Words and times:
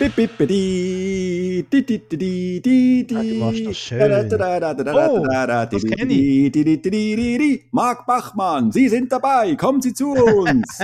Bip, 0.00 0.16
bip, 0.16 0.46
di, 0.46 1.62
di, 1.68 1.84
di, 1.84 2.00
di, 2.08 2.16
di, 2.16 2.60
di, 2.64 3.04
di. 3.04 3.14
Ah, 3.14 3.22
du 3.22 3.34
machst 3.34 3.66
das 3.66 3.76
schön. 3.76 3.98
Da, 3.98 4.08
da, 4.08 4.22
da, 4.24 4.58
da, 4.58 4.72
da, 4.72 4.82
da, 4.82 5.10
Oh, 5.10 5.26
da, 5.26 5.46
da, 5.46 5.66
das 5.66 5.82
di, 5.82 5.90
kenn 5.90 6.08
di, 6.08 6.48
di, 6.50 6.64
di, 6.64 6.80
di, 6.80 6.90
di, 6.90 7.16
di, 7.16 7.36
di. 7.36 7.62
Marc 7.70 8.06
Bachmann, 8.06 8.72
Sie 8.72 8.88
sind 8.88 9.12
dabei, 9.12 9.54
kommen 9.56 9.82
Sie 9.82 9.92
zu 9.92 10.12
uns. 10.14 10.78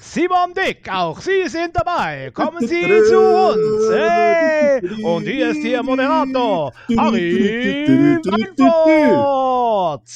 Simon 0.00 0.54
Dick, 0.54 0.88
auch 0.90 1.20
Sie 1.20 1.46
sind 1.48 1.76
dabei. 1.76 2.30
Kommen 2.32 2.66
Sie 2.66 3.02
zu 3.10 3.20
uns. 3.20 3.90
Hey! 3.92 4.80
Und 5.04 5.24
hier 5.24 5.50
ist 5.50 5.62
Ihr 5.62 5.82
Moderator, 5.82 6.72
Harry 6.96 8.18
Weinfurt. 8.24 10.08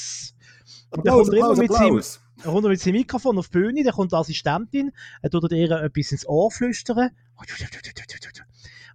Und 0.93 1.07
kommt 1.07 1.35
immer 1.35 1.55
mit 1.57 1.71
seinem, 1.71 1.89
Applaus. 1.89 2.20
Er 2.45 2.51
kommt 2.53 2.65
mit 2.67 2.81
seinem 2.81 2.97
Mikrofon 2.97 3.39
auf 3.39 3.49
die 3.49 3.59
Bühne, 3.59 3.83
dann 3.85 3.93
kommt 3.95 4.13
die 4.13 4.17
Assistentin, 4.17 4.93
er 5.23 5.31
tut 5.31 5.51
ihr 5.53 5.71
etwas 5.71 6.13
ins 6.13 6.27
Ohr 6.27 6.51
flüstern. 6.51 7.11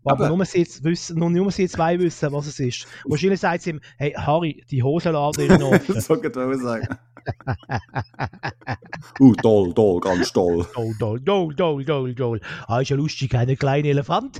Aber 0.07 0.25
Aber- 0.25 0.35
nur 0.35 0.45
sie, 0.45 0.59
jetzt 0.59 0.83
wissen, 0.83 1.17
nur, 1.17 1.29
nur 1.31 1.51
sie 1.51 1.67
zwei 1.67 1.97
wissen, 1.99 2.31
was 2.31 2.45
es 2.45 2.59
ist. 2.59 2.85
Wahrscheinlich 3.05 3.39
sagt 3.39 3.63
sie 3.63 3.71
ihm, 3.71 3.81
hey 3.97 4.11
Harry, 4.15 4.63
die 4.69 4.83
Hosenlade 4.83 5.45
ist 5.45 5.59
noch 5.59 5.71
offen. 5.73 5.95
Wollte 6.09 6.27
ich 6.27 6.37
auch 6.37 6.53
sagen. 6.63 6.97
Uh, 9.19 9.33
toll, 9.35 9.73
toll, 9.73 9.99
ganz 9.99 10.31
toll. 10.31 10.67
Dol, 10.75 10.93
dol, 10.99 11.19
dol, 11.19 11.55
dol, 11.55 11.83
dol, 11.85 12.13
dol. 12.13 12.41
Ah, 12.67 12.81
ist 12.81 12.89
ja 12.89 12.95
lustig, 12.97 13.33
ein 13.35 13.57
kleiner 13.57 13.87
Elefant. 13.87 14.39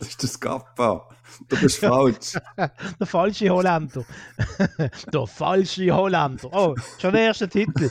Das 0.00 0.08
ist 0.08 0.22
das 0.24 0.40
Kappa. 0.40 1.08
Du 1.48 1.60
bist 1.60 1.78
falsch. 1.78 2.32
Der 3.00 3.06
falsche 3.06 3.48
Holländer. 3.50 4.04
der 5.12 5.26
falsche 5.26 5.94
Holländer. 5.94 6.48
Oh, 6.52 6.74
schon 6.98 7.12
der 7.12 7.22
erste 7.22 7.48
Titel. 7.48 7.90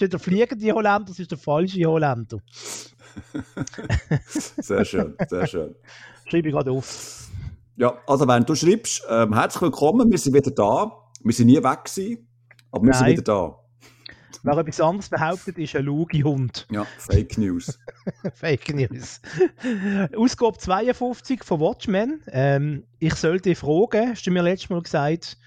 nicht 0.00 0.12
der 0.12 0.18
fliegende 0.18 0.72
Holländer, 0.72 1.04
das 1.06 1.18
ist 1.18 1.30
der 1.30 1.38
falsche 1.38 1.84
Holländer. 1.84 2.38
Sehr 4.26 4.84
schön, 4.84 5.14
sehr 5.28 5.46
schön. 5.46 5.74
Schreibe 6.28 6.48
ich 6.48 6.54
gerade 6.54 6.70
auf. 6.72 7.28
Ja, 7.76 7.94
also 8.06 8.26
wenn 8.26 8.44
du 8.44 8.54
schreibst, 8.54 9.06
ähm, 9.08 9.34
herzlich 9.34 9.62
willkommen, 9.62 10.10
wir 10.10 10.18
sind 10.18 10.34
wieder 10.34 10.50
da. 10.50 10.90
Wir 11.22 11.32
sind 11.32 11.46
nie 11.46 11.62
weg 11.62 11.84
gewesen, 11.84 12.28
aber 12.70 12.86
wir 12.86 12.94
sind 12.94 13.06
wieder 13.08 13.22
da. 13.22 13.65
Wer 14.42 14.58
etwas 14.58 14.80
anderes 14.80 15.08
behauptet, 15.08 15.58
ist 15.58 15.74
ein 15.76 15.84
Lugi-Hund. 15.84 16.66
Ja, 16.70 16.86
Fake 16.98 17.38
News. 17.38 17.78
Fake 18.34 18.74
News. 18.74 19.20
Ausgabe 20.16 20.58
52 20.58 21.44
von 21.44 21.60
Watchmen. 21.60 22.22
Ähm, 22.28 22.84
ich 22.98 23.14
sollte 23.14 23.54
fragen, 23.54 24.10
hast 24.10 24.26
du 24.26 24.30
mir 24.30 24.42
letztes 24.42 24.70
Mal 24.70 24.82
gesagt, 24.82 25.38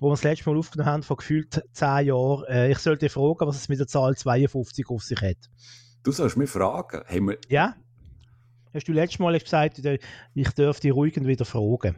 wo 0.00 0.08
wir 0.08 0.12
das 0.12 0.24
letzte 0.24 0.50
Mal 0.50 0.58
aufgenommen 0.58 0.90
haben, 0.90 1.02
vor 1.02 1.16
gefühlt 1.16 1.62
10 1.72 2.06
Jahren, 2.06 2.44
äh, 2.48 2.70
ich 2.70 2.78
sollte 2.78 3.08
fragen, 3.08 3.46
was 3.46 3.56
es 3.56 3.68
mit 3.68 3.78
der 3.78 3.86
Zahl 3.86 4.16
52 4.16 4.88
auf 4.90 5.02
sich 5.02 5.20
hat. 5.20 5.38
Du 6.02 6.12
sollst 6.12 6.36
mich 6.36 6.50
fragen, 6.50 7.02
haben 7.06 7.28
wir, 7.28 7.38
Ja? 7.48 7.74
Hast 8.72 8.88
du 8.88 8.92
letztes 8.92 9.18
Mal 9.20 9.38
gesagt, 9.38 9.80
ich 10.34 10.50
dürfte 10.50 10.90
ruhig 10.90 11.16
wieder 11.16 11.44
fragen? 11.46 11.96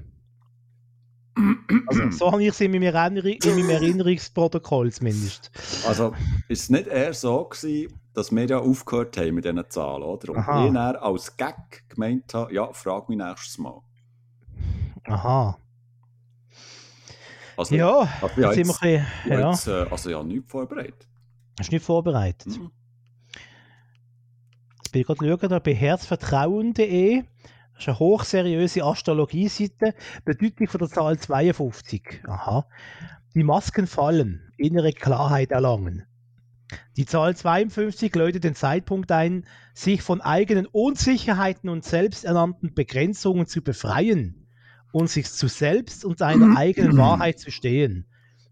Also, 1.87 2.11
so 2.11 2.33
habe 2.33 2.43
ich 2.43 2.49
es 2.49 2.61
in 2.61 2.71
meinem, 2.73 2.83
Erinnerung, 2.95 3.33
in 3.33 3.55
meinem 3.57 3.71
Erinnerungsprotokoll 3.71 4.93
zumindest. 4.93 5.51
also 5.87 6.13
ist 6.49 6.63
es 6.63 6.71
nicht 6.71 6.87
eher 6.89 7.15
so 7.15 7.45
gewesen, 7.45 7.93
dass 8.15 8.33
wir 8.33 8.47
ja 8.47 8.59
aufgehört 8.59 9.17
haben 9.17 9.35
mit 9.35 9.45
diesen 9.45 9.63
Zahlen, 9.71 10.03
oder? 10.03 10.33
Und 10.33 10.39
Aha. 10.39 10.67
ich 10.67 10.73
dann 10.73 10.97
als 10.97 11.37
Gag 11.37 11.89
gemeint 11.89 12.35
habe, 12.35 12.53
ja, 12.53 12.73
frag 12.73 13.09
mich 13.09 13.19
nächstes 13.19 13.59
Mal. 13.59 13.81
Aha. 15.05 15.59
Also, 17.57 17.75
Ja, 17.75 18.09
also, 18.21 18.41
ja, 18.41 18.53
jetzt 18.53 18.69
bisschen, 18.69 19.07
ja, 19.27 19.51
jetzt, 19.51 19.67
äh, 19.67 19.87
also 19.91 20.11
ja, 20.11 20.23
nichts 20.23 20.51
vorbereitet. 20.51 21.09
hast 21.59 21.71
du 21.71 21.75
nicht 21.75 21.85
vorbereitet. 21.85 22.47
Mhm. 22.47 22.71
Jetzt 24.77 24.93
bin 24.93 25.01
ich 25.01 25.07
gerade 25.07 25.29
schauen, 25.39 25.49
da 25.51 25.59
bei 25.59 25.75
herzvertrauen.de. 25.75 27.25
Das 27.79 27.85
ist 27.85 27.89
eine 27.91 27.99
hochseriöse 28.01 28.83
Astrologie-Seite. 28.83 29.95
Bedeutung 30.25 30.67
von 30.67 30.81
der 30.81 30.89
Zahl 30.89 31.17
52. 31.17 32.23
Aha. 32.27 32.67
Die 33.37 33.45
Masken 33.45 33.87
fallen, 33.87 34.53
innere 34.57 34.93
Klarheit 34.93 35.53
erlangen. 35.53 36.05
Die 36.97 37.07
Zahl 37.07 37.37
52 37.37 38.13
läutet 38.17 38.43
den 38.43 38.57
Zeitpunkt 38.57 39.13
ein, 39.13 39.47
sich 39.75 40.03
von 40.03 40.21
eigenen 40.21 40.67
Unsicherheiten 40.67 41.71
und 41.71 41.85
selbsternannten 41.85 42.75
Begrenzungen 42.75 43.47
zu 43.47 43.63
befreien 43.63 44.49
und 44.91 45.09
sich 45.09 45.31
zu 45.31 45.47
selbst 45.47 46.05
und 46.05 46.19
seiner 46.19 46.57
eigenen 46.59 46.97
Wahrheit 46.97 47.39
zu 47.39 47.53
stehen. 47.53 48.07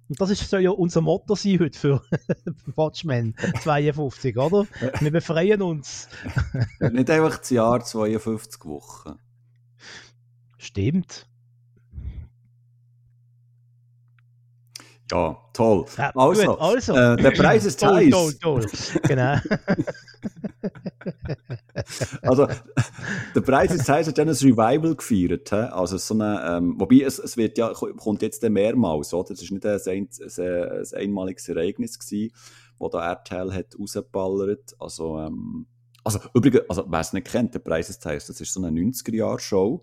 Und 0.08 0.20
das 0.20 0.30
ist, 0.30 0.48
soll 0.48 0.60
ja 0.60 0.70
unser 0.70 1.00
Motto 1.00 1.34
sein 1.34 1.58
heute 1.58 1.78
für 1.78 2.02
Watchmen 2.76 3.34
52, 3.62 4.36
oder? 4.36 4.66
Wir 5.00 5.10
befreien 5.10 5.62
uns. 5.62 6.08
Nicht 6.78 7.10
einfach 7.10 7.38
das 7.38 7.50
Jahr 7.50 7.84
52 7.84 8.64
Wochen. 8.66 9.18
Stimmt. 10.58 11.26
Ja, 15.10 15.36
toll. 15.52 15.86
Ja, 15.96 16.10
Also, 16.16 16.46
gut, 16.46 16.60
also. 16.60 16.96
äh, 16.96 17.16
der 17.16 17.30
Preis 17.30 17.64
ist 17.64 17.78
toll, 17.80 17.96
heiß. 18.06 18.10
toll, 18.10 18.34
toll. 18.34 18.66
Genau. 19.06 19.36
Also, 22.22 22.46
der 23.34 23.40
Preis 23.40 23.72
ist 23.72 23.88
heiß 23.88 24.08
hat 24.08 24.18
ja 24.18 24.24
ein 24.24 24.30
Revival 24.30 24.96
gefeiert. 24.96 25.52
hä? 25.52 25.68
Also, 25.70 25.96
so 25.98 26.14
eine, 26.14 26.56
ähm, 26.56 26.74
wobei 26.78 27.02
es, 27.02 27.18
es 27.18 27.36
wird 27.36 27.58
ja, 27.58 27.72
kommt 27.72 28.22
jetzt 28.22 28.42
dann 28.42 28.52
mehrmals, 28.52 29.12
oder? 29.14 29.32
Es 29.32 29.42
ist 29.42 29.50
nicht 29.50 29.66
ein, 29.66 29.80
ein, 29.86 30.08
ein, 30.18 30.38
ein 30.38 30.84
einmaliges 30.94 31.48
Ereignis 31.48 31.98
gewesen, 31.98 32.32
wo 32.78 32.88
da 32.88 33.12
RTL 33.12 33.52
hat 33.52 33.78
rausgeballert. 33.78 34.74
Also, 34.78 35.18
ähm, 35.20 35.66
also, 36.04 36.20
übrigens, 36.34 36.62
also, 36.68 36.84
wer 36.88 37.00
es 37.00 37.12
nicht 37.12 37.26
kennt, 37.26 37.54
der 37.54 37.58
Preis 37.60 37.90
ist 37.90 38.04
heiß, 38.04 38.26
das 38.26 38.40
ist 38.40 38.52
so 38.52 38.62
eine 38.62 38.80
90er-Jahr-Show, 38.80 39.80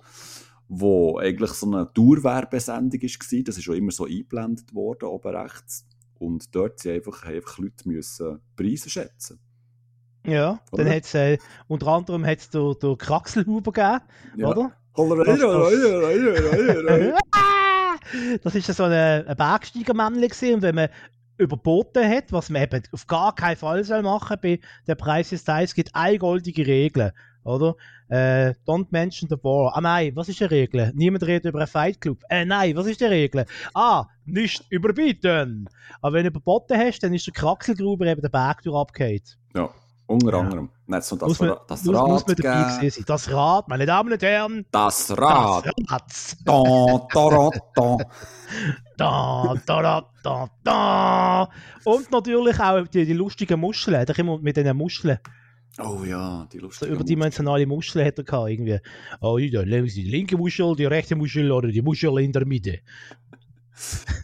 wo 0.70 1.18
eigentlich 1.18 1.52
so 1.52 1.68
eine 1.68 1.90
Dauerwerbesendung 1.94 3.02
war. 3.02 3.44
Das 3.44 3.58
ist 3.58 3.64
schon 3.64 3.76
immer 3.76 3.92
so 3.92 4.06
eingeblendet 4.06 4.74
worden, 4.74 5.10
oben 5.10 5.36
rechts. 5.36 5.86
Und 6.18 6.56
dort 6.56 6.80
sind 6.80 6.94
einfach, 6.94 7.24
einfach 7.24 7.58
Leute 7.58 7.88
müssen 7.90 8.40
Preise 8.56 8.90
schätzen. 8.90 9.40
Ja, 10.26 10.60
dann 10.72 10.86
Oder? 10.88 10.96
hat 10.96 11.04
es 11.04 11.14
äh, 11.16 11.38
unter 11.68 11.88
anderem 11.88 12.26
hat's 12.26 12.50
der, 12.50 12.74
der 12.82 12.96
Kraxelhuber 12.96 13.72
gegeben, 13.72 14.02
Ja. 14.38 14.48
oder? 14.48 14.72
Hollerei, 14.96 15.36
Das 18.44 18.54
ist 18.56 18.68
ja 18.68 18.74
so 18.74 18.84
ein, 18.84 18.92
ein 18.94 19.36
Bergsteigermännchen 19.36 20.22
gewesen. 20.30 20.56
und 20.56 20.62
wenn 20.62 20.76
man 20.76 20.90
überboten 21.38 22.08
hat, 22.08 22.32
was 22.32 22.50
man 22.50 22.62
eben 22.64 22.84
auf 22.92 23.08
gar 23.08 23.34
keinen 23.34 23.56
Fall 23.58 23.84
soll 23.84 24.04
machen 24.04 24.38
bei 24.42 24.60
der 24.88 24.96
Preis 24.96 25.32
ist 25.32 25.50
Eis, 25.50 25.70
es 25.72 25.76
gibt 25.76 25.90
eine 25.96 26.20
goldige 26.20 26.66
Regel, 26.68 27.12
oder? 27.44 27.76
Äh, 28.10 28.54
don't 28.68 28.88
mention 28.92 29.28
the 29.30 29.38
war. 29.42 29.76
Ah 29.76 29.82
nein, 29.82 30.12
was 30.16 30.30
ist 30.30 30.40
die 30.40 30.44
Regel? 30.44 30.92
Niemand 30.94 31.24
redet 31.26 31.46
über 31.46 31.60
einen 31.60 31.68
Fight 31.68 32.00
Club. 32.00 32.20
Äh, 32.30 32.46
nein, 32.46 32.76
was 32.76 32.86
ist 32.86 33.02
die 33.02 33.06
Regel? 33.06 33.46
Ah, 33.74 34.06
nicht 34.26 34.64
überbieten. 34.70 35.68
Aber 36.02 36.14
wenn 36.14 36.24
du 36.24 36.30
überboten 36.30 36.78
hast, 36.78 37.00
dann 37.00 37.14
ist 37.14 37.26
der 37.26 37.34
Kraxelgruber 37.34 38.06
eben 38.06 38.22
der 38.22 38.30
Berg 38.30 38.62
durch 38.62 38.76
abgeht. 38.80 39.38
Ja, 39.56 39.70
unter 40.08 40.32
Ja. 40.32 40.40
anderem. 40.40 40.70
Nicht 40.86 41.04
so 41.04 41.16
das, 41.16 41.30
Muss 41.30 41.40
man, 41.40 41.56
das 41.68 41.84
muss, 41.86 41.96
Rad 41.96 42.08
muss 42.08 42.28
man 42.28 42.36
dabei 42.36 42.90
sein. 42.90 43.04
Das 43.08 43.32
Rad, 43.32 43.68
meine 43.70 43.86
Damen 43.86 44.12
und 44.12 44.22
Herren, 44.22 44.66
Das 44.72 45.08
das 45.08 45.18
Rad. 45.18 45.66
Rad. 45.90 46.04
Da, 48.96 49.56
da, 49.66 49.82
da, 49.82 50.10
da. 50.24 50.48
Da. 50.64 51.50
Und 51.84 52.12
natürlich 52.12 52.60
auch 52.60 52.88
die, 52.88 53.06
die 53.06 53.14
lustigen 53.14 53.60
Muscheln. 53.60 54.06
Da 54.06 54.14
immer 54.14 54.38
mit 54.38 54.56
diesen 54.56 54.78
Muscheln. 54.78 55.18
Oh 55.80 56.04
ja, 56.06 56.48
die 56.54 56.58
So 56.60 56.66
lustige 56.66 56.92
überdimensionale 56.92 57.66
Muscheln 57.66 58.06
hat 58.06 58.20
er 58.20 58.24
gehabt, 58.24 58.50
irgendwie. 58.52 58.80
Oh, 59.22 59.38
Sie 59.40 59.50
die 59.50 60.04
linke 60.12 60.38
Muschel, 60.38 60.76
die 60.76 60.86
rechte 60.86 61.16
Muschel 61.16 61.52
oder 61.52 61.70
die 61.70 61.82
Muschel 61.82 62.20
in 62.20 62.32
der 62.32 62.46
Mitte. 62.46 62.80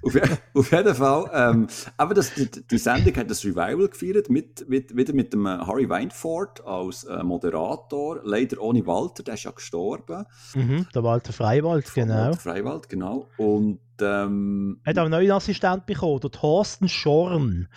Auf, 0.01 0.15
auf 0.53 0.71
jeden 0.71 0.95
Fall. 0.95 1.29
Ähm, 1.33 1.67
aber 1.97 2.13
das, 2.13 2.33
die, 2.33 2.49
die 2.49 2.77
Sendung 2.77 3.15
hat 3.15 3.29
das 3.29 3.43
Revival 3.43 3.87
gefeiert, 3.89 4.29
mit, 4.29 4.67
mit, 4.69 4.95
wieder 4.95 5.13
mit 5.13 5.33
dem 5.33 5.45
äh, 5.45 5.57
Harry 5.57 5.89
Weinfurt 5.89 6.65
als 6.65 7.03
äh, 7.03 7.23
Moderator. 7.23 8.19
Leider 8.23 8.61
ohne 8.61 8.85
Walter, 8.85 9.23
der 9.23 9.33
ist 9.33 9.43
ja 9.43 9.51
gestorben. 9.51 10.25
Mhm, 10.53 10.87
der 10.93 11.03
Walter 11.03 11.33
Freiwald, 11.33 11.93
genau. 11.93 12.13
Walter 12.13 12.39
Freiwald, 12.39 12.89
genau. 12.89 13.27
Und 13.37 13.79
ähm, 14.01 14.79
Er 14.85 14.91
hat 14.91 14.97
auch 14.99 15.03
einen 15.03 15.11
neuen 15.11 15.31
Assistent 15.31 15.85
bekommen, 15.85 16.19
der 16.21 16.31
Thorsten 16.31 16.87
Schorn. 16.87 17.67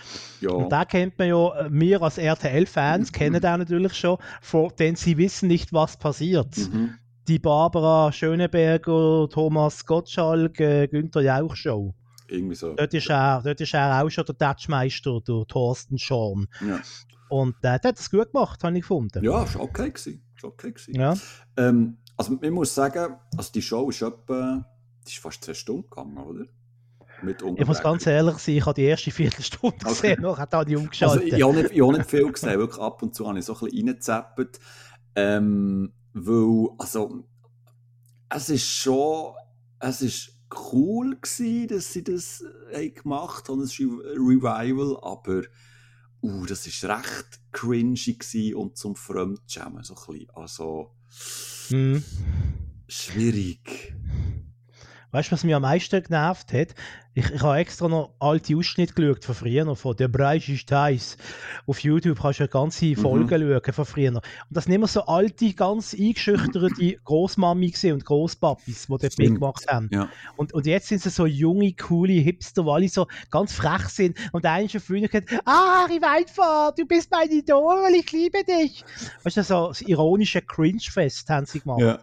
ja, 0.41 0.51
Und 0.51 0.71
da 0.71 0.85
kennt 0.85 1.19
man 1.19 1.29
ja, 1.29 1.61
äh, 1.67 1.69
wir 1.71 2.03
als 2.03 2.19
RTL-Fans 2.19 3.13
kennen 3.13 3.41
den 3.41 3.59
natürlich 3.59 3.95
schon, 3.95 4.19
denn 4.79 4.95
sie 4.97 5.17
wissen 5.19 5.49
nicht, 5.49 5.73
was 5.73 5.97
passiert. 5.97 6.57
mhm. 6.59 6.95
Die 7.29 7.39
Barbara 7.39 8.11
Schöneberger, 8.13 9.29
Thomas 9.31 9.87
Gottschalk, 9.87 10.59
äh, 10.61 10.89
Günther 10.89 11.23
Jauch 11.23 11.55
Show. 11.55 11.95
Irgendwie 12.29 12.55
so. 12.57 12.75
Dort 12.75 12.93
ist 12.95 13.09
er, 13.11 13.43
dort 13.45 13.61
ist 13.61 13.75
er 13.75 14.03
auch 14.03 14.09
schon 14.11 14.25
der 14.25 14.37
Touchmeister, 14.39 15.21
der 15.21 15.45
Thorsten 15.47 15.99
Schorn. 15.99 16.47
Ja, 16.67 16.81
Und 17.29 17.55
äh, 17.63 17.79
der 17.79 17.91
hat 17.91 17.99
es 18.01 18.11
gut 18.11 18.33
gemacht, 18.33 18.65
habe 18.65 18.75
ich 18.77 18.83
gefunden. 18.83 19.23
ja 19.23 19.43
ist 19.45 19.57
okay 19.57 19.91
gewesen. 19.91 20.25
Ist 20.35 20.45
okay 20.45 20.73
gewesen. 20.73 20.95
Ja. 20.95 21.15
Ähm, 21.57 21.99
also 22.17 22.39
ich 22.41 22.51
muss 22.51 22.75
sagen, 22.75 23.17
also 23.37 23.53
die 23.53 23.63
Show 23.63 23.89
ist 23.91 24.03
etwa, 24.03 24.65
die 25.07 25.11
ist 25.13 25.19
fast 25.19 25.45
zwei 25.45 25.55
Stunden 25.55 25.89
gegangen, 25.89 26.17
oder? 26.19 26.45
Mit 27.23 27.41
Ich 27.57 27.67
muss 27.67 27.81
ganz 27.81 28.05
ehrlich 28.07 28.39
sein, 28.39 28.57
ich 28.57 28.67
habe 28.67 28.75
die 28.75 28.83
erste 28.85 29.11
Viertelstunde 29.13 29.77
Okay. 29.85 30.17
gesehen, 30.17 30.27
habe 30.27 30.43
ich 30.71 30.77
Also 30.77 30.81
umgeschaltet. 30.81 31.25
ich, 31.29 31.35
ich 31.35 31.43
habe 31.45 31.55
nicht, 31.55 31.71
ich 31.71 31.81
habe 31.83 31.93
nicht 31.99 32.11
viel 32.11 32.33
gesehen, 32.33 32.59
wirklich 32.59 32.81
ab 32.81 33.01
und 33.03 33.15
zu 33.15 33.29
habe 33.29 33.39
ich 33.39 33.45
so 33.45 33.55
ein 33.55 33.61
bisschen 33.61 33.79
reingezappt. 33.89 34.59
Ähm, 35.15 35.93
weil, 36.15 36.69
also, 36.79 37.25
es 38.29 38.49
ist 38.49 38.67
schon, 38.67 39.35
es 39.79 40.03
ist 40.03 40.39
cool 40.73 41.17
gewesen, 41.21 41.69
dass 41.69 41.93
sie 41.93 42.05
das 42.05 42.43
äh, 42.73 42.89
haben 42.89 42.95
gemacht 42.95 43.49
haben, 43.49 43.61
das 43.61 43.79
Re- 43.79 44.15
Revival, 44.17 44.99
aber, 45.03 45.43
uh, 46.23 46.47
das 46.47 46.67
ist 46.67 46.85
recht 46.85 47.41
cringy 47.53 47.95
gewesen 47.95 48.55
und 48.55 48.77
zum 48.77 48.97
Fremdschämen 48.97 49.83
so 49.83 49.95
ein 49.95 50.07
bisschen. 50.07 50.31
Also, 50.35 50.95
Hm. 51.69 52.03
schwierig. 52.89 53.95
Weißt 55.13 55.29
du, 55.29 55.33
was 55.33 55.45
mich 55.45 55.55
am 55.55 55.61
meisten 55.61 56.03
genervt 56.03 56.55
hat? 56.55 56.69
Ich, 57.13 57.29
ich 57.31 57.43
habe 57.43 57.59
extra 57.59 57.87
noch 57.87 58.15
alte 58.19 58.57
Ausschnitte 58.57 58.95
geschaut 58.95 59.23
von 59.27 59.35
früher, 59.35 59.67
noch 59.67 59.77
von 59.77 59.95
«Der 59.95 60.09
Preis 60.09 60.49
ist 60.49 60.73
heiß». 60.73 61.19
Auf 61.67 61.81
YouTube 61.81 62.19
kannst 62.19 62.41
du 62.41 62.45
eine 62.45 62.49
ganze 62.49 62.97
Folge 62.97 63.39
schauen 63.39 63.75
von 63.75 63.85
früher. 63.85 64.09
Und 64.15 64.23
das 64.49 64.65
sind 64.65 64.73
immer 64.73 64.87
so 64.87 65.03
alte, 65.03 65.53
ganz 65.53 65.93
eingeschüchterte 65.93 66.97
Großmami 67.05 67.75
und 67.93 68.05
Großpapis, 68.07 68.87
die 68.87 68.89
dort 68.89 69.19
mitgemacht 69.19 69.69
haben. 69.69 69.91
Ja. 69.93 70.09
Und, 70.37 70.55
und 70.55 70.65
jetzt 70.65 70.89
sind 70.89 71.03
sie 71.03 71.11
so 71.11 71.27
junge, 71.27 71.75
coole 71.75 72.15
Hipster, 72.15 72.65
weil 72.65 72.77
alle 72.77 72.89
so 72.89 73.07
ganz 73.31 73.53
frech 73.53 73.89
sind. 73.89 74.17
Und 74.33 74.45
der 74.45 74.53
eine 74.53 74.71
schon 74.71 74.81
früher 74.81 75.09
gesagt, 75.09 75.29
ah, 75.45 75.83
Harry 75.83 76.01
Weinfahrt, 76.01 76.79
du 76.79 76.87
bist 76.87 77.11
mein 77.11 77.31
Idol, 77.31 77.91
ich 77.95 78.11
liebe 78.13 78.43
dich. 78.45 78.83
Weißt 79.25 79.37
du, 79.37 79.43
so 79.43 79.69
das 79.69 79.83
ironische 79.83 80.41
Cringe-Fest 80.41 81.29
haben 81.29 81.45
sie 81.45 81.61
gemacht. 81.61 81.83
Ja. 81.83 81.99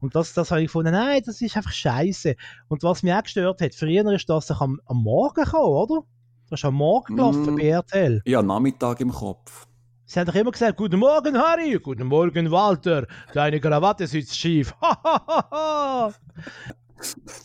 Und 0.00 0.14
das, 0.14 0.32
das 0.34 0.50
habe 0.50 0.60
ich 0.62 0.68
gefunden, 0.68 0.92
nein, 0.92 1.22
das 1.24 1.40
ist 1.40 1.56
einfach 1.56 1.72
scheiße. 1.72 2.34
Und 2.68 2.82
was 2.82 3.02
mich 3.02 3.12
auch 3.12 3.22
gestört 3.22 3.60
hat, 3.60 3.74
früher 3.74 4.10
ist 4.12 4.28
das 4.28 4.46
doch 4.46 4.60
am, 4.60 4.80
am 4.86 4.98
Morgen 5.02 5.42
gekommen, 5.44 5.64
oder? 5.74 6.02
Das 6.50 6.60
ist 6.60 6.64
am 6.64 6.74
Morgen 6.74 7.16
gelaufen 7.16 7.54
Mm. 7.54 7.56
bei 7.56 7.68
RTL. 7.68 8.22
Habe 8.34 8.46
Nachmittag 8.46 9.00
im 9.00 9.10
Kopf. 9.12 9.66
Sie 10.06 10.18
haben 10.18 10.26
doch 10.26 10.34
immer 10.34 10.52
gesagt, 10.52 10.78
guten 10.78 10.98
Morgen, 10.98 11.36
Harry, 11.36 11.78
guten 11.82 12.06
Morgen, 12.06 12.50
Walter, 12.50 13.06
deine 13.34 13.60
Krawatte 13.60 14.06
sitzt 14.06 14.38
schief. 14.38 14.74
Ha, 14.80 14.98
ha, 15.04 15.24
ha, 15.26 15.48
ha. 15.50 16.14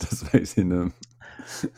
Das 0.00 0.32
weiß 0.32 0.56
ich 0.58 0.64
nicht. 0.64 0.92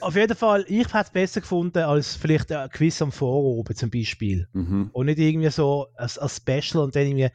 Auf 0.01 0.15
jeden 0.15 0.37
Fall, 0.37 0.65
ich 0.69 0.87
hätte 0.87 0.99
es 0.99 1.11
besser 1.11 1.41
gefunden 1.41 1.79
als 1.79 2.15
vielleicht 2.15 2.53
ein 2.53 2.71
Quiz 2.71 3.03
am 3.03 3.11
Vorabend 3.11 3.77
zum 3.77 3.91
Beispiel. 3.91 4.47
Mhm. 4.53 4.91
Und 4.93 5.07
nicht 5.07 5.19
irgendwie 5.19 5.51
so 5.51 5.89
ein 5.97 6.09
Special 6.29 6.85
und 6.85 6.95
dann 6.95 7.03
irgendwie. 7.07 7.31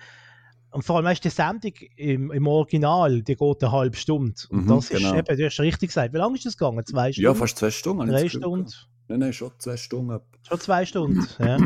Und 0.72 0.84
vor 0.84 0.96
allem, 0.96 1.06
weißt 1.06 1.24
du, 1.24 1.30
die 1.30 1.36
Sendung 1.36 1.74
im, 1.98 2.32
im 2.32 2.48
Original, 2.48 3.22
die 3.22 3.36
geht 3.36 3.64
eine 3.64 3.72
halbe 3.72 3.98
Stunde. 3.98 4.34
Und 4.50 4.66
Mhm, 4.66 4.68
das 4.70 4.90
ist 4.90 4.98
genau. 4.98 5.16
eben, 5.16 5.38
du 5.38 5.46
hast 5.46 5.60
richtig 5.60 5.90
gesagt. 5.90 6.14
Wie 6.14 6.18
lange 6.18 6.36
ist 6.36 6.46
das 6.46 6.58
gegangen? 6.58 6.86
Zwei 6.86 7.12
Stunden? 7.12 7.26
Ja, 7.26 7.34
fast 7.34 7.58
zwei 7.58 7.72
Stunden. 7.72 8.08
Drei 8.08 8.30
Stunden? 8.30 8.72
Nein, 9.10 9.20
nein, 9.20 9.34
schon 9.34 9.52
zwei 9.58 9.76
Stunden. 9.76 10.20
Schon 10.48 10.60
zwei 10.60 10.86
Stunden. 10.86 11.28
ja. 11.40 11.58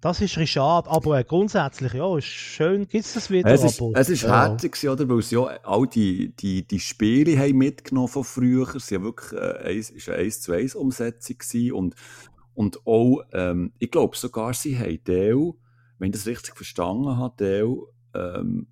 Das 0.00 0.20
ist 0.20 0.36
ein 0.36 0.46
schade, 0.46 0.90
aber 0.90 1.18
äh, 1.18 1.24
grundsätzlich, 1.24 1.94
ja, 1.94 2.18
ist 2.18 2.26
schön, 2.26 2.86
gibt 2.86 3.04
es 3.04 3.14
das 3.14 3.30
wieder. 3.30 3.50
Es 3.50 3.64
ist, 3.64 3.80
aber, 3.80 3.92
es 3.94 4.08
ist 4.10 4.22
ja. 4.22 4.48
herzig, 4.48 4.88
oder? 4.88 5.08
Weil 5.08 5.22
sie 5.22 5.36
ja 5.36 5.44
all 5.62 5.86
die, 5.86 6.34
die, 6.36 6.66
die 6.66 6.80
Spiele 6.80 7.38
haben 7.38 7.56
mitgenommen 7.56 8.08
von 8.08 8.24
früher. 8.24 8.74
Es 8.74 8.90
war 8.92 9.02
wirklich 9.02 9.32
äh, 9.32 10.10
eine 10.10 10.18
1 10.18 10.40
zu 10.42 10.52
1 10.52 10.74
Umsetzung 10.74 11.72
und, 11.72 11.94
und 12.54 12.86
auch, 12.86 13.22
ähm, 13.32 13.72
ich 13.78 13.90
glaube 13.90 14.16
sogar, 14.16 14.52
sie 14.52 14.78
haben 14.78 15.02
Teil, 15.02 15.54
wenn 15.98 16.10
ich 16.10 16.16
das 16.16 16.26
richtig 16.26 16.56
verstanden 16.56 17.16
habe, 17.16 17.36
Teil, 17.36 17.76
ähm, 18.14 18.66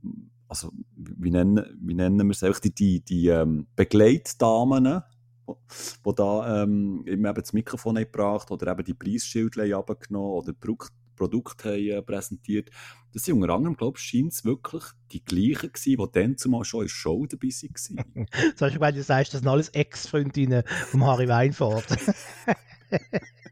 also 0.48 0.72
wie 0.96 1.30
nennen, 1.30 1.64
wie 1.80 1.94
nennen 1.94 2.26
wir 2.26 2.32
es 2.32 2.42
eigentlich, 2.42 2.60
die, 2.60 2.74
die, 2.74 3.00
die 3.00 3.28
ähm, 3.28 3.66
Begleitdamen, 3.76 5.02
die 5.46 6.14
da 6.14 6.62
ähm, 6.62 7.04
eben 7.06 7.34
das 7.34 7.52
Mikrofon 7.52 7.96
haben 7.96 8.04
gebracht 8.04 8.50
oder 8.50 8.72
eben 8.72 8.84
die 8.84 8.94
Preisschilder 8.94 9.62
haben 9.62 9.72
runtergenommen 9.72 10.30
oder 10.30 10.52
Produkt, 10.52 10.92
Produkte 11.16 11.70
haben 11.70 11.88
äh, 11.88 12.02
präsentiert. 12.02 12.70
Das 13.12 13.22
sind 13.22 13.34
unter 13.34 13.54
anderem, 13.54 13.76
glaube 13.76 13.98
ich, 13.98 14.04
scheint 14.04 14.32
es 14.32 14.44
wirklich 14.44 14.82
die 15.12 15.24
gleichen 15.24 15.72
gewesen, 15.72 15.96
die 15.98 16.12
dann 16.12 16.36
zumal 16.36 16.64
schon 16.64 16.80
in 16.80 16.86
der 16.86 16.90
Show 16.90 17.26
dabei 17.26 17.48
waren. 17.48 18.26
Hast 18.32 18.60
du 18.60 18.70
gemeint, 18.70 18.96
du 18.96 19.02
sagst, 19.02 19.34
das 19.34 19.40
sind 19.40 19.48
alles 19.48 19.68
Ex-Freundinnen 19.70 20.64
vom 20.88 21.04
Harry 21.04 21.28
Weinfahrt. 21.28 21.86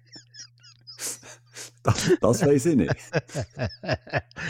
Das, 1.83 2.11
das 2.21 2.47
weiß 2.47 2.67
ich 2.67 2.77
nicht. 2.77 2.95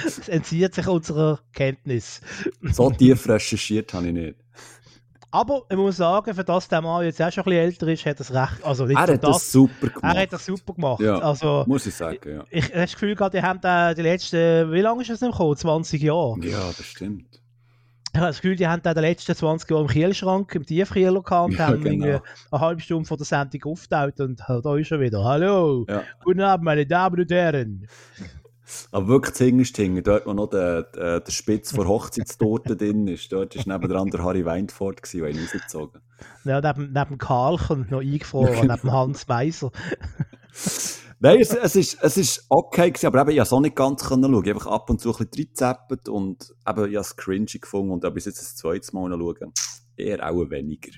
das 0.04 0.28
entzieht 0.28 0.74
sich 0.74 0.86
unserer 0.86 1.40
Kenntnis. 1.52 2.20
So 2.72 2.90
tief 2.90 3.26
recherchiert 3.28 3.92
habe 3.94 4.08
ich 4.08 4.12
nicht. 4.12 4.36
Aber 5.34 5.62
ich 5.70 5.76
muss 5.78 5.96
sagen, 5.96 6.34
für 6.34 6.44
das 6.44 6.68
der 6.68 6.82
Mann 6.82 7.04
jetzt 7.06 7.20
auch 7.22 7.32
schon 7.32 7.44
ein 7.44 7.44
bisschen 7.46 7.64
älter 7.64 7.88
ist, 7.88 8.04
hat 8.04 8.16
er 8.18 8.20
es 8.20 8.34
recht. 8.34 8.64
Also 8.64 8.84
nicht 8.84 8.98
Er 8.98 9.14
hat 9.14 9.24
das 9.24 9.50
super 9.50 9.86
gemacht. 9.88 10.14
er 10.16 10.22
hat 10.22 10.32
das 10.34 10.44
super 10.44 10.74
gemacht. 10.74 11.00
Ja. 11.00 11.18
Also, 11.20 11.64
Muss 11.66 11.86
ich 11.86 11.94
sagen, 11.94 12.18
ja. 12.28 12.44
ich 12.50 12.64
habe 12.64 12.74
das 12.74 12.92
Gefühl 12.92 13.16
die 13.16 13.40
haben 13.42 13.60
da 13.62 13.94
die 13.94 14.02
letzten, 14.02 14.70
wie 14.70 14.82
lange 14.82 15.00
ist 15.00 15.10
das 15.10 15.22
nicht 15.22 15.32
gekommen? 15.32 15.56
20 15.56 16.02
Jahre. 16.02 16.36
Ja, 16.42 16.58
das 16.76 16.84
stimmt. 16.84 17.41
Ich 18.14 18.18
habe 18.18 18.26
das 18.28 18.42
Gefühl, 18.42 18.56
die 18.56 18.66
haben 18.68 18.82
da 18.82 18.92
die 18.92 19.00
letzten 19.00 19.34
20 19.34 19.70
Jahre 19.70 19.82
im 19.84 19.88
Kühlschrank, 19.88 20.54
im 20.54 20.66
Tiefkühler 20.66 21.22
gehabt 21.22 21.54
Ja, 21.58 21.68
haben 21.68 21.82
genau. 21.82 22.20
eine 22.50 22.60
halbe 22.60 22.80
Stunde 22.82 23.06
vor 23.08 23.16
der 23.16 23.24
Sendung 23.24 23.72
aufgetaucht 23.72 24.20
und 24.20 24.38
äh, 24.40 24.60
da 24.62 24.76
ist 24.76 24.90
er 24.90 25.00
wieder. 25.00 25.24
Hallo, 25.24 25.86
Ja. 25.88 26.02
guten 26.22 26.42
Abend, 26.42 26.64
meine 26.66 26.84
Damen 26.86 27.18
und 27.20 27.30
Herren. 27.30 27.86
Aber 28.90 29.08
wirklich 29.08 29.36
hinterst 29.38 29.76
hinten, 29.76 30.02
dort 30.02 30.26
wo 30.26 30.34
noch 30.34 30.48
der, 30.48 30.82
der, 30.82 31.20
der 31.20 31.32
Spitz 31.32 31.74
vor 31.74 31.86
Hochzeitstorte 31.88 32.76
drin 32.76 33.06
ist, 33.06 33.32
dort 33.32 33.56
war 33.56 33.78
nebendran 33.78 34.10
der 34.10 34.22
Harry 34.22 34.42
gewesen, 34.42 35.20
der 35.20 35.28
ihn 35.30 35.38
rausgezogen 35.40 36.00
Ja, 36.44 36.60
neben, 36.60 36.92
neben 36.92 37.16
Karlchen 37.18 37.86
noch 37.88 38.00
eingefroren, 38.00 38.66
neben 38.68 38.92
Hans 38.92 39.26
Meiser. 39.26 39.70
Nein, 41.24 41.38
es, 41.38 41.54
es, 41.54 41.76
ist, 41.76 42.02
es 42.02 42.16
ist 42.16 42.46
okay 42.48 42.90
gewesen, 42.90 43.06
aber 43.06 43.20
eben, 43.20 43.30
ich 43.30 43.36
konnte 43.36 43.46
es 43.46 43.52
auch 43.52 43.60
nicht 43.60 43.76
ganz 43.76 44.04
können 44.04 44.24
schauen. 44.24 44.44
Ich 44.44 44.50
habe 44.50 44.58
einfach 44.58 44.72
ab 44.72 44.90
und 44.90 45.00
zu 45.00 45.10
ein 45.10 45.18
bisschen 45.18 45.30
reingezappt 45.36 46.08
und 46.08 46.52
eben, 46.68 46.90
ich 46.90 46.96
habe 46.96 46.96
es 46.96 47.16
cringy 47.16 47.58
gefunden 47.60 47.92
und 47.92 48.04
es 48.04 48.24
jetzt 48.24 48.42
ein 48.42 48.56
zweites 48.56 48.92
Mal 48.92 49.08
noch 49.08 49.18
schaue, 49.18 49.52
eher 49.96 50.28
auch 50.28 50.50
weniger. 50.50 50.90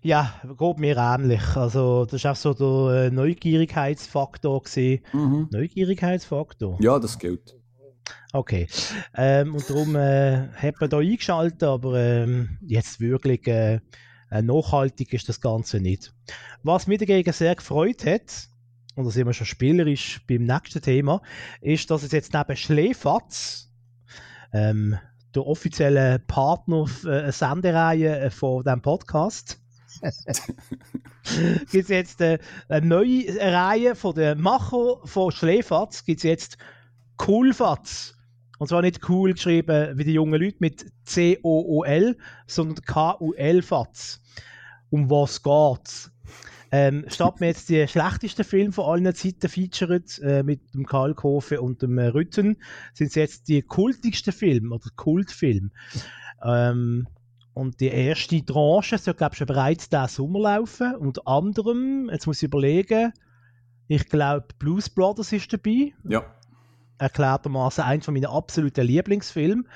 Ja, 0.00 0.32
geht 0.58 0.78
mir 0.78 0.96
ähnlich. 0.96 1.42
Also, 1.56 2.06
das 2.06 2.24
war 2.24 2.32
auch 2.32 2.36
so 2.36 2.54
der 2.54 3.04
äh, 3.04 3.10
Neugierigkeitsfaktor. 3.10 4.62
Gewesen. 4.62 5.04
Mhm. 5.12 5.48
Neugierigkeitsfaktor? 5.52 6.78
Ja, 6.80 6.98
das 6.98 7.18
gilt. 7.18 7.54
Okay. 8.32 8.66
Ähm, 9.14 9.54
und 9.54 9.68
darum 9.68 9.94
äh, 9.94 10.48
hat 10.54 10.80
man 10.80 10.88
da 10.88 10.98
eingeschaltet, 10.98 11.64
aber 11.64 12.00
ähm, 12.00 12.56
jetzt 12.62 12.98
wirklich 12.98 13.46
äh, 13.46 13.80
nachhaltig 14.30 15.12
ist 15.12 15.28
das 15.28 15.42
Ganze 15.42 15.80
nicht. 15.80 16.14
Was 16.62 16.86
mich 16.86 16.98
dagegen 16.98 17.32
sehr 17.34 17.54
gefreut 17.54 18.06
hat, 18.06 18.48
und 18.94 19.04
da 19.04 19.10
sind 19.10 19.26
wir 19.26 19.32
schon 19.32 19.46
spielerisch 19.46 20.20
beim 20.26 20.44
nächsten 20.44 20.82
Thema, 20.82 21.22
ist, 21.60 21.90
dass 21.90 22.02
es 22.02 22.12
jetzt 22.12 22.34
neben 22.34 22.56
Schläfatz, 22.56 23.70
ähm, 24.52 24.98
der 25.34 25.46
offizielle 25.46 26.18
Partner 26.18 26.84
äh, 27.06 27.32
Sendereihe 27.32 28.20
äh, 28.20 28.30
von 28.30 28.62
diesem 28.62 28.82
Podcast, 28.82 29.58
gibt 30.02 31.74
es 31.74 31.88
jetzt 31.88 32.20
äh, 32.20 32.38
eine 32.68 32.86
neue 32.86 33.34
Reihe 33.38 33.94
von 33.94 34.14
den 34.14 34.40
Macher 34.40 34.98
von 35.04 35.32
Schläfatz, 35.32 36.04
gibt 36.04 36.18
es 36.18 36.24
jetzt 36.24 36.58
Coolfatz. 37.16 38.14
Und 38.58 38.68
zwar 38.68 38.82
nicht 38.82 39.08
cool 39.08 39.32
geschrieben 39.32 39.98
wie 39.98 40.04
die 40.04 40.12
jungen 40.12 40.40
Leute 40.40 40.58
mit 40.60 40.92
C-O-O-L, 41.04 42.16
sondern 42.46 42.84
K-U-L-Fatz. 42.84 44.20
Um 44.90 45.10
was 45.10 45.42
geht's? 45.42 46.11
Ähm, 46.74 47.04
statt 47.08 47.38
mir 47.38 47.48
jetzt 47.48 47.68
die 47.68 47.86
schlechtesten 47.86 48.44
Filme 48.44 48.72
von 48.72 48.86
allen 48.86 49.14
Zeiten 49.14 49.48
featured, 49.50 50.18
äh, 50.20 50.42
mit 50.42 50.72
dem 50.72 50.86
Kalkofe 50.86 51.60
und 51.60 51.82
dem 51.82 51.98
äh, 51.98 52.06
Rütten, 52.06 52.56
sind 52.94 53.08
es 53.08 53.14
jetzt 53.14 53.48
die 53.48 53.60
kultigsten 53.60 54.32
Filme 54.32 54.74
oder 54.74 54.88
Kultfilme. 54.96 55.68
Ähm, 56.42 57.06
und 57.52 57.78
die 57.80 57.88
erste 57.88 58.42
Tranche 58.44 58.96
soll, 58.96 59.12
glaube 59.12 59.34
ich, 59.34 59.38
schon 59.38 59.46
bereits 59.46 59.90
diesen 59.90 60.08
Sommer 60.08 60.40
laufen. 60.40 60.94
Unter 60.96 61.28
anderem, 61.28 62.08
jetzt 62.10 62.26
muss 62.26 62.38
ich 62.38 62.48
überlegen, 62.48 63.12
ich 63.88 64.08
glaube, 64.08 64.46
Blues 64.58 64.88
Brothers 64.88 65.32
ist 65.32 65.52
dabei 65.52 65.92
Ja. 66.08 66.24
erklärtermaßen 66.96 67.84
eins 67.84 68.06
von 68.06 68.14
meinen 68.14 68.24
absoluten 68.24 68.86
Lieblingsfilmen. 68.86 69.68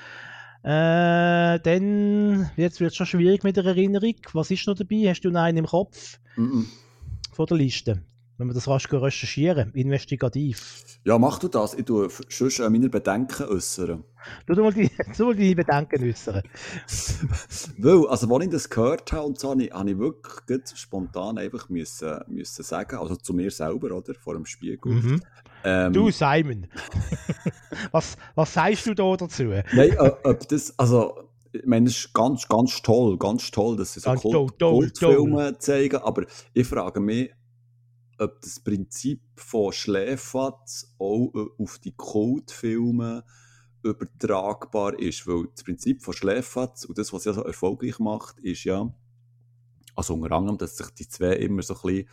Äh, 0.63 1.59
dann, 1.59 2.49
jetzt 2.55 2.79
wird 2.79 2.91
es 2.91 2.97
schon 2.97 3.05
schwierig 3.05 3.43
mit 3.43 3.55
der 3.55 3.65
Erinnerung. 3.65 4.15
Was 4.33 4.49
ist 4.49 4.65
noch 4.65 4.73
dabei? 4.75 5.09
Hast 5.09 5.21
du 5.21 5.29
noch 5.29 5.41
einen 5.41 5.59
im 5.59 5.65
Kopf 5.67 6.19
Mhm. 6.35 6.67
Von 7.37 7.45
der 7.45 7.57
Liste? 7.57 8.01
wenn 8.37 8.47
wir 8.47 8.53
das 8.53 8.67
rasch 8.67 8.91
recherchieren, 8.91 9.71
investigativ. 9.73 10.99
Ja, 11.03 11.17
mach 11.17 11.39
du 11.39 11.47
das. 11.47 11.73
Ich 11.73 11.85
tue 11.85 12.07
sonst 12.29 12.59
äh, 12.59 12.69
meine 12.69 12.89
Bedenken 12.89 13.47
äußern. 13.47 14.03
Du 14.45 14.53
du 14.53 14.63
mal, 14.63 14.73
die, 14.73 14.91
du 15.17 15.25
mal 15.25 15.35
deine 15.35 15.55
Bedenken 15.55 16.03
äußern. 16.03 16.43
Weil, 17.77 18.07
also, 18.07 18.35
als 18.35 18.45
ich 18.45 18.51
das 18.51 18.69
gehört 18.69 19.11
habe, 19.11 19.25
und 19.25 19.39
so, 19.39 19.49
habe 19.49 19.63
ich, 19.63 19.71
habe 19.71 19.89
ich 19.89 19.97
wirklich 19.97 20.61
spontan 20.75 21.37
einfach 21.39 21.67
müssen, 21.69 22.19
müssen 22.27 22.63
sagen, 22.63 22.97
also 22.97 23.15
zu 23.15 23.33
mir 23.33 23.49
selber, 23.49 23.95
oder? 23.95 24.13
Vor 24.13 24.35
dem 24.35 24.45
Spiegel. 24.45 24.91
Mhm. 24.91 25.21
Ähm, 25.63 25.93
du, 25.93 26.11
Simon. 26.11 26.67
was, 27.91 28.17
was 28.35 28.53
sagst 28.53 28.85
du 28.85 28.93
da 28.93 29.15
dazu? 29.15 29.45
Nein, 29.45 29.95
äh, 29.97 30.11
ob 30.23 30.47
das, 30.47 30.77
also, 30.77 31.26
ich 31.51 31.65
meine, 31.65 31.87
es 31.87 31.97
ist 31.97 32.13
ganz, 32.13 32.47
ganz 32.47 32.81
toll, 32.81 33.17
ganz 33.17 33.49
toll, 33.51 33.77
dass 33.77 33.93
sie 33.93 33.99
so 33.99 34.13
Kult, 34.13 34.59
Kultfilme 34.59 35.57
zeigen, 35.57 35.97
aber 35.97 36.25
ich 36.53 36.67
frage 36.67 36.99
mich, 36.99 37.31
ob 38.19 38.41
das 38.41 38.59
Prinzip 38.59 39.21
von 39.35 39.71
Schläferz 39.71 40.93
auch 40.97 41.31
äh, 41.35 41.63
auf 41.63 41.79
die 41.79 41.93
Kultfilme 41.95 43.23
übertragbar 43.83 44.97
ist. 44.99 45.27
Weil 45.27 45.47
das 45.53 45.63
Prinzip 45.63 46.01
von 46.03 46.13
Schläferz 46.13 46.85
und 46.85 46.97
das, 46.97 47.13
was 47.13 47.25
ja 47.25 47.33
so 47.33 47.43
erfolgreich 47.43 47.99
macht, 47.99 48.39
ist 48.39 48.63
ja, 48.63 48.91
also 49.95 50.13
unter 50.13 50.31
anderem, 50.31 50.57
dass 50.57 50.77
sich 50.77 50.89
die 50.91 51.07
zwei 51.07 51.33
immer 51.33 51.61
so 51.61 51.75
ein 51.75 51.81
bisschen 51.81 52.09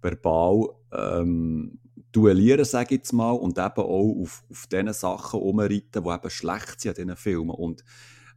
verbal 0.00 0.68
ähm, 0.92 1.78
duellieren, 2.12 2.64
sage 2.64 2.94
ich 2.94 3.00
jetzt 3.00 3.12
mal, 3.12 3.32
und 3.32 3.58
eben 3.58 3.68
auch 3.76 4.20
auf, 4.22 4.44
auf 4.50 4.66
diesen 4.66 4.92
Sachen 4.92 5.40
umreiten, 5.40 6.04
die 6.04 6.10
eben 6.10 6.30
schlecht 6.30 6.80
sind 6.80 6.98
an 6.98 7.06
diesen 7.06 7.16
Filmen. 7.16 7.50
Und 7.50 7.84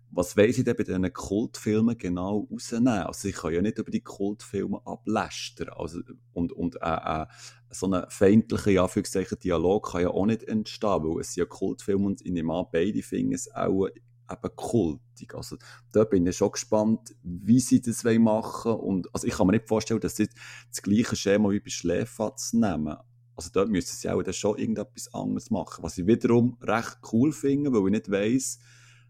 was 0.10 0.38
weiß 0.38 0.58
ich 0.58 0.64
denn 0.64 0.76
bei 0.76 0.84
diesen 0.84 1.14
Kultfilmen 1.14 1.98
genau 1.98 2.48
rausnehmen? 2.52 3.04
Also 3.04 3.28
ich 3.28 3.36
kann 3.36 3.54
ja 3.54 3.62
nicht 3.62 3.78
über 3.78 3.92
die 3.92 4.02
Kultfilme 4.02 4.82
ablästern. 4.86 5.70
Also, 5.70 6.02
und 6.34 6.54
und 6.54 6.76
äh, 6.82 7.22
äh, 7.22 7.26
so 7.70 7.88
ein 7.88 8.06
feindlicher 8.10 8.84
Anführungszeichen, 8.84 9.40
Dialog 9.40 9.92
kann 9.92 10.02
ja 10.02 10.10
auch 10.10 10.26
nicht 10.26 10.44
entstehen, 10.44 11.04
weil 11.04 11.22
es 11.22 11.34
sind 11.34 11.42
ja 11.42 11.46
Kultfilme 11.46 12.06
und 12.06 12.26
ich 12.26 12.32
nehme 12.32 12.54
an, 12.54 12.66
beide 12.72 13.02
finden 13.04 13.34
es 13.34 13.54
auch 13.54 13.88
eben 13.88 14.56
kultig. 14.56 15.36
Also 15.36 15.58
da 15.92 16.04
bin 16.04 16.26
ich 16.26 16.38
schon 16.38 16.52
gespannt, 16.52 17.16
wie 17.24 17.60
sie 17.60 17.82
das 17.82 18.04
machen 18.04 18.72
wollen. 18.72 18.80
Und, 18.80 19.14
also 19.14 19.28
ich 19.28 19.34
kann 19.34 19.48
mir 19.48 19.54
nicht 19.54 19.68
vorstellen, 19.68 20.00
dass 20.00 20.16
sie 20.16 20.30
das 20.70 20.82
gleiche 20.82 21.16
Schema 21.16 21.50
wie 21.50 21.60
bei 21.60 21.70
Schläfatz 21.70 22.54
nehmen. 22.54 22.96
Also 23.36 23.50
dort 23.54 23.70
müssen 23.70 23.96
sie 23.96 24.10
auch 24.10 24.24
schon 24.34 24.58
irgendetwas 24.58 25.14
anderes 25.14 25.52
machen. 25.52 25.84
Was 25.84 25.98
ich 25.98 26.08
wiederum 26.08 26.58
recht 26.62 26.98
cool 27.12 27.32
finde, 27.32 27.72
weil 27.72 27.86
ich 27.86 27.92
nicht 27.92 28.12
weiss, 28.12 28.60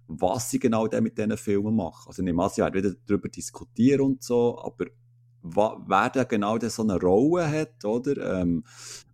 was 0.08 0.50
sie 0.50 0.60
genau 0.60 0.88
mit 1.02 1.18
diesen 1.18 1.38
Filmen 1.38 1.76
machen. 1.76 2.08
Also 2.08 2.22
ich 2.22 2.26
nehme 2.26 2.44
an, 2.44 2.50
sie 2.50 2.62
werden 2.62 2.74
wieder 2.74 2.96
darüber 3.06 3.30
diskutieren 3.30 4.02
und 4.02 4.24
so, 4.24 4.60
aber 4.60 4.86
wer 5.44 6.10
da 6.10 6.24
genau 6.24 6.58
so 6.60 6.84
eine 6.84 7.00
Rolle 7.00 7.50
hat, 7.50 7.84
oder? 7.86 8.42
Ähm, 8.42 8.64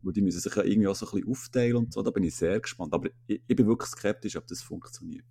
wo 0.01 0.11
die 0.11 0.21
müssen 0.21 0.39
sich 0.39 0.55
ja 0.55 0.63
irgendwie 0.63 0.87
auch 0.87 0.95
so 0.95 1.05
ein 1.07 1.11
bisschen 1.11 1.31
aufteilen 1.31 1.75
und 1.75 1.93
so, 1.93 2.01
da 2.01 2.11
bin 2.11 2.23
ich 2.23 2.35
sehr 2.35 2.59
gespannt. 2.59 2.93
Aber 2.93 3.09
ich, 3.27 3.41
ich 3.45 3.55
bin 3.55 3.67
wirklich 3.67 3.89
skeptisch, 3.89 4.35
ob 4.35 4.47
das 4.47 4.61
funktioniert. 4.61 5.25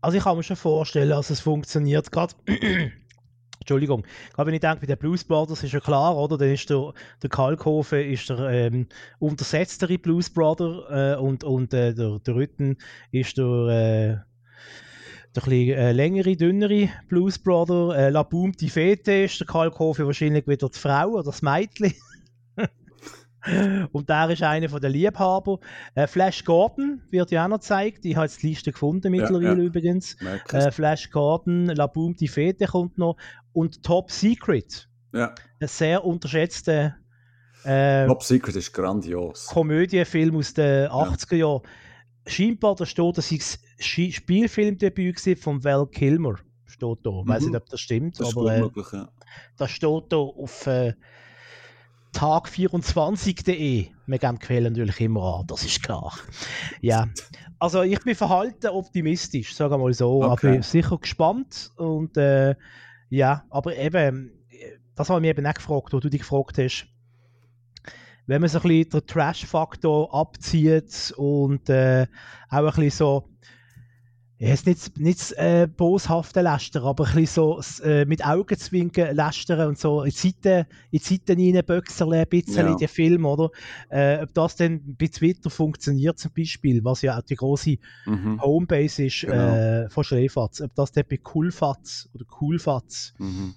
Also 0.00 0.16
ich 0.16 0.24
kann 0.24 0.36
mir 0.36 0.42
schon 0.42 0.56
vorstellen, 0.56 1.10
dass 1.10 1.30
es 1.30 1.40
funktioniert. 1.40 2.10
Gerade 2.10 2.34
Entschuldigung, 3.60 4.04
gerade 4.32 4.46
wenn 4.46 4.54
ich 4.54 4.60
denke, 4.60 4.80
bei 4.80 4.86
den 4.86 4.98
Blues 4.98 5.22
Brothers 5.22 5.62
ist 5.62 5.72
ja 5.72 5.80
klar, 5.80 6.16
oder? 6.16 6.38
Dann 6.38 6.48
ist 6.48 6.70
der, 6.70 6.94
der 7.22 7.30
Kalkofe 7.30 8.02
ist 8.02 8.30
der 8.30 8.38
ähm, 8.48 8.88
untersetztere 9.18 9.98
Blues 9.98 10.30
Brother 10.30 11.16
äh, 11.16 11.20
und, 11.20 11.44
und 11.44 11.74
äh, 11.74 11.94
der, 11.94 12.18
der 12.20 12.34
Rütten 12.34 12.78
ist 13.12 13.36
der, 13.36 14.24
äh, 14.24 14.29
der 15.36 15.46
ein 15.46 15.52
äh, 15.52 15.92
längere, 15.92 16.36
dünnere 16.36 16.88
Blues 17.08 17.38
Brother. 17.38 17.96
Äh, 17.96 18.10
La 18.10 18.22
Boom 18.22 18.52
die 18.52 18.70
Fete 18.70 19.12
ist 19.24 19.40
der 19.40 19.46
Karl 19.46 19.70
Kofi 19.70 20.04
wahrscheinlich 20.04 20.46
wieder 20.46 20.68
die 20.68 20.78
Frau 20.78 21.10
oder 21.10 21.24
das 21.24 21.42
Mädchen. 21.42 21.94
Und 23.92 24.08
der 24.08 24.30
ist 24.30 24.42
einer 24.42 24.68
der 24.68 24.90
Liebhaber. 24.90 25.60
Äh, 25.94 26.06
Flash 26.06 26.44
Gordon 26.44 27.02
wird 27.10 27.30
ja 27.30 27.44
auch 27.44 27.48
noch 27.48 27.60
gezeigt. 27.60 28.04
Ich 28.04 28.16
habe 28.16 28.26
jetzt 28.26 28.42
die 28.42 28.48
Liste 28.48 28.72
gefunden 28.72 29.10
mittlerweile 29.12 29.44
ja, 29.44 29.54
ja. 29.54 29.58
übrigens. 29.58 30.16
Äh, 30.52 30.70
Flash 30.70 31.10
Gordon, 31.10 31.66
La 31.66 31.86
Boom 31.86 32.16
die 32.16 32.28
Fete 32.28 32.66
kommt 32.66 32.98
noch. 32.98 33.16
Und 33.52 33.82
Top 33.82 34.10
Secret. 34.10 34.88
Ja. 35.12 35.34
Ein 35.60 35.68
sehr 35.68 36.04
unterschätzter 36.04 36.96
äh, 37.64 38.06
Top 38.06 38.22
Secret 38.22 38.56
ist 38.56 38.72
grandios. 38.72 39.46
Komödienfilm 39.46 40.36
aus 40.36 40.54
den 40.54 40.88
80er 40.88 41.36
Jahren 41.36 41.62
scheinbar 42.26 42.74
da 42.74 42.86
steht, 42.86 43.18
dass 43.18 43.30
ich 43.30 43.58
Spielfilmdebüt 43.78 45.38
von 45.38 45.64
Val 45.64 45.86
Kilmer. 45.86 46.36
Steht 46.66 46.98
da. 47.02 47.20
Ich 47.22 47.28
weiß 47.28 47.42
nicht, 47.42 47.50
mhm. 47.50 47.56
ob 47.56 47.68
das 47.68 47.80
stimmt, 47.80 48.20
das 48.20 48.36
aber 48.36 48.54
äh, 48.54 48.70
ja. 48.92 49.08
das 49.56 49.70
steht 49.70 50.04
da 50.10 50.16
auf 50.16 50.66
äh, 50.66 50.94
tag24.de. 52.14 53.88
Wir 54.06 54.18
geben 54.18 54.38
die 54.38 54.46
Quellen 54.46 54.72
natürlich 54.72 55.00
immer 55.00 55.40
an, 55.40 55.46
das 55.46 55.64
ist 55.64 55.82
klar. 55.82 56.16
Ja. 56.80 57.08
Also 57.58 57.82
ich 57.82 58.00
bin 58.00 58.14
verhalten 58.14 58.68
optimistisch, 58.68 59.54
sagen 59.54 59.72
wir 59.72 59.78
mal 59.78 59.92
so. 59.92 60.22
Okay. 60.24 60.46
Ich 60.46 60.52
bin 60.52 60.62
sicher 60.62 60.98
gespannt 60.98 61.70
und 61.76 62.16
äh, 62.16 62.54
ja, 63.10 63.44
aber 63.50 63.76
eben, 63.76 64.32
das 64.94 65.10
habe 65.10 65.18
ich 65.18 65.22
mir 65.22 65.30
eben 65.30 65.46
auch 65.46 65.54
gefragt, 65.54 65.92
wo 65.92 66.00
du 66.00 66.08
dich 66.08 66.20
gefragt 66.20 66.58
hast, 66.58 66.86
wenn 68.26 68.40
man 68.40 68.48
so 68.50 68.58
ein 68.58 68.62
bisschen 68.62 68.90
den 68.90 69.06
Trash-Faktor 69.06 70.14
abzieht 70.14 71.14
und 71.16 71.68
äh, 71.68 72.06
auch 72.48 72.58
ein 72.58 72.84
bisschen 72.84 72.90
so, 72.90 73.28
ist 74.40 74.66
nicht, 74.66 74.98
nicht 74.98 75.32
äh, 75.32 75.68
boshafte 75.68 76.40
Läster, 76.40 76.82
aber 76.84 77.06
ein 77.06 77.14
bisschen 77.14 77.76
so 77.76 77.84
äh, 77.84 78.06
mit 78.06 78.26
Augenzwinken 78.26 79.14
lästern 79.14 79.68
und 79.68 79.78
so 79.78 80.02
in 80.02 80.10
die 80.10 80.16
Seiten, 80.16 80.66
in 80.90 80.98
die 80.98 81.04
Seiten 81.04 81.38
reinböxerle 81.38 82.20
ein 82.20 82.26
bisschen 82.26 82.66
ja. 82.66 82.72
in 82.72 82.78
den 82.78 82.88
Film, 82.88 83.26
oder? 83.26 83.50
Äh, 83.90 84.22
ob 84.22 84.32
das 84.32 84.56
dann 84.56 84.96
bei 84.98 85.08
Twitter 85.08 85.50
funktioniert 85.50 86.18
zum 86.18 86.32
Beispiel, 86.34 86.82
was 86.82 87.02
ja 87.02 87.18
auch 87.18 87.22
die 87.22 87.34
große 87.34 87.76
mhm. 88.06 88.40
Homebase 88.40 89.04
ist 89.04 89.20
genau. 89.20 89.34
äh, 89.34 89.90
von 89.90 90.04
Schlefatz, 90.04 90.62
ob 90.62 90.74
das 90.74 90.92
dann 90.92 91.04
bei 91.08 91.18
Coolfatz 91.18 92.08
oder 92.14 92.24
Coolfatz 92.24 93.12
mhm. 93.18 93.54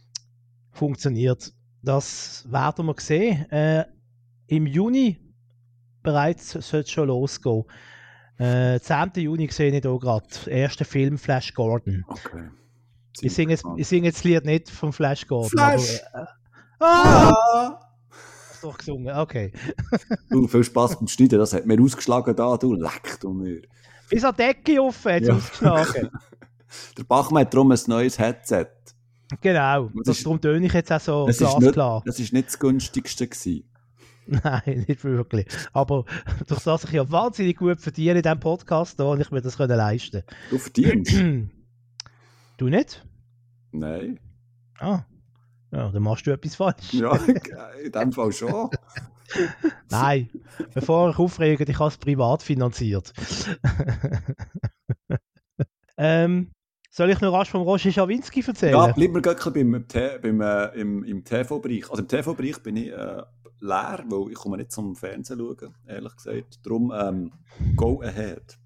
funktioniert, 0.73 1.53
das 1.81 2.45
werden 2.49 2.87
wir 2.87 2.95
sehen. 2.97 3.45
Im 4.47 4.67
Juni 4.67 5.17
bereits 6.01 6.51
sollte 6.51 6.79
es 6.79 6.91
schon 6.91 7.07
losgehen. 7.07 7.63
Äh, 8.37 8.79
10. 8.79 9.11
Juni 9.15 9.47
sehe 9.51 9.71
ich 9.71 9.81
hier 9.81 9.99
gerade. 9.99 10.27
Erster 10.47 10.85
Film 10.85 11.17
Flash 11.17 11.53
Gordon. 11.53 12.03
Okay. 12.07 12.49
Ich 13.21 13.33
singe, 13.33 13.51
jetzt, 13.51 13.63
ich 13.77 13.87
singe 13.87 14.07
jetzt 14.07 14.19
das 14.19 14.23
Lied 14.23 14.45
nicht 14.45 14.69
vom 14.69 14.91
Flash 14.91 15.27
Gordon. 15.27 15.49
Flash! 15.49 16.01
Aber, 16.13 16.23
äh, 16.23 16.85
ah! 16.85 17.79
Hast 18.49 18.63
doch 18.63 18.77
gesungen, 18.77 19.15
okay. 19.15 19.51
du, 20.29 20.47
viel 20.47 20.63
Spaß 20.63 20.97
beim 20.97 21.07
Schneiden, 21.07 21.37
das 21.37 21.53
hat 21.53 21.65
mir 21.65 21.79
ausgeschlagen 21.79 22.35
da, 22.35 22.57
du 22.57 22.73
leck 22.73 23.19
du 23.21 23.31
mir. 23.31 23.61
Bis 24.09 24.23
an 24.23 24.33
die 24.37 24.43
Decke 24.43 24.81
offen 24.81 25.11
hat 25.11 25.21
es 25.21 25.27
ja. 25.27 25.35
ausgeschlagen. 25.35 26.09
Der 26.97 27.03
Bachmann 27.03 27.41
hat 27.41 27.53
darum 27.53 27.71
ein 27.71 27.79
neues 27.85 28.17
Headset. 28.17 28.67
Genau, 29.41 29.85
das, 29.85 30.03
das 30.05 30.17
ist, 30.17 30.25
darum 30.25 30.41
töne 30.41 30.65
ich 30.65 30.73
jetzt 30.73 30.91
auch 30.91 30.99
so 30.99 31.25
glasklar. 31.25 32.01
Das 32.05 32.19
war 32.19 32.27
nicht 32.31 32.47
das 32.47 32.59
günstigste. 32.59 33.27
Gewesen. 33.27 33.63
Nein, 34.43 34.85
nicht 34.87 35.03
wirklich. 35.03 35.45
Aber 35.73 36.05
durch 36.47 36.63
das 36.63 36.85
ich 36.85 36.91
ja 36.91 37.09
wahnsinnig 37.11 37.57
gut 37.57 37.81
verdiene 37.81 38.17
in 38.17 38.23
diesem 38.23 38.39
Podcast 38.39 38.99
da 38.99 39.05
und 39.05 39.21
ich 39.21 39.31
mir 39.31 39.41
das 39.41 39.57
können 39.57 39.77
leisten 39.77 40.23
Du 40.49 40.57
verdienst? 40.57 41.13
du 42.57 42.69
nicht? 42.69 43.05
Nein. 43.71 44.19
Ah. 44.79 45.03
Ja, 45.71 45.89
dann 45.89 46.03
machst 46.03 46.27
du 46.27 46.31
etwas 46.31 46.55
falsch. 46.55 46.93
Ja, 46.93 47.15
in 47.83 47.91
dem 47.91 48.11
Fall 48.11 48.31
schon. 48.31 48.69
Nein, 49.89 50.29
bevor 50.73 51.09
ich 51.09 51.17
aufrege, 51.17 51.63
ich 51.63 51.79
habe 51.79 51.89
es 51.89 51.97
privat 51.97 52.43
finanziert. 52.43 53.11
ähm, 55.97 56.51
soll 56.91 57.09
ich 57.09 57.21
noch 57.21 57.33
rasch 57.33 57.49
vom 57.49 57.63
Roger 57.63 57.91
Schawinski 57.91 58.43
erzählen? 58.45 58.73
Ja, 58.73 58.91
bleib 58.91 59.11
mir 59.11 59.21
gleich 59.23 59.43
beim, 59.51 59.85
beim, 60.21 60.41
äh, 60.41 60.65
im, 60.79 61.03
im 61.03 61.23
TV-Bereich. 61.23 61.89
Also 61.89 62.03
im 62.03 62.07
TV-Bereich 62.07 62.61
bin 62.61 62.77
ich 62.77 62.91
äh, 62.91 63.23
leer, 63.63 64.03
weil 64.07 64.31
ich 64.31 64.35
komme 64.35 64.57
nicht 64.57 64.71
zum 64.71 64.95
Fernsehen 64.95 65.39
schauen, 65.39 65.73
ehrlich 65.87 66.15
gesagt. 66.15 66.59
Darum, 66.63 66.91
ähm, 66.95 67.31
go 67.75 68.01
ahead. 68.01 68.57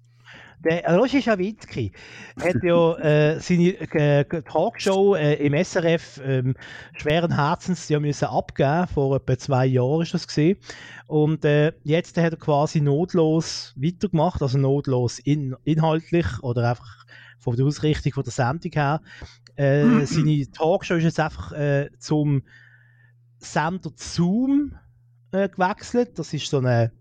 Der 0.64 0.98
Roger 0.98 1.22
Schawinski 1.22 1.92
hat 2.40 2.64
ja 2.64 2.98
äh, 2.98 3.38
seine 3.38 3.74
äh, 3.78 4.24
Talkshow 4.24 5.14
äh, 5.14 5.34
im 5.34 5.54
SRF 5.54 6.20
ähm, 6.24 6.56
schweren 6.94 7.32
Herzens 7.32 7.88
ja 7.88 8.00
müssen 8.00 8.24
abgeben. 8.24 8.88
Vor 8.88 9.14
etwa 9.14 9.38
zwei 9.38 9.66
Jahren 9.66 10.02
ist 10.02 10.14
das 10.14 10.26
gesehen. 10.26 10.58
Und 11.06 11.44
äh, 11.44 11.72
jetzt 11.84 12.18
hat 12.18 12.32
er 12.32 12.38
quasi 12.38 12.80
notlos 12.80 13.72
weitergemacht, 13.76 14.42
also 14.42 14.58
notlos 14.58 15.20
in, 15.20 15.54
inhaltlich 15.62 16.26
oder 16.42 16.70
einfach 16.70 17.06
von 17.38 17.54
der 17.54 17.64
Ausrichtung 17.64 18.12
von 18.12 18.24
der 18.24 18.32
Sendung 18.32 18.72
her. 18.72 19.00
Äh, 19.54 20.04
seine 20.06 20.50
Talkshow 20.50 20.94
ist 20.94 21.04
jetzt 21.04 21.20
einfach 21.20 21.52
äh, 21.52 21.88
zum 22.00 22.42
Sender 23.38 23.92
Zoom 23.94 24.74
äh, 25.32 25.48
gewechselt. 25.48 26.18
Das 26.18 26.32
ist 26.32 26.48
so 26.48 26.58
eine, 26.58 26.92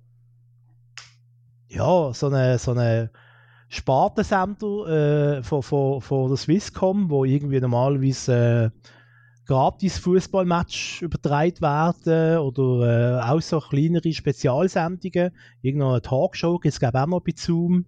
ja, 1.69 2.13
so 2.13 2.27
eine, 2.27 2.57
so 2.57 2.72
eine 2.72 3.12
Spartensender 3.69 5.38
äh, 5.38 5.43
von, 5.43 5.62
von, 5.62 6.01
von 6.01 6.27
der 6.29 6.38
Swisscom, 6.38 7.10
wo 7.10 7.25
irgendwie 7.25 7.60
normalerweise 7.60 8.72
äh, 8.74 8.89
gratis 9.46 9.98
Fußballmatch 10.00 11.01
übertragen 11.01 11.62
werden 11.62 12.38
oder 12.39 13.19
äh, 13.19 13.22
auch 13.22 13.41
so 13.41 13.60
kleinere 13.60 14.12
Spezialsendungen. 14.13 15.31
Irgendeine 15.62 16.01
Talkshow 16.01 16.60
gibt 16.60 16.75
es 16.75 16.84
auch 16.84 17.07
noch 17.07 17.22
bei 17.22 17.34
Zoom. 17.36 17.86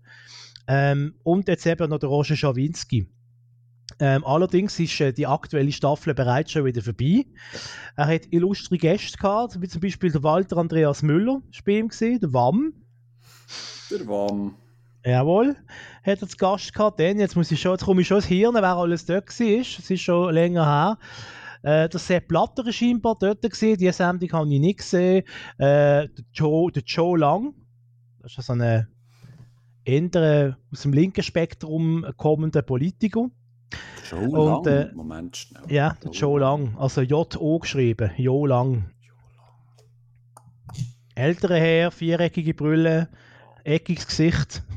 Ähm, 0.68 1.16
und 1.24 1.48
jetzt 1.48 1.66
eben 1.66 1.90
noch 1.90 2.00
der 2.00 2.10
Roger 2.10 2.36
Schawinski. 2.36 3.08
Ähm, 4.00 4.24
allerdings 4.24 4.80
ist 4.80 5.00
äh, 5.02 5.12
die 5.12 5.28
aktuelle 5.28 5.72
Staffel 5.72 6.14
bereits 6.14 6.52
schon 6.52 6.66
wieder 6.66 6.82
vorbei. 6.82 7.26
Er 7.96 8.08
hat 8.08 8.32
illustre 8.32 8.78
Gäste 8.78 9.18
gehabt, 9.18 9.62
wie 9.62 9.68
zum 9.68 9.82
Beispiel 9.82 10.12
der 10.12 10.24
Walter 10.24 10.58
Andreas 10.58 11.02
Müller, 11.02 11.42
Spiel 11.52 11.88
gesehen, 11.88 12.20
der 12.20 12.34
WAM. 12.34 12.74
Der 13.90 14.08
WAM. 14.08 14.56
Jawohl, 15.06 15.56
hat 16.04 16.22
er 16.22 16.28
zu 16.28 16.38
Gast 16.38 16.74
gehabt. 16.74 17.00
Dann, 17.00 17.20
jetzt, 17.20 17.36
muss 17.36 17.52
ich 17.52 17.62
schon, 17.62 17.72
jetzt 17.72 17.86
komme 17.86 18.02
ich 18.02 18.08
schon 18.08 18.18
ins 18.18 18.26
Hirn, 18.26 18.54
wer 18.54 18.64
alles 18.64 19.06
dort 19.06 19.28
war. 19.28 19.48
Es 19.48 19.90
ist 19.90 20.02
schon 20.02 20.34
länger 20.34 20.66
her. 20.66 20.98
Äh, 21.62 21.90
der 21.90 22.00
Sepp 22.00 22.28
Blatter 22.28 22.66
war 22.66 22.72
scheinbar 22.72 23.18
dort. 23.20 23.42
Gewesen. 23.42 23.78
Die 23.78 23.92
Sendung 23.92 24.32
habe 24.32 24.54
ich 24.54 24.60
nicht 24.60 24.80
gesehen. 24.80 25.24
Äh, 25.58 26.08
der, 26.08 26.26
Joe, 26.34 26.72
der 26.72 26.84
Joe 26.84 27.18
Lang, 27.18 27.54
das 28.22 28.38
ist 28.38 28.46
so 28.46 28.54
ein 28.54 28.88
eher 29.86 30.58
aus 30.72 30.82
dem 30.82 30.94
linken 30.94 31.24
Spektrum 31.24 32.06
kommender 32.18 32.62
Politiker. 32.62 33.30
Joe 34.10 34.28
Und, 34.30 34.66
Lang? 34.66 34.90
äh, 34.90 34.92
Moment 34.94 35.38
schnell. 35.38 35.62
Ja, 35.68 35.96
der 36.04 36.12
Joe 36.12 36.40
Lang, 36.40 36.76
also 36.78 37.02
J-O 37.02 37.60
geschrieben, 37.60 38.12
Jo 38.18 38.46
Lang. 38.46 38.90
Älterer 41.16 41.58
Herr, 41.58 41.92
viereckige 41.92 42.54
Brille, 42.54 43.10
eckiges 43.64 44.08
Gesicht. 44.08 44.64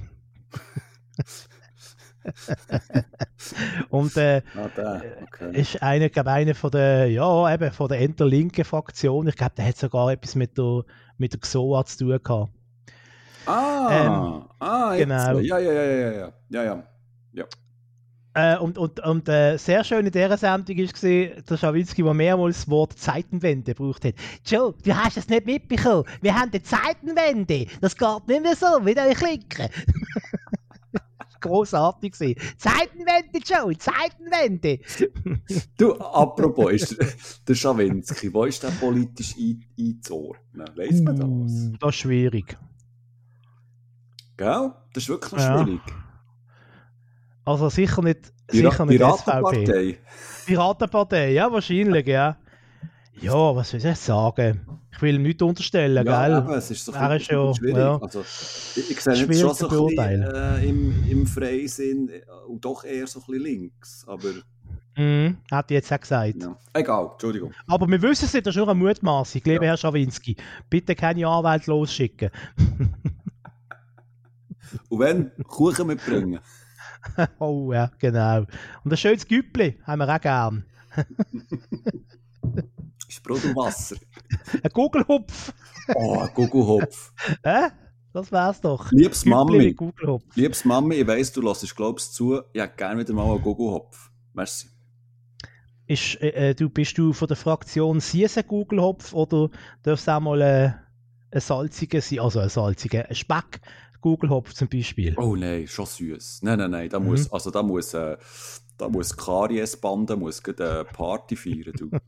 Und 3.90 4.16
äh, 4.16 4.42
Ah. 4.54 5.00
Okay. 5.22 5.60
ist 5.60 5.82
einer, 5.82 6.08
glaube 6.08 6.30
einer 6.30 6.54
von 6.54 6.70
der, 6.70 7.08
ja, 7.10 7.52
eben 7.52 7.72
von 7.72 7.88
der 7.88 8.00
enterlinken 8.00 8.64
Fraktion. 8.64 9.26
Ich 9.28 9.36
glaube, 9.36 9.52
der 9.56 9.66
hat 9.66 9.76
sogar 9.76 10.10
etwas 10.12 10.34
mit 10.34 10.56
der, 10.56 10.82
mit 11.18 11.32
der 11.32 11.40
XOA 11.40 11.84
zu 11.84 12.04
tun 12.04 12.18
gehabt. 12.22 12.52
Ah, 13.46 14.46
ah, 14.60 14.94
jetzt. 14.94 15.08
genau. 15.08 15.38
Ja, 15.40 15.58
ja, 15.58 15.72
ja, 15.72 15.82
ja, 15.82 16.10
ja, 16.12 16.32
ja, 16.50 16.84
ja. 17.32 17.44
Äh, 18.34 18.56
und 18.56 18.78
und, 18.78 18.98
und 19.00 19.28
äh, 19.28 19.58
sehr 19.58 19.84
schön 19.84 20.06
in 20.06 20.12
dieser 20.12 20.38
Sendung 20.38 20.78
war 20.78 21.42
der 21.42 21.56
Schawinski, 21.58 22.02
der 22.02 22.14
mehrmals 22.14 22.60
das 22.60 22.68
Wort 22.70 22.98
Zeitenwende 22.98 23.74
gebraucht 23.74 24.04
hat. 24.06 24.14
Joe, 24.46 24.74
du 24.82 24.96
hast 24.96 25.18
es 25.18 25.28
nicht 25.28 25.44
mitbekommen. 25.44 26.04
Wir 26.22 26.34
haben 26.34 26.50
eine 26.50 26.62
Zeitenwende. 26.62 27.66
Das 27.82 27.96
geht 27.96 28.28
nicht 28.28 28.42
mehr 28.42 28.56
so, 28.56 28.66
wie 28.84 28.98
euch 28.98 29.20
Linken. 29.20 29.68
Großartig 31.42 32.12
gewesen. 32.12 32.40
Zeitenwende, 32.56 33.40
Joe, 33.44 33.76
Zeitenwende. 33.76 34.78
Du, 35.76 35.94
apropos, 35.96 36.72
ist 36.72 36.98
der, 36.98 37.08
der 37.48 37.54
Schawinski, 37.54 38.32
wo 38.32 38.44
ist 38.44 38.62
der 38.62 38.68
politisch 38.70 39.34
ein, 39.36 39.62
einzuordnen? 39.78 40.68
Weiss 40.76 41.00
man 41.00 41.16
das? 41.16 41.26
Uh, 41.26 41.76
das 41.80 41.88
ist 41.90 41.96
schwierig. 41.96 42.56
Gell? 44.36 44.72
Das 44.94 45.02
ist 45.02 45.08
wirklich 45.08 45.32
noch 45.32 45.38
Ja. 45.40 45.64
schwierig. 45.64 45.80
Also 47.44 47.68
sicher 47.68 48.02
nicht, 48.02 48.32
Pira 48.46 48.70
sicher 48.70 48.86
nicht 48.86 49.00
SVP. 49.00 49.24
Piratenpartei. 49.24 49.98
Piratenpartei, 50.46 51.32
ja, 51.32 51.50
wahrscheinlich, 51.52 52.06
ja. 52.06 52.36
Ja, 53.20 53.54
was 53.54 53.70
soll 53.70 53.80
ich 53.84 53.96
sagen? 53.98 54.60
Ich 54.92 55.00
will 55.02 55.16
ihm 55.16 55.22
nichts 55.22 55.42
unterstellen, 55.42 56.06
Ja, 56.06 56.26
gell? 56.28 56.38
eben, 56.38 56.50
es 56.52 56.70
ist 56.70 56.84
so 56.84 56.92
Er 56.92 57.16
ist 57.16 57.28
ja- 57.30 57.54
schwierig. 57.54 57.76
ja. 57.76 57.96
Also, 58.00 58.20
ich, 58.20 58.90
ich 58.90 59.00
sehe 59.00 59.14
jetzt 59.14 59.40
schon 59.40 59.54
so 59.54 59.68
ein 59.68 59.86
bisschen, 59.86 60.22
äh, 60.22 60.64
im, 60.64 61.04
im 61.08 61.26
Freisinn 61.26 62.08
äh, 62.08 62.22
und 62.48 62.64
doch 62.64 62.84
eher 62.84 63.06
so 63.06 63.20
ein 63.20 63.26
bisschen 63.26 63.42
links. 63.42 64.04
Aber 64.06 64.28
Mhm, 64.96 65.38
hat 65.50 65.70
jetzt 65.70 65.90
auch 65.92 65.98
gesagt. 66.00 66.34
ja. 66.42 66.54
egal, 66.74 67.08
Entschuldigung. 67.12 67.52
Aber 67.66 67.88
wir 67.88 68.02
wissen 68.02 68.26
es 68.26 68.34
nicht, 68.34 68.46
das 68.46 68.54
ist 68.54 68.58
nur 68.58 68.68
eine 68.68 68.78
Mutmaßung. 68.78 69.40
Lieber 69.44 69.64
Herr 69.64 69.76
Schawinski, 69.78 70.36
bitte 70.68 70.94
keine 70.94 71.26
Anwälte 71.26 71.70
losschicken. 71.70 72.30
Und 74.88 74.98
wenn, 74.98 75.30
Kuchen 75.44 75.86
mitbringen. 75.86 76.38
oh 77.38 77.72
ja, 77.72 77.90
genau. 77.98 78.46
Und 78.84 78.92
ein 78.92 78.96
schönes 78.96 79.26
Güppli 79.26 79.78
haben 79.84 79.98
wir 80.00 80.14
auch 80.14 80.20
gern. 80.20 80.64
Sprudel 83.08 83.54
Wasser. 83.54 83.96
Ein 84.62 84.70
Gugelhupf. 84.72 85.52
Oh, 85.94 86.20
ein 86.20 86.32
Gugelhopf. 86.34 87.12
Hä? 87.44 87.68
Das 88.12 88.30
wär's 88.30 88.60
doch. 88.60 88.90
Liebes 88.92 89.24
Mami, 89.24 89.74
liebes 90.34 90.66
Mami, 90.66 90.96
ich 90.96 91.06
weiss, 91.06 91.32
du 91.32 91.40
lässt 91.40 91.74
glaubst 91.74 92.14
zu. 92.14 92.42
Ich 92.52 92.60
hätte 92.60 92.76
gerne 92.76 93.00
wieder 93.00 93.14
mal 93.14 93.30
einen 93.30 93.40
Gugelhopf. 93.40 94.10
Merci. 94.34 94.68
Ist, 95.86 96.20
äh, 96.20 96.50
äh, 96.50 96.54
du, 96.54 96.68
bist 96.68 96.98
du 96.98 97.12
von 97.14 97.28
der 97.28 97.36
Fraktion 97.36 98.00
Siesen 98.00 98.46
Gugelhopf 98.46 99.14
oder 99.14 99.48
darfst 99.82 100.08
du 100.08 100.12
auch 100.12 100.20
mal 100.20 100.40
äh, 100.42 100.72
ein 101.30 101.40
salziger 101.40 102.02
sein, 102.02 102.20
also 102.20 102.40
ein 102.40 102.50
salziger, 102.50 103.08
ein 103.08 103.14
Speck 103.14 103.60
Gugelhopf 104.02 104.52
zum 104.52 104.68
Beispiel? 104.68 105.14
Oh 105.16 105.34
nein, 105.36 105.66
schon 105.66 105.86
süß. 105.86 106.40
Nein, 106.42 106.58
nein, 106.58 106.70
nein, 106.70 106.90
da 106.90 107.00
Mhm. 107.00 107.06
muss, 107.06 107.32
also 107.32 107.50
da 107.50 107.62
muss, 107.62 107.94
äh, 107.94 108.18
da 108.76 108.88
muss 108.88 109.16
Kariesbande 109.16 110.16
muss 110.16 110.42
gerade 110.42 110.70
eine 110.70 110.84
Party 110.84 111.36
feiern, 111.36 111.72
du. 111.78 111.90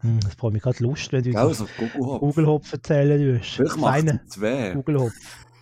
Hm, 0.00 0.20
das 0.20 0.34
freut 0.34 0.52
mich 0.52 0.62
gerade 0.62 0.82
Lust, 0.82 1.10
wenn 1.12 1.22
du 1.22 1.30
Gell, 1.30 1.42
uns 1.42 1.56
so 1.56 1.66
Gugelhopf. 1.78 2.20
Gugelhopf 2.20 2.72
erzählen 2.74 3.18
willst. 3.18 3.48
Vielleicht 3.54 3.76
macht 3.78 3.94
Feine 3.94 4.20
es 4.26 4.34
zwei. 4.34 4.72
Gugelhopf. 4.74 5.14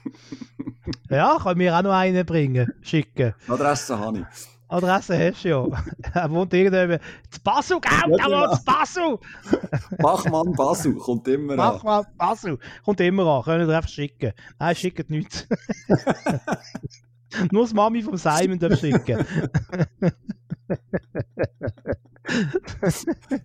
ja, 1.11 1.39
kann 1.41 1.57
mir 1.57 1.77
auch 1.79 1.83
noch 1.83 1.93
einen 1.93 2.27
bringen, 2.27 2.69
schicken. 2.81 3.33
Adresse 3.47 3.97
habe 3.97 4.19
ich. 4.19 4.25
Adresse 4.73 5.19
hast 5.19 5.45
du 5.45 5.49
ja. 5.49 5.67
Er 6.15 6.31
wohnt 6.31 6.53
irgendwo 6.55 6.99
zu 7.31 7.41
Basel, 7.43 7.81
gell? 7.81 8.17
Genau. 8.17 8.49
wohnt 8.49 8.57
zu 8.59 8.65
Basel! 8.65 9.19
Bachmann 9.99 10.53
Basu 10.55 10.95
kommt 10.97 11.29
immer 11.29 11.57
Mach 11.57 11.81
an. 11.81 11.85
mal 11.85 12.07
Basel. 12.17 12.59
Kommt 12.85 13.01
immer 13.01 13.27
an, 13.27 13.43
können 13.43 13.69
wir 13.69 13.77
einfach 13.77 13.89
schicken. 13.89 14.33
Nein, 14.59 14.77
schickt 14.77 15.11
nichts. 15.11 15.47
Nur 17.51 17.63
das 17.63 17.73
Mami 17.73 18.03
vom 18.03 18.17
Simon 18.17 18.59
darf 18.59 18.79
schicken. 18.79 19.25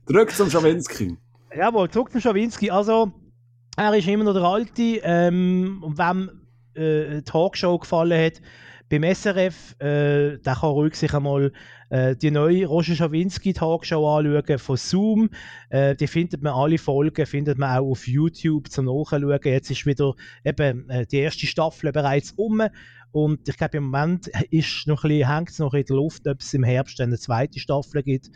Zurück 0.06 0.32
zum 0.32 0.50
Schawinski. 0.50 1.18
Jawohl, 1.56 1.90
zurück 1.90 2.12
zum 2.12 2.22
Schawinski. 2.22 2.70
Also, 2.70 3.12
er 3.78 3.94
ist 3.94 4.08
immer 4.08 4.24
noch 4.26 4.34
der 4.34 4.44
Alte. 4.44 5.00
Ähm, 5.04 5.82
und 5.84 5.98
wem 5.98 6.48
äh, 6.76 7.16
die 7.16 7.24
Talkshow 7.24 7.78
gefallen 7.80 8.26
hat, 8.26 8.42
beim 8.90 9.04
SRF, 9.04 9.76
äh, 9.80 10.38
der 10.38 10.56
kann 10.56 10.70
ruhig 10.70 10.96
sich 10.96 11.14
einmal 11.14 11.52
äh, 11.90 12.16
die 12.16 12.32
neue 12.32 12.66
Roger 12.66 12.96
Schawinski 12.96 13.54
Talkshow 13.54 14.18
anschauen 14.18 14.60
von 14.60 14.78
Zoom. 14.78 15.30
Äh, 15.70 15.96
die 15.96 16.08
findet 16.08 16.42
man 16.42 16.54
alle 16.54 16.78
Folgen, 16.78 17.26
findet 17.26 17.58
man 17.58 17.78
auch 17.78 17.92
auf 17.92 18.08
YouTube 18.08 18.70
zum 18.70 18.86
Nachschauen. 18.86 19.40
Jetzt 19.44 19.72
ist 19.72 19.86
wieder 19.86 20.14
eben 20.46 20.90
äh, 20.90 21.06
die 21.06 21.18
erste 21.18 21.48
Staffel 21.48 21.92
bereits 21.92 22.32
um. 22.32 22.62
Und 23.12 23.48
ich 23.48 23.58
glaube, 23.58 23.78
im 23.78 23.86
Moment 23.86 24.28
ist 24.52 24.88
noch 24.88 25.04
ein 25.04 25.10
bisschen, 25.10 25.34
hängt 25.34 25.50
es 25.50 25.60
noch 25.60 25.74
in 25.74 25.86
der 25.86 25.96
Luft, 25.96 26.28
ob 26.28 26.40
es 26.40 26.54
im 26.54 26.64
Herbst 26.64 27.02
eine 27.02 27.18
zweite 27.18 27.60
Staffel 27.60 28.04
gibt. 28.04 28.30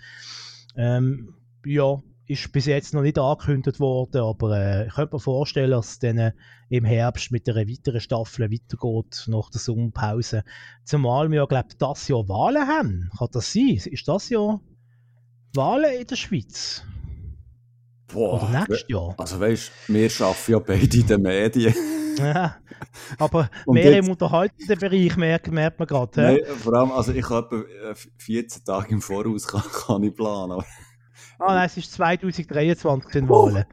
Ähm, 0.75 1.35
ja, 1.65 1.97
ist 2.31 2.51
bis 2.51 2.65
jetzt 2.65 2.93
noch 2.93 3.01
nicht 3.01 3.19
angekündigt 3.19 3.79
worden, 3.79 4.21
aber 4.21 4.57
äh, 4.57 4.87
ich 4.87 4.93
könnte 4.93 5.15
mir 5.15 5.19
vorstellen, 5.19 5.71
dass 5.71 5.89
es 5.89 5.99
dann 5.99 6.17
äh, 6.17 6.31
im 6.69 6.85
Herbst 6.85 7.31
mit 7.31 7.47
einer 7.49 7.67
weiteren 7.67 7.99
Staffel 7.99 8.51
weitergeht 8.51 9.25
nach 9.27 9.49
der 9.49 9.59
Sommerpause. 9.59 10.43
Zumal 10.85 11.29
wir 11.29 11.37
ja, 11.41 11.45
glaube 11.45 11.67
ich, 11.71 11.77
das 11.77 12.07
Jahr 12.07 12.27
Wahlen 12.29 12.67
haben. 12.67 13.09
Kann 13.17 13.27
das 13.31 13.51
sein? 13.51 13.79
Ist 13.85 14.07
das 14.07 14.29
Jahr 14.29 14.61
Wahlen 15.53 15.99
in 15.99 16.07
der 16.07 16.15
Schweiz? 16.15 16.83
Boah. 18.13 18.41
Oder 18.41 18.59
nächstes 18.59 18.85
Jahr? 18.87 19.13
Also 19.17 19.39
weißt 19.39 19.71
du, 19.87 19.93
wir 19.93 20.09
arbeiten 20.21 20.51
ja 20.51 20.59
beide 20.59 20.97
in 20.97 21.07
den 21.07 21.21
Medien. 21.21 21.73
Ja, 22.17 22.57
aber 23.17 23.49
mehr 23.67 23.91
jetzt- 23.91 24.05
im 24.05 24.11
unterhaltenden 24.11 24.79
Bereich 24.79 25.15
merkt, 25.17 25.51
merkt 25.51 25.79
man 25.79 25.87
gerade. 25.87 26.21
Nein, 26.21 26.39
vor 26.57 26.73
allem, 26.73 26.91
also 26.91 27.11
ich 27.13 27.29
habe 27.29 27.65
etwa 27.81 27.91
äh, 27.91 27.95
14 28.17 28.63
Tage 28.63 28.91
im 28.93 29.01
Voraus 29.01 29.47
kann, 29.47 29.61
kann 29.61 30.03
ich 30.03 30.15
planen. 30.15 30.61
Ah 31.41 31.55
nein, 31.55 31.65
es 31.65 31.77
ist 31.77 31.91
2023 31.93 33.11
sind 33.11 33.29
Wahlen. 33.29 33.65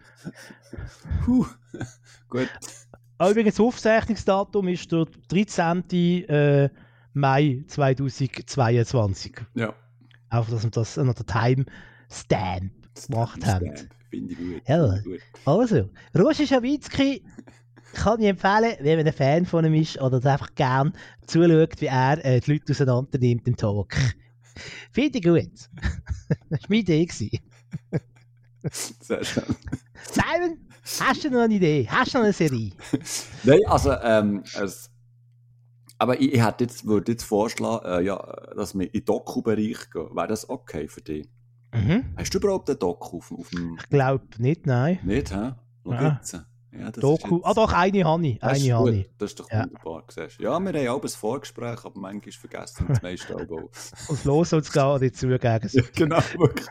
puh, 1.24 1.44
gut. 2.30 2.48
Ah, 3.18 3.30
Übrigens, 3.30 3.56
das 3.56 3.60
Aufzeichnungsdatum 3.66 4.68
ist 4.68 4.90
der 4.90 5.06
13. 5.28 5.90
Äh, 6.28 6.70
Mai 7.12 7.64
2022. 7.66 9.34
Ja. 9.54 9.74
Einfach, 10.30 10.50
dass 10.50 10.62
wir 10.62 10.70
das 10.70 10.96
noch 10.96 11.14
der 11.14 11.26
Timestamp 11.26 12.72
gemacht 13.06 13.46
haben. 13.46 13.74
Finde 14.10 14.32
ich 14.32 14.38
gut. 14.38 14.62
Ja. 14.66 14.98
Gut. 15.00 15.20
Also, 15.44 15.90
Roger 16.16 16.46
Schawitzki 16.46 17.22
kann 17.92 18.20
ich 18.20 18.28
empfehlen, 18.28 18.76
wenn 18.80 18.98
man 18.98 19.06
ein 19.06 19.12
Fan 19.12 19.46
von 19.46 19.64
ihm 19.64 19.74
ist 19.74 20.00
oder 20.00 20.16
einfach 20.30 20.54
gern 20.54 20.92
zuschaut, 21.26 21.80
wie 21.80 21.86
er 21.86 22.24
äh, 22.24 22.40
die 22.40 22.52
Leute 22.52 22.72
auseinander 22.72 23.18
nimmt 23.18 23.46
im 23.46 23.56
Talk. 23.56 23.94
Finde 24.92 25.18
ich 25.18 25.24
gut. 25.24 25.68
das 26.50 26.60
war 26.62 26.68
meine 26.68 26.80
Idee. 26.80 27.08
Sehr 28.70 29.24
schön. 29.24 29.44
Simon, 30.10 30.58
hast 31.00 31.24
du 31.24 31.30
noch 31.30 31.40
eine 31.40 31.54
Idee? 31.54 31.86
Hast 31.88 32.14
du 32.14 32.18
noch 32.18 32.24
eine 32.24 32.32
Serie? 32.32 32.72
Nein, 33.44 33.60
also, 33.66 33.92
ähm, 34.02 34.42
es, 34.60 34.90
aber 35.98 36.20
ich, 36.20 36.32
ich 36.34 36.44
hätte 36.44 36.64
jetzt, 36.64 36.86
würde 36.86 37.12
jetzt 37.12 37.24
vorschlagen, 37.24 37.84
äh, 37.84 38.00
ja, 38.02 38.16
dass 38.54 38.74
wir 38.74 38.86
in 38.86 38.92
den 38.92 39.04
Doku-Bereich 39.04 39.90
gehen. 39.90 40.14
Wäre 40.14 40.28
das 40.28 40.48
okay 40.48 40.88
für 40.88 41.00
dich? 41.02 41.28
Mhm. 41.74 42.14
Hast 42.16 42.32
du 42.34 42.38
überhaupt 42.38 42.70
einen 42.70 42.78
Doku 42.78 43.18
auf, 43.18 43.32
auf 43.32 43.50
dem... 43.50 43.76
Ich 43.78 43.88
glaube 43.88 44.26
nicht, 44.38 44.66
nein. 44.66 45.00
Nicht, 45.02 45.34
hä? 45.34 45.52
Wo 45.84 45.92
ja. 45.92 46.10
gibt's 46.10 46.36
ja, 46.72 46.90
Doku. 46.90 47.40
Ah, 47.44 47.54
doch, 47.54 47.72
eine 47.72 48.04
habe 48.04 48.26
ich. 48.26 48.42
Eine 48.42 48.58
das, 48.58 48.70
habe 48.70 48.94
ich. 48.94 49.10
das 49.18 49.30
ist 49.30 49.40
doch 49.40 49.50
ja. 49.50 49.64
wunderbar. 49.64 50.04
Siehst. 50.08 50.40
Ja, 50.40 50.58
wir 50.60 50.72
haben 50.72 50.88
auch 50.88 51.02
ein 51.02 51.08
Vorgespräch, 51.08 51.84
aber 51.84 51.98
manchmal 51.98 52.32
vergessen 52.32 52.88
wir 52.88 52.94
das 52.94 53.02
meiste 53.02 53.36
auch. 53.36 53.40
Und 54.08 54.24
los 54.24 54.52
uns 54.52 54.70
gerade 54.70 55.12
zugegen. 55.12 55.68
Ja, 55.72 55.82
genau, 55.94 56.18
wirklich. 56.36 56.68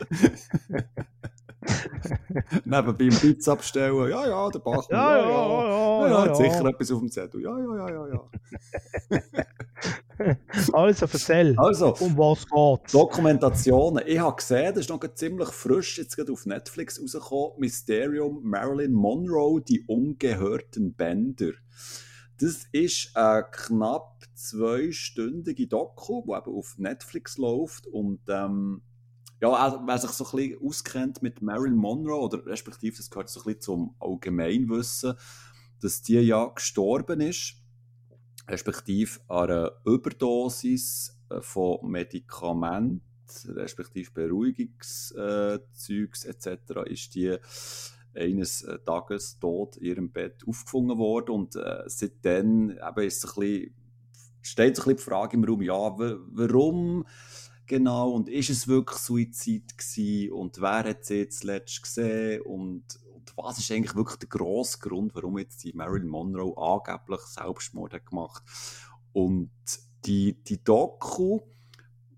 Neben 2.64 2.96
beim 2.96 3.08
Pizza 3.08 3.52
abstellen, 3.52 4.10
ja, 4.10 4.26
ja, 4.26 4.48
der 4.48 4.58
Bach. 4.60 4.88
Ja, 4.90 5.16
ja, 5.16 5.28
ja, 5.28 5.28
ja, 5.28 6.08
ja, 6.08 6.26
ja, 6.26 6.34
sicher 6.34 6.64
etwas 6.64 6.92
auf 6.92 7.00
dem 7.00 7.10
Zettel. 7.10 7.42
Ja, 7.42 7.58
ja, 7.58 7.76
ja, 7.76 7.88
ja, 7.90 8.08
ja. 8.08 8.20
also, 10.72 11.06
erzähl. 11.06 11.54
Also, 11.58 11.94
um 12.00 12.16
was 12.16 12.46
geht's? 12.46 12.92
Dokumentationen. 12.92 14.04
Ich 14.06 14.18
habe 14.18 14.36
gesehen, 14.36 14.74
das 14.74 14.84
ist 14.84 14.90
noch 14.90 15.00
ziemlich 15.14 15.48
frisch, 15.48 15.98
jetzt 15.98 16.16
gerade 16.16 16.32
auf 16.32 16.46
Netflix 16.46 17.00
rausgekommen, 17.00 17.58
Mysterium 17.58 18.42
Marilyn 18.42 18.92
Monroe, 18.92 19.60
die 19.60 19.84
ungehörten 19.86 20.94
Bänder. 20.94 21.52
Das 22.40 22.66
ist 22.70 23.16
eine 23.16 23.46
knapp 23.50 24.24
zweistündige 24.34 25.66
Doku, 25.66 26.22
die 26.24 26.32
eben 26.32 26.56
auf 26.56 26.78
Netflix 26.78 27.36
läuft 27.36 27.86
und 27.86 28.20
ähm, 28.28 28.82
ja, 29.40 29.82
wer 29.86 29.98
sich 29.98 30.10
so 30.10 30.24
ein 30.24 30.36
bisschen 30.36 30.66
auskennt 30.66 31.22
mit 31.22 31.42
Marilyn 31.42 31.76
Monroe, 31.76 32.20
oder 32.20 32.44
respektive, 32.46 32.96
das 32.96 33.10
gehört 33.10 33.28
so 33.28 33.40
ein 33.40 33.44
bisschen 33.44 33.60
zum 33.60 33.94
Allgemeinwissen, 34.00 35.14
dass 35.80 36.02
die 36.02 36.18
ja 36.20 36.46
gestorben 36.46 37.20
ist, 37.20 37.57
respektive 38.48 39.20
einer 39.28 39.72
Überdosis 39.84 41.16
äh, 41.30 41.40
von 41.40 41.88
Medikamenten, 41.90 43.02
respektive 43.46 44.10
Beruhigungszeugs 44.10 46.24
etc., 46.24 46.58
ist 46.86 47.14
die 47.14 47.36
eines 48.14 48.62
äh, 48.62 48.78
Tages 48.80 49.38
tot 49.38 49.76
in 49.76 49.86
ihrem 49.86 50.10
Bett 50.10 50.42
aufgefunden 50.46 50.98
worden. 50.98 51.30
Und 51.30 51.56
äh, 51.56 51.82
seitdem 51.86 52.70
eben 52.70 53.06
ist 53.06 53.24
ein 53.24 53.40
bisschen, 53.40 53.74
steht 54.42 54.76
so 54.76 54.82
ein 54.82 54.84
bisschen 54.84 54.96
die 54.96 55.02
Frage 55.02 55.36
im 55.36 55.44
Raum, 55.44 55.62
ja, 55.62 55.98
warum 55.98 57.06
genau? 57.66 58.12
Und 58.12 58.28
ist 58.28 58.50
es 58.50 58.66
wirklich 58.66 58.98
Suizid 58.98 59.76
gewesen? 59.76 60.32
Und 60.32 60.60
wer 60.60 60.84
hat 60.84 61.04
sie 61.04 61.18
jetzt 61.18 61.40
zuletzt 61.40 61.82
gesehen? 61.82 62.42
Und, 62.42 62.84
was 63.36 63.58
ist 63.58 63.70
eigentlich 63.70 63.94
wirklich 63.94 64.18
der 64.18 64.28
grosse 64.28 64.78
Grund, 64.78 65.14
warum 65.14 65.38
jetzt 65.38 65.64
die 65.64 65.72
Marilyn 65.72 66.08
Monroe 66.08 66.56
angeblich 66.56 67.20
Selbstmord 67.20 67.94
hat 67.94 68.06
gemacht 68.06 68.42
und 69.12 69.50
die, 70.04 70.42
die 70.44 70.62
Doku 70.62 71.40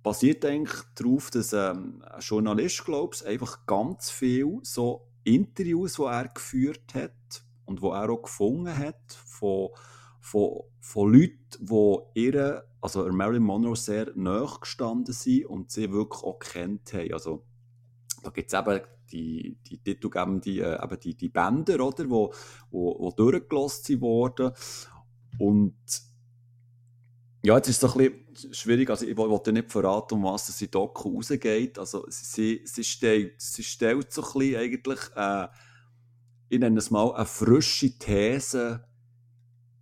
basiert 0.02 0.44
eigentlich 0.44 0.82
darauf, 0.94 1.30
dass 1.30 1.52
ähm, 1.52 2.02
ein 2.08 2.20
Journalist, 2.20 2.84
glaube 2.84 3.14
ich, 3.14 3.26
einfach 3.26 3.66
ganz 3.66 4.10
viel 4.10 4.60
so 4.62 5.08
Interviews, 5.24 5.94
die 5.94 6.02
er 6.02 6.28
geführt 6.28 6.94
hat 6.94 7.44
und 7.66 7.82
wo 7.82 7.92
er 7.92 8.10
auch 8.10 8.22
gefunden 8.22 8.76
hat 8.76 9.12
von, 9.26 9.68
von, 10.20 10.62
von 10.80 11.12
Leuten, 11.12 11.38
die 11.60 11.96
ihre 12.14 12.70
also 12.80 13.06
Marilyn 13.12 13.42
Monroe 13.42 13.76
sehr 13.76 14.10
nahe 14.14 14.58
gestanden 14.60 15.12
sind 15.12 15.46
und 15.46 15.70
sie 15.70 15.92
wirklich 15.92 16.22
auch 16.22 16.38
kennt 16.38 16.92
haben. 16.94 17.12
Also 17.12 17.44
da 18.22 18.30
gibt 18.30 18.52
es 18.52 18.58
eben 18.58 18.80
die, 19.10 19.56
die 19.66 19.78
titelgebende, 19.78 20.78
äh, 20.78 20.98
die, 20.98 21.14
die 21.14 21.28
Bänder, 21.28 21.84
oder, 21.84 22.08
wo, 22.08 22.32
wo, 22.70 22.96
wo 22.98 23.10
durchgelassen 23.10 24.00
wurden. 24.00 24.52
Und 25.38 25.74
ja, 27.42 27.56
jetzt 27.56 27.68
ist 27.68 27.82
es 27.82 27.96
ein 27.96 27.98
bisschen 27.98 28.54
schwierig, 28.54 28.90
also 28.90 29.06
ich 29.06 29.16
wollte 29.16 29.52
nicht 29.52 29.70
verraten, 29.72 30.14
um 30.14 30.24
was 30.24 30.60
in 30.60 30.70
Doku 30.70 31.16
rausgeht. 31.16 31.78
Also 31.78 32.04
sie, 32.08 32.60
sie, 32.64 32.84
stellt, 32.84 33.40
sie 33.40 33.64
stellt 33.64 34.12
so 34.12 34.22
ein 34.22 34.38
bisschen 34.38 34.60
eigentlich, 34.60 35.00
äh, 35.16 35.48
ich 36.50 36.58
nenne 36.58 36.78
es 36.78 36.90
mal, 36.90 37.14
eine 37.14 37.24
frische 37.24 37.96
These 37.98 38.84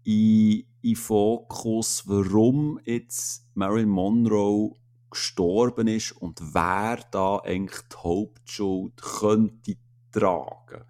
in, 0.05 0.65
in 0.83 0.97
Fokus, 0.97 2.05
warum 2.07 2.79
jetzt 2.85 3.45
Marilyn 3.55 3.89
Monroe 3.89 4.77
gestorben 5.11 5.89
ist 5.89 6.13
und 6.13 6.41
wer 6.55 7.01
da 7.11 7.39
eigentlich 7.39 7.81
die 7.93 7.97
Hauptschuld 7.97 9.01
könnte 9.01 9.77
tragen. 10.13 10.85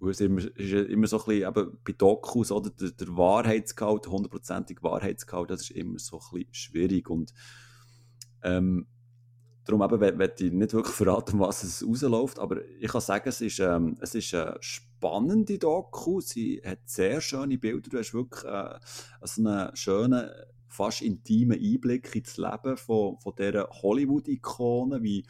Weil 0.00 0.10
es 0.10 0.20
immer, 0.20 0.40
ist 0.40 0.72
immer 0.72 1.06
so 1.06 1.18
ein 1.18 1.24
bisschen, 1.24 1.48
eben 1.48 1.78
bei 1.84 1.92
Dokus, 1.92 2.52
oder, 2.52 2.70
der, 2.70 2.90
der 2.90 3.16
Wahrheitsgehalt, 3.16 4.04
der 4.04 4.12
hundertprozentige 4.12 4.82
Wahrheitsgehalt, 4.82 5.50
das 5.50 5.62
ist 5.62 5.70
immer 5.70 5.98
so 5.98 6.18
ein 6.18 6.38
bisschen 6.38 6.54
schwierig 6.54 7.08
und 7.08 7.32
ähm, 8.42 8.86
darum 9.64 9.82
eben, 9.82 10.20
ich 10.20 10.52
nicht 10.52 10.74
wirklich 10.74 10.94
verraten, 10.94 11.40
was 11.40 11.64
es 11.64 11.86
rausläuft, 11.86 12.38
aber 12.38 12.62
ich 12.78 12.90
kann 12.90 13.00
sagen, 13.00 13.28
es 13.28 13.40
ist, 13.40 13.60
ähm, 13.60 13.96
es 14.00 14.14
ist 14.14 14.34
eine 14.34 14.56
spannende 14.60 15.58
Doku, 15.58 16.20
sie 16.20 16.60
hat 16.64 16.80
sehr 16.84 17.20
schöne 17.20 17.58
Bilder, 17.58 17.88
du 17.88 17.98
hast 17.98 18.12
wirklich 18.12 18.44
äh, 18.44 18.78
so 19.22 19.42
einen 19.42 19.74
schönen, 19.74 20.28
fast 20.74 21.02
intimen 21.02 21.58
Einblick 21.60 22.14
ins 22.16 22.36
Leben 22.36 22.76
von, 22.76 23.18
von 23.20 23.34
dieser 23.38 23.68
Hollywood-Ikone, 23.70 25.02
wie, 25.02 25.24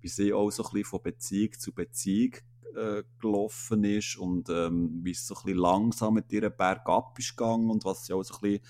wie 0.00 0.08
sie 0.08 0.32
auch 0.32 0.50
so 0.50 0.64
ein 0.64 0.70
bisschen 0.72 0.84
von 0.84 1.02
Beziehung 1.02 1.52
zu 1.58 1.72
Beziehung 1.72 2.34
äh, 2.76 3.02
gelaufen 3.20 3.84
ist 3.84 4.16
und 4.16 4.48
ähm, 4.50 5.00
wie 5.02 5.12
es 5.12 5.26
so 5.26 5.34
ein 5.34 5.42
bisschen 5.44 5.58
langsam 5.58 6.14
mit 6.14 6.32
ihrem 6.32 6.52
Berg 6.56 6.88
ab 6.88 7.18
ist 7.18 7.36
gegangen 7.36 7.70
und 7.70 7.84
was 7.84 8.06
sie 8.06 8.12
auch 8.12 8.22
so 8.22 8.34
ein 8.34 8.40
bisschen 8.40 8.66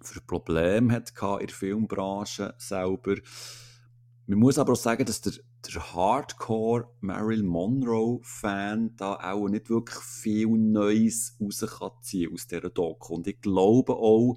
für 0.00 0.20
Probleme 0.20 0.92
hat 0.92 1.10
in 1.10 1.46
der 1.46 1.48
Filmbranche 1.48 2.54
selber. 2.58 3.16
Man 4.26 4.38
muss 4.38 4.58
aber 4.58 4.72
auch 4.72 4.76
sagen, 4.76 5.04
dass 5.04 5.20
der, 5.20 5.34
der 5.72 5.94
Hardcore 5.94 6.88
Marilyn 7.00 7.46
Monroe-Fan 7.46 8.96
da 8.96 9.14
auch 9.14 9.48
nicht 9.48 9.70
wirklich 9.70 9.98
viel 9.98 10.48
Neues 10.48 11.36
raus 11.40 11.64
kann 11.78 11.90
aus 12.32 12.46
dieser 12.46 12.70
Doku. 12.70 13.14
Und 13.14 13.26
ich 13.26 13.40
glaube 13.40 13.94
auch, 13.94 14.36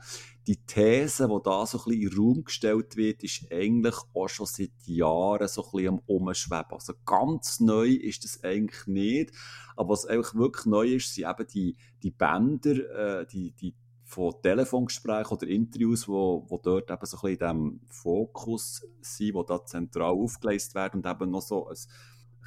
die 0.50 0.66
These, 0.66 1.28
die 1.28 1.44
da 1.44 1.64
so 1.64 1.78
ein 1.78 1.84
bisschen 1.84 2.02
in 2.02 2.10
den 2.10 2.18
Raum 2.18 2.44
gestellt 2.44 2.96
wird, 2.96 3.24
ist 3.24 3.52
eigentlich 3.52 3.94
auch 4.16 4.30
schon 4.30 4.48
seit 4.48 4.72
Jahren 4.86 5.48
so 5.48 5.64
ein 5.64 5.72
bisschen 5.72 5.88
am 5.90 6.02
Umschweben. 6.08 6.72
Also 6.72 6.94
ganz 7.06 7.60
neu 7.60 7.90
ist 7.90 8.24
das 8.24 8.44
eigentlich 8.44 8.88
nicht. 8.88 9.32
Aber 9.76 9.90
was 9.90 10.08
eigentlich 10.08 10.34
wirklich 10.34 10.66
neu 10.66 10.88
ist, 10.96 11.14
sind 11.14 11.30
eben 11.30 11.48
die, 11.54 11.78
die 12.02 12.10
Bänder, 12.10 13.20
äh, 13.22 13.28
die, 13.28 13.52
die 13.52 13.76
von 14.06 14.42
Telefongesprächen 14.42 15.38
oder 15.38 15.48
Interviews, 15.48 16.08
wo, 16.08 16.44
wo 16.50 16.58
dort 16.58 16.90
eben 16.90 17.06
so 17.06 17.18
ein 17.18 17.22
bisschen 17.22 17.30
in 17.30 17.38
diesem 17.38 17.82
Fokus 17.88 18.82
sind, 19.02 19.36
wo 19.36 19.44
da 19.44 19.64
zentral 19.64 20.14
aufgeleistet 20.14 20.74
werden 20.74 21.04
und 21.04 21.06
eben 21.06 21.30
noch 21.30 21.44
so 21.44 21.68
ein, 21.68 21.78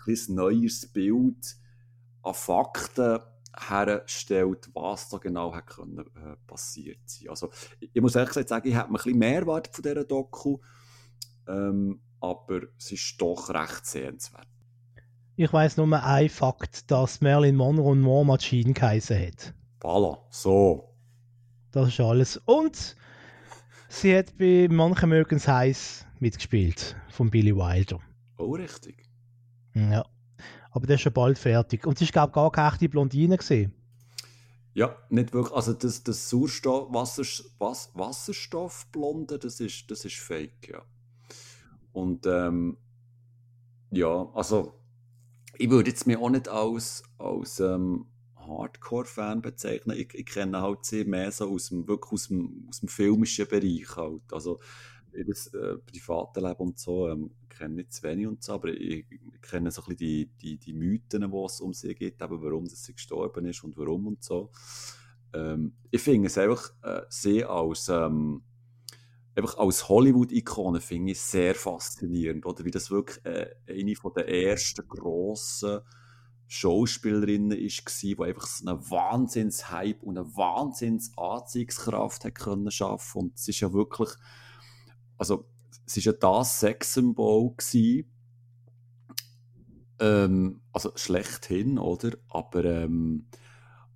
ein 0.08 0.34
neues 0.34 0.92
Bild 0.92 1.56
an 2.24 2.34
Fakten 2.34 3.20
herstellt, 3.58 4.70
was 4.74 5.08
da 5.08 5.18
genau 5.18 5.54
hat 5.54 5.66
können, 5.66 5.98
äh, 5.98 6.36
passiert 6.46 7.00
sein. 7.04 7.28
Also, 7.28 7.50
ich, 7.80 7.90
ich 7.92 8.02
muss 8.02 8.14
ehrlich 8.14 8.30
gesagt 8.30 8.48
sagen, 8.48 8.68
ich 8.68 8.74
mir 8.74 8.86
ein 8.86 8.92
bisschen 8.92 9.18
mehr 9.18 9.40
erwartet 9.40 9.74
von 9.74 9.82
dieser 9.82 10.04
Doku, 10.04 10.58
ähm, 11.48 12.00
aber 12.20 12.62
es 12.78 12.92
ist 12.92 13.20
doch 13.20 13.50
recht 13.50 13.84
sehenswert. 13.84 14.46
Ich 15.36 15.52
weiss 15.52 15.76
nur 15.76 15.90
ein 15.92 16.28
Fakt, 16.28 16.90
dass 16.90 17.20
Marilyn 17.20 17.56
Monroe 17.56 17.92
und 17.92 18.04
War 18.04 18.24
Machine 18.24 18.74
geheißen 18.74 19.18
hat. 19.18 19.54
Voilà, 19.80 20.18
so. 20.30 20.94
Das 21.72 21.88
ist 21.88 22.00
alles. 22.00 22.36
Und 22.44 22.96
sie 23.88 24.16
hat 24.16 24.36
bei 24.36 24.68
Manchen 24.70 25.08
mögen's 25.08 25.48
heiß 25.48 26.06
mitgespielt 26.20 26.96
von 27.08 27.30
Billy 27.30 27.56
Wilder. 27.56 27.98
Oh, 28.36 28.52
richtig. 28.52 29.08
Ja. 29.74 30.04
Aber 30.72 30.86
der 30.86 30.96
ist 30.96 31.02
schon 31.02 31.12
bald 31.12 31.38
fertig. 31.38 31.86
Und 31.86 31.98
glaube 31.98 32.30
ich, 32.30 32.34
gar 32.34 32.50
keine 32.50 32.68
echte 32.68 32.88
Blondine 32.88 33.36
gesehen. 33.36 33.72
Ja, 34.74 34.96
nicht 35.10 35.32
wirklich. 35.34 35.54
Also 35.54 35.74
das, 35.74 36.02
das 36.02 36.30
Sauerstoff, 36.30 36.92
Wasser, 36.92 37.22
was, 37.58 37.90
Wasserstoffblonde, 37.94 39.38
das 39.38 39.60
ist, 39.60 39.90
das 39.90 40.04
ist 40.04 40.16
fake, 40.16 40.68
ja. 40.68 40.82
Und 41.92 42.26
ähm, 42.26 42.78
ja, 43.90 44.30
also 44.34 44.74
ich 45.58 45.68
würde 45.68 45.90
jetzt 45.90 46.06
mir 46.06 46.18
auch 46.18 46.30
nicht 46.30 46.48
als, 46.48 47.02
als 47.18 47.60
ähm, 47.60 48.06
Hardcore-Fan 48.36 49.42
bezeichnen. 49.42 49.98
Ich, 49.98 50.14
ich 50.14 50.26
kenne 50.26 50.62
halt 50.62 50.86
sie 50.86 51.04
mehr 51.04 51.30
so 51.30 51.50
aus 51.50 51.68
dem, 51.68 51.86
wirklich 51.86 52.12
aus 52.12 52.28
dem, 52.28 52.66
aus 52.70 52.80
dem 52.80 52.88
filmischen 52.88 53.46
Bereich 53.46 53.96
halt. 53.96 54.22
Also, 54.32 54.60
das 55.26 55.48
äh, 55.48 55.76
private 55.78 56.40
Leben 56.40 56.60
und 56.60 56.78
so 56.78 57.08
ähm, 57.08 57.30
kenne 57.48 57.82
ich 57.82 57.90
zu 57.90 58.02
wenig 58.02 58.26
und 58.26 58.42
so, 58.42 58.54
aber 58.54 58.68
ich, 58.68 59.06
kenne 59.42 59.70
so 59.70 59.82
ein 59.82 59.96
bisschen 59.96 59.96
die, 59.96 60.26
die, 60.40 60.58
die 60.58 60.72
Mythen, 60.72 61.30
die 61.30 61.36
es 61.44 61.60
um 61.60 61.72
sie 61.72 61.94
geht, 61.94 62.20
eben 62.22 62.42
warum 62.42 62.66
sie 62.66 62.92
gestorben 62.92 63.46
ist 63.46 63.62
und 63.64 63.76
warum 63.76 64.06
und 64.06 64.22
so. 64.22 64.50
Ähm, 65.34 65.74
ich 65.90 66.00
finde 66.00 66.28
es 66.28 66.38
einfach, 66.38 66.72
äh, 66.82 67.02
sie 67.08 67.44
als, 67.44 67.88
ähm, 67.88 68.42
einfach 69.34 69.58
als 69.58 69.88
Hollywood-Ikone 69.88 70.80
finde 70.80 71.12
ich 71.12 71.20
sehr 71.20 71.54
faszinierend, 71.54 72.46
oder 72.46 72.64
wie 72.64 72.70
das 72.70 72.90
wirklich 72.90 73.24
äh, 73.24 73.54
eine 73.68 73.96
von 73.96 74.12
der 74.14 74.28
ersten 74.28 74.86
grossen 74.86 75.80
Schauspielerinnen 76.46 77.56
ist, 77.58 78.02
die 78.02 78.18
einfach 78.18 78.46
so 78.46 78.68
einen 78.68 78.90
Wahnsinns-Hype 78.90 80.02
und 80.02 80.18
eine 80.18 80.36
Wahnsinns-Anziehungskraft 80.36 82.26
hat 82.26 82.34
können 82.34 82.70
schaffen. 82.70 83.22
Und 83.22 83.38
es 83.38 83.48
ist 83.48 83.60
ja 83.60 83.72
wirklich, 83.72 84.10
also, 85.22 85.46
es 85.86 85.96
ist 85.96 86.04
ja 86.04 86.12
das 86.12 86.60
Sexsymbol 86.60 87.54
gewesen, 87.56 88.08
Ähm, 90.00 90.60
also 90.72 90.90
schlechthin, 90.96 91.78
oder? 91.78 92.10
Aber, 92.28 92.64
ähm, 92.64 93.26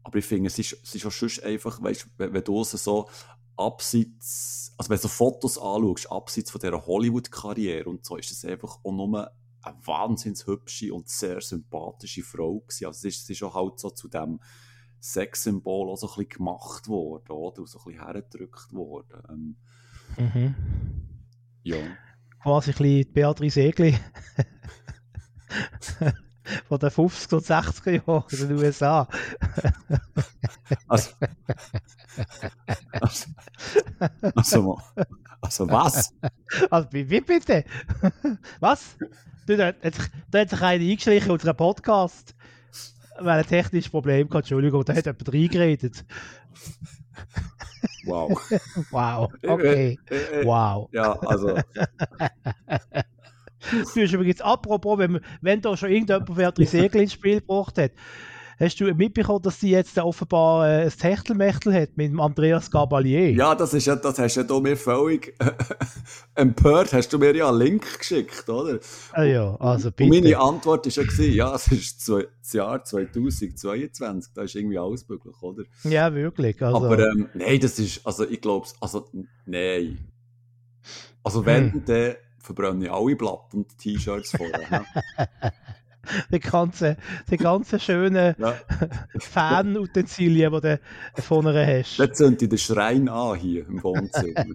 aber 0.04 0.18
ich 0.18 0.24
finde, 0.24 0.46
es 0.48 0.58
ist, 0.58 0.78
es 0.84 0.94
ist 0.94 1.04
auch 1.04 1.10
sonst 1.10 1.42
einfach, 1.42 1.82
weißt, 1.82 2.08
wenn, 2.16 2.32
wenn 2.32 2.44
du 2.44 2.62
so 2.62 3.08
abseits, 3.56 4.72
also 4.78 4.90
wenn 4.90 4.98
du 4.98 5.02
so 5.02 5.08
Fotos 5.08 5.58
anschaust, 5.58 6.12
abseits 6.12 6.50
von 6.52 6.60
dieser 6.60 6.86
Hollywood-Karriere 6.86 7.88
und 7.88 8.04
so, 8.04 8.16
ist 8.16 8.30
es 8.30 8.44
einfach 8.44 8.78
auch 8.84 8.92
nur 8.92 9.32
eine 9.62 9.76
wahnsinnig 9.84 10.46
hübsche 10.46 10.94
und 10.94 11.08
sehr 11.08 11.40
sympathische 11.40 12.22
Frau 12.22 12.60
gewesen. 12.60 12.86
Also 12.86 13.08
es 13.08 13.16
ist, 13.16 13.22
es 13.24 13.30
ist 13.30 13.42
auch 13.42 13.54
halt 13.54 13.80
so 13.80 13.90
zu 13.90 14.06
dem 14.08 14.38
Sexsymbol 15.00 15.90
auch 15.90 15.96
so 15.96 16.06
ein 16.06 16.14
bisschen 16.14 16.28
gemacht 16.28 16.86
worden, 16.88 17.32
oder? 17.32 17.60
Und 17.62 17.68
so 17.68 17.80
ein 17.80 17.84
bisschen 17.84 18.04
hergedrückt 18.04 18.72
worden. 18.72 19.22
Ähm, 19.28 19.56
mhm. 20.18 20.54
Ja. 21.66 21.78
Quasi 22.44 22.70
ein 22.70 22.76
bisschen 22.76 23.12
Beatrice 23.12 23.60
Egli. 23.60 23.98
von 26.68 26.78
den 26.78 26.90
50er 26.90 27.34
und 27.34 27.44
60er 27.44 28.06
Jahren 28.06 28.24
in 28.30 28.38
den 28.38 28.56
USA. 28.56 29.08
also, 30.86 31.10
also, 32.92 33.26
also, 34.36 34.78
also 35.40 35.68
was? 35.68 36.14
Also, 36.70 36.88
wie 36.92 37.20
bitte? 37.20 37.64
Was? 38.60 38.96
Du, 39.48 39.56
da, 39.56 39.72
da 39.72 40.38
hat 40.38 40.50
sich 40.50 40.62
einer 40.62 40.84
eingeschlichen 40.84 41.26
in 41.26 41.32
unseren 41.32 41.56
Podcast, 41.56 42.36
weil 43.18 43.40
ein 43.40 43.46
technisches 43.46 43.90
Problem 43.90 44.28
hatte. 44.28 44.38
Entschuldigung, 44.38 44.84
da 44.84 44.94
hat 44.94 45.06
jemand 45.06 45.32
reingeredet. 45.32 46.04
Wow. 48.06 48.40
wow, 48.90 49.32
okay. 49.44 49.98
Wow. 50.44 50.88
Ja, 50.92 51.12
also. 51.12 51.58
Du 53.94 54.02
hast 54.02 54.12
übrigens, 54.12 54.40
apropos, 54.42 54.96
wenn, 54.98 55.18
wenn 55.40 55.60
da 55.60 55.76
schon 55.76 55.90
irgendjemand 55.90 56.26
Beatrice 56.36 56.70
Segel 56.70 57.00
ins 57.02 57.14
Spiel 57.14 57.40
gebracht 57.40 57.76
hat, 57.78 57.90
Hast 58.58 58.80
du 58.80 58.86
mitbekommen, 58.94 59.42
dass 59.42 59.60
sie 59.60 59.70
jetzt 59.70 59.98
offenbar 59.98 60.66
äh, 60.66 60.84
ein 60.84 60.90
Techtelmechtel 60.90 61.74
hat 61.74 61.96
mit 61.96 62.10
dem 62.10 62.20
Andreas 62.20 62.70
Gabalier? 62.70 63.30
Ja, 63.32 63.54
das, 63.54 63.74
ist 63.74 63.86
ja, 63.86 63.96
das 63.96 64.18
hast 64.18 64.36
ja 64.36 64.44
du 64.44 64.60
mir 64.60 64.78
völlig 64.78 65.34
empört. 66.34 66.94
Hast 66.94 67.12
du 67.12 67.18
mir 67.18 67.36
ja 67.36 67.50
einen 67.50 67.58
Link 67.58 67.98
geschickt, 67.98 68.48
oder? 68.48 68.78
Ah 69.12 69.24
ja, 69.24 69.54
also 69.56 69.90
bitte. 69.90 70.04
Und 70.04 70.22
meine 70.22 70.38
Antwort 70.38 70.86
war 70.86 70.92
ja, 70.92 71.02
gewesen, 71.02 71.34
ja, 71.34 71.54
es 71.54 71.70
ist 71.70 72.08
das 72.08 72.52
Jahr 72.54 72.82
2022, 72.82 74.32
da 74.32 74.42
ist 74.42 74.54
irgendwie 74.54 74.78
alles 74.78 75.06
möglich, 75.06 75.34
oder? 75.42 75.64
Ja, 75.84 76.14
wirklich. 76.14 76.62
Also. 76.62 76.78
Aber 76.78 76.98
ähm, 76.98 77.28
nein, 77.34 77.60
das 77.60 77.78
ist, 77.78 78.06
also 78.06 78.26
ich 78.26 78.40
glaube, 78.40 78.66
also 78.80 79.06
nein. 79.44 79.98
Also 81.22 81.44
wenn, 81.44 81.74
hm. 81.74 81.84
dann 81.84 82.14
verbrenne 82.38 82.86
ich 82.86 82.90
alle 82.90 83.16
Platten 83.16 83.58
und 83.58 83.76
T-Shirts 83.76 84.30
vorher. 84.30 84.86
die 86.32 86.40
ganzen, 86.40 86.96
die 87.30 87.36
ganzen 87.36 87.80
schönen 87.80 88.34
ja. 88.38 88.54
Fan-Utensilien, 89.18 90.52
die 90.52 90.60
du 90.60 90.80
vorne 91.22 91.66
hast. 91.66 91.98
Jetzt 91.98 92.18
sind 92.18 92.40
die 92.40 92.48
den 92.48 92.58
Schrein 92.58 93.08
an 93.08 93.38
hier 93.38 93.66
im 93.66 93.82
Wohnzimmer. 93.82 94.44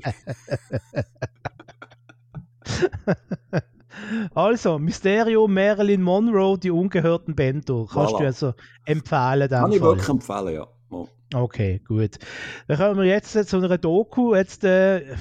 also, 4.35 4.79
Mysterium, 4.79 5.53
Marilyn 5.53 6.01
Monroe, 6.01 6.57
die 6.57 6.71
ungehörten 6.71 7.35
Bänder. 7.35 7.85
Kannst 7.91 8.15
voilà. 8.15 8.19
du 8.19 8.25
also 8.25 8.53
empfehlen? 8.85 9.49
Kann 9.49 9.71
ich 9.71 9.81
wirklich 9.81 10.09
empfehlen, 10.09 10.55
ja. 10.55 10.67
Oh. 10.89 11.07
Okay, 11.33 11.81
gut. 11.87 12.19
Dann 12.67 12.77
kommen 12.77 12.97
wir 12.97 13.05
jetzt 13.05 13.31
zu 13.31 13.57
einer 13.57 13.77
Doku. 13.77 14.35
Jetzt, 14.35 14.65
äh, 14.65 15.15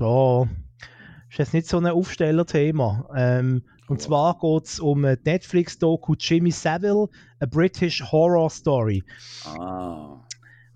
oh, 0.00 0.48
ist 1.30 1.38
jetzt 1.38 1.54
nicht 1.54 1.68
so 1.68 1.78
ein 1.78 1.86
Aufstellerthema. 1.86 3.08
Ähm, 3.16 3.62
und 3.92 4.00
zwar 4.00 4.38
geht 4.38 4.64
es 4.64 4.80
um 4.80 5.02
Netflix-Doku 5.02 6.14
Jimmy 6.18 6.50
Savile, 6.50 7.08
A 7.40 7.46
British 7.46 8.02
Horror 8.10 8.48
Story. 8.48 9.04
Ah. 9.44 10.24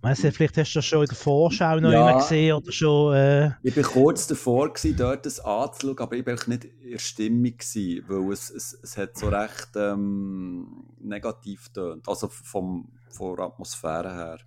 Weißt 0.02 0.24
du, 0.24 0.32
vielleicht 0.32 0.58
hast 0.58 0.74
du 0.74 0.78
das 0.80 0.84
schon 0.84 1.00
in 1.00 1.06
der 1.06 1.16
Vorschau 1.16 1.80
noch 1.80 1.90
ja, 1.90 2.18
gesehen 2.18 2.56
oder 2.56 2.70
schon. 2.70 3.14
Äh... 3.16 3.52
Ich 3.62 3.74
war 3.74 3.84
kurz 3.84 4.26
davor, 4.26 4.70
gewesen, 4.70 4.98
dort 4.98 5.24
das 5.24 5.40
anzuschauen, 5.40 5.98
aber 5.98 6.14
ich 6.14 6.26
war 6.26 6.34
nicht 6.46 6.64
in 6.66 6.90
der 6.90 6.98
Stimmung, 6.98 7.56
gewesen, 7.56 8.04
weil 8.06 8.32
es, 8.34 8.50
es, 8.50 8.78
es 8.82 8.98
hat 8.98 9.16
so 9.16 9.30
recht 9.30 9.70
ähm, 9.76 10.84
negativ 11.00 11.70
tönt. 11.70 12.06
Also 12.06 12.28
vom, 12.28 12.92
von 13.08 13.34
der 13.34 13.46
Atmosphäre 13.46 14.14
her. 14.14 14.38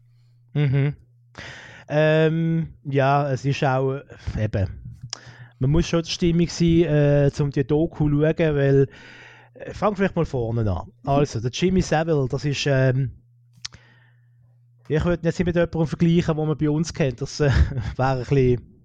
Mhm. 0.54 0.96
Ähm, 1.88 2.76
ja, 2.84 3.32
es 3.32 3.46
ist 3.46 3.64
auch 3.64 4.02
eben 4.40 4.89
man 5.60 5.72
muss 5.72 5.88
schon 5.88 6.04
die 6.04 6.10
Stimmung 6.10 6.48
sein, 6.48 6.84
äh, 6.84 7.32
um 7.40 7.52
die 7.52 7.66
Doku 7.66 8.10
zu 8.10 8.22
schauen, 8.22 8.56
weil 8.56 8.88
äh, 9.54 9.74
fang 9.74 9.96
vielleicht 9.96 10.16
mal 10.16 10.26
vorne 10.26 10.70
an. 10.72 10.92
Also, 11.06 11.40
der 11.40 11.52
Jimmy 11.52 11.82
Savile, 11.82 12.28
das 12.30 12.46
ist 12.46 12.66
ähm, 12.66 13.12
ich 14.88 15.06
würde 15.06 15.22
jetzt 15.24 15.38
nicht 15.38 15.46
mit 15.46 15.56
jemandem 15.56 15.86
vergleichen, 15.86 16.36
den 16.36 16.48
man 16.48 16.58
bei 16.58 16.70
uns 16.70 16.94
kennt. 16.94 17.22
Das 17.22 17.40
äh, 17.40 17.52
wäre 17.98 18.14
ein 18.14 18.20
bisschen 18.20 18.80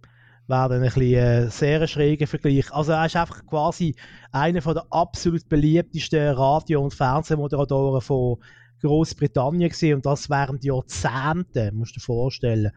wäre 0.46 0.68
dann 0.68 0.82
ein 0.82 0.82
bisschen, 0.82 1.14
äh, 1.14 1.50
sehr 1.50 1.86
schräger 1.86 2.26
Vergleich. 2.26 2.70
Also 2.72 2.92
er 2.92 3.06
ist 3.06 3.16
einfach 3.16 3.46
quasi 3.46 3.94
einer 4.30 4.60
der 4.60 4.84
absolut 4.90 5.48
beliebtesten 5.48 6.34
Radio- 6.34 6.82
und 6.82 6.92
Fernsehmoderatoren 6.92 8.02
von 8.02 8.36
Großbritannien 8.82 9.70
gewesen 9.70 9.94
und 9.94 10.06
das 10.06 10.28
während 10.28 10.64
Jahrzehnten, 10.64 11.76
musst 11.76 11.96
du 11.96 12.00
dir 12.00 12.04
vorstellen. 12.04 12.70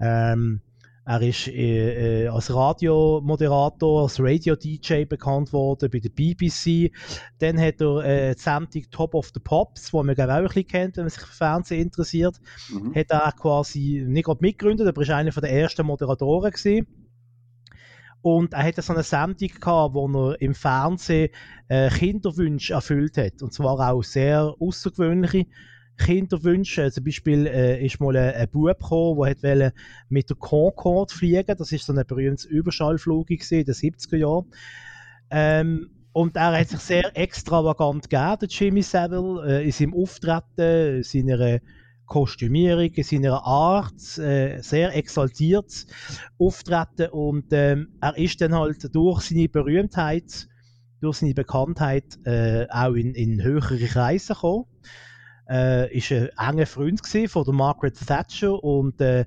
Ähm, 0.00 0.60
er 1.08 1.22
ist 1.22 1.48
äh, 1.48 2.24
äh, 2.24 2.28
als 2.28 2.54
Radiomoderator, 2.54 4.02
als 4.02 4.20
Radio-DJ 4.20 5.06
bekannt 5.06 5.54
worden 5.54 5.88
bei 5.90 6.00
der 6.00 6.10
BBC. 6.10 6.92
Dann 7.38 7.58
hat 7.58 7.80
er 7.80 8.04
äh, 8.04 8.34
die 8.34 8.40
Sendung 8.42 8.82
Top 8.90 9.14
of 9.14 9.30
the 9.32 9.40
Pops, 9.40 9.90
wo 9.94 10.02
man 10.02 10.14
glaube 10.14 10.34
auch 10.34 10.36
ein 10.36 10.44
bisschen 10.44 10.66
kennt, 10.66 10.96
wenn 10.98 11.04
man 11.04 11.10
sich 11.10 11.22
für 11.22 11.32
Fernsehen 11.32 11.80
interessiert. 11.80 12.36
Mhm. 12.70 12.94
Hat 12.94 13.10
er 13.10 13.32
quasi 13.32 14.04
nicht 14.06 14.26
gerade 14.26 14.40
mitgegründet, 14.42 14.86
aber 14.86 15.00
ist 15.00 15.08
einer 15.08 15.30
der 15.30 15.50
ersten 15.50 15.86
Moderatoren 15.86 16.50
gewesen. 16.50 16.86
Und 18.20 18.52
er 18.52 18.64
hatte 18.64 18.82
so 18.82 18.92
eine 18.92 19.02
Sendung 19.02 19.48
gehabt, 19.48 19.94
wo 19.94 20.06
er 20.08 20.42
im 20.42 20.54
Fernsehen 20.54 21.30
äh, 21.68 21.88
Kinderwünsche 21.88 22.74
erfüllt 22.74 23.16
hat. 23.16 23.40
Und 23.40 23.54
zwar 23.54 23.80
auch 23.80 24.02
sehr 24.02 24.54
außergewöhnliche. 24.60 25.46
Kinderwünsche. 25.98 26.90
Zum 26.90 27.04
Beispiel 27.04 27.46
äh, 27.46 27.84
ist 27.84 28.00
mal 28.00 28.16
ein, 28.16 28.34
ein 28.34 28.48
Bub 28.50 28.78
gekommen, 28.78 29.34
der 29.42 29.72
mit 30.08 30.30
der 30.30 30.36
Concorde 30.36 31.12
fliegen 31.12 31.56
Das 31.58 31.72
ist 31.72 31.84
so 31.84 31.92
ein 31.92 32.06
berühmtes 32.06 32.44
Überschallflug 32.46 33.30
in 33.30 33.38
den 33.38 33.74
70er 33.74 34.16
Jahren. 34.16 34.46
Ähm, 35.30 35.90
und 36.12 36.36
er 36.36 36.58
hat 36.58 36.68
sich 36.68 36.80
sehr 36.80 37.16
extravagant 37.16 38.08
gegeben, 38.08 38.48
Jimmy 38.48 38.82
Savile, 38.82 39.60
äh, 39.60 39.64
in 39.64 39.72
seinem 39.72 39.94
Auftreten, 39.94 40.96
in 40.96 41.02
seiner 41.02 41.60
Kostümierung, 42.06 42.90
in 42.92 43.04
seiner 43.04 43.44
Art, 43.44 44.18
äh, 44.18 44.60
sehr 44.62 44.96
exaltiert 44.96 45.86
auftreten. 46.38 47.10
Und 47.10 47.52
ähm, 47.52 47.88
er 48.00 48.16
ist 48.16 48.40
dann 48.40 48.54
halt 48.54 48.94
durch 48.94 49.20
seine 49.20 49.48
Berühmtheit, 49.48 50.48
durch 51.00 51.18
seine 51.18 51.34
Bekanntheit 51.34 52.18
äh, 52.24 52.66
auch 52.70 52.94
in, 52.94 53.14
in 53.14 53.42
höhere 53.42 53.78
Kreise 53.78 54.32
gekommen 54.32 54.64
äh, 55.48 55.96
ist 55.96 56.12
ein 56.12 56.28
enger 56.38 56.66
Freund 56.66 57.00
von 57.06 57.44
der 57.44 57.54
Margaret 57.54 57.98
Thatcher 58.06 58.62
und 58.62 59.00
äh, 59.00 59.24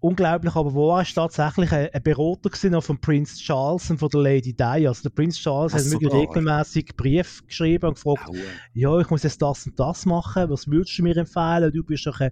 unglaublich 0.00 0.54
aber 0.54 0.74
war 0.74 1.02
ist 1.02 1.14
tatsächlich 1.14 1.72
ein, 1.72 1.88
ein 1.92 2.02
Berater 2.02 2.50
gewesen 2.50 2.80
von 2.80 3.00
Prince 3.00 3.36
Charles 3.36 3.90
und 3.90 3.98
von 3.98 4.08
der 4.08 4.20
Lady 4.20 4.52
Di. 4.52 4.86
Also 4.86 5.02
der 5.02 5.10
Prince 5.10 5.40
Charles 5.40 5.74
Ach, 5.74 5.78
hat 5.78 5.90
wirklich 5.90 6.12
regelmäßig 6.12 6.96
Brief 6.96 7.44
geschrieben 7.46 7.88
und 7.88 7.94
gefragt, 7.94 8.30
ja, 8.72 8.98
ich 8.98 9.10
muss 9.10 9.24
jetzt 9.24 9.42
das 9.42 9.66
und 9.66 9.78
das 9.78 10.06
machen, 10.06 10.48
was 10.50 10.68
würdest 10.68 10.98
du 10.98 11.02
mir 11.02 11.16
empfehlen? 11.16 11.72
Du 11.72 11.82
bist 11.82 12.06
doch 12.06 12.20
ein 12.20 12.30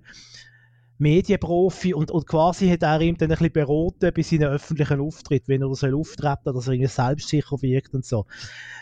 Medienprofi 0.99 1.93
und, 1.93 2.12
und 2.12 2.27
quasi 2.27 2.69
hat 2.69 2.83
er 2.83 3.01
ihm 3.01 3.17
dann 3.17 3.31
ein 3.31 3.37
bisschen 3.37 3.53
beraten 3.53 4.12
bei 4.14 4.23
seinen 4.23 4.45
öffentlichen 4.45 5.01
Auftritt, 5.01 5.49
wenn 5.49 5.62
er 5.62 5.75
soll 5.75 5.95
auftreten, 5.95 6.55
dass 6.55 6.69
er 6.69 6.75
irgendwie 6.75 6.90
selbstsicher 6.90 7.61
wirkt 7.61 7.95
und 7.95 8.05
so. 8.05 8.27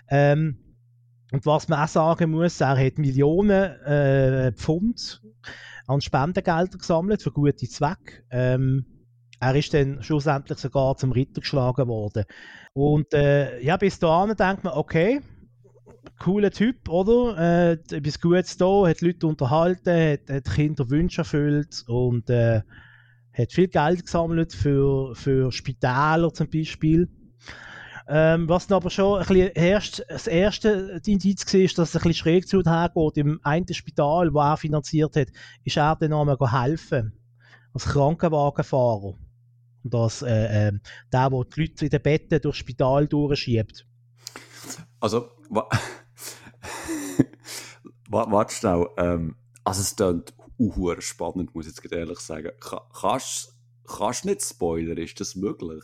Ähm, 0.08 0.58
und 1.32 1.46
was 1.46 1.68
man 1.68 1.82
auch 1.82 1.88
sagen 1.88 2.30
muss, 2.30 2.60
er 2.60 2.76
hat 2.76 2.98
Millionen 2.98 3.50
äh, 3.50 4.52
Pfund 4.52 5.22
an 5.86 6.00
Spendengeldern 6.00 6.78
gesammelt 6.78 7.22
für 7.22 7.32
gute 7.32 7.68
Zwecke. 7.68 8.22
Ähm, 8.30 8.84
er 9.40 9.54
ist 9.56 9.74
dann 9.74 10.02
schlussendlich 10.02 10.58
sogar 10.58 10.96
zum 10.96 11.10
Ritter 11.10 11.40
geschlagen 11.40 11.88
worden. 11.88 12.24
Und 12.74 13.12
äh, 13.14 13.60
ja, 13.60 13.76
bis 13.78 13.98
dahin 13.98 14.36
denkt 14.36 14.62
man, 14.62 14.74
okay, 14.74 15.20
cooler 16.18 16.50
Typ, 16.50 16.88
oder? 16.88 17.38
Äh, 17.38 17.72
etwas 17.72 18.20
Gutes 18.20 18.56
da, 18.58 18.86
hat 18.86 19.00
Leute 19.00 19.26
unterhalten, 19.26 19.90
hat, 19.90 20.30
hat 20.30 20.54
Kinder 20.54 20.90
Wünsche 20.90 21.22
erfüllt 21.22 21.82
und 21.88 22.28
äh, 22.30 22.60
hat 23.32 23.52
viel 23.52 23.68
Geld 23.68 24.04
gesammelt 24.04 24.52
für, 24.52 25.14
für 25.16 25.50
Spitäler 25.50 26.32
zum 26.32 26.50
Beispiel. 26.50 27.08
Ähm, 28.08 28.48
was 28.48 28.66
dann 28.66 28.76
aber 28.76 28.90
schon 28.90 29.20
ein 29.20 29.26
bisschen 29.26 29.52
erst, 29.54 30.04
das 30.08 30.26
erste 30.26 31.00
Indiz 31.06 31.52
war, 31.52 31.60
ist, 31.60 31.78
dass 31.78 31.90
es 31.90 31.96
ein 31.96 32.02
bisschen 32.02 32.14
schräg 32.14 32.48
zu 32.48 32.62
hergeht. 32.62 33.16
Im 33.16 33.40
einen 33.42 33.72
Spital, 33.72 34.30
das 34.30 34.42
er 34.42 34.56
finanziert 34.56 35.16
hat, 35.16 35.28
ist 35.64 35.76
er 35.76 35.96
dann 35.96 36.12
einmal 36.12 36.36
helfen. 36.50 37.12
Als 37.72 37.84
Krankenwagenfahrer. 37.84 39.14
Und 39.84 39.94
das, 39.94 40.22
äh, 40.22 40.68
äh, 40.68 40.72
der, 41.12 41.30
der 41.30 41.44
die 41.44 41.60
Leute 41.60 41.84
in 41.84 41.90
den 41.90 42.02
Betten 42.02 42.40
durchs 42.40 42.58
Spital 42.58 43.06
durchschiebt. 43.06 43.86
Also, 45.00 45.30
Warte 48.08 48.54
schnell. 48.54 48.86
Ähm, 48.98 49.36
also 49.64 49.80
es 49.80 49.96
klingt 49.96 50.34
uh, 50.58 51.00
spannend, 51.00 51.54
muss 51.54 51.66
ich 51.66 51.74
jetzt 51.74 51.92
ehrlich 51.92 52.20
sagen. 52.20 52.50
Ka 52.60 52.86
kannst 52.92 54.24
du 54.24 54.28
nicht 54.28 54.42
spoilern? 54.42 54.98
Ist 54.98 55.20
das 55.20 55.34
möglich? 55.34 55.82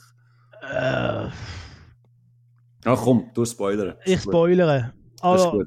Äh, 0.60 1.28
Ach 2.84 3.00
komm, 3.02 3.30
du 3.34 3.44
spoilern. 3.44 3.94
Ich 4.04 4.20
spoilere. 4.20 4.92
Also, 5.20 5.64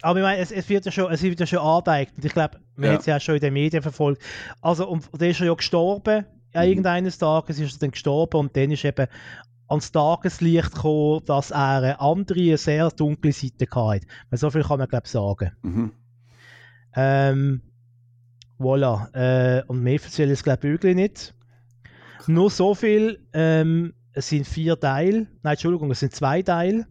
aber 0.00 0.18
ich 0.18 0.22
meine, 0.22 0.40
es, 0.40 0.52
es, 0.52 0.68
wird 0.68 0.84
ja 0.86 0.92
schon, 0.92 1.12
es 1.12 1.22
wird 1.22 1.40
ja 1.40 1.46
schon 1.46 1.58
angezeigt. 1.58 2.12
Und 2.16 2.24
ich 2.24 2.32
glaube, 2.32 2.58
man 2.76 2.86
ja. 2.86 2.92
hat 2.92 3.00
es 3.00 3.06
ja 3.06 3.16
auch 3.16 3.20
schon 3.20 3.34
in 3.34 3.40
den 3.40 3.52
Medien 3.52 3.82
verfolgt. 3.82 4.22
Also, 4.60 4.88
und 4.88 5.08
der 5.20 5.30
ist 5.30 5.40
ja 5.40 5.52
gestorben. 5.52 6.24
Mhm. 6.54 6.60
Irgendeines 6.60 7.18
Tages 7.18 7.58
ist 7.58 7.76
er 7.76 7.78
dann 7.80 7.90
gestorben 7.90 8.38
und 8.38 8.56
dann 8.56 8.70
ist 8.70 8.84
eben 8.84 9.06
ans 9.68 9.92
Tageslicht 9.92 10.72
gekommen, 10.72 11.22
dass 11.26 11.50
er 11.50 11.78
eine 11.78 12.00
andere, 12.00 12.56
sehr 12.56 12.88
dunkle 12.90 13.32
Seite 13.32 13.66
hatte. 13.70 14.06
So 14.32 14.50
viel 14.50 14.62
kann 14.62 14.78
man, 14.78 14.88
glaube 14.88 15.04
ich, 15.04 15.10
sagen. 15.10 15.52
Mhm. 15.62 15.92
Ähm, 16.94 17.62
voilà. 18.58 19.12
Äh, 19.14 19.62
und 19.66 19.82
mehr 19.82 20.00
erzähle 20.02 20.32
ich, 20.32 20.42
glaube 20.42 20.66
ich, 20.66 20.72
wirklich 20.72 20.96
nicht. 20.96 21.34
Nur 22.26 22.50
so 22.50 22.74
viel, 22.74 23.26
ähm, 23.32 23.94
es 24.18 24.28
sind 24.28 24.46
vier 24.46 24.78
Teile. 24.78 25.28
Nein, 25.42 25.52
Entschuldigung, 25.52 25.90
es 25.92 26.00
sind 26.00 26.12
zwei 26.12 26.42
Teile. 26.42 26.86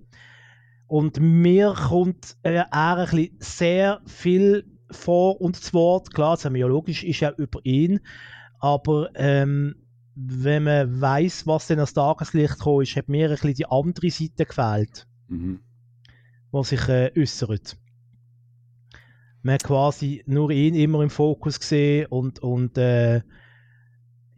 Und 0.87 1.19
mir 1.19 1.73
kommt 1.73 2.37
äh, 2.43 2.63
ein 2.71 3.05
bisschen 3.05 3.35
sehr 3.39 4.01
viel 4.05 4.65
vor 4.89 5.41
und 5.41 5.57
zu 5.57 5.73
Wort. 5.73 6.13
Klar, 6.13 6.37
semiologisch 6.37 7.03
ist 7.03 7.19
ja 7.19 7.33
über 7.37 7.59
ihn. 7.63 7.99
Aber 8.59 9.09
ähm, 9.15 9.75
wenn 10.15 10.63
man 10.63 11.01
weiß, 11.01 11.45
was 11.45 11.67
denn 11.67 11.79
als 11.79 11.93
Tageslicht 11.93 12.53
gekommen 12.53 12.83
ist, 12.83 12.95
hat 12.95 13.09
mir 13.09 13.25
ein 13.25 13.31
bisschen 13.31 13.53
die 13.53 13.65
andere 13.65 14.09
Seite 14.09 14.45
gefehlt, 14.45 15.05
mhm. 15.27 15.59
was 16.51 16.69
sich 16.69 16.87
äh, 16.87 17.11
äußert. 17.17 17.77
Man 19.43 19.55
hat 19.55 19.65
quasi 19.65 20.23
nur 20.25 20.49
ihn 20.49 20.75
immer 20.75 21.01
im 21.03 21.09
Fokus 21.09 21.59
gesehen 21.59 22.07
und, 22.07 22.39
und 22.39 22.77
äh, 22.77 23.21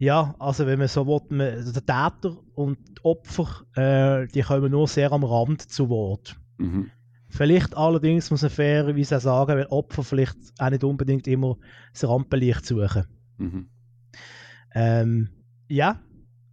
ja, 0.00 0.34
also 0.38 0.66
wenn 0.66 0.78
man 0.78 0.88
so 0.88 1.06
will, 1.06 1.20
man, 1.28 1.72
der 1.72 1.84
Täter 1.84 2.38
und 2.54 2.78
die 2.88 3.04
Opfer, 3.04 3.66
äh, 3.76 4.26
die 4.28 4.40
kommen 4.40 4.70
nur 4.70 4.88
sehr 4.88 5.12
am 5.12 5.24
Rand 5.24 5.60
zu 5.60 5.90
Wort. 5.90 6.36
Mhm. 6.56 6.90
Vielleicht 7.28 7.76
allerdings 7.76 8.30
muss 8.30 8.40
man 8.40 8.50
fairerweise 8.50 9.18
auch 9.18 9.20
sagen, 9.20 9.58
weil 9.58 9.66
Opfer 9.66 10.02
vielleicht 10.02 10.38
auch 10.58 10.70
nicht 10.70 10.84
unbedingt 10.84 11.28
immer 11.28 11.58
das 11.92 12.08
Rampenlicht 12.08 12.64
suchen. 12.64 13.04
Mhm. 13.36 13.68
Ähm, 14.74 15.28
ja, 15.68 16.00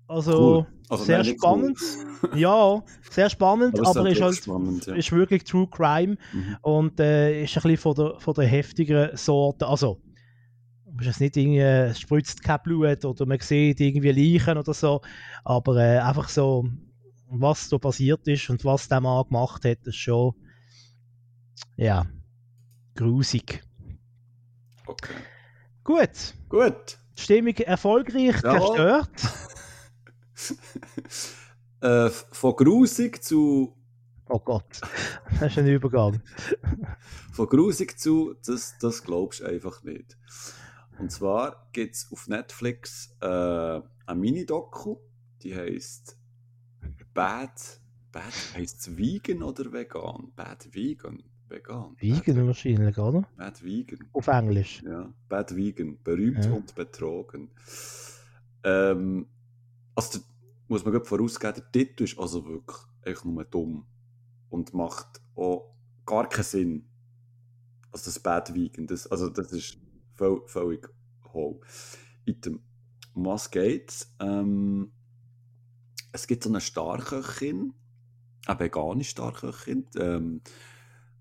also, 0.10 0.57
cool. 0.57 0.67
also 0.89 1.05
sehr 1.05 1.23
spannend. 1.23 1.79
Cool. 2.23 2.29
ja, 2.38 2.83
sehr 3.10 3.29
spannend, 3.29 3.79
aber, 3.79 3.97
aber 3.97 4.10
ist 4.10 4.21
halt 4.21 4.36
spannend, 4.36 4.88
ja. 4.88 4.95
ist 4.95 5.13
wirklich 5.13 5.45
True 5.45 5.67
Crime 5.71 6.17
mhm. 6.33 6.57
und 6.63 6.99
äh, 6.99 7.43
ist 7.43 7.55
ein 7.55 7.63
bisschen 7.63 7.77
von 7.77 7.95
der, 7.95 8.19
von 8.19 8.33
der 8.33 8.45
heftigeren 8.45 9.15
Sorte. 9.15 9.67
Also, 9.67 10.01
es 11.01 11.07
ist 11.07 11.21
nicht 11.21 11.38
irgendwie, 11.38 11.60
es 11.60 11.99
spritzt 11.99 12.43
kein 12.43 12.60
Blut 12.63 13.05
oder 13.05 13.25
man 13.25 13.39
sieht 13.39 13.79
irgendwie 13.79 14.12
Leichen 14.12 14.57
oder 14.57 14.73
so, 14.73 15.01
aber 15.43 15.77
äh, 15.77 15.99
einfach 15.99 16.29
so, 16.29 16.67
was 17.29 17.69
da 17.69 17.77
passiert 17.77 18.27
ist 18.27 18.49
und 18.49 18.63
was 18.65 18.88
der 18.88 19.01
Mann 19.01 19.25
gemacht 19.27 19.65
hat, 19.65 19.86
ist 19.86 19.95
schon, 19.95 20.33
ja, 21.75 22.05
grusig. 22.95 23.63
Okay. 24.86 25.13
Gut. 25.83 26.33
Gut. 26.49 26.97
Stimmung 27.15 27.55
erfolgreich 27.55 28.41
ja. 28.43 28.60
zerstört. 28.60 29.10
äh, 31.81 32.10
von 32.10 32.55
grusig 32.55 33.23
zu. 33.23 33.73
Oh 34.29 34.39
Gott, 34.39 34.81
das 35.39 35.51
ist 35.51 35.57
ein 35.57 35.67
Übergang. 35.67 36.21
von 37.31 37.47
grusig 37.47 37.97
zu, 37.97 38.36
das, 38.45 38.75
das 38.79 39.03
glaubst 39.03 39.39
du 39.39 39.45
einfach 39.45 39.83
nicht. 39.83 40.17
Und 40.99 41.12
zwar 41.12 41.69
gibt 41.73 41.95
es 41.95 42.12
auf 42.12 42.27
Netflix 42.27 43.15
äh, 43.21 43.25
eine 43.25 43.83
Mini-Doku, 44.15 44.97
die 45.43 45.55
heißt 45.55 46.17
Bad. 47.13 47.81
Bad 48.12 48.33
heißt 48.55 48.79
es 48.79 48.97
Vegan 48.97 49.43
oder 49.43 49.71
Vegan? 49.71 50.31
Bad 50.36 50.73
Vegan. 50.73 51.23
Vegan. 51.49 51.95
Vegan 51.99 52.36
Bad, 52.36 52.47
wahrscheinlich, 52.47 52.97
oder? 52.97 53.27
Bad 53.36 53.63
Vegan. 53.63 53.99
Auf 54.13 54.27
Englisch. 54.27 54.81
Ja, 54.83 55.13
Bad 55.29 55.55
Vegan. 55.55 55.97
Berühmt 56.03 56.45
ja. 56.45 56.51
und 56.51 56.73
betrogen. 56.73 57.49
Ähm, 58.63 59.27
also, 59.95 60.19
da 60.19 60.25
muss 60.67 60.83
man 60.83 61.03
vorausgehen, 61.03 61.53
der 61.53 61.71
Titel 61.71 62.03
ist 62.03 62.17
also 62.17 62.45
wirklich 62.45 62.77
echt 63.03 63.25
nur 63.25 63.43
dumm. 63.45 63.86
Und 64.49 64.73
macht 64.73 65.21
auch 65.36 65.75
gar 66.05 66.27
keinen 66.27 66.43
Sinn. 66.43 66.86
Also, 67.91 68.05
das 68.05 68.19
Bad 68.19 68.53
Vegan. 68.55 68.88
Das, 68.88 69.07
also, 69.07 69.29
das 69.29 69.51
ist 69.51 69.77
völlig 70.17 70.89
hohl. 71.34 71.60
Item. 72.25 72.62
Um 73.13 73.25
was 73.25 73.49
geht's? 73.49 74.13
Ähm, 74.19 74.91
es 76.12 76.27
gibt 76.27 76.43
so 76.43 76.49
eine 76.49 76.62
Starköchin, 76.62 77.73
eine 78.45 78.60
vegane 78.60 79.03
Starköchin, 79.03 79.88
ähm, 79.97 80.41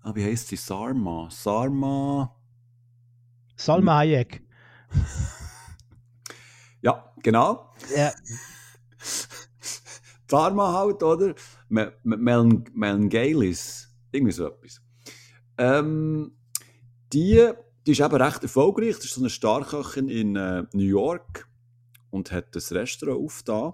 ah, 0.01 0.13
wie 0.15 0.23
heißt 0.23 0.49
sie? 0.49 0.55
Sarma. 0.55 1.29
Sarma. 1.31 2.35
Salma 3.55 3.97
Hayek. 3.97 4.43
ja, 6.81 7.11
genau. 7.23 7.73
Ja. 7.95 8.13
Sarma 10.29 10.73
halt, 10.73 11.03
oder? 11.03 11.35
Mel 11.69 11.93
Melngalis. 12.03 13.89
Irgendwie 14.11 14.33
so 14.33 14.47
etwas. 14.47 14.81
Ähm, 15.57 16.37
die 17.13 17.53
die 17.87 17.93
ist 17.93 18.01
eben 18.01 18.21
recht 18.21 18.43
erfolgreich. 18.43 18.97
Das 18.97 19.05
ist 19.05 19.13
so 19.13 19.21
eine 19.21 19.29
Starköchin 19.29 20.09
in 20.09 20.35
äh, 20.35 20.63
New 20.73 20.83
York 20.83 21.47
und 22.09 22.33
hat 22.33 22.53
das 22.53 22.73
Restaurant 22.73 23.23
aufgetan. 23.23 23.73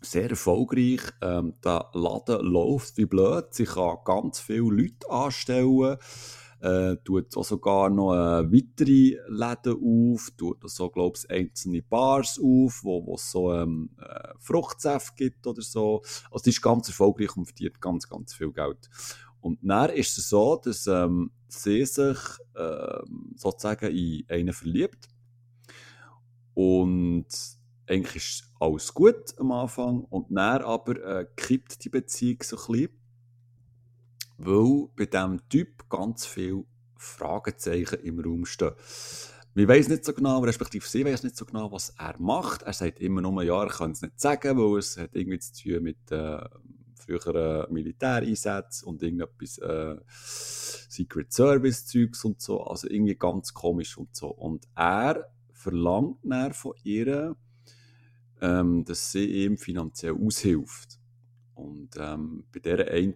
Sehr 0.00 0.30
erfolgreich. 0.30 1.02
Ähm, 1.20 1.54
der 1.62 1.90
Laden 1.92 2.40
läuft 2.40 2.96
wie 2.96 3.04
blöd. 3.04 3.48
Sie 3.50 3.64
kann 3.64 3.98
ganz 4.06 4.40
viele 4.40 4.70
Leute 4.70 5.10
anstellen. 5.10 5.98
Äh, 6.60 6.96
tut 7.04 7.36
auch 7.36 7.44
sogar 7.44 7.90
noch 7.90 8.14
äh, 8.14 8.50
weitere 8.50 9.18
Läden 9.28 10.14
auf, 10.14 10.30
tut 10.38 10.58
so, 10.70 10.88
glaube 10.88 11.18
ich, 11.18 11.28
einzelne 11.28 11.82
Bars 11.82 12.38
auf, 12.38 12.82
wo 12.82 13.14
es 13.14 13.30
so 13.30 13.52
ähm, 13.52 13.90
äh, 14.00 14.28
Fruchtsaft 14.38 15.16
gibt 15.16 15.46
oder 15.46 15.60
so. 15.60 16.02
Also 16.30 16.44
die 16.44 16.50
ist 16.50 16.62
ganz 16.62 16.88
erfolgreich 16.88 17.36
und 17.36 17.46
verdient 17.46 17.80
ganz, 17.80 18.08
ganz 18.08 18.32
viel 18.32 18.52
Geld. 18.52 18.88
Und 19.42 19.58
dann 19.60 19.90
ist 19.90 20.16
es 20.16 20.28
so, 20.28 20.56
dass 20.56 20.86
ähm, 20.86 21.32
sie 21.48 21.84
sich 21.84 22.18
äh, 22.54 22.98
sozusagen 23.34 23.90
in 23.90 24.24
einen 24.28 24.52
verliebt. 24.52 25.08
Und 26.54 27.26
eigentlich 27.88 28.16
ist 28.16 28.52
alles 28.60 28.94
gut 28.94 29.36
am 29.38 29.50
Anfang. 29.50 30.04
Und 30.04 30.28
dann 30.30 30.62
aber 30.62 31.04
äh, 31.04 31.26
kippt 31.36 31.84
die 31.84 31.88
Beziehung 31.88 32.38
so 32.42 32.56
ein 32.56 32.66
bisschen, 32.66 32.88
weil 34.38 34.88
bei 34.96 35.06
diesem 35.06 35.48
Typ 35.48 35.88
ganz 35.90 36.24
viele 36.24 36.64
Fragezeichen 36.96 38.00
im 38.04 38.20
Raum 38.20 38.46
stehen. 38.46 38.72
Wir 39.54 39.68
weiß 39.68 39.88
nicht 39.88 40.04
so 40.04 40.14
genau, 40.14 40.40
respektive 40.40 40.86
sie 40.86 41.04
weiß 41.04 41.24
nicht 41.24 41.36
so 41.36 41.44
genau, 41.44 41.70
was 41.72 41.90
er 41.98 42.14
macht. 42.18 42.62
Er 42.62 42.72
sagt 42.72 43.00
immer 43.00 43.20
nur, 43.20 43.42
ja, 43.42 43.64
er 43.64 43.68
kann 43.68 43.90
es 43.90 44.00
nicht 44.00 44.18
sagen, 44.18 44.56
weil 44.56 44.78
es 44.78 44.96
hat 44.96 45.10
irgendwie 45.14 45.40
zu 45.40 45.52
tun 45.52 45.82
mit 45.82 45.98
äh, 46.10 46.38
früheren 47.04 47.72
Militäreinsätzen 47.72 48.88
und 48.88 49.02
irgendetwas 49.02 49.58
äh, 49.58 49.96
Secret 50.08 51.32
Service 51.32 51.86
Zeugs 51.86 52.24
und 52.24 52.40
so. 52.40 52.62
Also 52.62 52.88
irgendwie 52.88 53.16
ganz 53.16 53.52
komisch 53.54 53.96
und 53.98 54.14
so. 54.14 54.28
Und 54.28 54.66
er 54.74 55.30
verlangt 55.52 56.18
dann 56.22 56.52
von 56.52 56.74
ihr, 56.82 57.36
ähm, 58.40 58.84
dass 58.84 59.12
sie 59.12 59.44
ihm 59.44 59.56
finanziell 59.56 60.14
aushilft. 60.14 60.98
Und 61.54 61.90
ähm, 61.98 62.44
bei 62.52 62.60
dieser 62.60 62.88
einen 62.90 63.14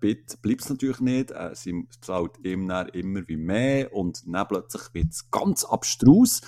Bit 0.00 0.42
bleibt 0.42 0.62
es 0.62 0.70
natürlich 0.70 1.00
nicht. 1.00 1.30
Äh, 1.30 1.54
sie 1.54 1.86
zahlt 2.00 2.38
ihm 2.44 2.68
dann 2.68 2.88
immer 2.88 3.26
wie 3.26 3.36
mehr 3.36 3.92
und 3.94 4.22
dann 4.26 4.48
plötzlich 4.48 4.82
wird 4.92 5.12
es 5.12 5.30
ganz 5.30 5.64
abstrus, 5.64 6.40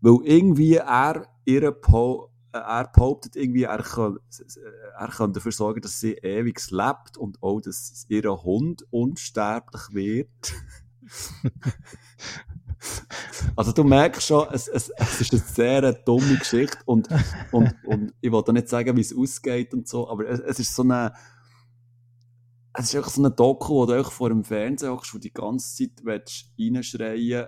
weil 0.00 0.18
irgendwie 0.24 0.74
er 0.74 1.26
ihre 1.44 1.72
po 1.72 2.30
er 2.58 2.88
behauptet 2.88 3.36
irgendwie, 3.36 3.64
er 3.64 3.82
kann, 3.82 4.18
er 4.98 5.08
kann 5.08 5.32
dafür 5.32 5.52
sorgen, 5.52 5.80
dass 5.80 6.00
sie 6.00 6.14
ewig 6.14 6.60
lebt 6.70 7.16
und 7.16 7.42
auch, 7.42 7.60
dass 7.60 8.06
ihr 8.08 8.30
Hund 8.42 8.84
unsterblich 8.90 9.82
wird. 9.90 10.54
also 13.56 13.72
du 13.72 13.84
merkst 13.84 14.26
schon, 14.26 14.46
es, 14.52 14.68
es, 14.68 14.90
es 14.90 15.20
ist 15.20 15.32
eine 15.32 15.42
sehr 15.42 15.92
dumme 15.92 16.36
Geschichte 16.36 16.78
und, 16.84 17.08
und, 17.52 17.74
und 17.84 18.14
ich 18.20 18.32
will 18.32 18.42
nicht 18.52 18.68
sagen, 18.68 18.96
wie 18.96 19.00
es 19.00 19.16
ausgeht 19.16 19.72
und 19.74 19.88
so, 19.88 20.08
aber 20.08 20.28
es, 20.28 20.40
es 20.40 20.58
ist 20.60 20.74
so 20.74 20.82
eine 20.82 21.12
es 22.78 22.90
ist 22.90 22.96
einfach 22.96 23.10
so 23.10 23.22
eine 23.22 23.30
Doku, 23.30 23.74
wo 23.74 23.86
du 23.86 24.04
vor 24.04 24.28
dem 24.28 24.44
Fernseher 24.44 24.92
hockst, 24.92 25.14
wo 25.14 25.18
die 25.18 25.32
ganze 25.32 25.88
Zeit 25.88 26.26
reinschreien 26.58 27.46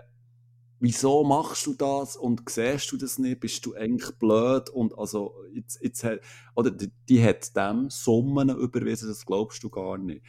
wieso 0.80 1.24
machst 1.24 1.66
du 1.66 1.74
das 1.74 2.16
und 2.16 2.48
siehst 2.48 2.90
du 2.92 2.96
das 2.96 3.18
nicht, 3.18 3.40
bist 3.40 3.64
du 3.66 3.74
eigentlich 3.74 4.12
blöd 4.16 4.70
und 4.70 4.96
also 4.98 5.34
jetzt, 5.52 5.82
jetzt 5.82 6.04
hat, 6.04 6.20
oder 6.54 6.70
die, 6.70 6.90
die 7.08 7.22
hat 7.22 7.56
dem 7.56 7.90
Summen 7.90 8.50
überwiesen, 8.50 9.08
das 9.08 9.26
glaubst 9.26 9.62
du 9.62 9.70
gar 9.70 9.98
nicht. 9.98 10.24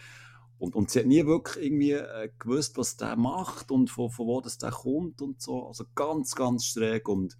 Und, 0.57 0.75
und 0.75 0.89
sie 0.89 0.99
hat 0.99 1.05
nie 1.05 1.25
wirklich 1.25 1.65
irgendwie 1.65 1.93
äh, 1.93 2.29
gewusst, 2.37 2.77
was 2.77 2.97
der 2.97 3.15
macht 3.15 3.71
und 3.71 3.89
von, 3.89 4.09
von 4.09 4.27
wo 4.27 4.41
das 4.41 4.57
der 4.57 4.71
kommt 4.71 5.21
und 5.21 5.41
so. 5.41 5.67
Also 5.67 5.85
ganz, 5.95 6.35
ganz 6.35 6.65
schräg 6.65 7.07
und 7.07 7.37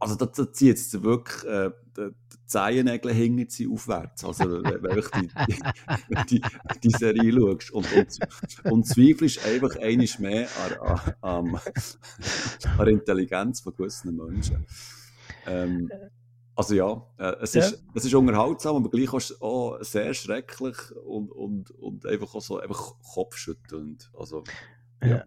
also 0.00 0.16
da, 0.16 0.26
da 0.26 0.52
zieht 0.52 0.76
es 0.76 1.02
wirklich 1.02 1.44
äh, 1.44 1.70
die, 1.96 2.10
Zehennägel 2.46 3.14
hängen 3.14 3.48
sie 3.48 3.68
aufwärts. 3.68 4.24
Also 4.24 4.64
wenn, 4.64 4.82
du 4.82 5.02
die, 6.28 6.40
die, 6.40 6.42
die, 6.82 6.90
Serie 6.90 7.32
schaust 7.32 7.70
und, 7.70 7.92
und, 7.92 8.72
und 8.72 8.86
zweifelst 8.86 9.46
einfach 9.46 9.76
einiges 9.76 10.18
mehr 10.18 10.48
an, 10.80 11.14
an, 11.20 11.54
an, 11.54 11.60
an 12.76 12.88
Intelligenz 12.88 13.60
von 13.60 13.74
gewissen 13.76 14.16
Menschen. 14.16 14.66
Ähm, 15.46 15.90
also 16.56 16.74
ja, 16.74 17.06
äh, 17.18 17.36
es, 17.40 17.54
ja. 17.54 17.62
Ist, 17.64 17.84
es 17.94 18.04
ist 18.04 18.14
unterhaltsam, 18.14 18.76
aber 18.76 18.90
gleich 18.90 19.12
auch 19.40 19.78
sehr 19.82 20.12
schrecklich 20.12 20.76
und, 21.06 21.30
und, 21.30 21.70
und 21.70 22.04
einfach 22.04 22.34
auch 22.34 22.42
so 22.42 22.58
einfach 22.58 22.94
kopfschüttelnd. 23.14 24.10
Also, 24.18 24.42
ja. 25.02 25.08
ja. 25.08 25.24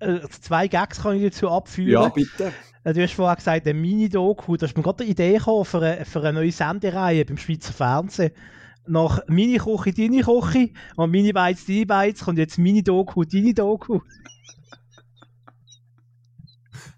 Äh, 0.00 0.20
zwei 0.40 0.66
Gags 0.66 1.02
kann 1.02 1.16
ich 1.16 1.22
dazu 1.22 1.50
abführen. 1.50 2.02
Ja, 2.02 2.08
bitte. 2.08 2.52
Äh, 2.84 2.94
du 2.94 3.02
hast 3.02 3.12
vorhin 3.12 3.36
gesagt, 3.36 3.66
ein 3.66 3.80
Mini-Doku. 3.80 4.56
Da 4.56 4.66
hast 4.66 4.76
mir 4.76 4.82
gerade 4.82 5.04
eine 5.04 5.12
Idee 5.12 5.34
gekommen 5.38 5.64
für 5.64 5.82
eine, 5.82 6.04
für 6.04 6.20
eine 6.20 6.32
neue 6.32 6.52
Sendereihe 6.52 7.24
beim 7.24 7.36
Schweizer 7.36 7.72
Fernsehen. 7.72 8.32
Nach 8.86 9.20
Mini-Koche, 9.28 9.92
deine 9.92 10.22
Koche 10.22 10.70
und 10.96 11.10
Mini-Beiz, 11.10 11.66
deine 11.66 11.86
Beiz 11.86 12.24
kommt 12.24 12.38
jetzt 12.38 12.58
Mini-Doku, 12.58 13.24
deine 13.24 13.54
Doku. 13.54 14.00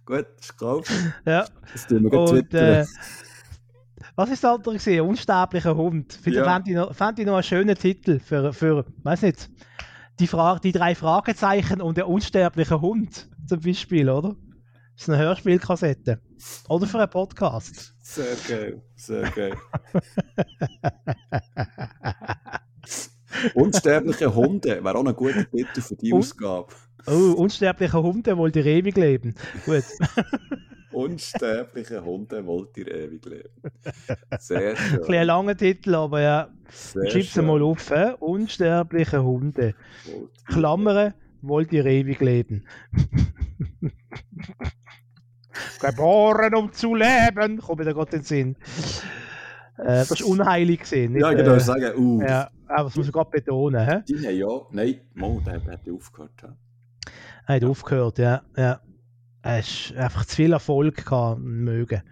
Gut, 0.05 0.27
ist 0.41 0.57
klar. 0.57 0.81
Ja. 1.25 1.45
Das 1.73 1.87
tun 1.87 2.05
wir 2.05 2.13
und, 2.13 2.55
äh, 2.55 2.85
Was 4.15 4.31
ist 4.31 4.45
das 4.45 4.53
andere 4.53 4.75
gesehen? 4.75 5.07
Unsterblicher 5.07 5.77
Hund. 5.77 6.13
Finde 6.13 6.41
ja. 6.41 6.45
fand, 6.45 6.69
ich 6.69 6.75
noch, 6.75 6.91
ich 6.91 7.27
noch 7.27 7.35
einen 7.35 7.43
schönen 7.43 7.75
Titel 7.77 8.21
für, 8.21 8.53
für 8.53 8.85
weiß 9.03 9.23
nicht, 9.23 9.49
die, 10.19 10.27
Frage, 10.27 10.61
die 10.61 10.73
drei 10.73 10.95
Fragezeichen 10.95 11.81
und 11.81 11.97
der 11.97 12.09
unsterbliche 12.09 12.81
Hund 12.81 13.29
zum 13.47 13.61
Beispiel, 13.61 14.09
oder? 14.09 14.37
Das 14.95 15.03
ist 15.03 15.09
eine 15.09 15.19
Hörspielkassette. 15.19 16.21
Oder 16.69 16.87
für 16.87 16.99
einen 16.99 17.11
Podcast. 17.11 17.95
Sehr 18.01 18.37
geil, 18.49 18.83
sehr 18.95 19.31
geil. 19.31 19.57
Unsterbliche 23.55 24.35
Hunde 24.35 24.85
wäre 24.85 24.97
auch 24.97 25.05
ein 25.05 25.15
guter 25.15 25.49
Titel 25.51 25.81
für 25.81 25.97
die 25.97 26.13
Un 26.13 26.21
Ausgabe. 26.21 26.69
Oh, 27.07 27.33
unsterbliche 27.37 28.03
Hunde 28.03 28.37
wollt 28.37 28.57
ihr 28.57 28.67
ewig 28.67 28.97
leben. 28.97 29.35
Gut. 29.65 29.85
Unsterbliche 30.93 32.05
Hunde 32.05 32.45
wollt 32.47 32.77
ihr 32.77 32.89
ewig 32.93 33.25
leben. 33.25 33.51
Sehr 34.39 34.77
schön. 34.77 35.05
Ein, 35.05 35.15
ein 35.15 35.27
langer 35.27 35.57
Titel, 35.57 35.95
aber 35.95 36.21
ja. 36.21 36.49
Schreib's 36.71 37.37
mal 37.37 37.63
auf. 37.63 37.89
He? 37.89 38.13
Unsterbliche 38.21 39.23
Hunde. 39.23 39.75
Klammern, 40.47 41.15
wollt 41.43 41.73
ihr 41.73 41.87
ewig 41.87 42.21
leben. 42.21 42.65
Geboren 45.81 46.55
um 46.55 46.73
zu 46.73 46.95
leben, 46.95 47.59
kommt 47.59 47.87
da 47.87 47.93
gerade 47.93 48.17
in 48.17 48.23
den 48.23 48.25
Sinn. 48.25 48.57
Äh, 49.79 49.85
das 49.85 50.13
ist 50.13 50.23
unheilig 50.23 50.81
gesehen. 50.81 51.17
Ja, 51.17 51.31
ich 51.31 51.39
würde 51.39 51.57
äh, 51.57 51.61
sagen, 51.61 51.97
uh. 51.97 52.23
Ja, 52.23 52.51
aber 52.69 52.85
das 52.85 52.97
muss 52.97 53.07
ich 53.07 53.13
gerade 53.13 53.31
betonen. 53.31 53.87
He? 53.87 54.03
Die 54.09 54.27
haben 54.27 54.37
ja, 54.37 54.61
nein, 54.71 55.01
Mo, 55.15 55.43
der 55.45 55.55
hat 55.55 55.81
aufgehört. 55.91 56.31
Er 57.47 57.57
hat 57.57 57.65
aufgehört, 57.65 58.19
ja. 58.19 58.43
ja. 58.57 58.81
Es 59.45 59.91
ist 59.91 59.97
einfach 59.97 60.25
zu 60.25 60.37
viel 60.37 60.53
Erfolg 60.53 61.05
gehabt, 61.05 61.41
mögen. 61.41 62.03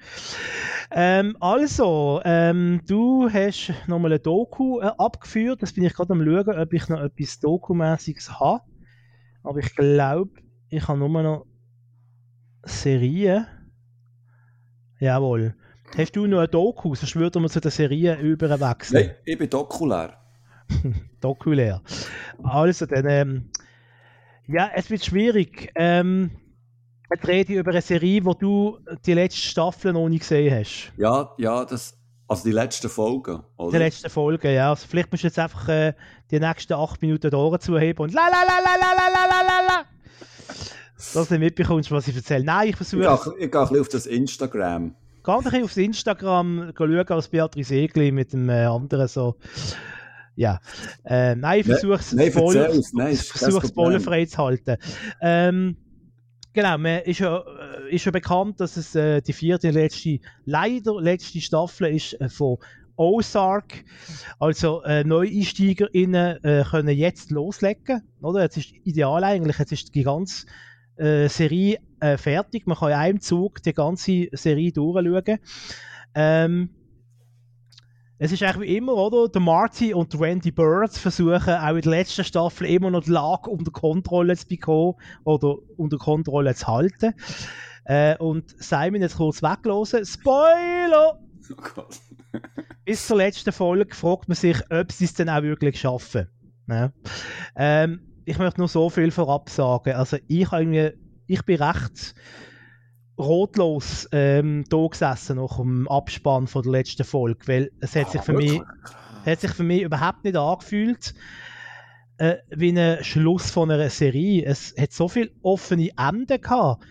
Ähm, 0.90 1.36
also, 1.38 2.20
ähm, 2.24 2.80
du 2.88 3.30
hast 3.32 3.72
nochmal 3.86 4.10
eine 4.10 4.18
Doku 4.18 4.80
äh, 4.80 4.90
abgeführt. 4.98 5.62
Das 5.62 5.72
bin 5.72 5.84
ich 5.84 5.94
gerade 5.94 6.12
am 6.12 6.24
schauen, 6.24 6.58
ob 6.58 6.72
ich 6.72 6.88
noch 6.88 7.00
etwas 7.00 7.38
Dokumäßiges 7.38 8.40
habe. 8.40 8.64
Aber 9.44 9.60
ich 9.60 9.72
glaube, 9.76 10.32
ich 10.70 10.88
habe 10.88 10.98
nur 10.98 11.22
noch 11.22 11.46
Serien. 12.64 13.46
Jawohl. 14.98 15.54
Hast 15.96 16.16
du 16.16 16.26
noch 16.26 16.38
eine 16.38 16.48
Doku? 16.48 16.96
Sonst 16.96 17.14
würden 17.14 17.42
wir 17.42 17.48
zu 17.48 17.60
der 17.60 17.70
Serie 17.70 18.16
überwechseln. 18.16 19.06
Nein, 19.06 19.16
ich 19.24 19.38
bin 19.38 19.48
dokulär. 19.48 20.18
dokulär. 21.20 21.80
Also, 22.42 22.86
dann, 22.86 23.06
ähm, 23.06 23.50
ja, 24.48 24.70
es 24.74 24.90
wird 24.90 25.04
schwierig. 25.04 25.70
Ähm, 25.76 26.32
ich 27.14 27.28
rede 27.28 27.54
über 27.54 27.70
eine 27.70 27.82
Serie, 27.82 28.24
wo 28.24 28.34
du 28.34 28.78
die 29.04 29.14
letzte 29.14 29.40
Staffel 29.40 29.92
noch 29.92 30.08
nicht 30.08 30.20
gesehen 30.20 30.54
hast. 30.54 30.92
Ja, 30.96 31.32
ja, 31.38 31.64
das, 31.64 31.96
also 32.28 32.44
die 32.44 32.52
letzten 32.52 32.88
Folgen, 32.88 33.42
oder? 33.56 33.72
Die 33.72 33.78
letzten 33.78 34.08
Folgen, 34.08 34.52
ja. 34.52 34.70
Also 34.70 34.86
vielleicht 34.88 35.10
musst 35.10 35.24
du 35.24 35.26
jetzt 35.26 35.38
einfach 35.38 35.68
äh, 35.68 35.94
die 36.30 36.38
nächsten 36.38 36.74
acht 36.74 37.02
Minuten 37.02 37.30
die 37.30 37.36
Ohren 37.36 37.60
zuheben 37.60 38.04
und 38.04 38.14
la 38.14 38.28
la 38.28 38.42
la 38.46 38.58
la 38.64 38.76
la 38.76 38.92
la 38.94 39.24
la 39.26 39.42
la 39.42 39.66
la 39.66 39.84
Dass 40.94 41.12
du 41.12 41.34
nicht 41.34 41.40
mitbekommst, 41.40 41.90
was 41.90 42.06
ich 42.06 42.14
erzähle. 42.14 42.44
Nein, 42.44 42.68
ich 42.68 42.76
versuche... 42.76 43.02
Ich, 43.02 43.44
ich 43.44 43.50
gehe 43.50 43.60
ein 43.60 43.68
bisschen 43.68 43.80
auf 43.80 43.88
das 43.88 44.06
Instagram. 44.06 44.94
Geh 45.24 45.32
ein 45.32 45.42
bisschen 45.42 45.64
aufs 45.64 45.76
Instagram 45.76 46.72
schauen, 46.76 47.08
als 47.08 47.28
Beatrice 47.28 47.74
Egli 47.74 48.12
mit 48.12 48.32
dem 48.32 48.48
äh, 48.48 48.64
anderen 48.64 49.08
so... 49.08 49.36
Ja. 50.36 50.60
Äh, 51.04 51.34
nein, 51.34 51.60
ich 51.60 51.66
versuche 51.66 51.94
es 51.94 52.12
nein, 52.12 52.32
voll, 52.32 52.54
nein, 52.92 53.16
voll 53.16 54.00
frei 54.00 54.24
zu 54.24 54.38
halten. 54.38 54.76
Ähm, 55.20 55.76
Genau, 56.52 56.78
man 56.78 57.02
ist 57.02 57.20
ja, 57.20 57.38
äh, 57.38 57.94
ist 57.94 58.04
ja 58.04 58.10
bekannt, 58.10 58.60
dass 58.60 58.76
es 58.76 58.94
äh, 58.96 59.20
die 59.22 59.32
vierte 59.32 59.70
letzte, 59.70 60.18
leider 60.44 61.00
letzte 61.00 61.40
Staffel 61.40 61.94
ist 61.94 62.20
äh, 62.20 62.28
von 62.28 62.58
Ozark. 62.96 63.84
Also 64.38 64.82
äh, 64.82 65.04
NeueinsteigerInnen 65.04 66.44
äh, 66.44 66.64
können 66.68 66.96
jetzt 66.96 67.30
loslegen. 67.30 68.02
Oder? 68.20 68.42
Jetzt 68.42 68.56
ist 68.56 68.72
ideal 68.84 69.22
eigentlich, 69.22 69.58
jetzt 69.58 69.72
ist 69.72 69.94
die 69.94 70.02
ganze 70.02 70.46
äh, 70.96 71.28
Serie 71.28 71.78
äh, 72.00 72.16
fertig. 72.16 72.66
Man 72.66 72.76
kann 72.76 72.90
in 72.90 72.96
einem 72.96 73.20
Zug 73.20 73.62
die 73.62 73.72
ganze 73.72 74.28
Serie 74.32 74.72
durchschauen. 74.72 75.38
Ähm, 76.14 76.70
es 78.22 78.32
ist 78.32 78.42
eigentlich 78.42 78.68
wie 78.68 78.76
immer, 78.76 78.94
oder? 78.96 79.30
Der 79.30 79.40
Marty 79.40 79.94
und 79.94 80.20
Randy 80.20 80.50
Birds 80.50 80.98
versuchen 80.98 81.54
auch 81.54 81.74
in 81.74 81.80
der 81.80 81.90
letzten 81.90 82.22
Staffel 82.22 82.66
immer 82.66 82.90
noch 82.90 83.04
die 83.04 83.12
Lage 83.12 83.48
unter 83.48 83.70
Kontrolle 83.70 84.36
zu 84.36 84.46
bekommen 84.46 84.96
oder 85.24 85.56
unter 85.78 85.96
Kontrolle 85.96 86.54
zu 86.54 86.66
halten. 86.66 87.14
Äh, 87.86 88.18
und 88.18 88.54
Simon 88.62 89.00
jetzt 89.00 89.16
kurz 89.16 89.42
weglosen. 89.42 90.04
Spoiler! 90.04 91.18
Oh. 91.76 91.82
Bis 92.84 93.06
zur 93.06 93.16
letzten 93.16 93.52
Folge 93.52 93.94
fragt 93.94 94.28
man 94.28 94.36
sich, 94.36 94.58
ob 94.70 94.92
sie 94.92 95.06
es 95.06 95.14
dann 95.14 95.30
auch 95.30 95.42
wirklich 95.42 95.80
schaffen. 95.80 96.28
Ja. 96.68 96.92
Ähm, 97.56 98.02
ich 98.26 98.36
möchte 98.36 98.60
nur 98.60 98.68
so 98.68 98.90
viel 98.90 99.10
vorab 99.12 99.48
sagen. 99.48 99.94
Also 99.94 100.18
ich, 100.28 100.52
irgendwie, 100.52 100.90
ich 101.26 101.42
bin 101.46 101.62
recht 101.62 102.14
rotlos 103.20 104.08
ähm, 104.12 104.64
da 104.68 104.86
gesessen 104.86 105.36
nach 105.36 105.56
dem 105.56 105.88
Abspann 105.88 106.46
von 106.46 106.62
der 106.62 106.72
letzten 106.72 107.04
Folge, 107.04 107.46
weil 107.46 107.70
es 107.80 107.94
hat 107.96 108.10
sich 108.10 108.22
für 108.22 108.32
mich, 108.32 108.60
hat 109.24 109.40
sich 109.40 109.50
für 109.52 109.62
mich 109.62 109.82
überhaupt 109.82 110.24
nicht 110.24 110.36
angefühlt 110.36 111.14
äh, 112.18 112.36
wie 112.50 112.78
ein 112.78 113.02
Schluss 113.02 113.50
von 113.50 113.70
einer 113.70 113.88
Serie. 113.88 114.44
Es 114.44 114.74
hat 114.78 114.92
so 114.92 115.08
viele 115.08 115.30
offene 115.42 115.90
Enden 115.96 116.40
gehabt, 116.40 116.84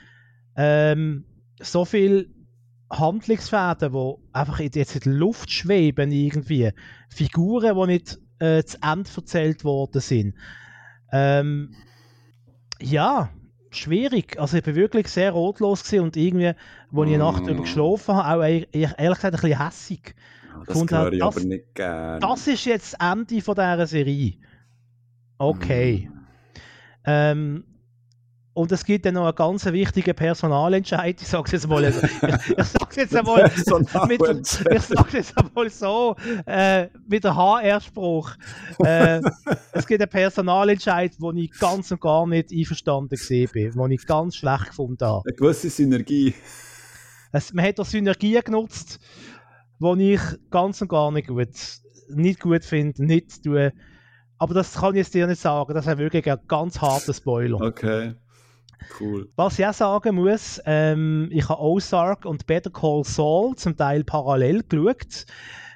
ähm, 0.55 1.25
so 1.61 1.85
viele 1.85 2.27
Handlungsfäden, 2.89 3.93
die 3.93 4.15
einfach 4.33 4.59
jetzt 4.59 4.95
in 4.95 5.01
der 5.01 5.13
Luft 5.13 5.51
schweben 5.51 6.11
irgendwie, 6.11 6.71
Figuren, 7.09 7.75
die 7.75 7.93
nicht 7.93 8.19
äh, 8.39 8.63
zu 8.63 8.77
Ende 8.81 9.09
erzählt 9.15 9.63
worden 9.63 10.01
sind. 10.01 10.35
Ähm, 11.11 11.75
ja, 12.81 13.29
schwierig. 13.71 14.39
Also 14.39 14.57
ich 14.57 14.63
bin 14.63 14.75
wirklich 14.75 15.07
sehr 15.07 15.31
rotlos 15.31 15.83
gewesen 15.83 16.03
und 16.03 16.17
irgendwie, 16.17 16.47
als 16.47 16.57
ich 16.91 16.99
eine 16.99 17.17
Nacht 17.17 17.43
darüber 17.43 17.61
mm. 17.61 17.63
geschlafen 17.63 18.15
habe, 18.15 18.43
auch 18.43 18.45
ehrlich 18.71 18.95
gesagt 18.95 19.23
ein 19.25 19.31
bisschen 19.31 19.65
hässig. 19.65 20.15
Das 20.65 20.77
höre 20.77 20.97
halt, 20.97 21.13
ich 21.13 21.19
das, 21.19 21.37
aber 21.37 21.45
nicht 21.45 21.75
gerne. 21.75 22.19
Das 22.19 22.47
ist 22.47 22.65
jetzt 22.65 22.95
das 22.99 23.11
Ende 23.11 23.41
von 23.41 23.55
dieser 23.55 23.87
Serie. 23.87 24.33
Okay. 25.37 26.09
Mm. 26.11 26.19
Ähm, 27.05 27.63
und 28.59 28.73
es 28.73 28.83
gibt 28.83 29.05
dann 29.05 29.13
noch 29.13 29.23
einen 29.23 29.35
ganz 29.35 29.65
wichtigen 29.67 30.13
Personalentscheid. 30.13 31.21
Ich 31.21 31.29
sage 31.29 31.43
es 31.45 31.51
jetzt 31.53 31.67
mal, 31.69 31.81
ich, 31.81 31.95
ich 31.95 32.65
sage 32.65 32.95
jetzt 32.97 33.15
einmal, 33.15 33.49
mit, 34.05 34.65
ich 34.69 34.81
sage 34.81 35.17
jetzt 35.17 35.33
einmal 35.37 35.69
so, 35.69 36.17
äh, 36.45 36.87
mit 37.07 37.23
der 37.23 37.37
HR-Spruch. 37.37 38.31
Äh, 38.83 39.21
es 39.71 39.87
gibt 39.87 40.01
einen 40.01 40.09
Personalentscheid, 40.09 41.13
wo 41.19 41.31
ich 41.31 41.51
ganz 41.57 41.89
und 41.93 42.01
gar 42.01 42.27
nicht 42.27 42.51
einverstanden 42.51 43.07
gesehen 43.07 43.49
bin, 43.53 43.73
wo 43.75 43.87
ich 43.87 44.05
ganz 44.05 44.35
schlecht 44.35 44.67
gefunden 44.67 45.05
habe. 45.05 45.23
Eine 45.25 45.37
gewisse 45.37 45.69
Synergie. 45.69 46.33
Es, 47.31 47.53
man 47.53 47.63
hat 47.63 47.79
auch 47.79 47.85
Synergien 47.85 48.43
genutzt, 48.43 48.99
die 49.79 50.13
ich 50.15 50.21
ganz 50.51 50.81
und 50.81 50.89
gar 50.89 51.13
nicht 51.13 51.29
gut, 51.29 51.47
nicht 52.09 52.41
gut 52.41 52.65
finde, 52.65 53.05
nicht 53.05 53.41
tue. 53.41 53.71
Aber 54.37 54.53
das 54.53 54.73
kann 54.73 54.95
ich 54.95 54.97
jetzt 54.97 55.13
dir 55.13 55.27
nicht 55.27 55.39
sagen. 55.39 55.73
Das 55.73 55.87
ist 55.87 55.97
wirklich 55.97 56.29
ein 56.29 56.39
ganz 56.49 56.81
harter 56.81 57.13
Spoiler. 57.13 57.61
Okay. 57.61 58.15
Cool. 58.99 59.29
Was 59.35 59.59
ich 59.59 59.65
auch 59.65 59.73
sagen 59.73 60.15
muss, 60.15 60.61
ähm, 60.65 61.29
ich 61.31 61.47
habe 61.49 61.61
Ozark 61.61 62.25
und 62.25 62.45
Better 62.47 62.69
Call 62.69 63.03
Saul 63.03 63.55
zum 63.55 63.75
Teil 63.75 64.03
parallel 64.03 64.63
geschaut. 64.63 65.25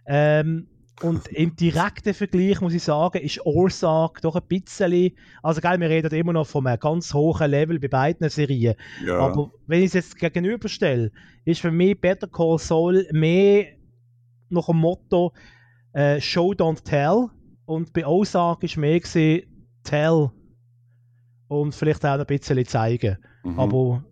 Ähm, 0.05 0.67
und 1.01 1.27
im 1.29 1.55
direkten 1.55 2.13
Vergleich 2.13 2.61
muss 2.61 2.73
ich 2.73 2.83
sagen, 2.83 3.21
ist 3.21 3.45
Orsak 3.45 4.21
doch 4.21 4.35
ein 4.35 4.43
bisschen, 4.47 5.11
also 5.41 5.59
geil, 5.59 5.79
wir 5.79 5.89
reden 5.89 6.13
immer 6.13 6.33
noch 6.33 6.47
von 6.47 6.65
einem 6.67 6.79
ganz 6.79 7.13
hohen 7.13 7.49
Level 7.49 7.79
bei 7.79 7.87
beiden 7.87 8.29
Serien, 8.29 8.75
ja. 9.05 9.17
aber 9.17 9.51
wenn 9.65 9.79
ich 9.79 9.87
es 9.87 9.93
jetzt 9.93 10.17
gegenüberstelle, 10.17 11.11
ist 11.45 11.61
für 11.61 11.71
mich 11.71 11.99
Better 11.99 12.27
Call 12.27 12.59
Saul 12.59 13.07
mehr 13.11 13.65
nach 14.49 14.67
dem 14.67 14.77
Motto 14.77 15.33
äh, 15.93 16.21
Show 16.21 16.53
Don't 16.53 16.83
Tell 16.83 17.27
und 17.65 17.91
bei 17.91 18.05
Ozark 18.05 18.63
ist 18.63 18.77
mehr 18.77 18.99
gewesen, 18.99 19.67
Tell 19.83 20.29
und 21.47 21.73
vielleicht 21.75 22.05
auch 22.05 22.19
ein 22.19 22.25
bisschen 22.25 22.65
zeigen. 22.65 23.17
Mhm. 23.43 23.59
Aber 23.59 24.03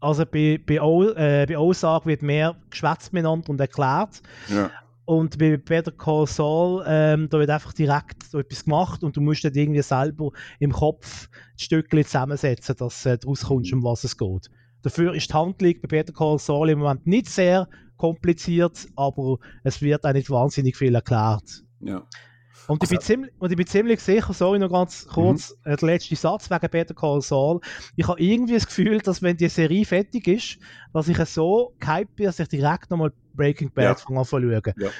also 0.00 0.24
bei, 0.24 0.60
bei, 0.64 0.80
o, 0.80 1.04
äh, 1.10 1.46
bei 1.46 1.58
Ozark 1.58 2.06
wird 2.06 2.22
mehr 2.22 2.56
geschwätzt 2.70 3.12
miteinander 3.12 3.50
und 3.50 3.60
erklärt. 3.60 4.22
Ja. 4.48 4.70
Und 5.04 5.38
bei 5.38 5.56
Better 5.56 5.90
Call 5.90 6.26
Saul, 6.26 6.84
ähm, 6.86 7.28
da 7.28 7.38
wird 7.38 7.50
einfach 7.50 7.72
direkt 7.72 8.22
so 8.22 8.38
etwas 8.38 8.64
gemacht 8.64 9.02
und 9.02 9.16
du 9.16 9.20
musst 9.20 9.44
dann 9.44 9.54
irgendwie 9.54 9.82
selber 9.82 10.30
im 10.60 10.72
Kopf 10.72 11.28
Stückchen 11.56 12.04
zusammensetzen, 12.04 12.76
dass 12.76 13.02
du 13.02 13.08
äh, 13.10 13.18
daraus 13.18 13.44
kommst, 13.44 13.72
um 13.72 13.82
was 13.82 14.04
es 14.04 14.16
geht. 14.16 14.50
Dafür 14.82 15.14
ist 15.14 15.28
die 15.28 15.34
Handlung 15.34 15.74
bei 15.82 15.88
Better 15.88 16.12
Call 16.12 16.38
Saul 16.38 16.70
im 16.70 16.78
Moment 16.78 17.06
nicht 17.06 17.28
sehr 17.28 17.68
kompliziert, 17.96 18.86
aber 18.96 19.38
es 19.64 19.82
wird 19.82 20.04
auch 20.04 20.12
nicht 20.12 20.30
wahnsinnig 20.30 20.76
viel 20.76 20.94
erklärt. 20.94 21.64
Ja. 21.80 22.02
Und, 22.70 22.80
also, 22.82 22.94
ich 22.94 22.98
bin 23.00 23.04
ziemlich, 23.04 23.32
und 23.40 23.50
ich 23.50 23.56
bin 23.56 23.66
ziemlich 23.66 24.00
sicher, 24.00 24.32
sorry 24.32 24.60
noch 24.60 24.70
ganz 24.70 25.04
kurz, 25.08 25.56
mhm. 25.64 25.76
Der 25.76 25.88
letzte 25.88 26.14
Satz 26.14 26.48
wegen 26.48 26.70
Better 26.70 26.94
Call 26.94 27.20
Saul. 27.20 27.60
Ich 27.96 28.06
habe 28.06 28.20
irgendwie 28.20 28.54
das 28.54 28.66
Gefühl, 28.66 28.98
dass 28.98 29.20
wenn 29.22 29.36
die 29.36 29.48
Serie 29.48 29.84
fertig 29.84 30.28
ist, 30.28 30.58
dass 30.92 31.08
ich 31.08 31.18
so 31.24 31.74
gehypt 31.80 32.14
bin, 32.14 32.26
dass 32.26 32.38
ich 32.38 32.46
direkt 32.46 32.88
nochmal 32.92 33.12
Breaking 33.34 33.72
Bad 33.72 33.84
ja. 33.84 33.94
fange 33.96 34.20
an 34.20 34.24
zu 34.24 34.40
schauen. 34.40 34.62
Ja. 34.78 34.90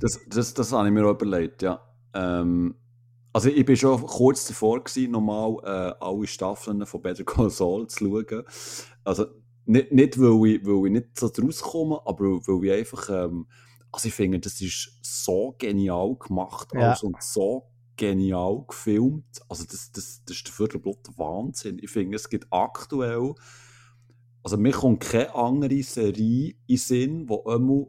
Das, 0.00 0.20
das, 0.26 0.54
das 0.54 0.72
habe 0.72 0.88
ich 0.88 0.94
mir 0.94 1.06
auch 1.06 1.10
überlegt, 1.10 1.60
ja. 1.60 1.82
Ähm, 2.14 2.76
also 3.34 3.50
ich 3.50 3.64
bin 3.66 3.76
schon 3.76 4.00
kurz 4.06 4.46
davor 4.46 4.82
gewesen, 4.82 5.10
nochmal 5.10 5.56
äh, 5.64 5.94
alle 6.02 6.26
Staffeln 6.26 6.86
von 6.86 7.02
Better 7.02 7.24
Call 7.24 7.50
Saul 7.50 7.88
zu 7.88 8.06
schauen. 8.06 8.42
Also 9.04 9.26
nicht, 9.66 9.92
nicht 9.92 10.18
weil, 10.18 10.46
ich, 10.46 10.66
weil 10.66 10.86
ich 10.86 10.92
nicht 10.92 11.18
so 11.18 11.28
draus 11.28 11.60
komme, 11.60 12.00
aber 12.06 12.24
weil 12.24 12.64
ich 12.64 12.72
einfach 12.72 13.10
ähm, 13.10 13.46
also 13.92 14.08
ich 14.08 14.14
finde, 14.14 14.40
das 14.40 14.60
ist 14.60 14.98
so 15.02 15.54
genial 15.58 16.16
gemacht 16.16 16.68
ja. 16.74 16.96
und 17.02 17.22
so 17.22 17.68
genial 17.96 18.64
gefilmt. 18.66 19.40
Also 19.48 19.64
das, 19.64 19.92
das, 19.92 20.22
das 20.24 20.36
ist 20.36 20.46
der 20.46 20.54
Viertelblut 20.54 21.06
Wahnsinn. 21.16 21.78
Ich 21.80 21.90
finde, 21.90 22.16
es 22.16 22.28
gibt 22.28 22.46
aktuell, 22.50 23.34
also 24.42 24.56
mir 24.56 24.72
kommt 24.72 25.00
keine 25.00 25.34
andere 25.34 25.82
Serie 25.82 26.54
in 26.66 26.76
Sinn, 26.78 27.26
die 27.26 27.52
immer 27.52 27.86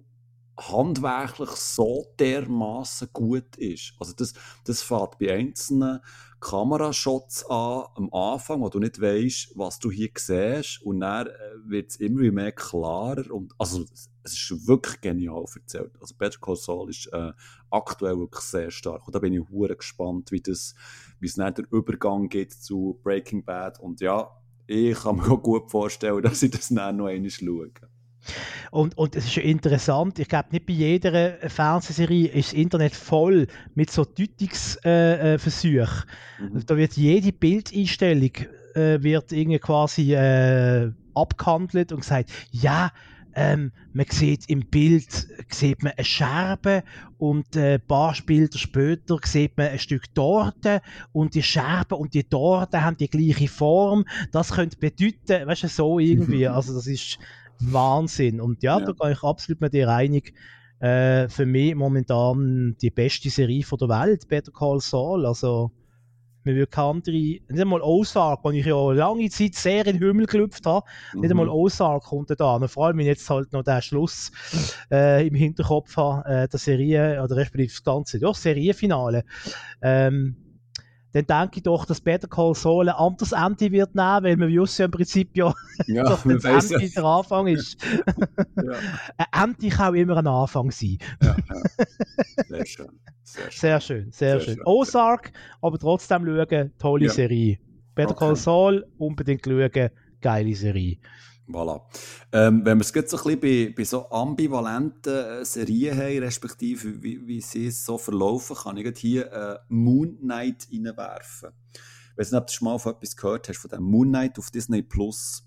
handwerklich 0.59 1.49
so 1.49 2.13
dermaßen 2.19 3.09
gut 3.11 3.55
ist. 3.55 3.93
Also 3.99 4.13
das, 4.13 4.33
das 4.65 4.83
fängt 4.83 5.17
bei 5.17 5.33
einzelnen 5.33 5.99
Kamerashots 6.41 7.45
an, 7.49 7.85
am 7.95 8.13
Anfang, 8.13 8.61
wo 8.61 8.69
du 8.69 8.79
nicht 8.79 9.01
weißt, 9.01 9.53
was 9.55 9.79
du 9.79 9.89
hier 9.89 10.11
siehst 10.15 10.81
und 10.83 10.99
dann 10.99 11.27
äh, 11.27 11.31
wird 11.65 11.91
es 11.91 11.95
immer 11.95 12.29
mehr 12.31 12.51
klarer 12.51 13.31
und 13.31 13.53
also 13.57 13.85
es 14.23 14.33
ist 14.33 14.67
wirklich 14.67 15.01
genial 15.01 15.45
erzählt. 15.53 15.91
Also 15.99 16.15
Better 16.15 16.39
Call 16.39 16.55
Saul 16.55 16.89
ist 16.89 17.07
äh, 17.13 17.31
aktuell 17.69 18.17
wirklich 18.17 18.43
sehr 18.43 18.71
stark 18.71 19.05
und 19.05 19.15
da 19.15 19.19
bin 19.19 19.33
ich 19.33 19.41
hure 19.49 19.75
gespannt, 19.75 20.31
wie 20.31 20.41
das, 20.41 20.75
wie 21.19 21.27
es 21.27 21.35
dann 21.35 21.53
der 21.53 21.65
Übergang 21.71 22.29
geht 22.29 22.53
zu 22.53 22.99
Breaking 23.03 23.43
Bad 23.43 23.79
und 23.79 24.01
ja, 24.01 24.29
ich 24.65 24.97
kann 24.97 25.17
mir 25.17 25.29
auch 25.29 25.41
gut 25.41 25.69
vorstellen, 25.69 26.21
dass 26.23 26.43
ich 26.43 26.51
das 26.51 26.69
dann 26.69 26.97
noch 26.97 27.07
einmal 27.07 27.29
schaue. 27.29 27.71
Und, 28.71 28.97
und 28.97 29.15
es 29.17 29.25
ist 29.25 29.37
interessant, 29.37 30.17
ich 30.17 30.29
glaube, 30.29 30.47
nicht 30.51 30.65
bei 30.65 30.73
jeder 30.73 31.37
Fernsehserie 31.49 32.29
ist 32.29 32.53
das 32.53 32.59
Internet 32.59 32.95
voll 32.95 33.47
mit 33.75 33.91
so 33.91 34.05
Deutungsversuchen. 34.05 34.83
Äh, 34.85 35.35
äh 35.35 36.43
mhm. 36.43 36.65
Da 36.65 36.77
wird 36.77 36.93
jede 36.93 37.33
Bildeinstellung 37.33 38.31
äh, 38.75 39.01
wird 39.03 39.31
irgendwie 39.31 39.59
quasi 39.59 40.13
äh, 40.13 40.91
abgehandelt 41.13 41.91
und 41.91 41.99
gesagt, 42.01 42.31
ja, 42.51 42.91
ähm, 43.35 43.71
man 43.93 44.05
sieht 44.09 44.49
im 44.49 44.61
Bild 44.61 45.27
sieht 45.49 45.83
man 45.83 45.93
eine 45.93 46.05
Scherbe 46.05 46.83
und 47.17 47.55
äh, 47.55 47.75
ein 47.75 47.87
paar 47.87 48.15
Bilder 48.25 48.57
später 48.57 49.17
sieht 49.23 49.57
man 49.57 49.67
ein 49.67 49.79
Stück 49.79 50.13
Torte 50.13 50.81
und 51.11 51.35
die 51.35 51.43
Scherbe 51.43 51.95
und 51.95 52.13
die 52.13 52.23
Torte 52.23 52.83
haben 52.83 52.97
die 52.97 53.09
gleiche 53.09 53.47
Form. 53.47 54.05
Das 54.31 54.51
könnte 54.51 54.77
bedeuten, 54.77 55.47
weißt 55.47 55.63
du, 55.63 55.67
so 55.67 55.99
irgendwie. 55.99 56.47
Also 56.53 56.73
das 56.75 56.87
ist 56.87 57.19
Wahnsinn. 57.59 58.41
Und 58.41 58.63
ja, 58.63 58.79
ja. 58.79 58.85
da 58.85 58.91
gehe 58.91 59.13
ich 59.13 59.23
absolut 59.23 59.61
mit 59.61 59.73
dir 59.73 59.89
einig. 59.89 60.33
Äh, 60.79 61.29
für 61.29 61.45
mich 61.45 61.75
momentan 61.75 62.75
die 62.81 62.89
beste 62.89 63.29
Serie 63.29 63.63
von 63.63 63.79
der 63.79 63.89
Welt, 63.89 64.27
Better 64.27 64.51
Call 64.51 64.81
Saul. 64.81 65.25
Also, 65.25 65.71
wir 66.43 66.55
würden 66.55 66.69
keine 66.69 66.87
andere, 66.89 67.15
nicht 67.15 67.43
einmal 67.49 67.81
Ozark, 67.81 68.43
wo 68.43 68.51
ich 68.51 68.65
ja 68.65 68.91
lange 68.91 69.29
Zeit 69.29 69.55
sehr 69.55 69.85
in 69.87 69.99
den 69.99 70.07
Himmel 70.07 70.25
gelüpft 70.25 70.65
habe, 70.65 70.85
mhm. 71.13 71.21
nicht 71.21 71.31
einmal 71.31 71.49
Ozark 71.49 72.03
kommt 72.03 72.29
da. 72.37 72.55
Und 72.55 72.67
vor 72.69 72.87
allem, 72.87 72.97
wenn 72.97 73.05
ich 73.05 73.09
jetzt 73.09 73.29
halt 73.29 73.51
noch 73.53 73.63
den 73.63 73.81
Schluss 73.81 74.31
äh, 74.91 75.27
im 75.27 75.35
Hinterkopf 75.35 75.95
habe, 75.97 76.29
äh, 76.29 76.47
der 76.47 76.59
Serie, 76.59 77.23
oder 77.23 77.35
respektive 77.35 77.69
das 77.69 77.83
ganze, 77.83 78.19
doch, 78.19 78.35
Serienfinale. 78.35 79.23
Ähm, 79.81 80.35
dann 81.13 81.25
denke 81.25 81.57
ich 81.57 81.63
doch, 81.63 81.85
dass 81.85 82.01
Better 82.01 82.27
Call 82.27 82.55
Saul 82.55 82.89
ein 82.89 82.95
anderes 82.95 83.31
Ende 83.31 83.71
wird 83.71 83.93
nehmen, 83.93 84.23
weil 84.23 84.35
man 84.37 84.49
wissen 84.49 84.81
ja 84.81 84.85
im 84.85 84.91
Prinzip 84.91 85.37
ja, 85.37 85.53
ja 85.87 86.03
dass 86.09 86.23
das 86.23 86.71
Ende 86.71 86.89
der 86.89 87.03
Anfang 87.03 87.47
ist. 87.47 87.77
ja. 87.83 88.73
Ein 89.17 89.49
Ende 89.51 89.69
kann 89.69 89.93
auch 89.93 89.97
immer 89.97 90.17
ein 90.17 90.27
Anfang 90.27 90.71
sein. 90.71 90.97
ja. 91.21 91.35
Sehr 92.47 92.65
schön. 92.65 92.87
Sehr 93.23 93.49
schön, 93.49 93.51
sehr 93.51 93.79
schön. 93.79 94.11
Sehr 94.11 94.39
schön. 94.39 94.55
schön. 94.55 94.63
Ozark, 94.65 95.31
aber 95.61 95.77
trotzdem 95.77 96.25
schauen, 96.25 96.71
tolle. 96.77 97.09
Serie. 97.09 97.59
Better 97.95 98.11
okay. 98.11 98.25
Call 98.25 98.35
Saul, 98.35 98.85
unbedingt 98.97 99.45
schauen, 99.45 99.91
geile 100.19 100.55
Serie. 100.55 100.97
Voilà. 101.47 101.81
Ähm, 102.31 102.65
wenn 102.65 102.77
wir 102.77 102.83
es 102.83 102.93
jetzt 102.93 103.11
so 103.11 103.17
ein 103.17 103.39
bisschen 103.39 103.67
bei, 103.67 103.73
bei 103.75 103.83
so 103.83 104.09
ambivalenten 104.09 105.41
äh, 105.41 105.45
Serien 105.45 105.97
haben, 105.97 106.19
respektive 106.19 107.03
wie, 107.03 107.27
wie 107.27 107.41
sie 107.41 107.69
so 107.69 107.97
verlaufen, 107.97 108.55
kann 108.55 108.77
ich 108.77 108.97
hier 108.97 109.31
äh, 109.31 109.59
Moon 109.67 110.17
Knight 110.19 110.67
reinwerfen. 110.71 111.49
Ich 111.73 112.17
weiß 112.17 112.31
nicht, 112.31 112.39
ob 112.39 112.47
du 112.47 112.53
schon 112.53 112.65
mal 112.65 112.77
von 112.77 112.93
etwas 112.93 113.15
gehört 113.15 113.49
hast, 113.49 113.57
von 113.57 113.69
dem 113.69 113.83
Moon 113.83 114.07
Knight 114.09 114.39
auf 114.39 114.51
Disney 114.51 114.83
Plus. 114.83 115.45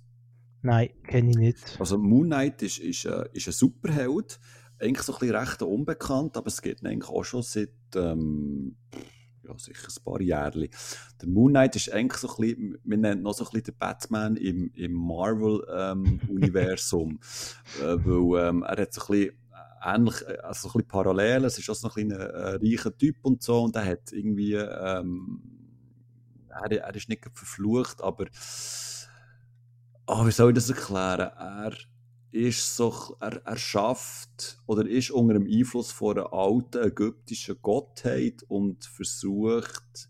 Nein, 0.62 0.90
kenne 1.06 1.30
ich 1.30 1.36
nicht. 1.36 1.76
Also 1.78 1.96
Moon 1.96 2.26
Knight 2.26 2.60
ist, 2.62 2.78
ist, 2.78 3.06
äh, 3.06 3.28
ist 3.32 3.46
ein 3.46 3.52
Superheld, 3.52 4.38
eigentlich 4.78 5.02
so 5.02 5.14
ein 5.14 5.18
bisschen 5.20 5.36
recht 5.36 5.62
unbekannt, 5.62 6.36
aber 6.36 6.48
es 6.48 6.60
geht 6.60 6.84
eigentlich 6.84 7.08
auch 7.08 7.24
schon 7.24 7.42
seit... 7.42 7.70
Ähm, 7.94 8.76
ja, 9.46 9.58
sicher 9.58 9.88
ein 9.88 10.04
paar 10.04 10.20
Jahre. 10.20 10.68
Der 11.20 11.28
Moon 11.28 11.52
Knight 11.52 11.76
ist 11.76 11.92
eigentlich 11.92 12.20
so 12.20 12.28
ein 12.28 12.36
bisschen, 12.36 12.78
wir 12.84 12.98
nennen 12.98 13.22
noch 13.22 13.34
so 13.34 13.44
ein 13.44 13.50
bisschen 13.50 13.64
den 13.64 13.76
Batman 13.78 14.36
im, 14.36 14.70
im 14.74 14.92
Marvel-Universum, 14.92 17.10
ähm, 17.10 17.18
äh, 17.82 18.04
weil 18.04 18.48
ähm, 18.48 18.62
er 18.62 18.82
hat 18.82 18.92
so 18.92 19.00
ein 19.02 19.08
bisschen 19.08 19.32
ähnlich, 19.82 20.14
also 20.42 20.68
ein 20.68 20.72
bisschen 20.72 20.88
parallel, 20.88 21.44
es 21.44 21.58
ist 21.58 21.68
auch 21.70 21.74
so 21.74 21.90
ein 21.94 22.12
ein, 22.12 22.20
ein 22.20 22.60
reicher 22.62 22.96
Typ 22.96 23.16
und 23.22 23.42
so 23.42 23.62
und 23.62 23.76
er 23.76 23.84
hat 23.84 24.12
irgendwie, 24.12 24.54
ähm, 24.54 25.42
er, 26.48 26.70
er 26.70 26.94
ist 26.94 27.08
nicht 27.08 27.24
verflucht, 27.32 28.02
aber 28.02 28.26
oh, 30.06 30.26
wie 30.26 30.32
soll 30.32 30.50
ich 30.50 30.56
das 30.56 30.68
erklären? 30.70 31.30
Er 31.36 31.72
ist 32.30 32.76
so, 32.76 33.16
er, 33.20 33.40
er 33.44 33.56
schafft 33.56 34.58
oder 34.66 34.86
ist 34.86 35.10
unter 35.10 35.34
dem 35.34 35.46
Einfluss 35.46 35.92
von 35.92 36.18
einer 36.18 36.32
alten 36.32 36.82
ägyptischen 36.82 37.56
Gottheit 37.62 38.42
und 38.48 38.84
versucht, 38.84 40.08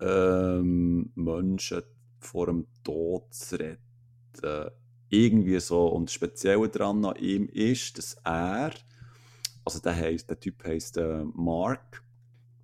ähm, 0.00 1.12
Menschen 1.14 1.82
vor 2.18 2.46
dem 2.46 2.66
Tod 2.82 3.32
zu 3.34 3.56
retten. 3.56 4.70
Irgendwie 5.08 5.60
so. 5.60 5.86
Und 5.88 6.08
das 6.08 6.14
Spezielle 6.14 6.68
daran 6.68 7.04
an 7.04 7.16
ihm 7.16 7.48
ist, 7.48 7.98
dass 7.98 8.16
er, 8.24 8.72
also 9.64 9.78
der, 9.78 9.94
heisst, 9.94 10.30
der 10.30 10.40
Typ 10.40 10.64
heißt 10.64 10.96
äh, 10.96 11.24
Mark. 11.34 12.02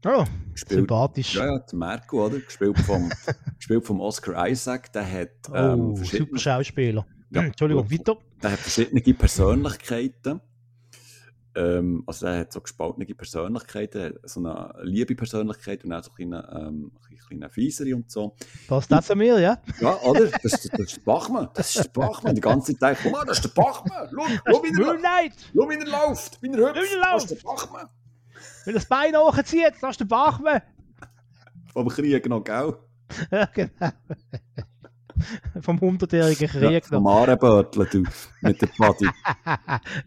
Oh, 0.07 0.25
gespielt, 0.53 0.79
sympathisch. 0.79 1.35
Ja, 1.35 1.57
ja, 1.57 1.65
Marco, 1.73 2.25
oder? 2.27 2.39
Gespielt 2.39 2.79
vom, 2.79 3.11
gespielt 3.57 3.85
vom 3.85 4.01
Oscar 4.01 4.49
Isaac. 4.49 4.93
Der 4.93 5.11
hat. 5.11 5.31
Ähm, 5.53 5.81
oh, 5.81 5.97
super 5.97 6.39
Schauspieler. 6.39 7.05
Ja, 7.31 7.43
Entschuldigung, 7.43 7.91
weiter. 7.91 8.19
Der 8.43 8.53
hat 8.53 8.59
verschiedene 8.59 9.15
Persönlichkeiten. 9.15 10.41
Ähm, 11.55 12.05
also 12.07 12.27
er 12.27 12.41
hat 12.41 12.53
so 12.53 12.61
gespaltene 12.61 13.07
Persönlichkeiten, 13.07 14.15
so 14.25 14.41
eine 14.41 14.73
liebe 14.83 15.15
Persönlichkeit 15.17 15.85
und 15.85 15.93
auch 15.93 16.05
so 16.05 16.11
eine 16.17 16.31
kleine, 16.31 16.69
ähm, 16.69 16.93
kleine 17.27 17.51
Fiesere 17.51 17.97
und 17.97 18.11
so. 18.11 18.37
Passt 18.69 18.93
das 18.93 19.07
zu 19.07 19.17
mir, 19.17 19.41
ja? 19.41 19.61
Ja, 19.81 19.97
oder? 20.03 20.27
Das, 20.27 20.43
das, 20.43 20.53
das 20.53 20.81
ist 20.81 20.97
der 20.99 21.03
Bachmann. 21.03 21.49
Das 21.55 21.75
ist 21.75 21.85
der 21.85 22.01
Bachmann. 22.01 22.35
Die 22.35 22.41
ganze 22.41 22.79
Zeit, 22.79 22.99
guck 23.03 23.13
mal, 23.13 23.25
das 23.25 23.39
ist 23.39 23.45
der 23.45 23.63
Bachmann. 23.63 24.09
Schau, 24.11 24.27
schau 24.47 24.63
wie, 24.63 24.69
er, 24.69 25.33
schau, 25.55 25.69
wie 25.69 25.75
er 25.75 25.87
läuft. 25.87 26.43
Wie 26.43 26.49
er 26.49 26.59
hüpft. 26.59 26.97
Das 27.03 27.25
ist 27.25 27.31
der 27.31 27.49
Bachmann. 27.49 27.89
Wenn 28.65 28.75
er 28.75 28.79
das 28.79 28.87
Bein 28.87 29.17
hochzieht, 29.17 29.73
das 29.81 29.91
ist 29.91 30.01
der 30.01 30.05
Bachmann. 30.05 30.63
Vom 31.73 31.89
Krieg 31.89 32.29
noch, 32.29 32.45
gell? 32.45 32.77
Ja, 33.33 33.47
genau. 33.47 33.91
vom 35.61 35.81
hundertjährigen 35.81 36.49
Krieg. 36.49 36.85
Ja, 36.85 36.97
vom 36.97 37.07
Arenbörtler, 37.07 37.85
du, 37.87 38.05
mit 38.43 38.61
der 38.61 38.67
Paddy. 38.67 39.09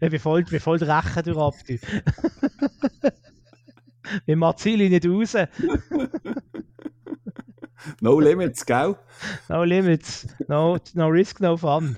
wie 0.00 0.18
voll, 0.18 0.44
wie 0.50 0.58
voll 0.58 0.78
Rechen 0.78 1.22
du 1.24 1.40
ab, 1.40 1.54
du. 1.66 1.78
Wir 4.26 4.36
Marzili 4.36 4.88
nicht 4.88 5.06
raus. 5.06 5.36
no 8.00 8.18
limits, 8.18 8.66
gell? 8.66 8.96
No 9.48 9.62
limits. 9.64 10.26
No, 10.48 10.76
no 10.94 11.06
risk, 11.06 11.40
no 11.40 11.56
fun. 11.56 11.96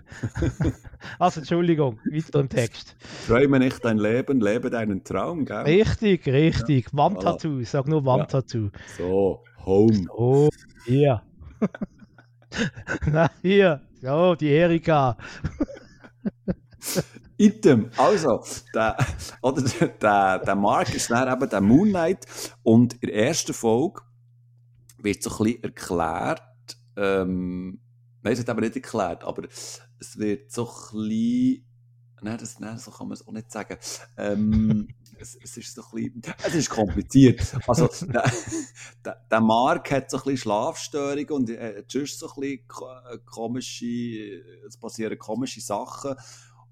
also, 1.18 1.40
Entschuldigung, 1.40 1.98
weiter 2.04 2.40
im 2.40 2.48
Text. 2.50 2.94
Träume 3.26 3.58
nicht 3.58 3.82
dein 3.84 3.98
Leben, 3.98 4.40
lebe 4.40 4.68
deinen 4.68 5.02
Traum, 5.02 5.46
gell? 5.46 5.62
Richtig, 5.62 6.26
richtig. 6.26 6.86
Ja. 6.92 6.98
Wandtattoo, 6.98 7.64
sag 7.64 7.88
nur 7.88 8.04
Wandtattoo. 8.04 8.66
Ja. 8.66 8.80
So, 8.98 9.42
home. 9.64 10.06
Oh, 10.10 10.50
hier. 10.84 11.22
Na, 13.06 13.30
hier. 13.42 13.80
So, 14.00 14.34
die 14.34 14.50
Erika. 14.50 15.16
Item. 17.36 17.90
Also, 17.96 18.44
der, 18.74 18.96
oder 19.42 19.62
der, 19.62 20.38
der 20.38 20.54
Mark 20.54 20.94
ist 20.94 21.10
dann 21.10 21.32
eben 21.32 21.48
der 21.48 21.60
Moon 21.60 21.88
Knight 21.88 22.26
und 22.62 22.94
in 22.94 23.08
der 23.08 23.14
ersten 23.14 23.54
Folge 23.54 24.02
wird 24.98 25.22
so 25.22 25.30
ein 25.30 25.44
bisschen 25.44 25.62
erklärt, 25.64 26.42
ähm, 26.96 27.80
nein, 28.22 28.32
es 28.32 28.38
wird 28.38 28.50
aber 28.50 28.60
nicht 28.60 28.76
erklärt, 28.76 29.24
aber 29.24 29.44
es 29.48 30.18
wird 30.18 30.50
so 30.52 30.66
ein 30.66 31.08
bisschen, 31.08 31.66
nein, 32.22 32.38
das, 32.38 32.60
nein 32.60 32.78
so 32.78 32.90
kann 32.90 33.08
man 33.08 33.14
es 33.14 33.26
auch 33.26 33.32
nicht 33.32 33.50
sagen, 33.50 33.76
ähm, 34.16 34.88
es, 35.18 35.36
es, 35.42 35.56
ist 35.56 35.74
so 35.74 35.82
ein 35.82 36.12
bisschen, 36.12 36.34
es 36.46 36.54
ist 36.54 36.70
kompliziert. 36.70 37.40
Also, 37.66 37.88
der, 38.06 38.30
der, 39.04 39.26
der 39.30 39.40
Mark 39.40 39.90
hat 39.90 40.10
so 40.10 40.18
ein 40.18 40.22
bisschen 40.22 40.38
Schlafstörungen 40.38 41.30
und 41.30 41.50
äh, 41.50 41.84
sonst 41.88 42.18
so 42.18 42.28
ein 42.28 42.40
bisschen 42.40 43.24
komische, 43.24 44.42
es 44.66 44.76
passieren 44.76 45.18
komische 45.18 45.60
Sachen 45.60 46.14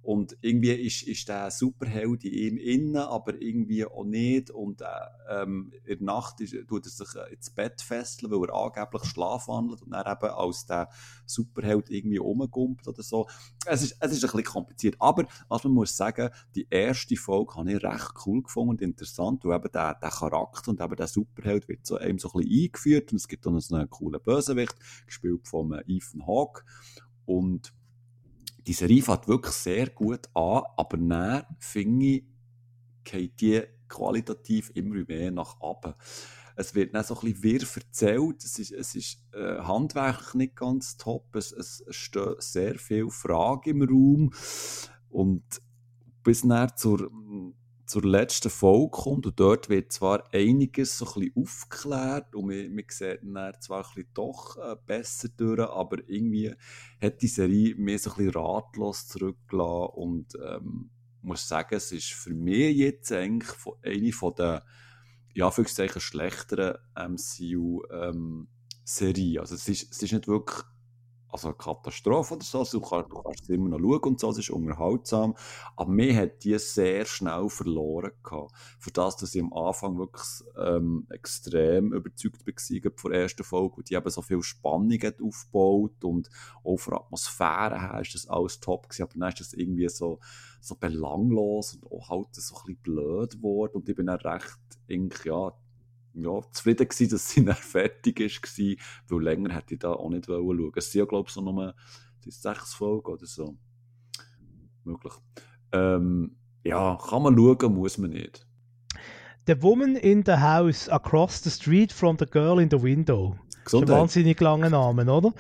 und 0.03 0.37
irgendwie 0.41 0.73
ist, 0.73 1.03
ist 1.05 1.29
der 1.29 1.53
Superheld 1.53 2.25
in 2.25 2.33
ihm 2.33 2.57
innen, 2.59 2.97
aber 2.97 3.41
irgendwie 3.41 3.87
auch 3.87 4.03
nicht. 4.03 4.51
Und 4.51 4.81
äh, 4.81 4.87
ähm, 5.31 5.73
in 5.85 5.99
der 5.99 6.07
Nacht 6.07 6.41
ist, 6.41 6.57
tut 6.67 6.87
er 6.87 6.91
sich 6.91 7.15
äh, 7.15 7.33
ins 7.33 7.51
Bett 7.51 7.81
fesseln, 7.81 8.33
weil 8.33 8.49
er 8.49 8.55
angeblich 8.55 9.05
schlafwandelt 9.05 9.81
und 9.83 9.93
dann 9.93 10.13
eben 10.13 10.33
als 10.33 10.67
der 10.67 10.89
Superheld 11.25 11.89
irgendwie 11.89 12.17
rumgumpelt 12.17 12.89
oder 12.89 13.03
so. 13.05 13.29
Es 13.65 13.85
ist, 13.85 13.97
es 14.01 14.11
ist 14.11 14.25
ein 14.25 14.31
bisschen 14.33 14.45
kompliziert. 14.45 14.97
Aber 14.99 15.25
was 15.49 15.63
man 15.63 15.73
muss 15.73 15.97
sagen, 15.97 16.31
die 16.57 16.67
erste 16.69 17.15
Folge 17.15 17.55
habe 17.55 17.73
ich 17.73 17.85
recht 17.85 18.13
cool 18.27 18.43
gefunden 18.43 18.71
und 18.71 18.83
interessant, 18.83 19.45
weil 19.45 19.57
eben 19.57 19.71
der, 19.71 19.95
der 19.95 20.11
Charakter 20.11 20.73
und 20.73 20.81
eben 20.81 20.97
der 20.97 21.07
Superheld 21.07 21.69
wird 21.69 21.87
so, 21.87 22.01
eben 22.01 22.19
so 22.19 22.33
ein 22.33 22.41
bisschen 22.41 22.65
eingeführt 22.65 23.13
und 23.13 23.19
es 23.19 23.29
gibt 23.29 23.47
dann 23.47 23.61
so 23.61 23.77
einen 23.77 23.89
coolen 23.89 24.21
Bösewicht, 24.21 24.75
gespielt 25.07 25.47
von 25.47 25.75
äh, 25.75 25.85
Ethan 25.87 26.27
Hawke. 26.27 26.65
Und 27.25 27.73
die 28.67 28.73
Serie 28.73 29.03
fängt 29.03 29.29
wirklich 29.29 29.55
sehr 29.55 29.91
gut 29.91 30.29
an, 30.35 30.63
aber 30.77 30.97
dann 30.97 31.45
finde 31.59 32.07
ich, 32.07 32.25
geht 33.05 33.41
die 33.41 33.63
qualitativ 33.89 34.71
immer 34.75 35.05
mehr 35.07 35.31
nach 35.31 35.61
oben. 35.61 35.95
Es 36.55 36.75
wird 36.75 36.95
dann 36.95 37.05
so 37.05 37.15
ein 37.15 37.33
bisschen 37.33 37.43
wirr 37.43 37.67
erzählt, 37.77 38.45
es 38.45 38.59
ist, 38.59 38.73
es 38.73 38.95
ist 38.95 39.35
äh, 39.35 39.59
handwerklich 39.59 40.35
nicht 40.35 40.57
ganz 40.57 40.97
top, 40.97 41.35
es, 41.35 41.51
es 41.51 41.85
stehen 41.89 42.35
sehr 42.39 42.79
viele 42.79 43.11
Fragen 43.11 43.71
im 43.71 43.83
Raum. 43.83 44.33
Und 45.09 45.63
bis 46.23 46.43
dann 46.43 46.77
zur 46.77 47.11
zur 47.93 48.05
letzten 48.05 48.49
Folge 48.49 48.89
kommt 48.91 49.27
und 49.27 49.39
dort 49.39 49.69
wird 49.69 49.93
zwar 49.93 50.25
einiges 50.33 50.97
so 50.97 51.05
ein 51.05 51.13
bisschen 51.13 51.33
aufgeklärt 51.37 52.35
und 52.35 52.47
man, 52.47 52.75
man 52.75 52.85
sieht 52.89 53.21
dann 53.23 53.53
zwar 53.61 53.85
ein 53.85 53.95
bisschen 53.95 54.11
doch 54.15 54.57
äh, 54.57 54.77
besser 54.87 55.29
durch, 55.37 55.61
aber 55.61 55.99
irgendwie 56.09 56.55
hat 57.03 57.21
die 57.21 57.27
Serie 57.27 57.75
mir 57.75 57.99
so 57.99 58.13
ein 58.13 58.17
bisschen 58.17 58.33
ratlos 58.33 59.09
zurückgelassen 59.09 59.93
und 59.95 60.39
ähm, 60.43 60.89
muss 61.21 61.47
sagen, 61.47 61.75
es 61.75 61.93
ist 61.93 62.13
für 62.13 62.33
mich 62.33 62.75
jetzt 62.79 63.13
eigentlich 63.13 63.51
eine 63.83 64.13
von 64.13 64.37
der 64.37 64.65
ja, 65.35 65.53
schlechteren 65.53 66.79
MCU-Serien. 66.97 68.47
Ähm, 69.35 69.41
also 69.41 69.55
es 69.55 69.69
ist, 69.69 69.93
es 69.93 70.03
ist 70.03 70.13
nicht 70.13 70.29
wirklich 70.29 70.65
also 71.33 71.49
eine 71.49 71.57
Katastrophe 71.57 72.35
oder 72.35 72.45
so. 72.45 72.61
Also 72.61 72.79
du, 72.79 72.87
kannst, 72.87 73.11
du 73.11 73.23
kannst 73.23 73.43
es 73.43 73.49
immer 73.49 73.71
noch 73.71 73.79
schauen 73.79 74.13
und 74.13 74.21
so, 74.21 74.31
es 74.31 74.39
ist 74.39 74.51
unterhaltsam. 74.51 75.35
Aber 75.77 75.91
mir 75.91 76.15
hat 76.15 76.45
die 76.45 76.59
sehr 76.59 77.07
schnell 77.07 77.49
verloren 77.49 78.13
gehabt. 78.23 78.53
Für 78.79 78.91
das, 78.91 79.17
dass 79.17 79.35
ich 79.35 79.43
am 79.43 79.53
Anfang 79.53 79.99
wirklich 79.99 80.27
ähm, 80.59 81.07
extrem 81.11 81.93
überzeugt 81.93 82.47
war 82.47 82.93
von 82.97 83.13
der 83.13 83.23
ersten 83.23 83.45
Folge 83.45 83.77
und 83.77 83.91
die 83.91 83.95
eben 83.95 84.11
so 84.11 84.23
viel 84.23 84.43
Spannung 84.43 84.99
hat 85.03 85.23
aufgebaut 85.23 86.05
und 86.05 86.29
auch 86.65 86.77
von 86.77 86.95
Atmosphäre 86.95 87.81
her 87.81 88.01
ist 88.01 88.15
das 88.15 88.29
alles 88.29 88.61
top 88.61 88.89
gewesen. 88.89 89.03
Aber 89.05 89.19
dann 89.19 89.29
ist 89.31 89.41
das 89.41 89.55
irgendwie 89.55 89.89
so, 89.89 90.21
so 90.61 90.75
belanglos 90.75 91.75
und 91.75 91.91
auch 91.91 92.11
halt 92.11 92.35
so 92.35 92.55
ein 92.55 92.61
bisschen 92.67 92.83
blöd 92.83 93.33
geworden 93.33 93.77
und 93.77 93.89
ich 93.89 93.97
bin 93.97 94.07
dann 94.07 94.21
recht, 94.21 94.59
irgendwie, 94.87 95.29
ja, 95.29 95.53
ja, 96.15 96.41
zufrieden 96.53 96.89
gewesen, 96.89 97.11
dass 97.11 97.31
sie 97.31 97.45
dann 97.45 97.55
fertig 97.57 98.21
ist, 98.21 98.59
war, 98.59 98.77
weil 99.09 99.23
länger 99.23 99.55
hätte 99.55 99.75
ich 99.75 99.81
da 99.81 99.93
auch 99.93 100.11
nicht 100.11 100.27
schauen 100.27 100.73
Es 100.77 100.93
sind 100.93 101.01
ja, 101.01 101.05
glaube 101.05 101.29
ich, 101.29 101.35
so 101.35 101.41
nur 101.41 101.75
sechs 102.27 102.75
Folgen 102.75 103.13
oder 103.13 103.27
so. 103.27 103.57
Möglich. 104.85 105.13
Ähm, 105.73 106.37
ja, 106.65 106.99
kann 107.09 107.23
man 107.23 107.37
schauen, 107.37 107.75
muss 107.75 107.99
man 107.99 108.11
nicht. 108.11 108.47
The 109.47 109.61
Woman 109.61 109.97
in 109.97 110.23
the 110.25 110.37
House 110.37 110.89
Across 110.89 111.43
the 111.43 111.51
Street 111.51 111.93
from 111.93 112.17
the 112.19 112.27
Girl 112.27 112.61
in 112.61 112.71
the 112.71 112.81
Window. 112.81 113.37
Gesundheit. 113.65 113.65
Das 113.65 113.73
ist 113.73 113.81
ein 113.81 113.89
wahnsinnig 113.89 114.41
langer 114.41 114.71
Name, 114.71 115.13
oder? 115.13 115.33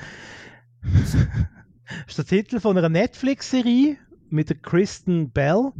das 0.82 1.14
ist 2.08 2.18
der 2.18 2.24
Titel 2.24 2.60
von 2.60 2.76
einer 2.76 2.88
Netflix-Serie 2.88 3.96
mit 4.28 4.48
der 4.48 4.56
Kristen 4.56 5.30
Bell. 5.30 5.72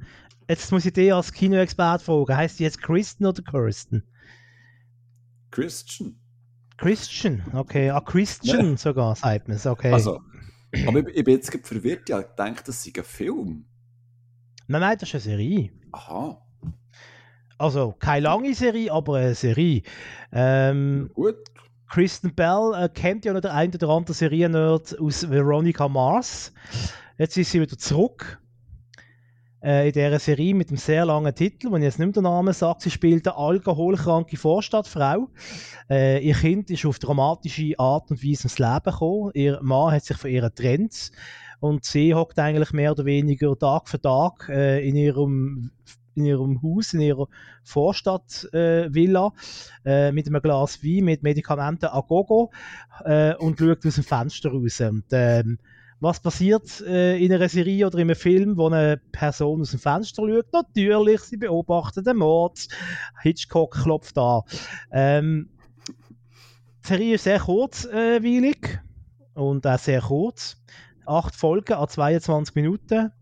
Jetzt 0.49 0.71
muss 0.71 0.85
ich 0.85 0.93
dir 0.93 1.17
als 1.17 1.33
Kinoexpert 1.33 2.03
fragen, 2.03 2.37
heißt 2.37 2.59
die 2.59 2.65
jetzt 2.65 2.81
Kristen 2.81 3.27
oder 3.27 3.43
Kirsten? 3.43 4.05
Christian. 5.53 6.17
Christian, 6.79 7.43
okay. 7.53 7.91
Ah, 7.91 8.01
Christian 8.01 8.71
ja. 8.71 8.77
sogar, 8.77 9.15
sagt 9.15 9.47
man 9.47 9.57
es, 9.57 9.67
okay. 9.67 9.93
Also, 9.93 10.21
aber 10.87 11.07
ich, 11.07 11.17
ich 11.17 11.25
bin 11.25 11.35
jetzt 11.37 11.57
verwirrt, 11.65 12.09
ja, 12.09 12.21
ich 12.21 12.27
denke, 12.37 12.65
das 12.67 12.83
sei 12.83 12.91
ein 12.97 13.05
Film. 13.05 13.67
Nein, 14.67 14.81
nein, 14.81 14.99
das 14.99 15.09
ist 15.11 15.15
eine 15.15 15.23
Serie. 15.23 15.71
Aha. 15.93 16.45
Also, 17.59 17.95
keine 17.99 18.25
lange 18.25 18.55
Serie, 18.55 18.91
aber 18.91 19.19
eine 19.19 19.35
Serie. 19.37 19.83
Ähm, 20.33 21.11
Gut. 21.15 21.37
Kristen 21.89 22.35
Bell 22.35 22.73
äh, 22.75 22.89
kennt 22.89 23.25
ja 23.25 23.35
noch 23.35 23.43
der 23.43 23.55
eine 23.55 23.75
oder 23.75 23.91
andere 23.91 24.15
Seriennerd 24.15 24.99
aus 24.99 25.29
Veronica 25.29 25.89
Mars. 25.89 26.53
Jetzt 27.19 27.37
ist 27.37 27.53
sie 27.53 27.61
wieder 27.61 27.77
zurück 27.77 28.42
äh, 29.63 29.87
in 29.87 29.93
dieser 29.93 30.19
Serie 30.19 30.55
mit 30.55 30.69
einem 30.69 30.77
sehr 30.77 31.05
langen 31.05 31.35
Titel, 31.35 31.71
wo 31.71 31.77
ich 31.77 31.83
jetzt 31.83 31.99
nicht 31.99 32.07
mehr 32.07 32.13
den 32.13 32.25
Namen 32.25 32.53
sage. 32.53 32.81
Sie 32.83 32.91
spielt 32.91 33.27
eine 33.27 33.37
alkoholkranke 33.37 34.37
Vorstadtfrau. 34.37 35.29
Äh, 35.89 36.27
ihr 36.27 36.35
Kind 36.35 36.71
ist 36.71 36.85
auf 36.85 36.99
dramatische 36.99 37.79
Art 37.79 38.11
und 38.11 38.23
Weise 38.23 38.45
ins 38.45 38.59
Leben 38.59 38.85
gekommen. 38.85 39.31
Ihr 39.35 39.61
Mann 39.63 39.93
hat 39.93 40.05
sich 40.05 40.17
von 40.17 40.31
ihr 40.31 40.43
getrennt 40.43 41.13
und 41.61 41.85
sie 41.85 42.15
hockt 42.15 42.39
eigentlich 42.39 42.73
mehr 42.73 42.93
oder 42.93 43.05
weniger 43.05 43.57
Tag 43.57 43.89
für 43.89 44.01
Tag 44.01 44.49
äh, 44.49 44.87
in 44.87 44.97
ihrem 44.97 45.71
in 46.15 46.27
ihrem 46.27 46.63
Haus, 46.63 46.93
in 46.93 47.01
ihrer 47.01 47.27
Vorstadtvilla 47.63 49.33
äh, 49.85 50.09
äh, 50.09 50.13
mit 50.13 50.27
einem 50.27 50.43
Glas 50.43 50.83
Wein, 50.85 51.05
mit 51.05 51.23
Medikamenten 51.23 51.87
a 51.87 52.01
gogo 52.01 52.51
äh, 53.05 53.35
und 53.37 53.59
schaut 53.59 53.87
aus 53.87 53.95
dem 53.95 54.05
Fenster 54.05 54.51
raus. 54.51 54.81
Und, 54.81 55.05
ähm, 55.13 55.59
was 56.03 56.19
passiert 56.19 56.81
äh, 56.81 57.17
in 57.17 57.33
einer 57.33 57.49
Serie 57.49 57.87
oder 57.87 57.99
in 57.99 58.11
einem 58.11 58.17
Film, 58.17 58.57
wo 58.57 58.67
eine 58.67 59.01
Person 59.13 59.61
aus 59.61 59.71
dem 59.71 59.79
Fenster 59.79 60.27
schaut? 60.27 60.53
Natürlich, 60.53 61.21
sie 61.21 61.37
beobachtet 61.37 62.09
den 62.09 62.17
Mord. 62.17 62.67
Hitchcock 63.23 63.81
klopft 63.81 64.19
an. 64.19 64.43
Ähm, 64.91 65.51
die 66.83 66.89
Serie 66.89 67.15
ist 67.15 67.23
sehr 67.23 67.39
kurzweilig 67.39 68.81
äh, 69.37 69.39
und 69.39 69.65
auch 69.65 69.79
sehr 69.79 70.01
kurz. 70.01 70.57
Acht 71.07 71.37
Folgen 71.37 71.75
an 71.75 71.89
22 71.89 72.57
Minuten. 72.57 73.13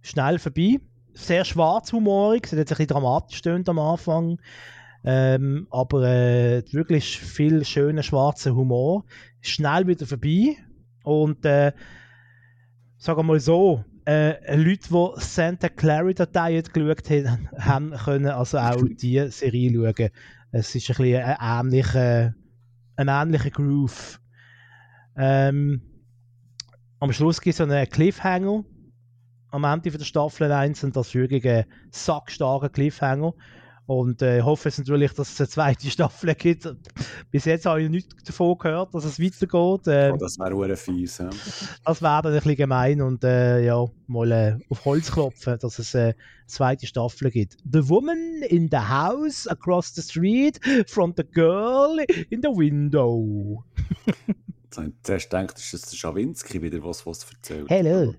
Schnell 0.00 0.38
vorbei. 0.38 0.80
Sehr 1.12 1.44
schwarzhumorig. 1.44 2.46
Es 2.46 2.52
hat 2.52 2.58
jetzt 2.60 2.72
ein 2.72 2.78
bisschen 2.78 2.94
dramatisch 2.94 3.42
am 3.46 3.78
Anfang. 3.78 4.40
Ähm, 5.04 5.66
aber 5.70 6.04
äh, 6.04 6.62
wirklich 6.72 7.18
viel 7.18 7.62
schöner 7.66 8.02
schwarzer 8.02 8.54
Humor. 8.54 9.04
Schnell 9.42 9.86
wieder 9.86 10.06
vorbei. 10.06 10.56
Und 11.04 11.44
äh, 11.44 11.72
sagen 13.02 13.18
wir 13.18 13.24
mal 13.24 13.40
so, 13.40 13.84
äh, 14.06 14.54
Leute, 14.54 14.88
die 14.88 15.20
Santa 15.20 15.68
Clarita-Dateien 15.68 16.62
geschaut 16.62 17.10
haben, 17.10 17.48
haben 17.58 17.90
können 17.90 18.28
also 18.28 18.58
auch 18.58 18.80
diese 19.00 19.28
Serie 19.32 19.72
schauen. 19.72 20.10
Es 20.52 20.72
ist 20.76 20.88
ein 20.88 20.96
bisschen 20.96 21.20
ein 21.20 21.66
ähnlicher, 21.66 22.34
ein 22.94 23.08
ähnlicher 23.08 23.50
Groove. 23.50 24.20
Ähm, 25.16 25.82
am 27.00 27.12
Schluss 27.12 27.40
gibt 27.40 27.54
es 27.54 27.60
einen 27.60 27.88
Cliffhanger 27.88 28.62
am 29.50 29.64
Ende 29.64 29.90
der 29.90 30.04
Staffel 30.04 30.52
1 30.52 30.84
und 30.84 30.94
das 30.94 31.08
ist 31.08 31.14
wirklich 31.16 31.46
ein 31.48 31.64
sackstarker 31.90 32.68
Cliffhanger. 32.68 33.34
Und 33.86 34.22
äh, 34.22 34.42
hoffe 34.42 34.68
es 34.68 34.78
natürlich, 34.78 35.12
dass 35.12 35.32
es 35.32 35.40
eine 35.40 35.48
zweite 35.48 35.90
Staffel 35.90 36.34
gibt. 36.34 36.72
Bis 37.30 37.44
jetzt 37.44 37.66
habe 37.66 37.82
ich 37.82 37.90
nichts 37.90 38.22
davon 38.22 38.56
gehört, 38.56 38.94
dass 38.94 39.04
es 39.04 39.18
weitergeht. 39.18 39.86
Ähm, 39.88 40.14
oh, 40.14 40.16
das 40.18 40.38
wäre 40.38 40.76
fies. 40.76 41.18
Ja. 41.18 41.30
Das 41.84 42.00
wäre 42.00 42.22
dann 42.22 42.32
ein 42.32 42.38
bisschen 42.38 42.56
gemein 42.56 43.02
und 43.02 43.24
äh, 43.24 43.64
ja, 43.64 43.84
mal 44.06 44.30
äh, 44.30 44.58
auf 44.68 44.84
Holz 44.84 45.10
klopfen, 45.10 45.58
dass 45.58 45.78
es 45.80 45.96
eine 45.96 46.14
zweite 46.46 46.86
Staffel 46.86 47.30
gibt. 47.30 47.56
The 47.70 47.88
Woman 47.88 48.42
in 48.48 48.68
the 48.70 48.78
House 48.78 49.48
across 49.48 49.92
the 49.94 50.02
street 50.02 50.60
from 50.86 51.12
the 51.16 51.24
girl 51.24 51.98
in 52.30 52.40
the 52.40 52.48
window. 52.48 53.64
Zuerst 54.70 55.32
denkt, 55.32 55.58
ist 55.58 55.74
das 55.74 55.82
der 55.82 55.96
Schawinski 55.96 56.62
wieder, 56.62 56.82
was 56.82 57.04
was 57.04 57.26
erzählt. 57.30 57.68
Hello. 57.68 58.14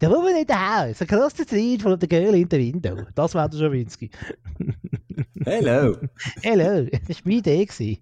The 0.00 0.08
woman 0.08 0.34
in 0.34 0.46
the 0.48 0.54
house, 0.54 1.02
across 1.02 1.34
the 1.34 1.44
street 1.44 1.82
from 1.82 2.00
the 2.00 2.08
girl 2.08 2.34
in 2.34 2.48
the 2.48 2.56
window. 2.56 3.06
Das 3.14 3.34
wäre 3.34 3.50
der 3.50 3.58
Schawinski. 3.58 4.10
Hello. 5.44 5.94
Hello, 6.42 6.88
das 7.06 7.18
war 7.18 7.22
meine 7.26 7.36
Idee. 7.36 8.00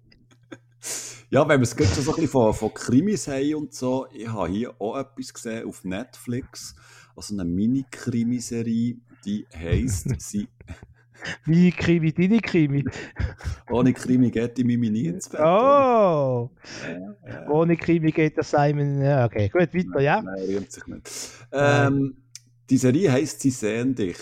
Ja, 1.29 1.45
wenn 1.49 1.59
wir 1.59 1.63
es 1.63 1.75
gerade 1.75 1.93
schon 1.93 2.03
so 2.05 2.11
ein 2.11 2.15
bisschen 2.15 2.29
von, 2.29 2.53
von 2.53 2.73
Krimis 2.73 3.27
haben 3.27 3.53
und 3.55 3.73
so, 3.73 4.07
ich 4.13 4.29
habe 4.29 4.47
hier 4.47 4.73
auch 4.79 4.97
etwas 4.97 5.33
gesehen 5.33 5.67
auf 5.67 5.83
Netflix, 5.83 6.73
also 7.17 7.33
eine 7.33 7.43
Mini-Krimiserie, 7.43 8.95
die 9.25 9.45
heisst 9.53 10.21
sie. 10.21 10.47
Wie 11.45 11.71
Krimi, 11.71 12.13
deine 12.13 12.39
Krimi. 12.39 12.83
Ohne 13.69 13.93
Krimi 13.93 14.31
geht 14.31 14.57
die 14.57 14.63
Mimi 14.63 14.89
nie 14.89 15.07
ins 15.07 15.29
Bett. 15.29 15.41
Oh! 15.41 16.49
Ja, 16.83 17.15
ja. 17.27 17.49
Ohne 17.49 17.77
Krimi 17.77 18.11
geht 18.11 18.37
der 18.37 18.43
Simon. 18.43 19.01
Ja, 19.01 19.25
okay, 19.25 19.49
gut, 19.49 19.73
weiter, 19.73 20.01
ja. 20.01 20.21
Nein, 20.21 20.43
rühmt 20.43 20.71
sich 20.71 20.85
nicht. 20.87 21.09
Ähm, 21.51 22.17
die 22.69 22.77
Serie 22.77 23.11
heisst 23.11 23.41
Sie 23.41 23.51
sehen 23.51 23.95
dich. 23.95 24.17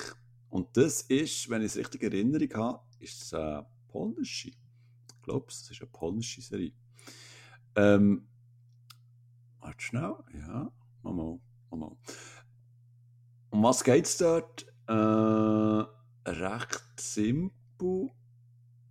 Und 0.50 0.76
das 0.78 1.02
ist, 1.04 1.50
wenn 1.50 1.62
ich 1.62 1.68
es 1.68 1.78
richtig 1.78 2.04
in 2.04 2.12
Erinnerung 2.12 2.54
habe, 2.56 2.80
ist 3.00 3.24
es 3.24 3.34
eine 3.34 3.66
polnische. 3.90 4.50
Ich 4.50 5.22
glaube, 5.24 5.46
es 5.50 5.70
ist 5.70 5.82
eine 5.82 5.90
polnische 5.92 6.42
Serie. 6.42 6.72
Ähm, 7.76 8.28
warte 9.60 9.82
schnell. 9.82 10.16
Ja, 10.34 10.72
mal, 11.04 11.40
mal. 11.70 11.92
Um 13.50 13.64
was 13.64 13.84
geht 13.84 14.06
es 14.06 14.18
dort? 14.18 14.66
Äh, 14.88 15.97
recht 16.28 16.84
simpel. 17.00 18.10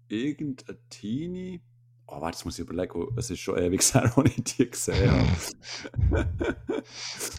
Irgendein 0.09 0.77
Teenie. 0.89 1.63
Oh, 2.07 2.21
warte, 2.21 2.37
jetzt 2.37 2.45
muss 2.45 2.59
ich 2.59 2.65
überlegen, 2.65 3.09
es 3.17 3.31
ist 3.31 3.41
schon 3.41 3.59
ewig 3.59 3.83
her, 3.95 4.13
als 4.17 4.31
ich 4.37 4.45
die 4.45 4.71
gesehen 4.71 5.11
habe. 5.11 6.29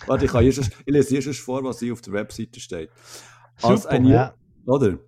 warte, 0.07 0.25
ich, 0.25 0.31
kann 0.31 0.43
hier 0.43 0.51
schon, 0.51 0.65
ich 0.85 0.93
lese 0.93 1.21
schon 1.21 1.33
vor, 1.33 1.63
was 1.63 1.79
hier 1.79 1.93
auf 1.93 2.01
der 2.01 2.13
Webseite 2.13 2.59
steht. 2.59 2.89
Als 3.61 3.83
Super, 3.83 3.95
ein, 3.95 4.05
ja. 4.05 4.33
Oder? 4.65 4.99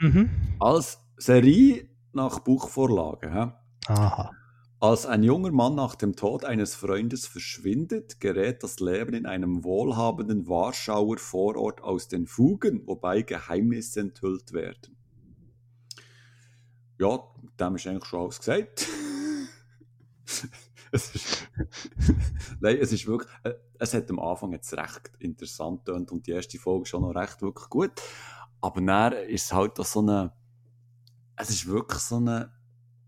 Mhm. 0.00 0.30
Als 0.58 0.98
Serie 1.16 1.88
nach 2.12 2.40
Buchvorlage. 2.40 3.54
Aha. 3.86 4.30
Als 4.84 5.06
ein 5.06 5.22
junger 5.22 5.50
Mann 5.50 5.76
nach 5.76 5.94
dem 5.94 6.14
Tod 6.14 6.44
eines 6.44 6.74
Freundes 6.74 7.26
verschwindet, 7.26 8.20
gerät 8.20 8.62
das 8.62 8.80
Leben 8.80 9.14
in 9.14 9.24
einem 9.24 9.64
wohlhabenden 9.64 10.46
Warschauer 10.46 11.16
Vorort 11.16 11.82
aus 11.82 12.06
den 12.06 12.26
Fugen, 12.26 12.86
wobei 12.86 13.22
Geheimnisse 13.22 14.00
enthüllt 14.00 14.52
werden. 14.52 14.94
Ja, 16.98 17.18
dem 17.58 17.76
ist 17.76 17.86
eigentlich 17.86 18.04
schon 18.04 18.20
alles 18.20 18.38
gesagt. 18.40 18.86
es, 20.92 21.14
ist, 21.14 21.48
Nein, 22.60 22.76
es 22.78 22.92
ist 22.92 23.06
wirklich, 23.06 23.32
äh, 23.44 23.54
es 23.78 23.94
hat 23.94 24.10
am 24.10 24.18
Anfang 24.18 24.52
jetzt 24.52 24.74
recht 24.74 25.12
interessant 25.18 25.88
und 25.88 26.12
und 26.12 26.26
die 26.26 26.32
erste 26.32 26.58
Folge 26.58 26.84
schon 26.84 27.00
noch 27.00 27.14
recht 27.14 27.40
wirklich 27.40 27.70
gut. 27.70 28.02
Aber 28.60 28.82
dann 28.82 29.14
ist 29.14 29.46
es 29.46 29.52
halt 29.54 29.80
auch 29.80 29.86
so 29.86 30.00
eine, 30.00 30.34
es 31.36 31.48
ist 31.48 31.66
wirklich 31.66 32.00
so 32.00 32.16
eine 32.16 32.52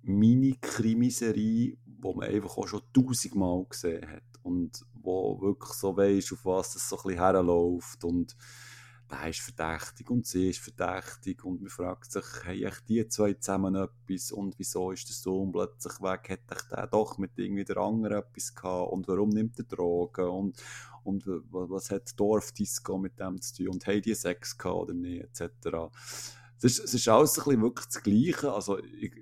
Mini-Krimiserie, 0.06 1.76
wo 2.00 2.14
man 2.14 2.28
einfach 2.28 2.56
auch 2.56 2.68
schon 2.68 2.82
tausendmal 2.92 3.64
gesehen 3.68 4.08
hat 4.08 4.22
und 4.42 4.84
wo 4.94 5.40
wirklich 5.40 5.72
so 5.72 5.96
weisst, 5.96 6.32
auf 6.32 6.44
was 6.44 6.76
es 6.76 6.88
so 6.88 6.96
ein 6.96 7.02
bisschen 7.02 7.20
herläuft 7.20 8.04
und 8.04 8.36
der 9.10 9.28
ist 9.28 9.40
verdächtig 9.40 10.10
und 10.10 10.26
sie 10.26 10.50
ist 10.50 10.58
verdächtig 10.58 11.44
und 11.44 11.60
man 11.60 11.70
fragt 11.70 12.10
sich, 12.10 12.24
haben 12.44 12.62
echt 12.62 12.88
die 12.88 13.06
zwei 13.08 13.34
zusammen 13.34 13.76
etwas 13.76 14.32
und 14.32 14.58
wieso 14.58 14.90
ist 14.90 15.08
der 15.08 15.14
Sohn 15.14 15.52
plötzlich 15.52 16.00
weg, 16.00 16.30
hat 16.30 16.56
echt 16.56 16.72
der 16.72 16.86
doch 16.88 17.18
mit 17.18 17.32
irgendwie 17.36 17.64
der 17.64 17.76
anderen 17.76 18.18
etwas 18.18 18.54
gehabt? 18.54 18.92
Und 18.92 19.06
warum 19.06 19.28
nimmt 19.28 19.58
er 19.58 19.64
Drogen? 19.64 20.28
Und, 20.28 20.56
und 21.04 21.24
was 21.50 21.90
hat 21.90 22.18
Dorfdisco 22.18 22.98
mit 22.98 23.20
dem 23.20 23.40
zu 23.40 23.56
tun? 23.56 23.74
Und 23.74 23.86
haben 23.86 24.02
die 24.02 24.14
Sex 24.14 24.58
gehabt 24.58 24.76
oder 24.76 24.94
nicht, 24.94 25.22
etc. 25.22 25.68
Es 26.58 26.64
ist, 26.64 26.78
es 26.80 26.94
ist 26.94 27.08
alles 27.08 27.38
ein 27.38 27.44
bisschen 27.44 27.62
wirklich 27.62 27.86
das 27.86 28.02
Gleiche, 28.02 28.52
also 28.52 28.78
ich, 28.78 29.12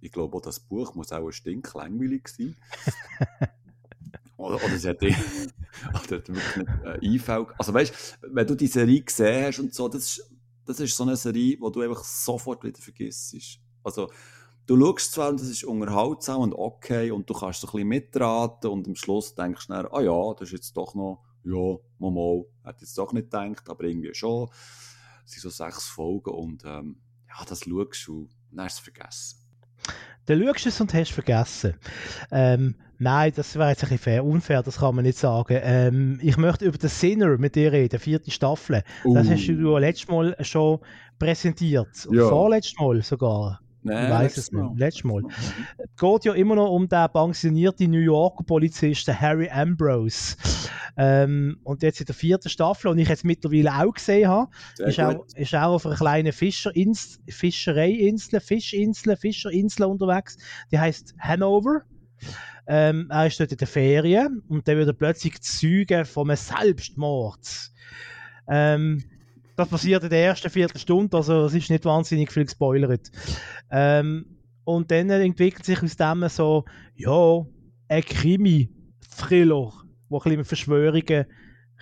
ich 0.00 0.12
glaube 0.12 0.36
auch, 0.36 0.42
das 0.42 0.60
Buch 0.60 0.94
muss 0.94 1.12
auch 1.12 1.26
ein 1.26 1.32
stinklangweilig 1.32 2.28
sein. 2.28 2.56
Oder, 4.42 4.56
oder 4.56 4.76
sie 4.76 4.88
hat, 4.88 5.00
oder 5.02 5.12
hat 5.12 6.10
wirklich 6.10 6.56
nicht 7.00 7.28
äh. 7.28 7.44
Also 7.58 7.72
weißt 7.72 8.18
wenn 8.22 8.44
du 8.44 8.56
die 8.56 8.66
Serie 8.66 9.00
gesehen 9.00 9.46
hast 9.46 9.60
und 9.60 9.72
so, 9.72 9.86
das 9.86 10.02
ist, 10.02 10.30
das 10.66 10.80
ist 10.80 10.96
so 10.96 11.04
eine 11.04 11.14
Serie, 11.14 11.58
wo 11.60 11.70
du 11.70 11.80
einfach 11.80 12.02
sofort 12.02 12.64
wieder 12.64 12.80
vergisst. 12.80 13.36
Also 13.84 14.10
du 14.66 14.76
schaust 14.76 15.12
zwar 15.12 15.30
und 15.30 15.40
das 15.40 15.48
ist 15.48 15.64
unterhaltsam 15.64 16.40
und 16.40 16.54
okay 16.54 17.10
und 17.10 17.30
du 17.30 17.34
kannst 17.34 17.60
so 17.60 17.68
ein 17.68 17.72
bisschen 17.72 17.88
mitraten 17.88 18.70
und 18.70 18.88
am 18.88 18.96
Schluss 18.96 19.34
denkst 19.34 19.68
du 19.68 19.74
dann, 19.74 19.86
ah 19.92 20.00
ja, 20.00 20.34
das 20.34 20.48
ist 20.48 20.52
jetzt 20.52 20.76
doch 20.76 20.94
noch, 20.94 21.22
ja, 21.44 21.76
mal, 21.98 22.10
mal, 22.10 22.44
hätte 22.64 22.80
jetzt 22.80 22.98
doch 22.98 23.12
nicht 23.12 23.30
gedacht, 23.30 23.68
aber 23.68 23.84
irgendwie 23.84 24.14
schon. 24.14 24.48
Es 25.24 25.32
sind 25.32 25.42
so 25.42 25.50
sechs 25.50 25.86
Folgen 25.86 26.30
und 26.30 26.64
ähm, 26.64 27.00
ja, 27.28 27.44
das 27.44 27.60
schaust 27.60 28.06
du 28.06 28.22
und 28.22 28.30
dann 28.50 28.64
hast 28.64 28.78
du 28.78 28.90
es 28.90 28.96
vergessen. 28.96 29.41
Dann 30.26 30.44
schaust 30.44 30.64
du 30.64 30.68
es 30.68 30.80
und 30.80 30.94
hast 30.94 31.12
vergessen. 31.12 31.74
Ähm, 32.30 32.74
nein, 32.98 33.32
das 33.34 33.56
wäre 33.56 33.70
jetzt 33.70 33.84
ein 33.84 33.90
bisschen 33.90 34.20
unfair, 34.20 34.62
das 34.62 34.78
kann 34.78 34.94
man 34.94 35.04
nicht 35.04 35.18
sagen. 35.18 35.58
Ähm, 35.62 36.18
ich 36.22 36.36
möchte 36.36 36.64
über 36.64 36.78
den 36.78 36.88
Sinner 36.88 37.38
mit 37.38 37.56
dir 37.56 37.72
reden, 37.72 37.98
vierte 37.98 38.30
Staffel. 38.30 38.82
Uh. 39.04 39.14
Das 39.14 39.28
hast 39.28 39.46
du 39.46 39.76
letztes 39.78 40.08
Mal 40.08 40.36
schon 40.40 40.78
präsentiert. 41.18 41.88
Ja. 42.10 42.28
Vorletztes 42.28 42.78
Mal 42.78 43.02
sogar. 43.02 43.61
Nein, 43.82 44.04
ich 44.04 44.10
weiß 44.10 44.36
es 44.36 44.52
nicht. 44.52 44.78
Letztes 44.78 45.04
Mal. 45.04 45.22
Es 45.78 46.00
geht 46.00 46.24
ja 46.24 46.32
immer 46.34 46.54
noch 46.54 46.70
um 46.70 46.88
den 46.88 47.08
pensionierten 47.12 47.90
New 47.90 47.98
Yorker 47.98 48.44
Polizisten 48.44 49.18
Harry 49.18 49.50
Ambrose. 49.50 50.36
Ähm, 50.96 51.58
und 51.64 51.82
jetzt 51.82 52.00
in 52.00 52.06
der 52.06 52.14
vierten 52.14 52.48
Staffel, 52.48 52.88
und 52.88 52.98
ich 52.98 53.08
jetzt 53.08 53.24
mittlerweile 53.24 53.72
auch 53.74 53.92
gesehen 53.92 54.28
habe, 54.28 54.50
ist 54.78 55.00
auch, 55.00 55.24
ist 55.34 55.54
auch 55.54 55.74
auf 55.74 55.86
einer 55.86 55.96
kleinen 55.96 56.32
Fischerinsel, 56.32 57.22
Fischereiinsel, 57.28 58.40
Fischinsel, 58.40 59.16
Fischerinsel 59.16 59.86
unterwegs. 59.86 60.36
Die 60.70 60.78
heißt 60.78 61.14
Hanover. 61.18 61.82
Ähm, 62.66 63.08
er 63.10 63.26
ist 63.26 63.40
dort 63.40 63.50
in 63.50 63.58
der 63.58 63.66
Ferien 63.66 64.42
und 64.48 64.68
dann 64.68 64.76
wird 64.76 64.88
er 64.88 64.92
plötzlich 64.92 65.40
Zeuge 65.40 66.04
von 66.04 66.30
einem 66.30 66.36
Selbstmord. 66.36 67.72
Ähm, 68.48 69.02
das 69.56 69.68
passiert 69.68 70.04
in 70.04 70.10
der 70.10 70.24
ersten 70.24 70.50
Viertelstunde, 70.50 71.16
also 71.16 71.44
es 71.44 71.54
ist 71.54 71.70
nicht 71.70 71.84
wahnsinnig 71.84 72.32
viel 72.32 72.44
gespoilert. 72.44 73.10
Ähm, 73.70 74.26
und 74.64 74.90
dann 74.90 75.10
entwickelt 75.10 75.64
sich 75.64 75.82
aus 75.82 75.96
dem 75.96 76.28
so, 76.28 76.64
ja, 76.94 77.44
ein 77.88 78.02
Krimi-Thriller, 78.02 79.72
wo 80.08 80.18
ein 80.18 80.22
bisschen 80.22 80.38
mit 80.38 80.46
Verschwörungen 80.46 81.26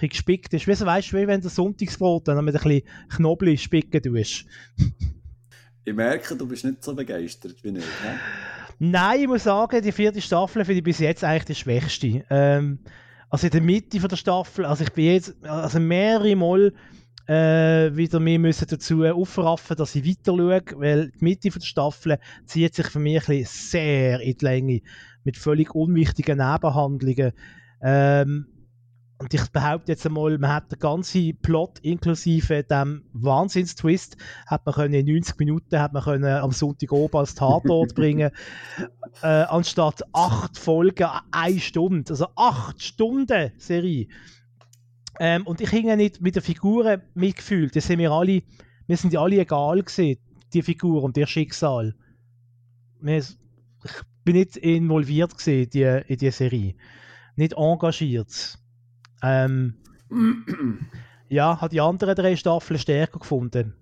ein 0.03 0.09
gespickt 0.09 0.55
ist. 0.55 0.66
Weißt 0.66 1.12
du, 1.12 1.16
wie 1.16 1.27
wenn 1.27 1.41
du 1.41 1.49
Sonntagsbrot 1.49 2.27
dann 2.27 2.45
mit 2.45 2.57
ein 2.57 2.62
bisschen 2.62 2.83
Knoblauch 3.11 3.59
spicken 3.59 4.03
tust. 4.03 4.47
ich 5.85 5.95
merke, 5.95 6.37
du 6.37 6.47
bist 6.47 6.64
nicht 6.64 6.83
so 6.83 6.95
begeistert 6.95 7.62
wie 7.62 7.68
ich. 7.68 7.75
Ne? 7.75 7.85
Nein, 8.79 9.21
ich 9.21 9.29
muss 9.29 9.45
sagen, 9.45 9.83
die 9.83 9.93
vierte 9.93 10.23
Staffel 10.23 10.64
finde 10.64 10.79
ich 10.79 10.85
bis 10.85 11.01
jetzt 11.01 11.23
eigentlich 11.23 11.45
die 11.45 11.55
schwächste. 11.55 12.25
Ähm, 12.31 12.79
also 13.29 13.47
in 13.47 13.53
der 13.53 13.61
Mitte 13.61 14.01
von 14.01 14.09
der 14.09 14.16
Staffel, 14.16 14.64
also 14.64 14.85
ich 14.85 14.93
bin 14.93 15.05
jetzt 15.05 15.35
also 15.45 15.79
mehrere 15.79 16.35
Mal 16.35 16.73
äh, 17.31 17.97
wieder 17.97 18.18
mehr 18.18 18.41
müssen 18.41 18.66
dazu 18.68 19.05
aufraffen, 19.05 19.76
dass 19.76 19.95
ich 19.95 20.05
weiter 20.05 20.37
schaue, 20.37 20.62
weil 20.81 21.12
die 21.12 21.24
Mitte 21.24 21.53
von 21.53 21.61
der 21.61 21.66
Staffel 21.66 22.18
zieht 22.45 22.74
sich 22.74 22.89
für 22.89 22.99
mich 22.99 23.28
ein 23.28 23.45
sehr 23.45 24.20
in 24.20 24.37
die 24.37 24.45
Länge 24.45 24.81
mit 25.22 25.37
völlig 25.37 25.72
unwichtigen 25.72 26.39
Nebenhandlungen. 26.39 27.33
Ähm, 27.83 28.47
und 29.18 29.33
ich 29.33 29.49
behaupte 29.53 29.93
jetzt 29.93 30.05
einmal, 30.07 30.39
man 30.39 30.53
hat 30.53 30.72
den 30.72 30.81
ganzen 30.81 31.39
Plot 31.41 31.78
inklusive 31.81 32.64
dem 32.64 33.05
Wahnsinnstwist 33.12 34.16
hat 34.47 34.66
man 34.66 34.74
können 34.74 34.95
in 34.95 35.14
90 35.14 35.39
Minuten 35.39 35.78
hat 35.78 35.93
man 35.93 36.03
können 36.03 36.24
am 36.24 36.51
Sonntag 36.51 36.91
oben 36.91 37.16
als 37.16 37.37
Tatort 37.37 37.95
bringen, 37.95 38.31
äh, 39.22 39.26
anstatt 39.26 40.03
acht 40.14 40.59
Folgen, 40.59 41.07
eine 41.31 41.61
Stunde, 41.61 42.11
also 42.11 42.26
acht 42.35 42.83
Stunden 42.83 43.53
Serie. 43.57 44.09
Ähm, 45.23 45.47
und 45.47 45.61
ich 45.61 45.68
hinge 45.68 45.97
nicht 45.99 46.21
mit 46.23 46.35
den 46.35 46.43
Figuren 46.43 47.03
mitgefühlt. 47.14 47.77
Das 47.77 47.87
sind 47.87 47.99
wir 47.99 48.11
alle, 48.11 48.43
wir 48.87 48.97
sind 48.97 49.12
ja 49.12 49.21
alle 49.21 49.39
egal 49.39 49.83
gesehen, 49.83 50.18
die 50.55 50.62
Figur 50.62 51.03
und 51.03 51.16
ihr 51.18 51.27
Schicksal. 51.27 51.95
Ich 53.03 53.37
bin 54.25 54.37
nicht 54.37 54.57
involviert 54.57 55.37
gesehen 55.37 55.68
die, 55.71 55.83
in 55.83 56.16
die 56.18 56.31
Serie, 56.31 56.75
nicht 57.37 57.53
engagiert. 57.53 58.59
Ähm, 59.23 59.75
ja, 61.29 61.61
hat 61.61 61.73
die 61.73 61.81
anderen 61.83 62.14
drei 62.14 62.35
Staffeln 62.37 62.81
stärker 62.81 63.18
gefunden. 63.18 63.75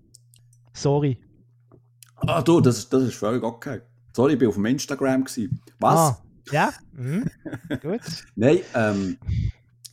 Sorry. 0.73 1.19
Ah, 2.17 2.43
du, 2.43 2.61
das, 2.61 2.79
ist- 2.79 2.93
das 2.93 3.05
ist 3.05 3.15
völlig 3.15 3.43
okay. 3.45 3.81
Sorry, 4.13 4.35
ich 4.35 4.41
war 4.41 4.49
auf 4.49 4.55
dem 4.55 4.67
Instagram. 4.67 5.25
Gewesen. 5.25 5.61
Was? 5.79 5.97
Ah, 5.99 6.23
ja? 6.51 6.71
Mhm. 6.93 7.31
Gut. 7.83 8.01
Nein, 8.35 8.59
ähm, 8.75 9.17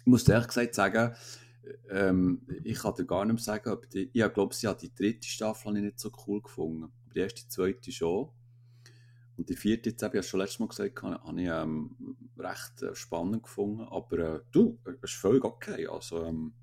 muss 0.05 0.23
dir 0.23 0.33
ehrlich 0.33 0.47
gesagt 0.47 0.75
sagen, 0.75 1.15
ähm, 1.89 2.41
ich 2.63 2.77
kann 2.79 2.93
dir 2.95 3.05
gar 3.05 3.25
nicht 3.25 3.33
mehr 3.35 3.43
sagen, 3.43 3.69
ob 3.71 3.89
die, 3.89 4.09
ich 4.13 4.33
glaube, 4.33 4.53
sie 4.53 4.67
hat 4.67 4.81
die 4.81 4.93
dritte 4.93 5.27
Staffel 5.27 5.67
habe 5.69 5.77
ich 5.79 5.85
nicht 5.85 5.99
so 5.99 6.11
cool 6.27 6.41
gefunden. 6.41 6.83
Aber 6.83 7.13
die 7.13 7.19
erste, 7.19 7.41
die 7.41 7.47
zweite 7.47 7.91
schon. 7.91 8.29
Und 9.37 9.49
die 9.49 9.55
vierte, 9.55 9.89
jetzt 9.89 10.01
habe 10.03 10.17
ich 10.17 10.23
ja 10.23 10.29
schon 10.29 10.39
letztes 10.39 10.59
Mal 10.59 10.67
gesagt, 10.67 11.01
habe 11.03 11.19
habe 11.21 11.41
ich 11.41 11.47
ähm, 11.49 11.95
recht 12.37 12.81
äh, 12.83 12.95
spannend 12.95 13.43
gefunden. 13.43 13.81
Aber 13.89 14.17
äh, 14.19 14.39
du, 14.51 14.79
es 14.85 15.11
ist 15.11 15.19
völlig 15.19 15.43
okay. 15.43 15.87
Also, 15.87 16.23
ähm, 16.25 16.53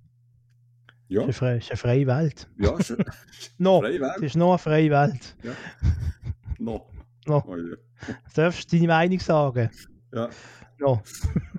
ja, 1.09 1.22
Es 1.22 1.36
ist 1.36 1.43
eine, 1.43 1.59
es 1.59 1.64
ist 1.64 1.70
eine 1.72 1.76
freie 1.76 2.07
Welt. 2.07 2.49
ja, 2.59 2.78
ist, 2.78 2.97
No, 3.59 3.80
freie 3.80 3.97
es 3.97 4.01
Welt. 4.01 4.22
ist 4.22 4.36
noch 4.36 4.51
eine 4.51 4.59
freie 4.59 4.90
Welt. 4.90 5.36
noch. 6.59 6.90
No. 7.26 7.43
Oh, 7.47 7.57
ja. 7.57 7.76
Du 8.07 8.14
darfst 8.34 8.72
deine 8.72 8.86
Meinung 8.86 9.20
sagen. 9.20 9.68
ja, 10.12 10.30
No. 10.78 11.03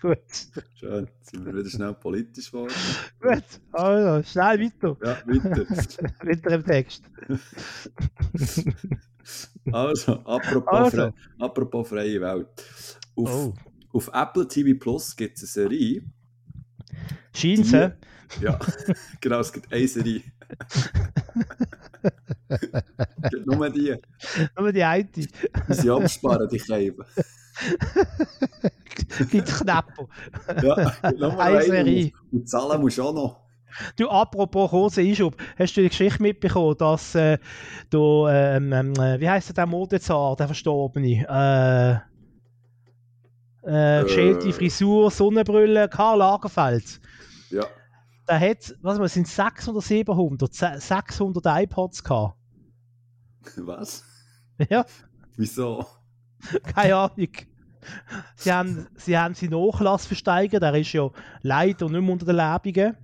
Gut. 0.00 0.18
schön. 0.78 1.08
Sind 1.22 1.46
wir 1.46 1.54
wieder 1.54 1.70
schnell 1.70 1.94
politisch 1.94 2.50
geworden. 2.50 2.72
Gut. 3.20 3.44
Also, 3.72 4.28
schnell 4.30 4.60
weiter. 4.60 4.96
Ja, 5.02 5.16
weiter. 5.26 5.66
Weiter 6.26 6.50
im 6.50 6.64
Text. 6.64 7.04
Also, 9.72 10.12
apropos, 10.24 10.68
Also. 10.72 10.96
Fre 10.96 11.14
apropos 11.40 11.88
freie 11.88 12.20
Welt. 12.20 12.46
Auf, 13.16 13.30
Oh. 13.30 13.54
auf 13.92 14.08
Apple 14.12 14.46
TV 14.46 14.78
Plus 14.78 15.16
gibt 15.16 15.36
es 15.38 15.42
eine 15.56 15.68
Serie. 15.68 16.02
Scheint 17.34 17.58
Die- 17.58 17.64
sie. 17.64 17.92
Ja, 18.40 18.58
genau, 19.20 19.40
es 19.40 19.52
gibt 19.52 19.72
eine 19.72 19.88
Serie. 19.88 20.22
nur 23.46 23.70
die. 23.70 23.96
Nur 24.58 24.72
die 24.72 24.82
eine. 24.84 25.04
Die 25.04 25.28
sind 25.68 25.90
absparen, 25.90 26.48
die 26.48 26.58
Käben. 27.56 29.30
Gibt 29.30 29.48
Knapper. 29.48 30.06
Ja, 30.62 30.92
nur 31.18 31.38
Eine. 31.40 32.12
Und 32.32 32.48
zahlen 32.48 32.80
musst 32.80 32.98
du 32.98 33.02
auch 33.02 33.14
noch. 33.14 33.40
Du, 33.96 34.08
apropos 34.08 34.70
kurzer 34.70 35.02
Einschub, 35.02 35.36
hast 35.58 35.76
du 35.76 35.82
die 35.82 35.88
Geschichte 35.90 36.22
mitbekommen, 36.22 36.76
dass 36.78 37.14
äh, 37.14 37.38
du, 37.90 38.26
ähm, 38.26 38.72
ähm, 38.72 38.92
äh, 38.94 39.20
wie 39.20 39.28
heisst 39.28 39.54
der 39.56 39.66
Modezar, 39.66 40.34
der 40.36 40.46
Verstorbene? 40.46 41.26
Äh, 41.28 41.96
äh, 44.00 44.04
geschälte 44.04 44.48
Äh. 44.48 44.52
Frisur, 44.52 45.10
Sonnenbrille, 45.10 45.88
Karl 45.88 46.18
Lagerfeld. 46.18 47.00
Ja. 47.50 47.64
Der 48.28 48.40
hat, 48.40 48.74
was 48.80 48.98
mal, 48.98 49.08
sind 49.08 49.28
600 49.28 49.68
oder 49.76 49.82
700, 49.82 50.54
Se- 50.54 50.80
600 50.80 51.44
iPods 51.64 52.02
gehabt. 52.02 52.36
Was? 53.58 54.02
Ja, 54.70 54.86
Wieso? 55.36 55.84
keine 56.74 56.96
Ahnung. 56.96 57.28
Sie 58.34 58.52
haben, 58.52 58.88
sie 58.96 59.16
haben 59.16 59.34
seinen 59.34 59.50
Nachlass 59.50 60.06
versteigert, 60.06 60.62
er 60.62 60.74
ist 60.74 60.92
ja 60.92 61.08
leider 61.42 61.88
nicht 61.88 62.00
mehr 62.00 62.12
unter 62.12 62.26
den 62.26 62.36
Lebenden. 62.36 62.96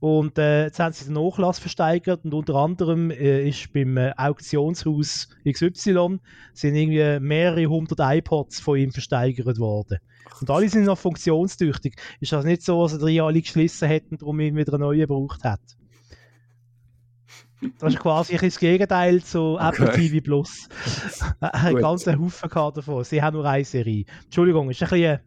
Und 0.00 0.38
äh, 0.38 0.64
jetzt 0.64 0.78
haben 0.78 0.92
sie 0.92 1.06
den 1.06 1.14
Nachlass 1.14 1.58
versteigert 1.58 2.24
und 2.24 2.32
unter 2.32 2.54
anderem 2.54 3.10
äh, 3.10 3.48
ist 3.48 3.72
beim 3.72 3.96
äh, 3.96 4.12
Auktionshaus 4.16 5.28
XY 5.50 6.20
sind 6.52 6.74
irgendwie 6.76 7.18
mehrere 7.20 7.66
hundert 7.66 7.98
iPods 8.00 8.60
von 8.60 8.78
ihm 8.78 8.92
versteigert 8.92 9.58
worden. 9.58 9.98
Und 10.40 10.50
alle 10.50 10.68
sind 10.68 10.84
noch 10.84 10.98
funktionstüchtig. 10.98 11.96
Ist 12.20 12.32
das 12.32 12.44
nicht 12.44 12.62
so, 12.62 12.82
dass 12.82 13.00
er 13.00 13.06
die 13.06 13.20
alle 13.20 13.40
geschlissen 13.40 13.88
hätten 13.88 14.14
und 14.14 14.22
darum 14.22 14.38
ihn 14.40 14.56
wieder 14.56 14.74
einen 14.74 14.82
neuen 14.82 15.00
gebraucht 15.00 15.42
hat? 15.42 15.60
Das 17.80 17.92
ist 17.94 17.98
quasi 18.00 18.34
ein 18.34 18.40
das 18.40 18.58
Gegenteil 18.58 19.22
zu 19.22 19.58
Apple 19.58 19.88
Okay. 19.88 20.08
TV 20.08 20.24
Plus. 20.24 20.68
ein 21.40 21.72
Gut. 21.74 21.82
ganzer 21.82 22.18
Haufen 22.18 22.48
davon. 22.50 23.04
Sie 23.04 23.20
haben 23.20 23.34
nur 23.34 23.44
eine 23.44 23.64
Serie. 23.64 24.04
Entschuldigung, 24.24 24.70
ist 24.70 24.82
ein 24.82 24.88
bisschen 24.88 25.18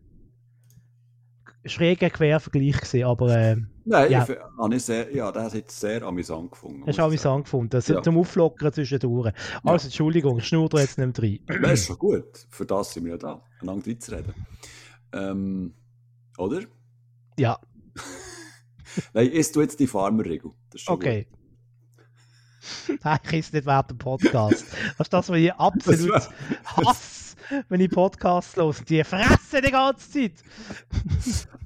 ein 1.63 1.69
schräger 1.69 2.09
Quervergleich 2.09 2.77
gewesen, 2.77 3.03
aber 3.03 3.35
äh, 3.35 3.57
Nein, 3.83 4.11
Ja. 4.11 4.25
ich, 4.71 4.83
sehr, 4.83 5.13
ja, 5.13 5.31
das 5.31 5.45
hat 5.45 5.53
jetzt 5.55 5.79
sehr 5.79 6.03
amüsant 6.03 6.51
gefunden. 6.51 6.83
ich 6.87 6.95
sagen. 6.95 7.07
amüsant 7.09 7.43
gefunden. 7.45 7.69
Das 7.71 7.87
Ja. 7.87 8.01
Zum 8.01 8.17
Auflockern 8.17 8.71
zwischendurch. 8.73 9.33
Also, 9.63 9.85
Entschuldigung, 9.87 10.37
ich 10.39 10.47
schnur 10.47 10.69
da 10.69 10.79
jetzt 10.79 10.97
nicht 10.97 11.19
mehr 11.19 11.29
rein. 11.49 11.61
Das 11.61 11.73
ist 11.81 11.87
schon 11.87 11.97
gut. 11.97 12.47
Für 12.49 12.65
das 12.65 12.93
sind 12.93 13.05
wir 13.05 13.11
ja 13.13 13.17
da, 13.17 13.43
einander 13.61 13.85
reinzureden. 13.87 14.33
Ähm, 15.13 15.73
oder? 16.37 16.61
Ja, 17.37 17.59
Nein, 19.13 19.27
isst 19.29 19.55
du 19.55 19.61
jetzt 19.61 19.79
die 19.79 19.87
Farmerregel. 19.87 20.51
Das 20.71 20.81
ist 20.81 20.89
okay. 20.89 21.27
Nein, 23.03 23.19
ich 23.23 23.33
esse 23.33 23.55
nicht 23.55 23.65
während 23.65 23.89
dem 23.89 23.97
Podcast. 23.97 24.65
Das 24.97 25.07
ist 25.07 25.13
das, 25.13 25.29
was 25.29 25.37
ich 25.37 25.53
absolut 25.53 26.11
Das 26.11 26.29
hasse, 26.65 27.35
wenn 27.69 27.81
ich 27.81 27.89
Podcasts 27.89 28.55
höre. 28.55 28.73
Die 28.87 29.03
fressen 29.03 29.61
die 29.63 29.71
ganze 29.71 30.11
Zeit. 30.11 30.33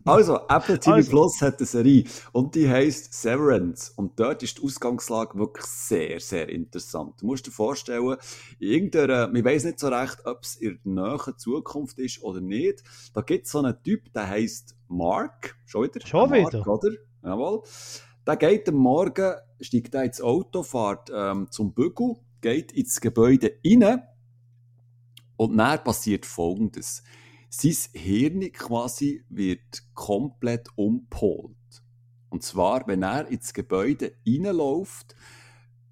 Also, 0.05 0.39
Apple 0.47 0.79
TV 0.79 0.93
Also. 0.93 1.09
Plus 1.09 1.41
hat 1.41 1.57
eine 1.57 1.65
Serie 1.65 2.03
und 2.31 2.53
die 2.53 2.69
heisst 2.69 3.13
Severance. 3.13 3.91
Und 3.95 4.19
dort 4.19 4.43
ist 4.43 4.59
die 4.59 4.63
Ausgangslage 4.63 5.37
wirklich 5.37 5.65
sehr, 5.65 6.19
sehr 6.19 6.47
interessant. 6.49 7.15
Du 7.21 7.25
musst 7.25 7.47
dir 7.47 7.51
vorstellen, 7.51 8.17
in 8.59 8.67
irgendeiner, 8.67 9.33
ich 9.33 9.43
weiß 9.43 9.63
nicht 9.65 9.79
so 9.79 9.87
recht, 9.87 10.17
ob 10.25 10.43
es 10.43 10.57
in 10.57 10.79
der 10.85 10.93
nahen 10.93 11.37
Zukunft 11.37 11.97
ist 11.97 12.21
oder 12.21 12.39
nicht. 12.39 12.83
Da 13.13 13.21
gibt 13.21 13.45
es 13.45 13.51
so 13.51 13.59
einen 13.59 13.81
Typ, 13.83 14.13
der 14.13 14.27
heisst 14.27 14.75
Mark. 14.87 15.57
Schon 15.65 15.83
wieder? 15.83 16.05
Schon 16.05 16.29
Mark, 16.29 16.53
wieder? 16.53 16.67
Oder? 16.67 16.91
Jawohl. 17.23 17.63
Der 18.26 18.38
geht 18.38 18.67
am 18.69 18.76
Morgen, 18.76 19.36
steigt 19.61 19.93
da 19.93 20.01
ins 20.01 20.19
Auto, 20.19 20.63
fährt 20.63 21.11
ähm, 21.13 21.47
zum 21.51 21.73
Bügel, 21.73 22.15
geht 22.41 22.71
ins 22.71 22.99
Gebäude 22.99 23.59
rein 23.63 24.01
und 25.38 25.57
dann 25.57 25.84
passiert 25.84 26.26
Folgendes. 26.26 27.03
Sein 27.49 27.76
Hirn 27.93 28.51
quasi 28.51 29.23
wird 29.30 29.84
komplett 29.93 30.69
umpolt. 30.76 31.55
Und 32.30 32.43
zwar, 32.43 32.88
wenn 32.88 33.03
er 33.03 33.28
ins 33.28 33.53
Gebäude 33.53 34.13
reinläuft, 34.28 35.15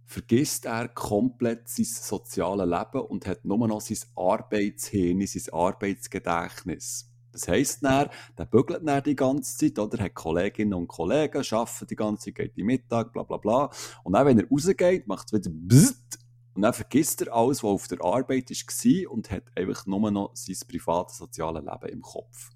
vergisst 0.05 0.65
er 0.65 0.89
komplett 0.89 1.69
sein 1.69 1.85
soziales 1.85 2.67
Leben 2.67 3.05
und 3.05 3.27
hat 3.27 3.45
nur 3.45 3.67
noch 3.67 3.81
sein 3.81 3.97
Arbeitshirn, 4.15 5.25
sein 5.25 5.53
Arbeitsgedächtnis. 5.53 7.12
Das 7.33 7.47
heisst 7.47 7.83
dann, 7.83 8.09
der 8.37 8.45
bügelt 8.45 8.87
dann 8.87 9.03
die 9.03 9.15
ganze 9.15 9.57
Zeit, 9.57 9.79
oder? 9.79 10.01
Hat 10.03 10.13
Kolleginnen 10.13 10.75
und 10.75 10.87
Kollegen, 10.87 11.43
arbeitet 11.51 11.89
die 11.89 11.95
ganze 11.95 12.25
Zeit, 12.25 12.35
geht 12.35 12.57
in 12.57 12.67
Mittag, 12.67 13.11
bla 13.11 13.23
bla 13.23 13.37
bla. 13.37 13.69
Und 14.03 14.13
dann, 14.13 14.25
wenn 14.27 14.39
er 14.39 14.47
rausgeht, 14.47 15.07
macht 15.07 15.27
es 15.27 15.33
wieder 15.33 15.51
Bzzzt. 15.51 16.19
Und 16.53 16.61
dann 16.61 16.73
vergisst 16.73 17.23
er 17.23 17.33
alles, 17.33 17.63
was 17.63 17.71
auf 17.71 17.87
der 17.87 18.03
Arbeit 18.03 18.51
war 18.51 19.11
und 19.11 19.31
hat 19.31 19.43
einfach 19.57 19.87
nur 19.87 20.11
noch 20.11 20.31
sein 20.35 20.55
privates, 20.67 21.17
soziales 21.17 21.63
Leben 21.63 21.93
im 21.93 22.01
Kopf. 22.01 22.51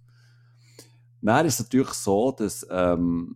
Dann 1.21 1.45
ist 1.47 1.55
es 1.55 1.65
natürlich 1.65 1.93
so, 1.93 2.31
dass 2.31 2.65
ähm, 2.69 3.35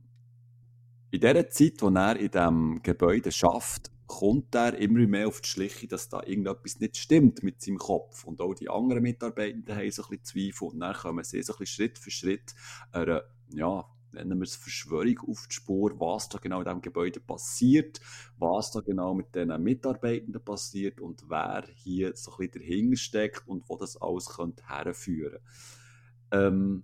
in 1.09 1.19
der 1.19 1.49
Zeit, 1.49 1.81
wo 1.81 1.89
er 1.89 2.15
in 2.15 2.29
diesem 2.29 2.83
Gebäude 2.83 3.31
schafft, 3.31 3.91
kommt 4.11 4.53
er 4.55 4.77
immer 4.77 5.07
mehr 5.07 5.27
auf 5.27 5.41
die 5.41 5.47
Schliche, 5.47 5.87
dass 5.87 6.09
da 6.09 6.21
irgendetwas 6.23 6.79
nicht 6.79 6.97
stimmt 6.97 7.43
mit 7.43 7.61
seinem 7.61 7.77
Kopf. 7.77 8.25
Und 8.25 8.41
auch 8.41 8.53
die 8.53 8.69
anderen 8.69 9.03
Mitarbeitenden 9.03 9.75
haben 9.75 9.89
so 9.91 10.03
ein 10.03 10.09
bisschen 10.09 10.51
Zweifel. 10.51 10.67
Und 10.67 10.79
dann 10.81 10.93
kommen 10.93 11.23
sie 11.23 11.41
so 11.41 11.53
ein 11.53 11.59
bisschen 11.59 11.75
Schritt 11.75 11.97
für 11.97 12.11
Schritt 12.11 12.53
einer, 12.91 13.23
ja, 13.49 13.85
nennen 14.11 14.39
wir 14.39 14.43
es 14.43 14.55
Verschwörung 14.55 15.17
auf 15.29 15.47
die 15.47 15.55
Spur, 15.55 15.97
was 15.99 16.27
da 16.27 16.37
genau 16.39 16.59
in 16.59 16.65
diesem 16.65 16.81
Gebäude 16.81 17.19
passiert, 17.21 18.01
was 18.37 18.71
da 18.71 18.81
genau 18.81 19.13
mit 19.13 19.33
den 19.33 19.49
Mitarbeitenden 19.63 20.43
passiert 20.43 20.99
und 20.99 21.23
wer 21.29 21.65
hier 21.73 22.13
so 22.15 22.31
ein 22.31 22.37
bisschen 22.37 22.61
dahinter 22.61 22.97
steckt 22.97 23.47
und 23.47 23.69
wo 23.69 23.77
das 23.77 23.95
alles 24.01 24.27
könnte 24.27 24.67
herführen 24.67 25.39
ähm, 26.31 26.83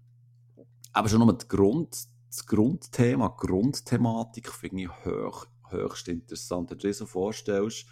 Aber 0.93 1.09
schon 1.09 1.19
nochmal 1.19 1.37
das, 1.37 1.49
Grund, 1.49 2.07
das 2.29 2.45
Grundthema, 2.45 3.27
Grundthematik 3.27 4.51
finde 4.51 4.83
ich 4.83 5.05
hoch, 5.05 5.47
höchst 5.71 6.07
interessant. 6.07 6.69
Wenn 6.69 6.77
du 6.77 6.87
dir 6.87 6.93
so 6.93 7.05
vorstellst, 7.05 7.85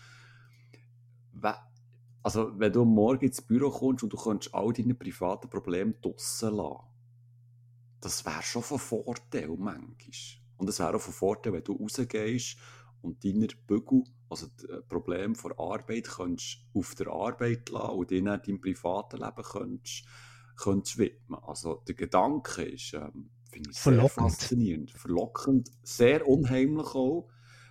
also 2.24 2.60
wenn 2.60 2.74
du 2.74 2.86
Morgen 2.86 3.26
ins 3.26 3.42
Büro 3.42 3.70
kommst 3.70 4.04
und 4.04 4.14
du 4.14 4.18
kannst 4.18 4.54
all 4.54 4.74
deine 4.74 4.96
privaten 4.96 5.50
Probleme 5.50 5.94
draussen 6.02 6.56
lassen, 6.56 6.88
das 8.02 8.26
wäre 8.26 8.42
schon 8.44 8.64
von 8.64 8.80
Vorteil 8.80 9.50
manchmal. 9.50 9.96
Und 10.58 10.70
es 10.70 10.80
wäre 10.80 10.96
auch 10.96 11.02
von 11.02 11.14
Vorteil, 11.14 11.54
wenn 11.54 11.64
du 11.64 11.74
rausgehst 11.74 12.58
und 13.02 13.24
deine 13.24 13.48
Bügel, 13.68 14.04
also 14.30 14.48
die 14.48 14.68
äh, 14.70 14.82
Probleme 14.82 15.36
der 15.36 15.60
Arbeit, 15.60 16.08
kannst 16.08 16.58
auf 16.74 16.96
der 16.96 17.08
Arbeit 17.08 17.70
lassen 17.70 17.96
und 17.96 18.12
dann 18.12 18.26
deinem 18.26 18.62
privaten 18.62 19.18
Leben 19.18 19.44
kannst, 19.44 20.06
kannst 20.58 20.98
widmen. 20.98 21.40
Also 21.44 21.84
der 21.88 21.96
Gedanke 21.96 22.64
ist, 22.64 22.94
ähm, 22.94 23.30
finde 23.52 23.70
ich 23.70 23.78
sehr 23.78 23.94
Verlockend. 23.94 24.32
faszinierend, 24.32 24.92
verlockend, 24.92 25.72
sehr 25.84 26.28
unheimlich 26.28 26.88
auch, 26.96 27.30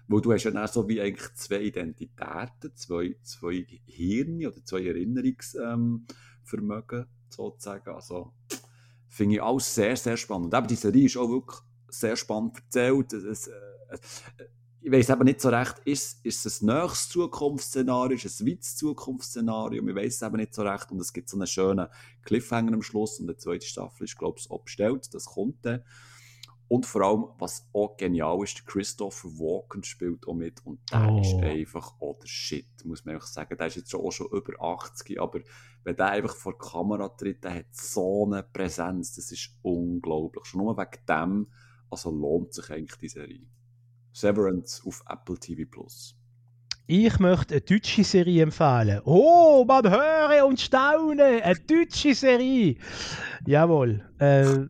weil 0.08 0.20
du 0.20 0.32
hast 0.32 0.44
ja 0.44 0.50
dann 0.50 0.68
so 0.68 0.88
wie 0.88 1.00
eigentlich 1.00 1.32
zwei 1.34 1.62
Identitäten, 1.62 2.74
zwei, 2.74 3.16
zwei 3.22 3.66
Hirne 3.86 4.48
oder 4.48 4.64
zwei 4.64 4.86
Erinnerungsvermögen 4.86 7.00
ähm, 7.00 7.06
sozusagen. 7.28 7.90
Also 7.90 8.32
finde 9.08 9.36
ich 9.36 9.42
alles 9.42 9.74
sehr, 9.74 9.96
sehr 9.96 10.16
spannend. 10.16 10.52
Und 10.52 10.58
eben 10.58 10.68
die 10.68 10.74
Serie 10.74 11.06
ist 11.06 11.16
auch 11.16 11.30
wirklich 11.30 11.60
sehr 11.88 12.16
spannend 12.16 12.56
erzählt. 12.56 13.12
Es, 13.12 13.46
äh, 13.46 13.52
ich 14.86 14.92
weiß 14.92 15.10
aber 15.10 15.24
nicht 15.24 15.40
so 15.40 15.48
recht, 15.48 15.76
ist, 15.86 16.22
ist 16.26 16.44
es 16.44 16.60
ein 16.60 16.66
nächstes 16.66 17.08
Zukunftsszenario, 17.08 18.16
ist 18.16 18.26
es 18.26 18.40
ein 18.40 18.48
weites 18.48 18.76
Zukunftsszenario, 18.76 19.86
wir 19.86 19.94
weiß 19.94 20.16
es 20.16 20.22
eben 20.22 20.36
nicht 20.36 20.54
so 20.54 20.60
recht 20.60 20.90
und 20.90 21.00
es 21.00 21.14
gibt 21.14 21.30
so 21.30 21.38
einen 21.38 21.46
schönen 21.46 21.88
Cliffhanger 22.22 22.74
am 22.74 22.82
Schluss 22.82 23.18
und 23.18 23.28
die 23.28 23.36
zweite 23.38 23.66
Staffel 23.66 24.04
ist, 24.04 24.18
glaube 24.18 24.38
ich, 24.38 24.50
auch 24.50 24.62
bestellt, 24.62 25.14
das 25.14 25.24
kommt 25.24 25.64
dann. 25.64 25.82
Und 26.74 26.86
vor 26.86 27.02
allem, 27.02 27.26
was 27.38 27.68
auch 27.72 27.96
genial 27.96 28.42
ist, 28.42 28.66
Christopher 28.66 29.28
Walken 29.28 29.84
spielt 29.84 30.26
auch 30.26 30.34
mit 30.34 30.66
und 30.66 30.80
der 30.90 31.08
oh. 31.08 31.20
ist 31.20 31.34
einfach 31.34 31.94
auch 32.00 32.18
der 32.18 32.26
Shit, 32.26 32.66
muss 32.84 33.04
man 33.04 33.14
einfach 33.14 33.28
sagen. 33.28 33.56
Der 33.56 33.68
ist 33.68 33.76
jetzt 33.76 33.94
auch 33.94 34.10
schon 34.10 34.26
über 34.32 34.60
80, 34.60 35.20
aber 35.20 35.38
wenn 35.84 35.94
der 35.94 36.06
einfach 36.06 36.34
vor 36.34 36.54
die 36.54 36.68
Kamera 36.68 37.10
tritt, 37.10 37.44
der 37.44 37.54
hat 37.54 37.66
so 37.70 38.26
eine 38.26 38.42
Präsenz, 38.42 39.14
das 39.14 39.30
ist 39.30 39.50
unglaublich. 39.62 40.46
Schon 40.46 40.64
nur 40.64 40.76
wegen 40.76 41.06
dem, 41.08 41.46
also 41.90 42.10
lohnt 42.10 42.54
sich 42.54 42.68
eigentlich 42.70 42.98
die 42.98 43.08
Serie. 43.08 43.46
Severance 44.12 44.82
auf 44.84 45.04
Apple 45.08 45.38
TV 45.38 45.70
Plus. 45.70 46.16
Ich 46.88 47.20
möchte 47.20 47.54
eine 47.54 47.60
deutsche 47.60 48.02
Serie 48.02 48.42
empfehlen. 48.42 49.00
Oh, 49.04 49.64
man 49.64 49.88
höre 49.88 50.44
und 50.44 50.60
staune! 50.60 51.40
Eine 51.40 51.54
deutsche 51.54 52.16
Serie! 52.16 52.78
Jawohl. 53.46 54.02
Äh, 54.18 54.66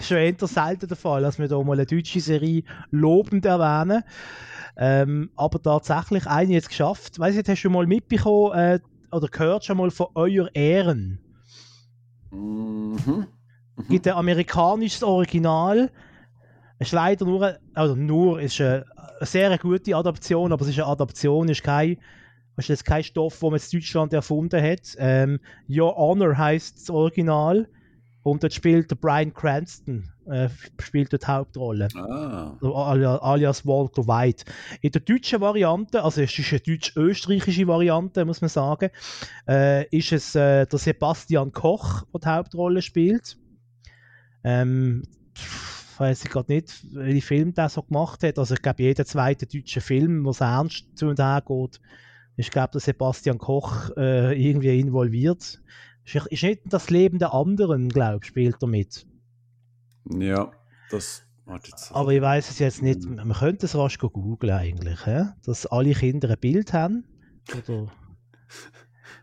schon 0.00 0.16
eher 0.18 0.34
selten 0.46 0.88
der 0.88 0.96
Fall, 0.96 1.22
dass 1.22 1.38
wir 1.38 1.48
hier 1.48 1.64
mal 1.64 1.74
eine 1.74 1.86
deutsche 1.86 2.20
Serie 2.20 2.62
lobend 2.90 3.44
erwähnen. 3.44 4.02
Ähm, 4.76 5.30
aber 5.36 5.62
tatsächlich 5.62 6.26
eine 6.26 6.52
jetzt 6.52 6.68
geschafft. 6.68 7.18
Weißt 7.18 7.36
du, 7.36 7.40
hast 7.40 7.48
du 7.48 7.56
schon 7.56 7.72
mal 7.72 7.86
mitbekommen 7.86 8.58
äh, 8.58 8.80
oder 9.10 9.28
gehört 9.28 9.64
schon 9.64 9.78
mal 9.78 9.90
von 9.90 10.08
Euer 10.14 10.48
Ehren? 10.54 11.18
Mhm. 12.30 12.98
Mhm. 13.06 13.26
Gibt 13.88 14.06
ein 14.06 14.14
amerikanisches 14.14 15.02
Original 15.02 15.90
es 16.78 16.88
ist 16.88 16.92
leider 16.92 17.24
nur, 17.24 17.58
also 17.74 17.94
nur, 17.94 18.40
ist 18.40 18.60
eine, 18.60 18.84
eine 19.18 19.26
sehr 19.26 19.56
gute 19.58 19.96
Adaption, 19.96 20.52
aber 20.52 20.62
es 20.62 20.68
ist 20.68 20.78
eine 20.78 20.88
Adaption, 20.88 21.48
ist 21.48 21.62
kein, 21.62 21.96
ist 22.56 22.68
jetzt 22.68 22.84
kein 22.84 23.02
Stoff, 23.02 23.40
den 23.40 23.50
man 23.50 23.60
in 23.60 23.78
Deutschland 23.80 24.12
erfunden 24.12 24.62
hat. 24.62 24.94
Ähm, 24.98 25.40
Your 25.68 25.96
Honor 25.96 26.36
heißt 26.36 26.80
das 26.80 26.90
Original 26.90 27.68
und 28.26 28.42
dort 28.42 28.52
spielt 28.52 28.90
der 28.90 28.96
Brian 28.96 29.32
Cranston 29.32 30.10
äh, 30.26 30.48
spielt 30.80 31.12
dort 31.12 31.22
die 31.22 31.26
Hauptrolle. 31.28 31.88
Ah. 31.94 32.56
Alias 33.22 33.64
Walter 33.64 34.04
White. 34.08 34.44
In 34.80 34.90
der 34.90 35.00
deutschen 35.00 35.40
Variante, 35.40 36.02
also 36.02 36.20
es 36.22 36.36
ist 36.36 36.50
eine 36.50 36.60
deutsch-österreichische 36.60 37.68
Variante, 37.68 38.24
muss 38.24 38.40
man 38.40 38.50
sagen, 38.50 38.90
äh, 39.48 39.86
ist 39.96 40.10
es 40.10 40.34
äh, 40.34 40.66
der 40.66 40.78
Sebastian 40.78 41.52
Koch, 41.52 42.02
der 42.12 42.20
die 42.20 42.26
Hauptrolle 42.26 42.82
spielt. 42.82 43.38
Ähm, 44.42 45.04
weiß 45.98 46.24
ich 46.24 46.30
gerade 46.30 46.52
nicht, 46.52 46.84
welche 46.94 47.24
Film 47.24 47.54
der 47.54 47.68
so 47.68 47.82
gemacht 47.82 48.24
hat. 48.24 48.40
Also 48.40 48.54
ich 48.54 48.62
glaube, 48.62 48.82
jeder 48.82 49.04
zweite 49.04 49.46
deutsche 49.46 49.80
Film, 49.80 50.24
wo 50.24 50.30
es 50.30 50.40
ernst 50.40 50.98
zu 50.98 51.06
und 51.06 51.20
her 51.20 51.44
geht, 51.46 51.80
ist, 52.36 52.50
glaube 52.50 52.72
der 52.72 52.80
Sebastian 52.80 53.38
Koch 53.38 53.90
äh, 53.96 54.34
irgendwie 54.34 54.80
involviert. 54.80 55.60
Ist, 56.06 56.42
nicht 56.42 56.60
das 56.66 56.90
Leben 56.90 57.18
der 57.18 57.34
anderen, 57.34 57.88
glaube 57.88 58.20
ich, 58.22 58.28
spielt 58.28 58.62
er 58.62 58.68
mit. 58.68 59.06
Ja, 60.08 60.52
das 60.90 61.26
aber 61.90 62.12
ich 62.12 62.20
weiß 62.20 62.50
es 62.50 62.58
jetzt 62.58 62.82
nicht. 62.82 63.04
Man 63.04 63.32
könnte 63.32 63.66
es 63.66 63.76
rasch 63.76 63.98
googeln 63.98 64.52
eigentlich, 64.52 65.04
he? 65.04 65.26
dass 65.44 65.66
alle 65.66 65.92
Kinder 65.92 66.28
ein 66.28 66.38
Bild 66.40 66.72
haben. 66.72 67.04
Oder 67.56 67.86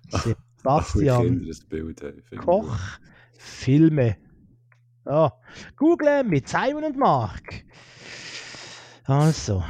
Sebastian 0.57 1.45
Koch 2.37 2.77
Filme. 3.37 4.15
Ja, 5.05 5.33
Google 5.75 6.23
mit 6.23 6.47
Simon 6.47 6.85
und 6.85 6.97
Mark. 6.97 7.65
Also. 9.03 9.61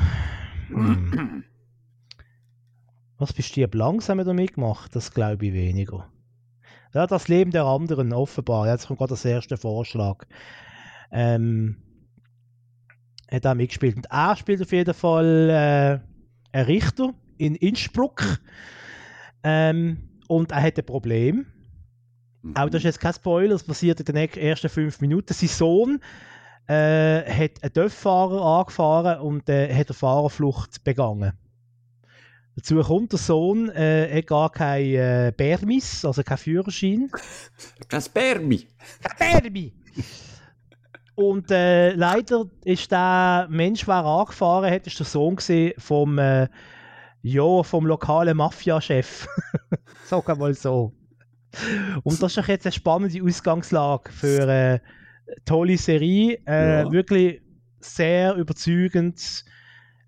Hm. 0.68 1.44
Was 3.18 3.34
bist 3.34 3.56
du 3.56 3.66
langsam 3.74 4.20
damit 4.20 4.54
gemacht? 4.54 4.96
Das 4.96 5.12
glaube 5.12 5.48
ich 5.48 5.54
weniger. 5.54 6.13
Ja, 6.94 7.08
das 7.08 7.28
Leben 7.28 7.52
der 7.52 7.66
anderen, 7.66 8.14
offenbar. 8.14 8.68
Jetzt 8.68 8.88
kommt 8.88 9.00
gerade 9.00 9.12
das 9.12 9.26
erste 9.26 9.58
Vorschlag. 9.58 10.26
Ähm, 11.12 11.78
hat 13.32 13.46
er 13.46 13.56
mitgespielt. 13.56 13.96
Und 13.96 14.08
er 14.12 14.36
spielt 14.36 14.62
auf 14.62 14.72
jeden 14.72 14.94
Fall 14.94 15.50
äh, 15.50 16.58
einen 16.58 16.66
Richter 16.66 17.14
in 17.38 17.56
Innsbruck. 17.56 18.24
Ähm, 19.44 20.10
und 20.28 20.52
er 20.52 20.62
hat 20.62 20.78
ein 20.78 20.86
Problem. 20.86 21.48
Mhm. 22.44 22.56
Auch 22.56 22.70
das 22.70 22.80
ist 22.80 22.84
jetzt 22.84 23.00
kein 23.00 23.14
Spoiler, 23.14 23.54
das 23.54 23.64
passiert 23.64 24.00
in 24.00 24.06
den 24.06 24.30
ersten 24.30 24.70
fünf 24.70 25.02
Minuten. 25.02 25.34
Sein 25.34 25.50
Sohn 25.50 26.00
äh, 26.68 27.24
hat 27.24 27.64
einen 27.64 27.74
Dörffahrer 27.74 28.60
angefahren 28.60 29.20
und 29.20 29.50
äh, 29.50 29.74
hat 29.74 29.90
eine 29.90 29.96
Fahrerflucht 29.96 30.84
begangen. 30.84 31.34
Dazu 32.56 32.82
kommt 32.82 33.12
der 33.12 33.20
Sohn, 33.20 33.70
äh, 33.70 34.18
hat 34.18 34.28
gar 34.28 34.52
kein 34.52 34.86
äh, 34.86 35.34
Bermis, 35.36 36.06
also 36.06 36.22
kein 36.24 36.38
Führerschein. 36.38 37.10
Kein 37.88 38.02
Spermi. 38.02 38.68
Kein 39.18 39.42
Bermi. 39.42 39.74
Und 41.16 41.52
äh, 41.52 41.94
leider 41.94 42.46
ist 42.64 42.92
der 42.92 43.48
Mensch, 43.50 43.86
der 43.86 43.96
angefahren 43.96 44.72
hat, 44.72 44.88
ist 44.88 45.00
der 45.00 45.06
Sohn 45.06 45.38
vom, 45.78 46.18
äh, 46.18 46.48
ja, 47.22 47.64
vom 47.64 47.86
lokalen 47.86 48.38
Mafia-Chef. 48.38 49.28
Sag 50.06 50.38
mal 50.38 50.54
so. 50.54 50.94
Und 52.04 52.22
das 52.22 52.32
ist 52.32 52.38
doch 52.38 52.48
jetzt 52.48 52.66
eine 52.66 52.74
spannende 52.74 53.24
Ausgangslage 53.24 54.12
für 54.12 54.44
eine 54.44 54.82
tolle 55.46 55.78
Serie. 55.78 56.40
Äh, 56.48 56.84
ja. 56.84 56.92
Wirklich 56.92 57.42
sehr 57.80 58.36
überzeugend. 58.36 59.46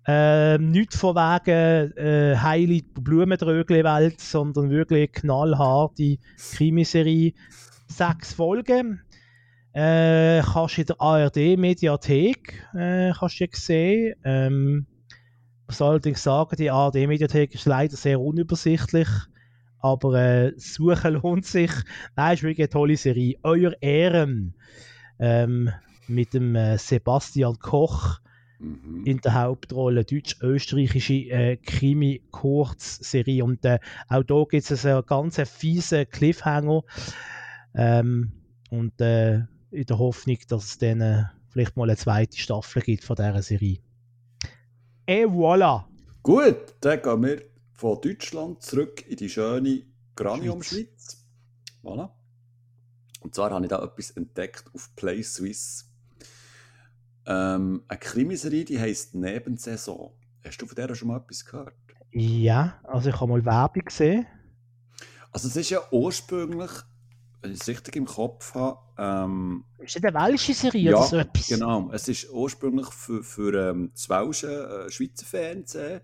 Äh, 0.06 0.58
nicht 0.58 0.94
von 0.94 1.16
wegen 1.16 1.92
äh, 1.96 2.36
heile 2.36 2.80
Blumendrögle-Welt, 2.94 4.20
sondern 4.20 4.70
wirklich 4.70 5.10
knallharte 5.12 6.18
Krimiserie. 6.38 7.32
Sechs 7.88 8.32
Folgen. 8.32 9.02
Äh, 9.72 10.42
kannst 10.42 10.76
du 10.76 10.80
in 10.82 10.86
der 10.86 11.00
ARD-Mediathek 11.00 12.66
äh, 12.74 13.12
sehen. 13.52 14.14
Ähm, 14.24 14.86
ich 15.62 15.66
muss 15.68 15.82
allerdings 15.82 16.22
sagen, 16.22 16.56
die 16.56 16.70
ARD-Mediathek 16.70 17.54
ist 17.54 17.66
leider 17.66 17.96
sehr 17.96 18.20
unübersichtlich. 18.20 19.08
Aber 19.80 20.14
äh, 20.14 20.52
Suchen 20.56 21.14
lohnt 21.14 21.46
sich. 21.46 21.72
Nein, 22.14 22.34
ist 22.34 22.42
wirklich 22.44 22.66
eine 22.66 22.70
tolle 22.70 22.96
Serie. 22.96 23.38
Euer 23.42 23.72
Ehren 23.80 24.54
ähm, 25.18 25.70
mit 26.06 26.32
dem 26.32 26.54
äh, 26.54 26.78
Sebastian 26.78 27.58
Koch 27.58 28.20
mhm. 28.58 29.04
in 29.04 29.18
der 29.18 29.34
Hauptrolle. 29.34 30.04
Deutsch-österreichische 30.04 31.14
äh, 31.14 31.56
Krimi-Kurzserie. 31.56 33.42
Und 33.42 33.64
äh, 33.64 33.78
auch 34.08 34.22
da 34.22 34.44
gibt 34.48 34.70
es 34.70 34.86
einen 34.86 35.04
ganz 35.06 35.40
fiesen 35.48 36.08
Cliffhanger. 36.08 36.82
Ähm, 37.74 38.32
und 38.70 39.00
äh, 39.00 39.44
in 39.70 39.86
der 39.86 39.98
Hoffnung, 39.98 40.38
dass 40.48 40.64
es 40.64 40.78
dann 40.78 41.00
äh, 41.00 41.24
vielleicht 41.48 41.76
mal 41.76 41.84
eine 41.84 41.96
zweite 41.96 42.38
Staffel 42.38 42.82
gibt 42.82 43.04
von 43.04 43.16
dieser 43.16 43.42
Serie. 43.42 43.78
Et 45.06 45.26
voilà! 45.26 45.84
Gut, 46.22 46.74
dann 46.80 47.00
gehen 47.00 47.22
wir 47.22 47.42
von 47.72 48.00
Deutschland 48.00 48.62
zurück 48.62 49.06
in 49.08 49.16
die 49.16 49.28
schöne 49.28 49.82
Granium-Schweiz. 50.16 51.24
Voilà. 51.84 52.10
Und 53.20 53.34
zwar 53.34 53.50
habe 53.50 53.64
ich 53.64 53.68
da 53.68 53.82
etwas 53.82 54.10
entdeckt 54.12 54.64
auf 54.74 54.94
Play 54.96 55.22
Swiss. 55.22 55.88
Ähm, 57.26 57.82
eine 57.88 57.98
Krimiserie, 57.98 58.64
die 58.64 58.78
heisst 58.78 59.14
Nebensaison. 59.14 60.12
Hast 60.44 60.62
du 60.62 60.66
von 60.66 60.76
der 60.76 60.94
schon 60.94 61.08
mal 61.08 61.18
etwas 61.18 61.44
gehört? 61.44 61.74
Ja, 62.12 62.78
also 62.84 63.10
ich 63.10 63.20
habe 63.20 63.32
mal 63.32 63.44
Werbung 63.44 63.84
gesehen. 63.84 64.26
Also 65.32 65.48
es 65.48 65.56
ist 65.56 65.70
ja 65.70 65.80
ursprünglich, 65.90 66.70
wenn 67.42 67.52
ich 67.52 67.60
es 67.60 67.68
richtig 67.68 67.96
im 67.96 68.06
Kopf 68.06 68.54
habe... 68.54 68.78
Ähm, 68.96 69.64
ist 69.78 69.96
das 69.96 70.04
eine 70.04 70.14
welsche 70.14 70.54
Serie 70.54 70.90
ja, 70.92 70.96
oder 70.96 71.06
so 71.06 71.16
etwas? 71.16 71.48
genau. 71.48 71.90
Es 71.92 72.08
ist 72.08 72.30
ursprünglich 72.30 72.86
für, 72.86 73.22
für 73.22 73.70
ähm, 73.70 73.90
das 73.92 74.08
welsche 74.08 74.86
äh, 74.86 74.90
Schweizer 74.90 75.26
Fernsehen 75.26 76.00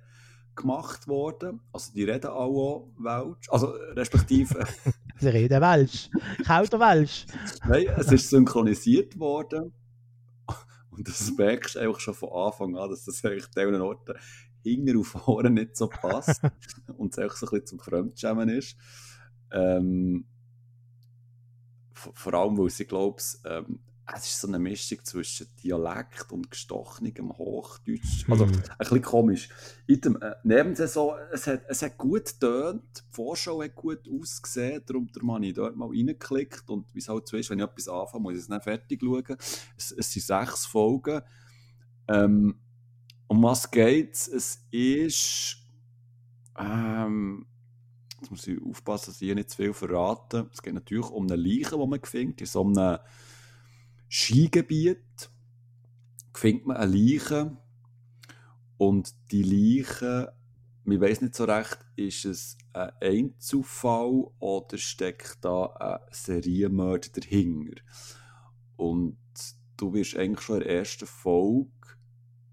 gemacht 0.54 1.08
worden. 1.08 1.60
Also 1.72 1.92
die 1.92 2.04
reden 2.04 2.30
auch 2.30 2.88
Welsch. 2.98 3.48
Also 3.48 3.68
respektive. 3.94 4.66
Sie 5.18 5.28
reden 5.28 5.60
Welsch. 5.60 6.10
Kauter 6.44 6.80
Welsch. 6.80 7.26
Nein, 7.66 7.86
es 7.96 8.10
ist 8.10 8.28
synchronisiert 8.28 9.18
worden. 9.18 9.72
Und 10.92 11.08
das 11.08 11.32
merkst 11.36 11.74
du 11.74 11.80
einfach 11.80 12.00
schon 12.00 12.14
von 12.14 12.30
Anfang 12.32 12.76
an, 12.76 12.90
dass 12.90 13.04
das 13.04 13.24
eigentlich 13.24 13.48
an 13.56 13.80
Orten 13.80 14.14
hinten 14.62 14.98
auf 14.98 15.08
vorne 15.08 15.50
nicht 15.50 15.76
so 15.76 15.88
passt. 15.88 16.40
und 16.96 17.12
es 17.12 17.18
einfach 17.18 17.36
so 17.36 17.46
ein 17.46 17.50
bisschen 17.50 17.66
zum 17.66 17.78
Fremdschämen 17.80 18.48
ist. 18.50 18.76
Ähm, 19.50 20.26
vor 21.94 22.34
allem, 22.34 22.58
weil 22.58 22.70
sie, 22.70 22.84
glaube 22.84 23.20
ich, 23.20 23.50
ähm, 23.50 23.80
es 24.06 24.26
ist 24.26 24.40
so 24.40 24.48
eine 24.48 24.58
Mischung 24.58 24.98
zwischen 25.04 25.46
Dialekt 25.62 26.32
und 26.32 26.50
gestochenem 26.50 27.32
Hochdeutsch. 27.38 28.28
Also 28.28 28.46
hm. 28.46 28.52
ein 28.52 28.78
bisschen 28.78 29.02
komisch. 29.02 29.48
In 29.86 30.00
dem 30.00 30.20
äh, 30.20 30.34
Nebensaison, 30.42 31.14
es 31.32 31.46
hat, 31.46 31.62
es 31.68 31.82
hat 31.82 31.96
gut 31.98 32.26
getönt, 32.26 32.82
die 32.96 33.14
Vorschau 33.14 33.62
hat 33.62 33.74
gut 33.74 34.00
ausgesehen, 34.08 34.82
darum 34.86 35.08
habe 35.32 35.46
ich 35.46 35.54
dort 35.54 35.76
mal 35.76 35.88
reingeklickt 35.88 36.68
und 36.68 36.92
wie 36.94 36.98
es 36.98 37.08
halt 37.08 37.28
so 37.28 37.36
ist, 37.36 37.50
wenn 37.50 37.60
ich 37.60 37.64
etwas 37.64 37.88
anfange, 37.88 38.22
muss 38.22 38.34
ich 38.34 38.40
es 38.40 38.48
dann 38.48 38.60
fertig 38.60 39.00
schauen. 39.00 39.36
Es, 39.76 39.92
es 39.92 40.12
sind 40.12 40.24
sechs 40.24 40.66
Folgen. 40.66 41.22
Ähm, 42.08 42.56
um 43.28 43.42
was 43.42 43.70
geht's? 43.70 44.28
Es 44.28 44.66
ist. 44.70 45.56
Ähm, 46.58 47.46
jetzt 48.20 48.30
muss 48.30 48.46
ich 48.46 48.60
aufpassen, 48.62 49.06
dass 49.06 49.22
ich 49.22 49.26
hier 49.26 49.34
nicht 49.34 49.50
zu 49.50 49.56
viel 49.56 49.72
verrate. 49.72 50.50
Es 50.52 50.60
geht 50.60 50.74
natürlich 50.74 51.08
um 51.08 51.24
eine 51.24 51.36
Leiche, 51.36 51.78
die 51.78 51.86
man 51.86 52.00
findet. 52.02 52.40
In 52.42 52.46
so 52.46 52.62
einem 52.62 52.98
Skigebiet 54.12 55.30
findet 56.34 56.66
man 56.66 56.76
eine 56.76 56.94
Leiche. 56.94 57.56
Und 58.76 59.14
die 59.30 59.42
Leiche, 59.42 60.34
man 60.84 61.00
weiß 61.00 61.22
nicht 61.22 61.34
so 61.34 61.44
recht, 61.44 61.78
ist 61.96 62.26
es 62.26 62.58
ein 62.74 62.90
Einzelfall 63.00 64.26
oder 64.38 64.76
steckt 64.76 65.38
da 65.40 65.64
ein 65.64 66.00
Serienmörder 66.10 67.08
dahinter? 67.14 67.80
Und 68.76 69.16
du 69.78 69.94
wirst 69.94 70.16
eigentlich 70.18 70.42
schon 70.42 70.60
in 70.60 70.68
der 70.68 70.76
ersten 70.76 71.06
Folge 71.06 71.70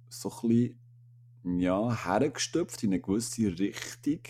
so 0.08 0.32
ein 0.44 0.48
bisschen 0.48 1.60
ja, 1.60 2.06
hergestopft 2.06 2.84
in 2.84 2.94
eine 2.94 3.02
gewisse 3.02 3.48
Richtung. 3.60 4.22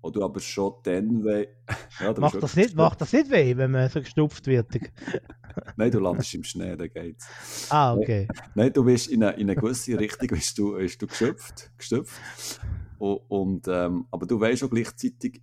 Oder 0.00 0.24
aber 0.24 0.40
schon 0.40 0.74
dann 0.82 1.24
weh. 1.24 1.46
Ja, 2.00 2.12
macht, 2.18 2.42
das 2.42 2.56
nicht, 2.56 2.74
macht 2.74 3.00
das 3.00 3.12
nicht 3.12 3.30
weh, 3.30 3.56
wenn 3.56 3.70
man 3.70 3.88
so 3.88 4.00
gestupft 4.00 4.48
wird? 4.48 4.68
Nein, 5.76 5.90
du 5.90 5.98
landest 6.00 6.34
im 6.34 6.44
Schnee, 6.44 6.76
da 6.76 6.86
geht's. 6.86 7.26
Ah, 7.70 7.94
okay. 7.94 8.28
Nein, 8.54 8.72
du 8.72 8.84
bist 8.84 9.08
in 9.08 9.22
eine, 9.22 9.36
in 9.36 9.50
eine 9.50 9.56
gewisse 9.56 9.98
Richtung 9.98 10.28
bist 10.28 10.58
du, 10.58 10.76
bist 10.76 11.00
du 11.00 11.06
gestopft. 11.06 11.70
gestopft. 11.76 12.60
Und, 12.98 13.20
und 13.28 13.68
ähm, 13.68 14.06
aber 14.10 14.26
du 14.26 14.40
weißt 14.40 14.64
auch 14.64 14.70
gleichzeitig, 14.70 15.42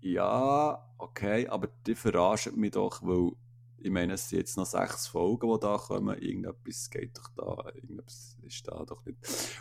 ja, 0.00 0.78
okay, 0.98 1.48
aber 1.48 1.68
die 1.86 1.94
verarschen 1.94 2.58
mich 2.58 2.72
doch, 2.72 3.02
weil 3.02 3.32
ich 3.78 3.90
meine, 3.90 4.14
es 4.14 4.28
sind 4.28 4.38
jetzt 4.38 4.56
noch 4.56 4.66
sechs 4.66 5.06
Folgen, 5.06 5.48
die 5.52 5.60
da 5.60 5.76
kommen. 5.76 6.18
Irgendetwas 6.18 6.90
geht 6.90 7.16
doch 7.18 7.28
da, 7.36 7.70
irgendetwas 7.74 8.36
ist 8.42 8.66
da 8.66 8.84
doch 8.84 9.04
nicht. 9.04 9.18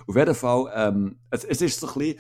Auf 0.08 0.16
jeden 0.16 0.36
Fall, 0.36 0.72
ähm, 0.74 1.20
es, 1.30 1.44
es 1.44 1.62
ist 1.62 1.80
so 1.80 1.88
ein 1.88 1.94
bisschen, 1.94 2.20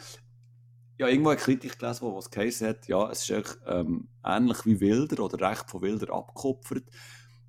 ja, 0.97 1.07
irgendwo 1.07 1.29
eine 1.29 1.39
Kritik 1.39 1.77
gelesen, 1.79 2.01
wo 2.01 2.17
es 2.19 2.29
geheißen 2.29 2.67
hat, 2.67 2.87
ja, 2.87 3.09
es 3.09 3.29
ist 3.29 3.59
ähm, 3.65 4.07
ähnlich 4.23 4.65
wie 4.65 4.79
Wilder 4.79 5.23
oder 5.23 5.49
recht 5.49 5.69
von 5.69 5.81
Wilder 5.81 6.13
abgekupfert 6.13 6.85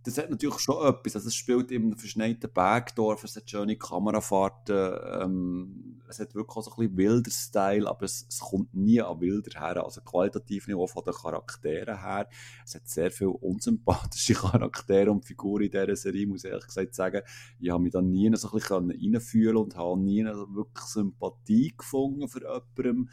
das 0.06 0.18
hat 0.18 0.30
natürlich 0.30 0.60
schon 0.60 0.86
etwas. 0.86 1.16
Also 1.16 1.26
es 1.26 1.34
spielt 1.34 1.72
einem 1.72 1.96
verschneiten 1.96 2.48
Bergdorf, 2.52 3.24
es 3.24 3.34
hat 3.34 3.50
schöne 3.50 3.76
Kamerafahrten, 3.76 4.98
ähm, 5.20 6.00
es 6.08 6.20
hat 6.20 6.32
wirklich 6.36 6.56
auch 6.56 6.62
so 6.62 6.70
ein 6.70 6.76
bisschen 6.76 6.96
wilder 6.96 7.30
Style, 7.32 7.88
aber 7.88 8.04
es, 8.04 8.24
es, 8.28 8.38
kommt 8.38 8.72
nie 8.72 9.02
an 9.02 9.20
wilder 9.20 9.60
her. 9.60 9.82
Also 9.82 10.02
qualitativ 10.02 10.68
nicht 10.68 10.76
auch 10.76 10.86
von 10.86 11.02
den 11.02 11.12
Charakteren 11.12 12.00
her. 12.00 12.28
Es 12.64 12.76
hat 12.76 12.86
sehr 12.86 13.10
viele 13.10 13.30
unsympathische 13.30 14.34
Charaktere 14.34 15.10
und 15.10 15.24
Figuren 15.24 15.64
in 15.64 15.72
dieser 15.72 15.96
Serie, 15.96 16.28
muss 16.28 16.44
ich 16.44 16.50
ehrlich 16.52 16.68
gesagt 16.68 16.94
sagen. 16.94 17.22
Ich 17.58 17.70
habe 17.70 17.82
mich 17.82 17.92
da 17.92 18.00
nie 18.00 18.30
so 18.36 18.48
ein 18.48 18.60
bisschen 18.60 18.90
reinfühlen 18.92 19.56
und 19.56 19.74
habe 19.74 19.98
nie 19.98 20.24
wirklich 20.24 20.84
Sympathie 20.84 21.74
gefunden 21.76 22.28
für 22.28 22.42
jemanden. 22.42 23.10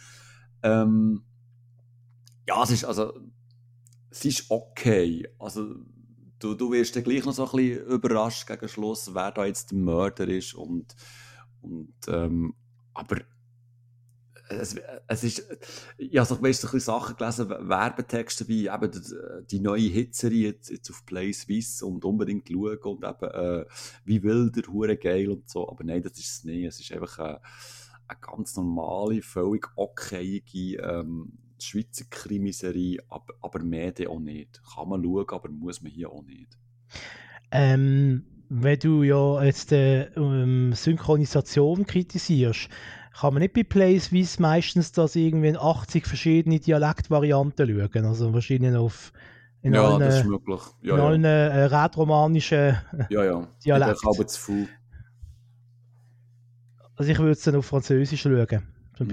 Ähm, 0.62 1.24
ja, 2.48 2.62
es 2.62 2.70
ist 2.70 2.86
also, 2.86 3.20
es 4.12 4.26
ist 4.26 4.52
okay. 4.52 5.28
Also, 5.40 5.76
du, 6.44 6.56
du 6.56 6.72
wirst 6.72 6.96
dann 6.96 7.04
gleich 7.04 7.26
noch 7.26 7.34
so 7.34 7.46
ein 7.46 7.52
bisschen 7.52 7.86
überrascht 7.88 8.48
gegen 8.48 8.68
Schluss, 8.68 9.14
wer 9.14 9.32
da 9.32 9.46
jetzt 9.46 9.72
der 9.72 9.78
Mörder 9.78 10.28
ist 10.28 10.54
und, 10.54 10.96
und 11.62 11.94
ähm, 12.08 12.54
aber 12.94 13.22
es, 14.50 14.76
es 15.08 15.24
ist, 15.24 15.48
ich 15.98 16.18
habe 16.18 16.28
so, 16.28 16.42
weißt, 16.42 16.72
ein 16.72 16.80
Sachen 16.80 17.16
gelesen, 17.16 17.50
Werbetexte 17.50 18.48
wie 18.48 18.68
eben 18.68 18.92
die, 18.92 19.48
die 19.50 19.60
neue 19.60 19.88
Hitzerie 19.88 20.44
jetzt, 20.44 20.70
jetzt 20.70 20.90
auf 20.90 21.06
Play 21.06 21.32
Swiss 21.32 21.82
und 21.82 22.04
unbedingt 22.04 22.50
schauen 22.50 22.78
und 22.80 23.04
eben 23.06 23.32
äh, 23.32 23.66
wie 24.04 24.22
wilder, 24.22 24.62
hure 24.72 24.98
geil 24.98 25.30
und 25.30 25.50
so, 25.50 25.70
aber 25.70 25.84
nein, 25.84 26.04
das 26.04 26.20
ist 26.20 26.30
es 26.30 26.44
nicht, 26.44 26.66
es 26.66 26.80
ist 26.80 26.92
einfach 26.92 27.20
eine, 27.20 27.42
eine 28.08 28.20
ganz 28.20 28.56
normale, 28.58 29.22
völlig 29.22 29.68
okayige 29.76 30.78
ähm, 30.82 31.38
Schweizer 31.64 32.06
Krimiserie, 32.10 33.00
aber, 33.10 33.34
aber 33.42 33.60
mehr 33.64 33.94
auch 34.10 34.20
nicht. 34.20 34.62
Kann 34.76 34.90
man 34.90 35.02
schauen, 35.02 35.32
aber 35.32 35.50
muss 35.50 35.82
man 35.82 35.92
hier 35.92 36.10
auch 36.10 36.24
nicht. 36.24 36.58
Ähm, 37.52 38.26
wenn 38.50 38.80
du 38.80 39.04
ja 39.04 39.44
jetzt 39.44 39.72
äh, 39.72 40.06
ähm, 40.16 40.74
Synchronisation 40.74 41.86
kritisierst, 41.86 42.70
kann 43.20 43.34
man 43.34 43.42
nicht 43.42 43.54
bei 43.54 43.64
Play 43.64 44.00
Swiss 44.00 44.40
meistens 44.40 44.92
das 44.92 45.16
irgendwie 45.16 45.50
in 45.50 45.58
80 45.58 46.06
verschiedene 46.06 46.60
Dialektvarianten 46.60 47.68
schauen. 47.68 48.06
Also 48.06 48.34
wahrscheinlich 48.34 48.76
auf 48.76 49.14
in 49.62 49.74
ja, 49.74 49.88
allen, 49.88 50.00
das 50.02 50.18
ist 50.18 50.26
möglich. 50.26 50.60
Ja, 50.82 50.94
in 50.94 51.00
ja. 51.00 51.08
allen 51.08 51.24
äh, 51.24 51.64
rätromanischen 51.64 52.78
ja, 53.10 53.24
ja. 53.24 53.48
Dialekten. 53.64 54.10
Ich 54.20 54.28
zu 54.28 54.42
viel. 54.42 54.68
Also 56.96 57.12
ich 57.12 57.18
würde 57.18 57.32
es 57.32 57.42
dann 57.42 57.56
auf 57.56 57.66
Französisch 57.66 58.22
schauen, 58.22 58.62
zum 58.98 59.08
mhm. 59.08 59.10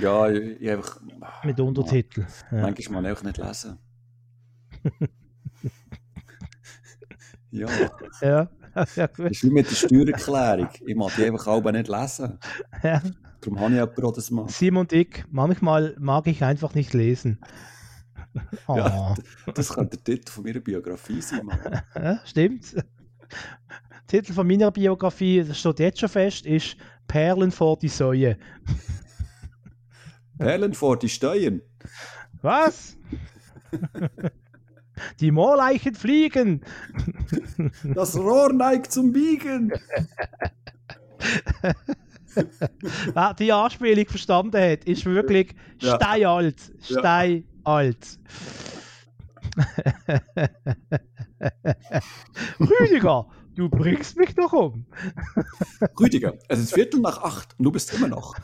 Ja, 0.00 0.28
ich, 0.28 0.60
ich 0.60 0.70
einfach. 0.70 1.00
Mit 1.44 1.58
Untertiteln. 1.60 2.26
Ja. 2.50 2.62
Manchmal 2.62 3.06
einfach 3.06 3.24
nicht 3.24 3.38
lesen. 3.38 3.78
ja. 7.50 7.68
Ja. 8.20 8.48
ja 8.96 9.06
gut. 9.06 9.26
Das 9.26 9.32
ist 9.32 9.44
wie 9.44 9.50
mit 9.50 9.70
der 9.70 9.74
Steuererklärung. 9.74 10.68
Ich 10.86 10.96
mag 10.96 11.14
die 11.16 11.24
einfach 11.24 11.46
auch 11.46 11.62
nicht 11.70 11.88
lesen. 11.88 12.38
Ja. 12.82 13.00
Darum 13.40 13.58
habe 13.58 13.70
ich 13.72 13.80
jemanden, 13.80 14.12
das 14.14 14.30
macht. 14.30 14.50
Simon 14.50 14.82
und 14.82 14.92
ich, 14.92 15.24
manchmal 15.30 15.96
mag 15.98 16.28
ich 16.28 16.44
einfach 16.44 16.74
nicht 16.74 16.94
lesen. 16.94 17.40
Oh. 18.68 18.76
Ja, 18.76 19.14
das 19.52 19.70
könnte 19.70 19.96
der 19.96 20.04
Titel 20.04 20.30
von 20.30 20.44
meiner 20.44 20.60
Biografie 20.60 21.20
sein. 21.20 21.50
Ja, 21.94 22.20
stimmt. 22.24 22.72
Der 22.74 22.84
Titel 24.06 24.32
von 24.32 24.46
meiner 24.46 24.70
Biografie, 24.70 25.42
das 25.42 25.58
steht 25.58 25.80
jetzt 25.80 25.98
schon 25.98 26.08
fest, 26.08 26.46
ist 26.46 26.76
Perlen 27.08 27.50
vor 27.50 27.78
die 27.78 27.88
Säue. 27.88 28.38
Perlen 30.42 30.74
vor 30.74 30.98
die 30.98 31.08
Steuern. 31.08 31.62
Was? 32.42 32.96
Die 35.20 35.30
Moorleichen 35.30 35.94
fliegen. 35.94 36.60
Das 37.82 38.16
Rohr 38.16 38.52
neigt 38.52 38.92
zum 38.92 39.12
Biegen. 39.12 39.72
Wer 43.14 43.34
die 43.34 43.52
Anspielung 43.52 44.06
verstanden 44.06 44.60
hat, 44.60 44.84
ist 44.84 45.04
wirklich 45.04 45.54
ja. 45.80 45.96
steinalt. 45.96 46.72
Steinalt. 46.80 48.18
Rüdiger, 52.60 53.26
du 53.54 53.68
bringst 53.68 54.16
mich 54.16 54.34
doch 54.34 54.52
um. 54.52 54.86
Rüdiger, 55.98 56.34
es 56.48 56.60
ist 56.60 56.74
Viertel 56.74 57.00
nach 57.00 57.22
acht 57.22 57.54
und 57.58 57.64
du 57.64 57.72
bist 57.72 57.92
immer 57.92 58.08
noch. 58.08 58.36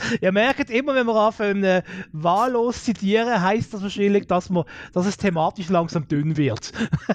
Ihr 0.20 0.32
merkt 0.32 0.70
immer, 0.70 0.94
wenn 0.94 1.06
wir 1.06 1.14
anfangen, 1.14 1.64
äh, 1.64 1.82
wahllos 2.12 2.84
zitieren, 2.84 3.40
heißt 3.40 3.74
das 3.74 3.82
wahrscheinlich, 3.82 4.26
dass, 4.26 4.50
wir, 4.50 4.64
dass 4.92 5.06
es 5.06 5.16
thematisch 5.16 5.68
langsam 5.68 6.06
dünn 6.08 6.36
wird. 6.36 6.72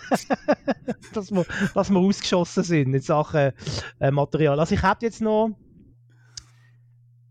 dass, 1.14 1.32
wir, 1.32 1.46
dass 1.74 1.90
wir 1.90 2.00
ausgeschossen 2.00 2.64
sind 2.64 2.94
in 2.94 3.02
Sachen 3.02 3.52
äh, 4.00 4.12
Material. 4.12 4.60
Also 4.60 4.76
ich 4.76 4.82
habe 4.82 5.06
jetzt 5.06 5.22
noch 5.22 5.52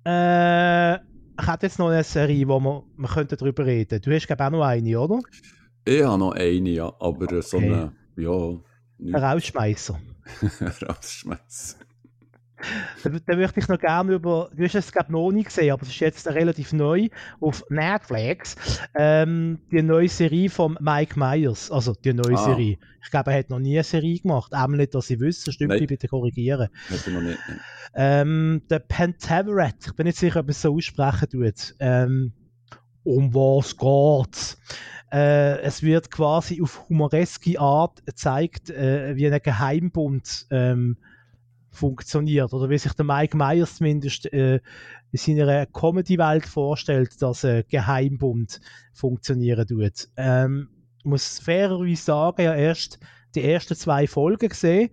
äh, 0.06 0.94
ich 1.40 1.48
hätte 1.48 1.66
jetzt 1.66 1.78
noch 1.78 1.88
eine 1.88 2.04
Serie, 2.04 2.46
wo 2.46 2.60
wir, 2.60 2.84
wir 2.96 3.08
könnten 3.08 3.36
darüber 3.36 3.66
reden. 3.66 4.00
Du 4.00 4.14
hast 4.14 4.26
glaube 4.26 4.44
auch 4.44 4.50
noch 4.50 4.62
eine, 4.62 5.00
oder? 5.00 5.20
Ich 5.84 6.02
habe 6.02 6.18
noch 6.18 6.32
eine, 6.32 6.70
ja, 6.70 6.86
aber 6.86 7.24
okay. 7.24 7.40
so 7.42 7.58
eine, 7.58 7.92
ja... 8.16 8.60
Ein 9.00 9.14
Rausschmeißer. 9.14 9.98
Rausschmeißer. 10.88 11.78
Da, 13.26 13.36
möchte 13.36 13.60
ich 13.60 13.68
noch 13.68 13.78
gerne 13.78 14.14
über, 14.14 14.50
du 14.54 14.64
hast 14.64 14.74
es 14.74 14.92
glaube 14.92 15.12
noch 15.12 15.30
nie 15.30 15.44
gesehen, 15.44 15.72
aber 15.72 15.82
es 15.82 15.88
ist 15.88 16.00
jetzt 16.00 16.26
relativ 16.26 16.72
neu 16.72 17.08
auf 17.40 17.64
Netflix, 17.68 18.56
ähm, 18.94 19.60
die 19.70 19.82
neue 19.82 20.08
Serie 20.08 20.50
von 20.50 20.78
Mike 20.80 21.18
Myers, 21.18 21.70
also 21.70 21.94
die 21.94 22.12
neue 22.12 22.34
ah. 22.34 22.44
Serie. 22.44 22.78
Ich 23.02 23.10
glaube, 23.10 23.32
er 23.32 23.38
hat 23.38 23.50
noch 23.50 23.58
nie 23.58 23.76
eine 23.76 23.84
Serie 23.84 24.18
gemacht, 24.18 24.52
auch 24.54 24.66
nicht, 24.68 24.94
dass 24.94 25.10
ich 25.10 25.20
wüsste, 25.20 25.52
stimmt, 25.52 25.70
Nein. 25.70 25.86
bitte 25.86 26.08
korrigieren. 26.08 26.68
Hat 26.90 27.06
er 27.06 27.12
noch 27.12 27.22
nicht. 27.22 27.38
Ähm, 27.94 28.62
der 28.70 28.80
Pentaveret, 28.80 29.86
ich 29.86 29.92
bin 29.94 30.06
nicht 30.06 30.18
sicher, 30.18 30.40
ob 30.40 30.48
es 30.48 30.62
so 30.62 30.74
aussprechen 30.74 31.28
tut. 31.30 31.74
Ähm, 31.78 32.32
um 33.04 33.34
was 33.34 33.76
geht's? 33.76 34.58
Äh, 35.12 35.60
es 35.60 35.82
wird 35.82 36.10
quasi 36.10 36.60
auf 36.60 36.88
humoreske 36.88 37.60
Art 37.60 38.04
gezeigt, 38.04 38.70
äh, 38.70 39.14
wie 39.14 39.28
ein 39.28 39.40
Geheimbund 39.40 40.46
ähm, 40.50 40.96
funktioniert 41.74 42.52
oder 42.52 42.70
wie 42.70 42.78
sich 42.78 42.92
der 42.92 43.04
Mike 43.04 43.36
Myers 43.36 43.76
zumindest 43.76 44.32
äh, 44.32 44.60
in 45.10 45.18
seiner 45.18 45.66
Comedy-Welt 45.66 46.46
vorstellt, 46.46 47.20
dass 47.20 47.44
ein 47.44 47.64
Geheimbund 47.68 48.60
funktionieren 48.92 49.66
tut. 49.66 50.08
Ähm, 50.16 50.68
ich 50.98 51.04
muss 51.04 51.38
fairerweise 51.38 52.02
sagen, 52.02 52.42
ja 52.42 52.54
erst 52.54 52.98
die 53.34 53.42
ersten 53.42 53.76
zwei 53.76 54.06
Folgen 54.06 54.48
gesehen. 54.48 54.90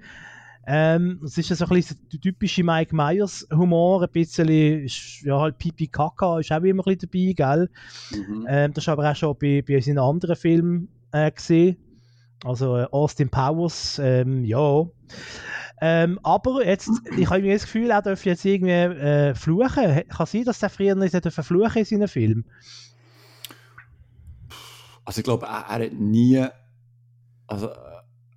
Ähm, 0.68 1.20
es 1.26 1.38
ist 1.38 1.48
so 1.48 1.66
ein 1.66 1.70
bisschen 1.70 1.98
der 2.14 2.20
typische 2.20 2.64
Mike 2.64 2.95
Myers 2.95 3.48
Humor, 3.52 4.03
ein 4.03 4.12
bisschen, 4.12 4.88
ja 5.24 5.40
halt 5.40 5.58
Pipi 5.58 5.88
Kaka 5.88 6.40
ist 6.40 6.52
auch 6.52 6.62
immer 6.62 6.86
ein 6.86 6.98
bisschen 6.98 7.10
dabei, 7.12 7.34
gell? 7.34 7.70
Mhm. 8.12 8.45
Ähm, 8.48 8.74
das 8.74 8.84
ist 8.84 8.90
aber 8.90 9.10
auch 9.10 9.16
schon 9.16 9.36
bei, 9.41 9.64
bei 9.68 9.80
seinen 9.80 9.98
anderen 9.98 10.36
Filmen 10.36 10.88
äh, 11.12 11.32
gesehen. 11.32 11.78
Also 12.44 12.78
äh, 12.78 12.88
Austin 12.91 13.30
Powers, 13.30 13.99
ähm, 14.03 14.44
ja. 14.44 14.86
Ähm, 15.84 16.20
aber 16.22 16.66
jetzt, 16.66 16.90
ich 17.18 17.26
habe 17.26 17.40
irgendwie 17.40 17.54
das 17.54 17.64
Gefühl, 17.64 17.90
er 17.90 18.04
darf 18.04 18.24
jetzt 18.26 18.46
irgendwie 18.46 18.72
äh, 18.72 19.34
fluchen. 19.34 20.08
Kann 20.08 20.26
sein, 20.28 20.44
dass 20.44 20.62
er 20.62 20.70
früher 20.70 20.96
nicht 20.96 21.16
fluchen 21.34 21.78
in 21.80 21.86
seinen 21.86 22.08
Film? 22.08 22.46
Also 25.06 25.20
ich 25.20 25.24
glaube, 25.24 25.48
er, 25.48 25.66
er 25.68 25.86
hat 25.86 25.94
nie 25.94 26.46
also, 27.48 27.68
äh, 27.68 27.74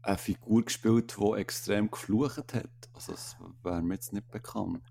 eine 0.02 0.18
Figur 0.18 0.64
gespielt, 0.64 1.14
die 1.18 1.38
extrem 1.38 1.90
geflucht 1.90 2.54
hat. 2.54 2.68
Also 2.94 3.12
das 3.12 3.36
wäre 3.62 3.82
mir 3.82 3.94
jetzt 3.94 4.12
nicht 4.12 4.30
bekannt. 4.30 4.82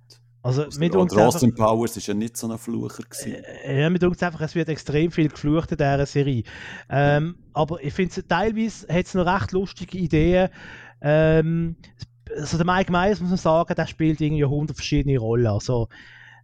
Also, 0.43 0.63
also 0.63 0.79
mit 0.79 0.93
uns 0.93 1.15
Austin 1.15 1.55
Powers 1.55 1.95
war 1.95 2.03
ja 2.03 2.13
nicht 2.13 2.35
so 2.35 2.51
ein 2.51 2.57
Flucher. 2.57 3.03
Gewesen. 3.03 3.43
Äh, 3.63 3.81
ja, 3.81 3.89
mit 3.89 4.03
uns 4.03 4.21
einfach, 4.21 4.41
es 4.41 4.55
wird 4.55 4.67
extrem 4.67 5.09
viel 5.09 5.29
geflucht 5.29 5.71
in 5.71 5.77
dieser 5.77 6.05
Serie. 6.05 6.43
Ähm, 6.89 7.37
aber 7.53 7.81
ich 7.81 7.93
finde, 7.93 8.27
teilweise 8.27 8.85
hat 8.87 9.05
es 9.05 9.13
noch 9.13 9.25
recht 9.25 9.53
lustige 9.53 9.97
Ideen. 9.97 10.49
Ähm, 11.03 11.75
also 12.35 12.57
der 12.57 12.65
Mike 12.65 12.91
Myers, 12.91 13.19
muss 13.19 13.29
man 13.29 13.37
sagen, 13.37 13.75
der 13.75 13.85
spielt 13.85 14.21
irgendwie 14.21 14.43
100 14.43 14.75
verschiedene 14.75 15.19
Rollen. 15.19 15.47
Also, 15.47 15.89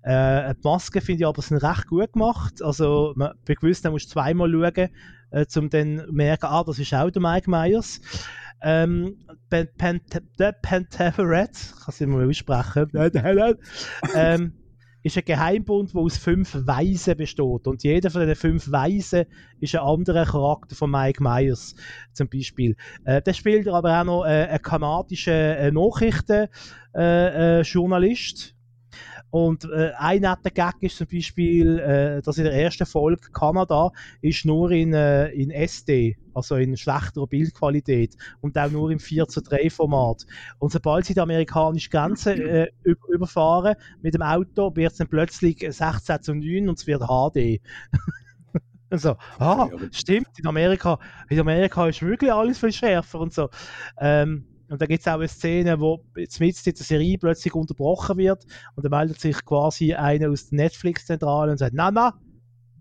äh, 0.03 0.53
die 0.53 0.61
Masken 0.63 1.01
finde 1.01 1.21
ich 1.21 1.27
aber 1.27 1.41
sind 1.41 1.57
recht 1.57 1.87
gut 1.87 2.13
gemacht. 2.13 2.61
Also, 2.61 3.13
man, 3.15 3.33
bei 3.45 3.55
gewissen 3.55 3.91
musst 3.91 4.09
zweimal 4.09 4.51
schauen, 4.51 4.89
äh, 5.31 5.45
um 5.55 5.69
dann 5.69 6.05
merken, 6.11 6.45
ah, 6.45 6.63
das 6.63 6.79
ist 6.79 6.93
auch 6.93 7.09
der 7.09 7.21
Mike 7.21 7.49
Myers. 7.49 8.01
Ähm, 8.61 9.17
Pen, 9.49 9.69
Pen, 9.77 10.01
The 10.37 10.51
Pentaveret, 10.61 11.55
ich 11.55 11.71
kann 11.71 11.93
es 11.93 11.99
mehr 12.01 12.27
aussprechen, 12.27 12.89
ähm, 14.15 14.53
ist 15.03 15.17
ein 15.17 15.25
Geheimbund, 15.25 15.93
der 15.93 16.01
aus 16.01 16.17
fünf 16.17 16.55
Weisen 16.65 17.17
besteht. 17.17 17.67
Und 17.67 17.83
jeder 17.83 18.09
von 18.09 18.21
diesen 18.21 18.35
fünf 18.35 18.71
Weisen 18.71 19.25
ist 19.59 19.75
ein 19.75 19.81
anderer 19.81 20.25
Charakter 20.25 20.75
von 20.75 20.89
Mike 20.91 21.21
Myers, 21.23 21.75
zum 22.13 22.29
Beispiel. 22.29 22.75
Äh, 23.05 23.21
der 23.21 23.33
spielt 23.33 23.67
aber 23.67 23.99
auch 23.99 24.05
noch 24.05 24.23
äh, 24.25 24.47
einen 24.47 24.61
kanadischen 24.61 25.33
äh, 25.33 25.71
Nachrichtenjournalist. 25.71 28.55
Und 29.31 29.65
äh, 29.65 29.91
ein 29.97 30.21
netter 30.21 30.49
Gag 30.49 30.75
ist 30.81 30.97
zum 30.97 31.07
Beispiel, 31.07 31.79
äh, 31.79 32.21
dass 32.21 32.37
in 32.37 32.45
der 32.45 32.53
ersten 32.53 32.85
Folge 32.85 33.29
Kanada 33.31 33.91
ist 34.21 34.45
nur 34.45 34.71
in, 34.71 34.93
äh, 34.93 35.29
in 35.29 35.51
SD, 35.51 36.17
also 36.33 36.55
in 36.55 36.75
schlechterer 36.77 37.27
Bildqualität 37.27 38.15
und 38.41 38.57
auch 38.57 38.71
nur 38.71 38.91
im 38.91 38.99
4 38.99 39.27
zu 39.27 39.41
3 39.41 39.69
Format. 39.69 40.25
Und 40.57 40.71
sobald 40.71 41.05
sie 41.05 41.13
die 41.13 41.19
amerikanische 41.19 41.89
Grenze 41.89 42.33
äh, 42.33 42.71
überfahren 43.07 43.75
mit 44.01 44.13
dem 44.15 44.21
Auto, 44.21 44.75
wird 44.75 44.93
es 44.93 44.97
dann 44.97 45.07
plötzlich 45.07 45.65
16 45.67 46.21
zu 46.21 46.33
9 46.33 46.69
und 46.69 46.79
es 46.79 46.87
wird 46.87 47.03
HD. 47.03 47.61
so, 48.91 49.15
ah, 49.37 49.69
stimmt, 49.91 50.39
in 50.39 50.47
Amerika, 50.47 50.97
in 51.29 51.39
Amerika 51.39 51.87
ist 51.87 52.01
wirklich 52.01 52.33
alles 52.33 52.57
viel 52.57 52.71
schärfer 52.71 53.19
und 53.19 53.33
so. 53.33 53.49
Ähm, 53.99 54.45
und 54.69 54.81
da 54.81 54.85
gibt 54.85 55.01
es 55.01 55.07
auch 55.07 55.15
eine 55.15 55.27
Szene, 55.27 55.79
wo 55.79 56.03
jetzt 56.15 56.39
mit 56.39 56.65
der 56.65 56.73
Serie 56.75 57.17
plötzlich 57.17 57.55
unterbrochen 57.55 58.17
wird 58.17 58.45
und 58.75 58.85
da 58.85 58.89
meldet 58.89 59.19
sich 59.19 59.43
quasi 59.43 59.95
einer 59.95 60.29
aus 60.29 60.49
der 60.49 60.57
Netflix-Zentrale 60.57 61.51
und 61.51 61.57
sagt, 61.57 61.73
na, 61.73 61.89
na, 61.89 62.19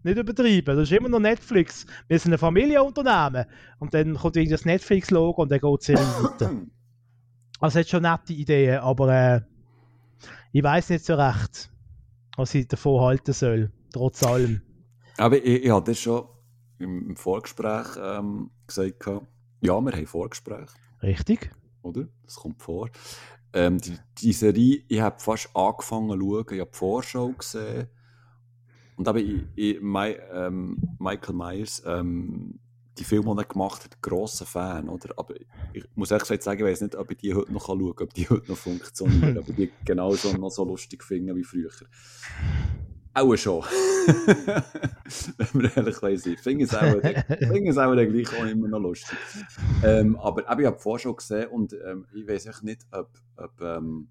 nicht 0.03 0.19
übertreiben, 0.19 0.77
das 0.77 0.91
ist 0.91 0.97
immer 0.97 1.09
noch 1.09 1.19
Netflix. 1.19 1.87
Wir 2.07 2.19
sind 2.19 2.33
ein 2.33 2.39
Familienunternehmen. 2.39 3.47
Und 3.79 3.95
dann 3.95 4.15
kommt 4.15 4.37
irgendwie 4.37 4.53
das 4.53 4.65
Netflix-Logo 4.65 5.43
und 5.43 5.51
dann 5.51 5.59
geht 5.59 5.81
die 5.81 5.85
Serie 5.85 6.05
weiter. 6.05 6.51
Also 7.61 7.81
hat 7.81 7.89
schon 7.89 8.03
nette 8.03 8.33
Ideen, 8.33 8.79
aber 8.79 9.09
äh, 9.13 9.41
ich 10.53 10.63
weiß 10.63 10.91
nicht 10.91 11.05
so 11.05 11.17
recht, 11.17 11.73
was 12.37 12.55
ich 12.55 12.69
davon 12.69 13.01
halten 13.01 13.33
soll, 13.33 13.73
trotz 13.93 14.23
allem. 14.23 14.63
Aber 15.17 15.45
ich, 15.45 15.65
ich 15.65 15.71
hatte 15.73 15.91
das 15.91 15.99
schon 15.99 16.29
im 16.79 17.17
Vorgespräch 17.17 17.87
ähm, 18.01 18.51
gesagt, 18.65 19.05
ja, 19.07 19.21
wir 19.61 19.93
haben 19.93 20.07
Vorgespräch. 20.07 20.69
Richtig 21.03 21.51
oder? 21.83 22.09
Das 22.25 22.37
kommt 22.37 22.63
vor. 22.63 22.91
Ähm, 23.53 23.79
die, 23.79 23.97
die 24.19 24.33
Serie, 24.33 24.83
ich 24.89 25.01
habe 25.01 25.21
fast 25.21 25.55
angefangen 25.55 26.11
zu 26.11 26.19
schauen, 26.21 26.47
ich 26.51 26.61
habe 26.61 26.71
die 26.71 26.77
Vorschau 26.77 27.29
gesehen. 27.33 27.89
Und 28.97 29.09
aber 29.09 29.21
ich, 29.21 29.43
ich, 29.55 29.81
my, 29.81 30.17
ähm, 30.33 30.77
Michael 30.99 31.35
Myers, 31.35 31.83
ähm, 31.87 32.59
die 32.99 33.05
Filme, 33.05 33.33
die 33.35 33.43
er 33.43 33.45
gemacht 33.45 33.85
hat, 33.85 34.03
grosser 34.03 34.45
Fan, 34.45 34.89
oder? 34.89 35.15
Aber 35.17 35.35
ich 35.73 35.85
muss 35.95 36.11
ehrlich 36.11 36.25
gesagt 36.25 36.43
sagen, 36.43 36.61
ich 36.61 36.67
weiß 36.67 36.81
nicht, 36.81 36.97
ob 36.97 37.11
ich 37.11 37.19
die 37.19 37.35
heute 37.35 37.53
noch 37.53 37.67
schauen 37.67 37.95
kann, 37.95 38.09
ob 38.09 38.15
die 38.15 38.29
heute 38.29 38.51
noch 38.51 38.59
funktionieren, 38.59 39.39
ob 39.39 39.49
ich 39.49 39.55
die 39.55 39.71
genauso 39.85 40.33
noch 40.33 40.51
so 40.51 40.65
lustig 40.65 41.05
finde 41.05 41.35
wie 41.37 41.45
früher. 41.45 41.71
Auch 43.19 43.37
schon. 43.37 43.63
Wenn 45.39 45.63
wir 45.63 45.77
ehrlich. 45.77 46.27
Ich 46.27 46.41
finde 46.41 46.65
es 46.65 46.75
auch, 46.75 47.01
find 47.01 47.69
es 47.69 47.79
auch 47.79 47.93
gleich 47.93 48.41
auch 48.41 48.47
immer 48.47 48.69
noch 48.69 48.81
lustig. 48.81 49.19
Ähm, 49.83 50.17
aber 50.17 50.43
ich 50.59 50.67
habe 50.67 50.79
vorher 50.79 51.03
schon 51.03 51.17
gesehen 51.17 51.49
und 51.49 51.73
ähm, 51.73 52.07
ich 52.15 52.27
weiß 52.27 52.47
echt 52.47 52.63
nicht, 52.63 52.87
ob, 52.93 53.11
ob, 53.37 53.61
ähm, 53.61 54.09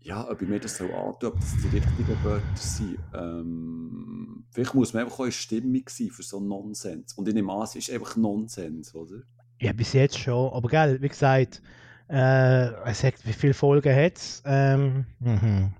ja, 0.00 0.28
ob 0.28 0.40
ich 0.40 0.48
mir 0.48 0.60
das 0.60 0.76
so 0.76 0.84
antue, 0.84 1.32
ob 1.32 1.40
das 1.40 1.54
die 1.62 1.76
richtigen 1.76 2.24
Wörter 2.24 2.56
sind. 2.56 2.98
Ähm, 3.14 4.44
vielleicht 4.50 4.74
muss 4.74 4.94
man 4.94 5.04
einfach 5.04 5.20
auch 5.20 5.26
in 5.26 5.32
Stimmung 5.32 5.84
sein 5.88 6.10
für 6.10 6.22
so 6.22 6.40
Nonsens. 6.40 7.12
Und 7.14 7.28
in 7.28 7.36
dem 7.36 7.44
Maß 7.44 7.76
ist 7.76 7.90
einfach 7.90 8.16
Nonsens, 8.16 8.94
oder? 8.94 9.22
Ja, 9.60 9.72
bis 9.72 9.92
jetzt 9.92 10.18
schon. 10.18 10.52
Aber 10.52 10.68
gell, 10.68 11.00
wie 11.00 11.08
gesagt, 11.08 11.62
äh, 12.08 12.16
er 12.16 12.94
sagt, 12.94 13.26
wie 13.26 13.32
viele 13.32 13.54
Folgen 13.54 13.94
hat 13.94 14.16
es? 14.16 14.42
Ähm, 14.44 15.06
mhm. 15.20 15.74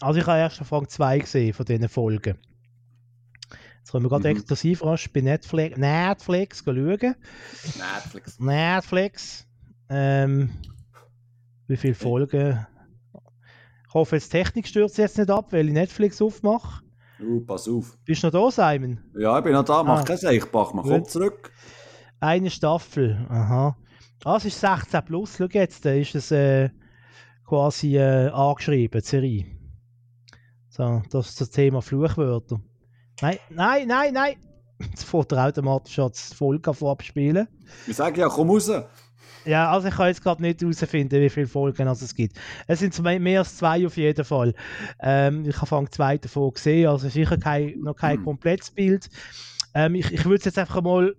Also 0.00 0.20
ich 0.20 0.26
habe 0.26 0.38
erst 0.38 0.60
Anfang 0.60 0.88
zwei 0.88 1.18
gesehen 1.18 1.52
von 1.52 1.66
diesen 1.66 1.88
Folgen. 1.88 2.38
Jetzt 3.78 3.92
können 3.92 4.04
wir 4.04 4.08
gerade 4.08 4.30
mhm. 4.30 4.36
exklusiv 4.36 4.84
rasch 4.84 5.10
bei 5.12 5.20
Netflix, 5.20 5.76
Netflix 5.76 6.62
schauen. 6.64 6.98
Netflix. 7.00 8.40
Netflix. 8.40 9.46
Ähm, 9.88 10.50
wie 11.66 11.76
viele 11.76 11.94
Folgen? 11.94 12.66
Ich 13.88 13.94
hoffe, 13.94 14.16
jetzt 14.16 14.30
Technik 14.30 14.68
stürzt 14.68 14.98
jetzt 14.98 15.18
nicht 15.18 15.30
ab, 15.30 15.52
weil 15.52 15.66
ich 15.66 15.72
Netflix 15.74 16.22
aufmache. 16.22 16.82
Uh, 17.20 17.40
pass 17.40 17.68
auf. 17.68 17.98
Bist 18.04 18.22
du 18.22 18.28
noch 18.28 18.50
da, 18.50 18.72
Simon? 18.72 19.00
Ja, 19.18 19.36
ich 19.38 19.44
bin 19.44 19.52
noch 19.52 19.64
da. 19.64 19.82
Mach 19.82 20.00
ah. 20.00 20.04
kein 20.04 20.16
Seichbach. 20.16 20.72
Man 20.72 20.84
kommt 20.84 21.10
zurück. 21.10 21.52
Eine 22.20 22.50
Staffel. 22.50 23.26
Aha. 23.28 23.76
Ah, 24.24 24.36
es 24.36 24.44
ist 24.44 24.60
16 24.60 25.04
plus. 25.04 25.36
Schau 25.36 25.46
jetzt, 25.50 25.84
da 25.84 25.92
ist 25.92 26.14
es 26.14 26.30
äh, 26.30 26.70
quasi 27.44 27.96
äh, 27.96 28.28
angeschrieben, 28.28 29.00
die 29.00 29.06
Serie. 29.06 29.59
So, 30.80 31.02
das 31.10 31.28
ist 31.28 31.40
das 31.42 31.50
Thema 31.50 31.82
Fluchwörter. 31.82 32.58
Nein, 33.20 33.36
nein, 33.50 33.86
nein, 33.86 34.14
nein! 34.14 34.36
Jetzt 34.80 35.04
fährt 35.04 35.30
er 35.30 35.46
automatisch 35.46 35.96
das 35.96 36.32
Folge 36.32 36.70
abspielen. 36.70 37.48
Ich 37.86 37.96
sage 37.96 38.22
ja, 38.22 38.30
komm 38.30 38.48
raus! 38.48 38.72
Ja, 39.44 39.70
also 39.70 39.88
ich 39.88 39.94
kann 39.94 40.08
jetzt 40.08 40.22
gerade 40.22 40.40
nicht 40.40 40.62
herausfinden, 40.62 41.20
wie 41.20 41.28
viele 41.28 41.46
Folgen 41.46 41.86
es 41.86 42.14
gibt. 42.14 42.38
Es 42.66 42.78
sind 42.78 42.98
mehr 43.02 43.40
als 43.40 43.58
zwei 43.58 43.86
auf 43.86 43.98
jeden 43.98 44.24
Fall. 44.24 44.54
Ähm, 45.00 45.44
ich 45.44 45.56
habe 45.56 45.62
Anfang 45.64 45.92
zwei 45.92 46.16
davon 46.16 46.50
gesehen, 46.54 46.88
also 46.88 47.10
sicher 47.10 47.36
kein, 47.36 47.78
noch 47.80 47.96
kein 47.96 48.16
hm. 48.16 48.24
komplettes 48.24 48.70
Bild. 48.70 49.10
Ähm, 49.74 49.96
ich 49.96 50.10
ich 50.10 50.24
würde 50.24 50.36
es 50.36 50.44
jetzt 50.46 50.58
einfach 50.58 50.80
mal 50.80 51.14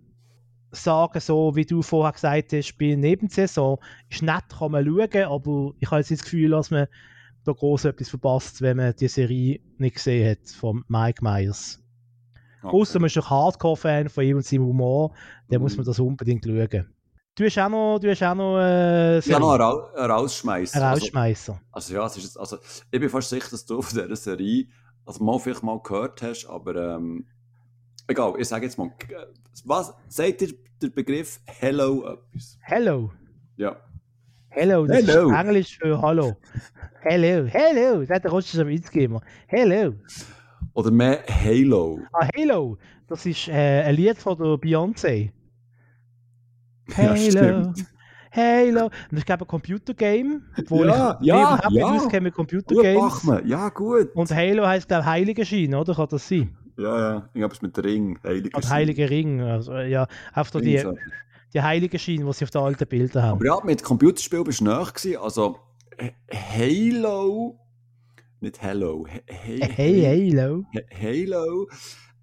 sagen, 0.72 1.20
so 1.20 1.56
wie 1.56 1.66
du 1.66 1.84
vorher 1.84 2.14
gesagt 2.14 2.54
hast, 2.54 2.78
bei 2.80 2.96
Nebensaison 2.96 3.78
ist 4.10 4.24
nett, 4.24 4.44
kann 4.58 4.72
man 4.72 4.86
schauen, 4.86 5.24
aber 5.24 5.74
ich 5.80 5.92
habe 5.92 6.00
jetzt 6.00 6.10
das 6.10 6.24
Gefühl, 6.24 6.50
dass 6.50 6.72
man 6.72 6.88
da 7.44 7.52
groß 7.52 7.86
etwas 7.86 8.10
verpasst, 8.10 8.62
wenn 8.62 8.78
man 8.78 8.96
die 8.96 9.08
Serie 9.08 9.60
nicht 9.78 9.96
gesehen 9.96 10.32
hat 10.32 10.50
von 10.50 10.84
Mike 10.88 11.24
Myers. 11.24 11.80
Okay. 12.64 12.76
Außer 12.76 13.00
man 13.00 13.08
ist 13.08 13.18
ein 13.18 13.30
Hardcore-Fan 13.30 14.10
von 14.10 14.24
ihm 14.24 14.38
und 14.38 14.46
seinem 14.46 14.66
Humor, 14.66 15.14
dann 15.50 15.60
mhm. 15.60 15.64
muss 15.64 15.78
man 15.78 15.86
das 15.86 16.00
unbedingt 16.00 16.46
schauen. 16.46 16.94
Du 17.34 17.46
hast 17.46 17.58
auch 17.58 17.70
noch, 17.70 18.00
du 18.00 18.10
hast 18.10 18.22
auch 18.24 18.36
noch, 18.36 18.60
äh, 18.60 19.20
ja, 19.20 19.40
noch 19.40 19.52
einen, 19.52 19.62
Ra 19.62 19.92
einen 19.96 20.12
Rausschmeißer. 20.12 20.78
Ein 20.78 20.94
Rausschmeißer. 20.94 21.54
Also, 21.54 21.64
also, 21.72 21.94
ja, 21.96 22.06
es 22.06 22.18
ist, 22.18 22.38
also, 22.38 22.58
ich 22.92 23.00
bin 23.00 23.10
fast 23.10 23.30
sicher, 23.30 23.50
dass 23.50 23.66
du 23.66 23.82
von 23.82 23.98
dieser 23.98 24.16
Serie, 24.16 24.68
also 25.06 25.24
mal 25.24 25.40
vielleicht 25.40 25.64
mal 25.64 25.80
gehört 25.82 26.22
hast, 26.22 26.46
aber 26.46 26.76
ähm, 26.76 27.26
egal, 28.08 28.34
ich 28.38 28.48
sage 28.48 28.66
jetzt 28.66 28.78
mal, 28.78 28.92
was 29.66 29.94
sagt 30.10 30.42
dir 30.42 30.54
der 30.82 30.90
Begriff 30.90 31.40
Hello 31.46 32.06
etwas? 32.06 32.58
Hello? 32.62 33.12
Ja. 33.56 33.78
Hello, 34.54 34.86
das 34.86 35.08
Hello. 35.08 35.32
ist 35.32 35.38
Englisch 35.38 35.78
für 35.78 36.02
Hallo. 36.02 36.36
Hello, 37.04 37.48
hello, 37.48 38.04
sagt 38.04 38.26
der 38.26 38.32
russische 38.32 38.68
Witzgeber. 38.68 39.22
Hello. 39.48 39.94
Oder 40.74 40.92
mehr 40.92 41.24
Halo. 41.26 42.00
Ah, 42.12 42.28
Halo. 42.36 42.78
Das 43.08 43.26
ist 43.26 43.48
äh, 43.48 43.84
ein 43.84 43.96
Lied 43.96 44.18
von 44.18 44.38
der 44.38 44.48
Beyoncé. 44.58 45.32
Halo. 46.96 47.74
Ja, 48.34 48.44
Halo. 48.44 48.90
Und 49.10 49.18
ist, 49.18 49.26
glaube 49.26 49.44
ich, 49.44 49.48
ein 49.48 49.48
Computergame. 49.48 50.42
Wo 50.68 50.84
ja, 50.84 51.18
ich 51.20 51.28
ja, 51.28 51.60
ja. 51.70 51.86
auskenne 51.86 52.32
Computergames. 52.32 53.22
Gut, 53.22 53.46
ja, 53.46 53.70
gut. 53.70 54.10
Und 54.16 54.32
Halo 54.32 54.66
heisst, 54.68 54.88
glaube 54.88 55.04
ich, 55.04 55.08
Heiliger 55.08 55.46
Schein, 55.46 55.76
oder? 55.76 55.94
Kann 55.94 56.08
das 56.10 56.28
sein? 56.28 56.58
Ja, 56.78 57.00
ja. 57.00 57.30
Ich 57.34 57.40
glaube, 57.40 57.54
es 57.54 57.62
mit 57.62 57.78
Ring. 57.84 58.20
Heiliger 58.24 58.62
Schein. 58.62 58.72
Heiliger 58.72 59.10
Ring. 59.10 59.42
Also, 59.42 59.78
ja, 59.80 60.08
auf 60.34 60.52
die, 60.52 60.82
die 61.54 61.62
Heiligen 61.62 62.00
Schein, 62.00 62.26
die 62.26 62.34
sie 62.34 62.46
auf 62.46 62.52
den 62.52 62.62
alten 62.62 62.88
Bildern 62.88 63.24
haben. 63.24 63.36
Aber 63.38 63.46
ja, 63.46 63.60
mit 63.64 63.84
Computerspiel 63.84 64.44
bist 64.44 64.62
du 64.62 64.66
näher 64.66 64.86
gewesen. 64.86 65.18
Also, 65.18 65.60
Halo, 66.32 67.60
nicht 68.40 68.62
Hello, 68.62 69.06
hey, 69.28 69.60
hey 69.60 70.32
Halo. 70.32 70.66
Halo, 71.00 71.70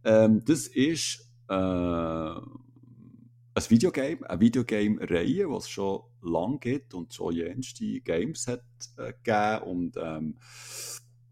ähm, 0.05 0.43
das 0.45 0.67
ist, 0.67 1.21
äh, 1.49 1.55
ein 3.59 3.71
Videogame, 3.71 4.31
eine 4.31 4.41
Videogame-Reihe, 4.41 5.49
es 5.57 5.69
schon 5.69 6.03
lange 6.23 6.59
gibt 6.59 6.95
und 6.95 7.13
schon 7.13 7.35
jenste 7.35 8.01
Games 8.01 8.47
hat 8.47 8.63
äh, 8.97 9.13
gegeben. 9.13 9.63
Und 9.65 9.97
ähm, 10.01 10.39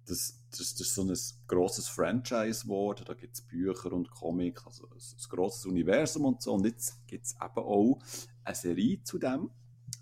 das, 0.06 0.40
das, 0.50 0.74
das 0.74 0.80
ist 0.80 0.94
so 0.94 1.02
ein 1.02 1.16
grosses 1.46 1.88
Franchise 1.88 2.62
geworden. 2.62 3.04
Da 3.06 3.14
gibt 3.14 3.34
es 3.34 3.42
Bücher 3.42 3.92
und 3.92 4.10
Comics, 4.10 4.64
also 4.66 4.86
ein, 4.86 4.96
ein 4.96 5.28
grosses 5.28 5.66
Universum 5.66 6.24
und 6.24 6.42
so. 6.42 6.54
Und 6.54 6.64
jetzt 6.64 7.06
gibt 7.06 7.26
es 7.26 7.34
eben 7.34 7.58
auch 7.58 7.98
eine 8.44 8.54
Serie 8.54 9.02
zu 9.02 9.18
dem. 9.18 9.50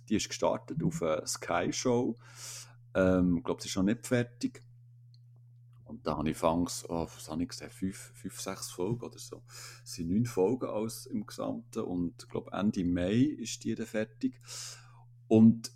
Die 0.09 0.17
ist 0.17 0.29
gestartet 0.29 0.83
auf 0.83 1.03
einer 1.03 1.27
Sky 1.27 1.73
Show. 1.73 2.17
Ähm, 2.95 3.39
ich 3.39 3.45
glaube, 3.45 3.63
sie 3.63 3.69
ist 3.69 3.77
noch 3.77 3.83
nicht 3.83 4.07
fertig. 4.07 4.63
Und 5.85 6.07
da 6.07 6.17
habe 6.17 6.31
ich 6.31 6.37
fangs, 6.37 6.85
oh, 6.89 7.07
was 7.15 7.31
habe 7.31 7.43
ich 7.43 7.49
gesehen, 7.49 7.71
fünf, 7.71 8.13
fünf, 8.15 8.41
sechs 8.41 8.71
Folgen 8.71 9.03
oder 9.03 9.19
so. 9.19 9.43
Es 9.85 9.95
sind 9.95 10.11
neun 10.11 10.27
Folgen 10.27 10.67
aus 10.67 11.07
im 11.07 11.27
Gesamten 11.27 11.83
und 11.85 12.23
ich 12.23 12.29
glaube 12.29 12.51
Ende 12.53 12.85
Mai 12.85 13.37
ist 13.39 13.63
die 13.65 13.75
dann 13.75 13.87
fertig. 13.87 14.41
Und 15.29 15.71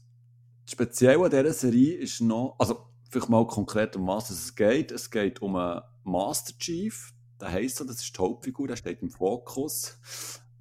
speziell 0.66 1.22
an 1.22 1.30
dieser 1.30 1.52
Serie 1.52 1.96
ist 1.98 2.20
noch, 2.20 2.56
also 2.58 2.88
vielleicht 3.08 3.28
mal 3.28 3.46
konkret 3.46 3.96
um 3.96 4.06
was 4.06 4.30
es 4.30 4.54
geht. 4.54 4.92
Es 4.92 5.10
geht 5.10 5.40
um 5.42 5.56
einen 5.56 5.82
Master 6.04 6.56
Chief, 6.58 7.12
der 7.40 7.52
heisst 7.52 7.76
so, 7.76 7.84
das 7.84 8.00
ist 8.02 8.16
die 8.16 8.20
Hauptfigur, 8.20 8.68
der 8.68 8.76
steht 8.76 9.02
im 9.02 9.10
Fokus. 9.10 9.98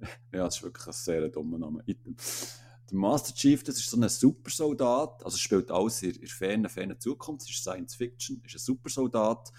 ja, 0.32 0.44
das 0.44 0.56
ist 0.56 0.62
wirklich 0.62 0.86
ein 0.86 0.92
sehr 0.92 1.28
dummer 1.28 1.58
Name. 1.58 1.84
Der 1.84 2.96
Master 2.96 3.34
Chief, 3.34 3.62
das 3.62 3.76
ist 3.76 3.90
so 3.90 4.00
ein 4.00 4.08
Supersoldat, 4.08 5.24
also 5.24 5.36
spielt 5.36 5.70
alles 5.70 6.02
in, 6.02 6.14
in 6.14 6.26
ferner, 6.26 6.68
ferner 6.68 6.98
Zukunft, 6.98 7.42
es 7.42 7.50
ist 7.50 7.62
Science 7.62 7.94
Fiction, 7.94 8.40
ist 8.44 8.54
ein 8.54 8.58
Supersoldat 8.58 9.52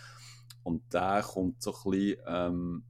und 0.63 0.91
der 0.93 1.21
kommt 1.21 1.61
so 1.61 1.75
ein 1.75 1.91
bisschen 1.91 2.21
ähm, 2.25 2.83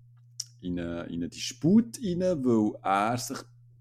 in, 0.61 0.79
eine, 0.79 1.03
in 1.03 1.15
einen 1.15 1.29
Disput 1.29 1.97
rein, 1.97 2.21
weil 2.21 2.79
er 2.81 3.17
sich 3.17 3.39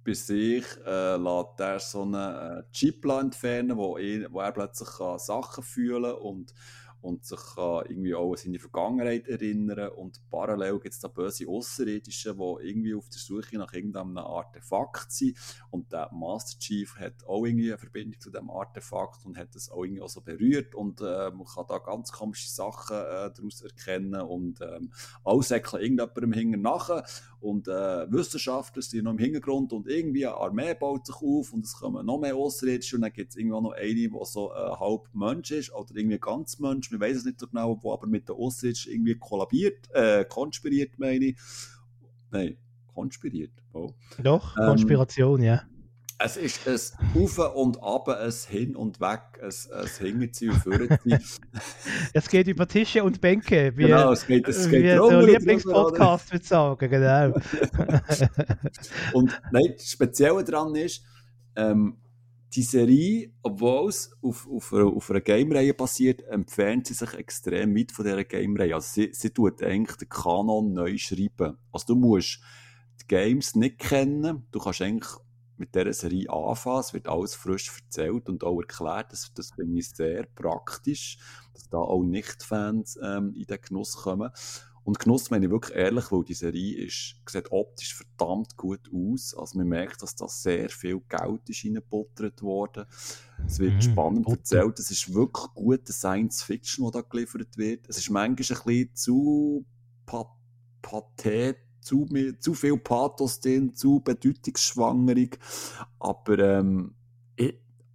bei 0.09 0.15
sich 0.15 0.65
äh, 0.87 1.17
lässt 1.17 1.61
er 1.61 1.79
so 1.79 2.03
einen 2.03 2.15
äh, 2.15 2.63
Chip 2.73 3.05
entfernen, 3.05 3.77
wo, 3.77 3.99
er, 3.99 4.33
wo 4.33 4.41
er 4.41 4.53
plötzlich 4.53 4.89
kann 4.97 5.19
Sachen 5.19 5.63
fühlen 5.63 6.15
und 6.15 6.55
und 7.01 7.25
sich 7.25 7.39
kann 7.55 7.85
irgendwie 7.89 8.15
auch 8.15 8.33
an 8.33 8.37
seine 8.37 8.59
Vergangenheit 8.59 9.29
erinnern. 9.29 9.91
Und 9.91 10.21
parallel 10.31 10.79
gibt 10.81 10.95
es 10.95 11.01
da 11.01 11.09
böse 11.09 11.49
Außerirdische, 11.49 12.35
die 12.35 12.69
irgendwie 12.69 12.95
auf 12.95 13.09
der 13.09 13.21
Suche 13.21 13.57
nach 13.57 13.73
irgendeinem 13.73 14.19
Artefakt 14.19 15.13
sind. 15.13 15.37
Und 15.71 15.93
der 15.93 16.11
Master 16.13 16.59
Chief 16.59 16.97
hat 16.97 17.25
auch 17.27 17.45
irgendwie 17.45 17.71
eine 17.71 17.79
Verbindung 17.79 18.21
zu 18.21 18.31
dem 18.31 18.51
Artefakt 18.51 19.25
und 19.25 19.37
hat 19.37 19.55
das 19.55 19.71
auch 19.71 19.85
irgendwie 19.85 20.03
auch 20.03 20.09
so 20.09 20.21
berührt. 20.21 20.75
Und 20.75 21.01
äh, 21.01 21.31
man 21.31 21.47
kann 21.47 21.67
da 21.69 21.79
ganz 21.79 22.13
komische 22.13 22.49
Sachen 22.49 22.97
äh, 22.97 23.31
daraus 23.35 23.63
erkennen. 23.63 24.21
Und 24.21 24.61
ähm, 24.61 24.93
alles 25.25 25.49
säckeln 25.49 25.83
irgendjemandem 25.83 26.33
hinten 26.33 26.63
nachher 26.63 27.05
und 27.41 27.69
äh, 27.69 28.11
Wissenschaftler 28.11 28.83
sind 28.83 29.05
noch 29.05 29.13
im 29.13 29.19
Hintergrund 29.19 29.73
und 29.73 29.87
irgendwie 29.87 30.27
eine 30.27 30.37
Armee 30.37 30.75
baut 30.75 31.07
sich 31.07 31.15
auf 31.17 31.53
und 31.53 31.65
es 31.65 31.75
kommen 31.75 32.05
noch 32.05 32.19
mehr 32.19 32.35
Außerirdische. 32.35 32.97
Und 32.97 33.03
dann 33.03 33.13
gibt 33.13 33.31
es 33.31 33.37
irgendwann 33.37 33.63
noch 33.63 33.73
eine, 33.73 33.95
die 33.95 34.11
so 34.25 34.53
äh, 34.53 34.57
halb 34.57 35.09
Mensch 35.13 35.53
ist 35.53 35.73
oder 35.73 35.95
irgendwie 35.95 36.19
ganz 36.19 36.59
Mensch, 36.59 36.88
wir 36.91 37.01
wissen 37.01 37.19
es 37.19 37.25
nicht 37.25 37.41
so 37.41 37.47
genau, 37.47 37.79
wo 37.83 37.93
aber 37.93 38.07
mit 38.07 38.29
den 38.29 38.37
Außerirdischen 38.37 38.93
irgendwie 38.93 39.17
kollabiert, 39.17 39.89
äh, 39.93 40.25
konspiriert 40.25 40.99
meine 40.99 41.27
ich. 41.27 41.39
Nein, 42.31 42.57
konspiriert. 42.93 43.53
Oh. 43.73 43.93
Doch, 44.23 44.57
ähm, 44.57 44.67
Konspiration, 44.67 45.43
ja. 45.43 45.63
Es 46.21 46.37
ist 46.37 46.67
ein 46.67 47.23
Auf 47.23 47.39
und 47.55 47.81
Ab, 47.81 48.09
ein 48.09 48.33
Hin 48.49 48.75
und 48.75 49.01
Weg, 49.01 49.21
ein, 49.41 49.53
ein 49.73 49.89
Hinterziehen 50.01 50.51
und 50.51 50.63
Vorziehen. 50.63 51.21
es 52.13 52.29
geht 52.29 52.49
über 52.49 52.67
Tische 52.67 53.05
und 53.05 53.21
Bänke, 53.21 53.73
wie, 53.77 53.85
genau, 53.85 54.11
es 54.11 54.27
geht, 54.27 54.49
es 54.49 54.69
geht 54.69 54.81
wie 54.81 54.83
der 54.83 55.23
Lieblingspodcast 55.23 56.33
würde 56.33 56.45
sagen, 56.45 56.91
genau. 56.91 57.35
und 59.13 59.41
nein, 59.53 59.75
das 59.77 59.91
Spezielle 59.93 60.43
daran 60.43 60.75
ist, 60.75 61.05
ähm, 61.55 61.99
die 62.55 62.63
Serie, 62.63 63.33
obwohl 63.43 63.91
es 63.91 64.11
auf, 64.23 64.49
auf, 64.51 64.73
auf 64.73 65.11
einer 65.11 65.21
Game-Reihe 65.21 65.75
basiert, 65.75 66.23
entfernt 66.23 66.87
sie 66.87 66.95
sich 66.95 67.13
extrem 67.15 67.77
weit 67.77 67.93
von 67.93 68.05
dieser 68.05 68.25
Game-Reihe. 68.25 68.75
Also 68.75 68.89
sie, 68.93 69.11
sie 69.13 69.31
tut 69.31 69.63
eigentlich 69.63 69.97
den 69.97 70.09
Kanon 70.09 70.73
neu 70.73 70.97
schreiben. 70.97 71.59
Also 71.73 71.87
du 71.89 71.97
musst 71.97 72.41
die 73.03 73.07
Games 73.07 73.55
nicht 73.55 73.79
kennen, 73.79 74.47
du 74.51 74.59
kannst 74.59 74.81
eigentlich 74.81 75.11
mit 75.59 75.75
dieser 75.75 75.93
Serie 75.93 76.31
anfangen. 76.31 76.81
Es 76.81 76.95
wird 76.95 77.09
alles 77.09 77.35
frisch 77.35 77.71
erzählt 77.85 78.29
und 78.29 78.45
auch 78.45 78.61
erklärt. 78.61 79.13
Das, 79.13 79.33
das 79.35 79.51
finde 79.51 79.79
ich 79.79 79.91
sehr 79.91 80.25
praktisch, 80.25 81.19
dass 81.53 81.69
da 81.69 81.79
auch 81.79 82.03
Nicht-Fans 82.03 82.99
ähm, 83.03 83.35
in 83.35 83.45
den 83.45 83.61
Genuss 83.61 83.97
kommen. 83.97 84.31
Und 84.89 84.99
Genuss 84.99 85.31
meine 85.31 85.45
ich 85.45 85.53
wirklich 85.53 85.77
ehrlich, 85.77 86.11
weil 86.11 86.25
die 86.25 86.33
Serie 86.33 86.87
ist, 86.87 87.17
sieht 87.29 87.53
optisch 87.53 87.95
verdammt 87.95 88.57
gut 88.57 88.89
aus. 88.91 89.35
Also 89.37 89.59
man 89.59 89.69
merkt, 89.69 90.01
dass 90.01 90.17
da 90.17 90.27
sehr 90.29 90.71
viel 90.71 91.03
Geld 91.11 91.47
ist 91.47 91.63
reingebuttert 91.63 92.41
worden. 92.41 92.87
Es 93.47 93.59
wird 93.59 93.75
mm, 93.75 93.81
spannend 93.83 94.25
Butter. 94.25 94.39
erzählt. 94.39 94.79
Es 94.79 94.91
ist 94.91 95.13
wirklich 95.13 95.47
gute 95.53 95.93
Science-Fiction, 95.93 96.87
die 96.87 96.91
da 96.91 97.03
geliefert 97.03 97.59
wird. 97.59 97.87
Es 97.87 97.99
ist 97.99 98.09
manchmal 98.09 98.31
ein 98.31 98.37
bisschen 98.37 98.95
zu 98.95 99.67
pathetisch 100.81 101.69
zu, 101.83 102.07
zu 102.41 102.55
viel 102.55 102.79
Pathos 102.79 103.41
drin, 103.41 103.75
zu 103.75 104.01
bedeutungsschwangerig. 104.01 105.39
Aber 105.99 106.39
ähm, 106.39 106.95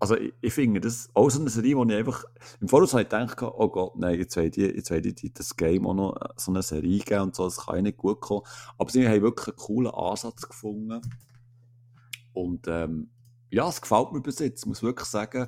also 0.04 0.18
ich, 0.18 0.34
ich, 0.42 0.54
finde 0.54 0.82
das 0.82 1.10
auch 1.14 1.30
so 1.30 1.40
eine 1.40 1.50
Serie, 1.50 1.78
wo 1.78 1.86
ich 1.86 1.96
einfach 1.96 2.26
im 2.60 2.68
Voraus 2.68 2.92
habe 2.92 3.04
ich 3.04 3.10
gedacht, 3.10 3.42
oh 3.42 3.70
Gott, 3.70 3.96
nein, 3.96 4.20
jetzt 4.20 4.36
werde 4.36 4.50
ich, 4.50 4.76
jetzt 4.76 4.92
werde 4.92 5.08
ich 5.08 5.34
das 5.34 5.56
Game 5.56 5.88
auch 5.88 5.94
noch 5.94 6.20
so 6.36 6.52
eine 6.52 6.62
Serie 6.62 7.00
geben 7.00 7.22
und 7.22 7.36
so, 7.36 7.46
das 7.46 7.66
kann 7.66 7.84
nicht 7.84 8.00
gut 8.00 8.20
kommen. 8.20 8.42
Aber 8.78 8.90
sie 8.90 9.08
haben 9.08 9.22
wirklich 9.22 9.48
einen 9.48 9.56
coolen 9.56 9.94
Ansatz 9.94 10.42
gefunden. 10.42 11.00
Und 12.34 12.68
ähm, 12.68 13.12
ja, 13.50 13.70
es 13.70 13.80
gefällt 13.80 14.12
mir 14.12 14.20
bis 14.20 14.40
jetzt, 14.40 14.66
muss 14.66 14.84
wirklich 14.84 15.08
sagen. 15.08 15.48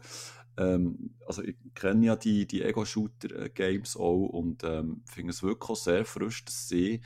Ähm, 0.56 1.15
also 1.27 1.44
ich 1.44 1.57
kenne 1.73 2.06
ja 2.06 2.15
die, 2.15 2.48
die 2.48 2.64
Ego-Shooter-Games 2.64 3.98
auch 3.98 4.27
und 4.27 4.64
ähm, 4.64 5.03
finde 5.06 5.32
es 5.32 5.44
wirklich 5.44 5.69
auch 5.69 5.76
sehr 5.76 6.06
frisch, 6.06 6.45
dass 6.45 6.69
sie 6.69 7.02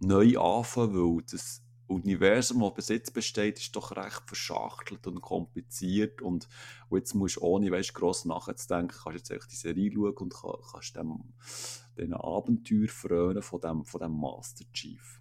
neu 0.00 0.36
anfangen, 0.40 0.92
weil 0.92 1.22
das 1.30 1.62
Universum, 1.88 2.60
das 2.60 2.74
bis 2.74 2.88
jetzt 2.88 3.14
besteht, 3.14 3.58
ist 3.58 3.74
doch 3.74 3.96
recht 3.96 4.22
verschachtelt 4.26 5.06
und 5.06 5.20
kompliziert 5.20 6.20
und, 6.20 6.48
und 6.88 6.98
jetzt 6.98 7.14
musst 7.14 7.36
du 7.36 7.40
ohne 7.40 7.70
weißt, 7.70 7.94
gross 7.94 8.24
nachzudenken, 8.24 8.96
kannst 9.02 9.30
du 9.30 9.34
jetzt 9.34 9.50
die 9.50 9.56
Serie 9.56 9.90
schauen 9.92 10.16
und 10.16 10.34
kann, 10.34 10.52
kannst 10.70 10.96
dem, 10.96 11.34
diesen 11.96 12.14
Abenteuer 12.14 12.88
frönen 12.88 13.42
von 13.42 13.60
dem, 13.60 13.84
von 13.84 14.00
dem 14.00 14.12
Master 14.12 14.64
Chief. 14.72 15.20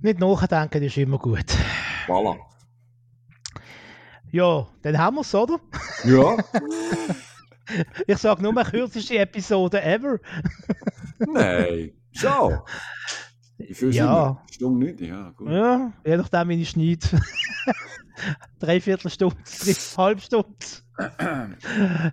Nicht 0.00 0.20
nachdenken 0.20 0.82
ist 0.82 0.96
immer 0.96 1.18
gut. 1.18 1.56
Voilà. 2.06 2.38
Ja, 4.30 4.68
dann 4.82 4.98
haben 4.98 5.16
wir 5.16 5.22
es, 5.22 5.34
oder? 5.34 5.58
Ja. 6.04 6.36
ich 8.06 8.18
sage 8.18 8.42
nur, 8.42 8.54
kürzeste 8.62 9.18
Episode 9.18 9.82
ever. 9.82 10.20
Nein, 11.18 11.92
schon. 12.12 12.60
Wie 13.58 13.90
ja. 13.90 14.40
Stunde 14.50 14.86
nicht? 14.86 15.00
Ja, 15.00 15.30
gut. 15.36 15.50
Ja, 15.50 15.92
je 16.04 16.16
nachdem, 16.16 16.48
wie 16.48 16.62
ich 16.62 16.70
schneide. 16.70 17.06
Dreiviertel 18.58 19.10
Stunde, 19.10 19.36
halbe 19.96 20.20
Stunde. 20.20 20.54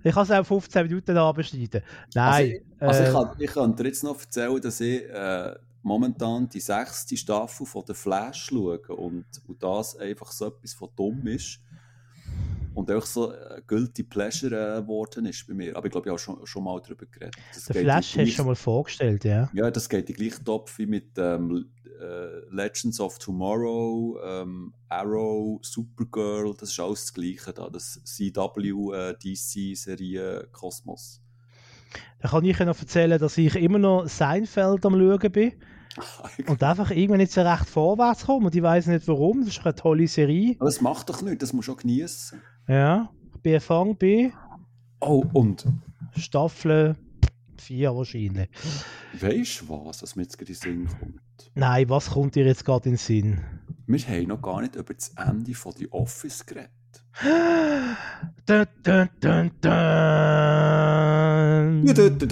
ich 0.04 0.14
kann 0.14 0.24
es 0.24 0.32
auch 0.32 0.46
15 0.46 0.88
Minuten 0.88 1.18
abschneiden. 1.18 1.82
Nein. 2.14 2.62
Also, 2.80 3.04
ich, 3.04 3.04
also 3.04 3.04
äh, 3.04 3.08
ich, 3.08 3.14
kann, 3.14 3.36
ich 3.40 3.52
kann 3.52 3.76
dir 3.76 3.84
jetzt 3.86 4.04
noch 4.04 4.20
erzählen, 4.20 4.62
dass 4.62 4.80
ich 4.82 5.04
äh, 5.04 5.56
momentan 5.84 6.50
die 6.50 6.60
sechste 6.60 7.16
Staffel 7.16 7.66
von 7.66 7.86
der 7.86 7.96
Flash 7.96 8.46
schaue 8.46 8.80
und, 8.80 9.26
und 9.48 9.62
das 9.62 9.96
einfach 9.98 10.32
so 10.32 10.48
etwas 10.48 10.74
von 10.74 10.90
dumm 10.96 11.28
ist 11.28 11.60
und 12.76 12.92
auch 12.92 13.06
so 13.06 13.30
ein 13.32 13.62
guilty 13.66 14.04
pleasure 14.04 14.82
geworden 14.82 15.26
ist 15.26 15.48
bei 15.48 15.54
mir. 15.54 15.76
Aber 15.76 15.86
ich 15.86 15.92
glaube, 15.92 16.08
ich 16.08 16.12
habe 16.12 16.20
schon, 16.20 16.46
schon 16.46 16.64
mal 16.64 16.80
darüber 16.82 17.06
geredet. 17.06 17.36
Das 17.54 17.66
Der 17.66 17.82
Flash 17.82 18.18
hast 18.18 18.28
du 18.28 18.28
schon 18.28 18.46
mal 18.46 18.56
vorgestellt, 18.56 19.24
ja? 19.24 19.50
Ja, 19.54 19.72
das 19.72 19.90
geht 19.90 20.10
in 20.10 20.16
gleichen 20.16 20.44
Topf 20.44 20.78
wie 20.78 20.86
mit 20.86 21.18
ähm, 21.18 21.70
äh, 22.00 22.54
Legends 22.54 23.00
of 23.00 23.18
Tomorrow, 23.18 24.20
ähm, 24.24 24.74
Arrow, 24.90 25.60
Supergirl, 25.62 26.54
das 26.60 26.72
ist 26.72 26.80
alles 26.80 27.06
das 27.06 27.14
Gleiche 27.14 27.54
da, 27.54 27.70
das 27.70 28.02
CW, 28.04 28.94
äh, 28.94 29.14
DC-Serie 29.18 30.50
Kosmos. 30.52 31.22
Da 32.20 32.30
kann 32.30 32.44
ich 32.44 32.60
noch 32.60 32.80
erzählen, 32.80 33.20
dass 33.20 33.38
ich 33.38 33.56
immer 33.56 33.80
noch 33.80 34.08
Seinfeld 34.08 34.86
am 34.86 34.94
schauen 34.94 35.32
bin. 35.32 35.54
und 36.48 36.62
einfach 36.62 36.92
irgendwann 36.92 37.20
nicht 37.20 37.32
so 37.32 37.42
recht 37.42 37.70
vorwärts 37.70 38.26
kommen 38.26 38.48
und 38.48 38.56
ich 38.56 38.62
weiß 38.62 38.88
nicht 38.88 39.08
warum. 39.08 39.46
Das 39.46 39.56
ist 39.56 39.66
eine 39.66 39.76
tolle 39.76 40.08
Serie. 40.08 40.56
Aber 40.60 40.66
das 40.66 40.82
macht 40.82 41.10
doch 41.10 41.22
nicht, 41.22 41.42
das 41.42 41.54
muss 41.54 41.70
auch 41.70 41.78
genießen. 41.78 42.42
Ja, 42.68 43.10
BFang 43.44 43.96
B. 43.96 44.32
Oh, 45.00 45.24
und? 45.34 45.66
Staffel 46.18 46.96
4 47.58 47.96
wahrscheinlich. 47.96 48.50
Weißt 49.14 49.62
du 49.62 49.70
was, 49.70 50.02
was 50.02 50.16
mir 50.16 50.24
jetzt 50.24 50.38
gerade 50.38 50.52
in 50.52 50.56
den 50.56 50.88
Sinn 50.88 50.88
kommt? 50.88 51.22
Nein, 51.54 51.90
was 51.90 52.10
kommt 52.10 52.34
dir 52.36 52.46
jetzt 52.46 52.66
gerade 52.66 52.90
in 52.90 52.94
den 52.94 52.98
Sinn? 52.98 53.42
Wir 53.86 54.00
haben 54.00 54.28
noch 54.30 54.42
gar 54.42 54.62
nicht 54.62 54.76
über 54.76 54.94
das 54.96 55.10
Ende 55.10 55.54
von 55.54 55.74
The 55.74 55.92
Office 55.92 56.44
geredet. 56.46 56.72
Dun, 58.46 58.66
dun, 58.84 59.10
dun, 59.22 59.52
dun. 59.62 59.62
dun, 61.86 61.96
dun, 61.96 62.18
dun, 62.18 62.28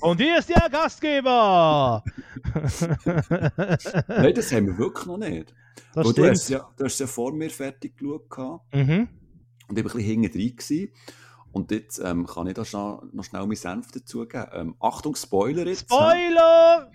Und 0.00 0.20
hier 0.20 0.38
ist 0.38 0.48
der 0.48 0.68
Gastgeber! 0.70 2.02
Nein, 4.08 4.34
das 4.34 4.52
haben 4.52 4.66
wir 4.66 4.78
wirklich 4.78 5.06
noch 5.06 5.18
nicht. 5.18 5.54
Das 5.94 6.12
du, 6.14 6.26
hast 6.28 6.48
ja, 6.48 6.68
du 6.76 6.84
hast 6.84 6.98
ja 7.00 7.06
vor 7.06 7.32
mir 7.32 7.50
fertig 7.50 7.96
geschaut 7.96 8.64
Mhm. 8.72 9.08
und 9.68 9.78
ich 9.78 9.84
war 9.84 9.92
ein 9.94 9.96
bisschen 9.96 10.00
hinten. 10.00 10.92
Und 11.52 11.70
jetzt 11.70 11.98
ähm, 12.00 12.26
kann 12.26 12.46
ich 12.46 12.54
da 12.54 12.64
schnell, 12.66 12.98
noch 13.12 13.24
schnell 13.24 13.42
meinen 13.46 13.56
Senf 13.56 13.90
dazugeben. 13.90 14.46
Ähm, 14.52 14.76
Achtung, 14.78 15.16
Spoiler 15.16 15.66
jetzt. 15.66 15.82
Spoiler! 15.84 16.90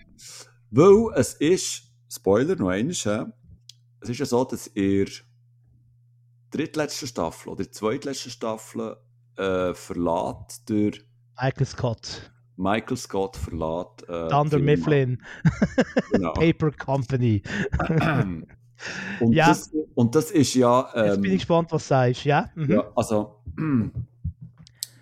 Weil 0.70 1.12
es 1.16 1.34
ist, 1.34 1.82
Spoiler 2.08 2.54
noch 2.56 2.68
einmal, 2.68 2.94
hä? 2.94 3.24
es 4.00 4.08
ist 4.08 4.18
ja 4.18 4.26
so, 4.26 4.44
dass 4.44 4.70
ihr 4.74 5.08
drittletzte 6.50 7.06
Staffel 7.08 7.48
oder 7.50 7.70
zweitletzte 7.70 8.30
Staffel 8.30 8.96
äh, 9.36 9.74
verlässt 9.74 10.62
durch 10.68 11.04
Michael 11.40 11.66
Scott, 11.66 12.30
Michael 12.56 12.96
Scott 12.96 13.36
verlässt. 13.36 14.08
Äh, 14.08 14.28
Thunder. 14.28 14.58
Mifflin, 14.58 15.22
Genau. 16.12 16.32
Paper 16.34 16.70
Company. 16.72 17.42
und, 19.20 19.32
Ja. 19.32 19.48
das, 19.48 19.70
und 19.94 20.14
das 20.14 20.30
ist 20.30 20.54
ja. 20.54 20.88
Jetzt 20.94 21.16
Ähm, 21.16 21.22
bin 21.22 21.32
ich 21.32 21.38
gespannt, 21.38 21.72
was 21.72 21.82
du 21.84 21.88
sagst, 21.88 22.24
ja? 22.24 22.50
Mhm. 22.54 22.70
ja 22.70 22.84
also. 22.94 23.42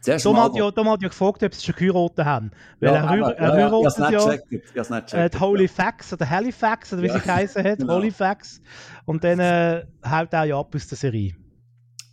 zuerst 0.00 0.24
Tom 0.24 0.36
mal, 0.36 0.44
hat, 0.44 0.54
ja, 0.56 0.70
Tom 0.70 0.88
hat 0.88 1.02
ja 1.02 1.08
gefragt, 1.08 1.42
ob 1.42 1.54
sie 1.54 1.64
schon 1.72 1.74
geheiratet 1.74 2.24
haben. 2.24 2.50
Weil 2.78 2.90
er, 2.94 3.02
eben, 3.04 3.08
heir- 3.24 3.34
er 3.36 3.48
ja, 3.48 3.58
ja, 3.58 3.64
heiratet 3.66 3.98
ja 3.98 4.08
äh, 4.08 4.38
gecheckt, 4.38 5.34
die 5.34 5.38
Halifax 5.40 6.12
oder 6.12 6.30
Halifax 6.30 6.92
oder 6.92 7.02
wie 7.02 7.06
Ja, 7.08 7.14
sie 7.14 7.20
geheißen 7.20 7.64
hat, 7.64 7.78
genau. 7.78 7.94
Halifax. 7.94 8.60
Und 9.04 9.24
dann 9.24 9.40
äh, 9.40 9.84
haut 10.08 10.32
er 10.32 10.44
ja 10.44 10.58
ab 10.58 10.74
aus 10.74 10.86
der 10.86 10.96
Serie. 10.98 11.34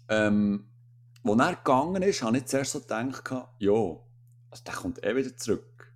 Ähm, 0.09 0.65
wo 1.27 1.35
er 1.35 1.55
gegangen 1.55 2.01
ist, 2.03 2.21
habe 2.23 2.37
ich 2.37 2.45
zuerst 2.45 2.71
so 2.71 2.79
gedacht, 2.81 3.31
ja, 3.59 3.71
also 3.71 4.63
der 4.65 4.73
kommt 4.73 5.03
eh 5.03 5.15
wieder 5.15 5.35
zurück. 5.35 5.93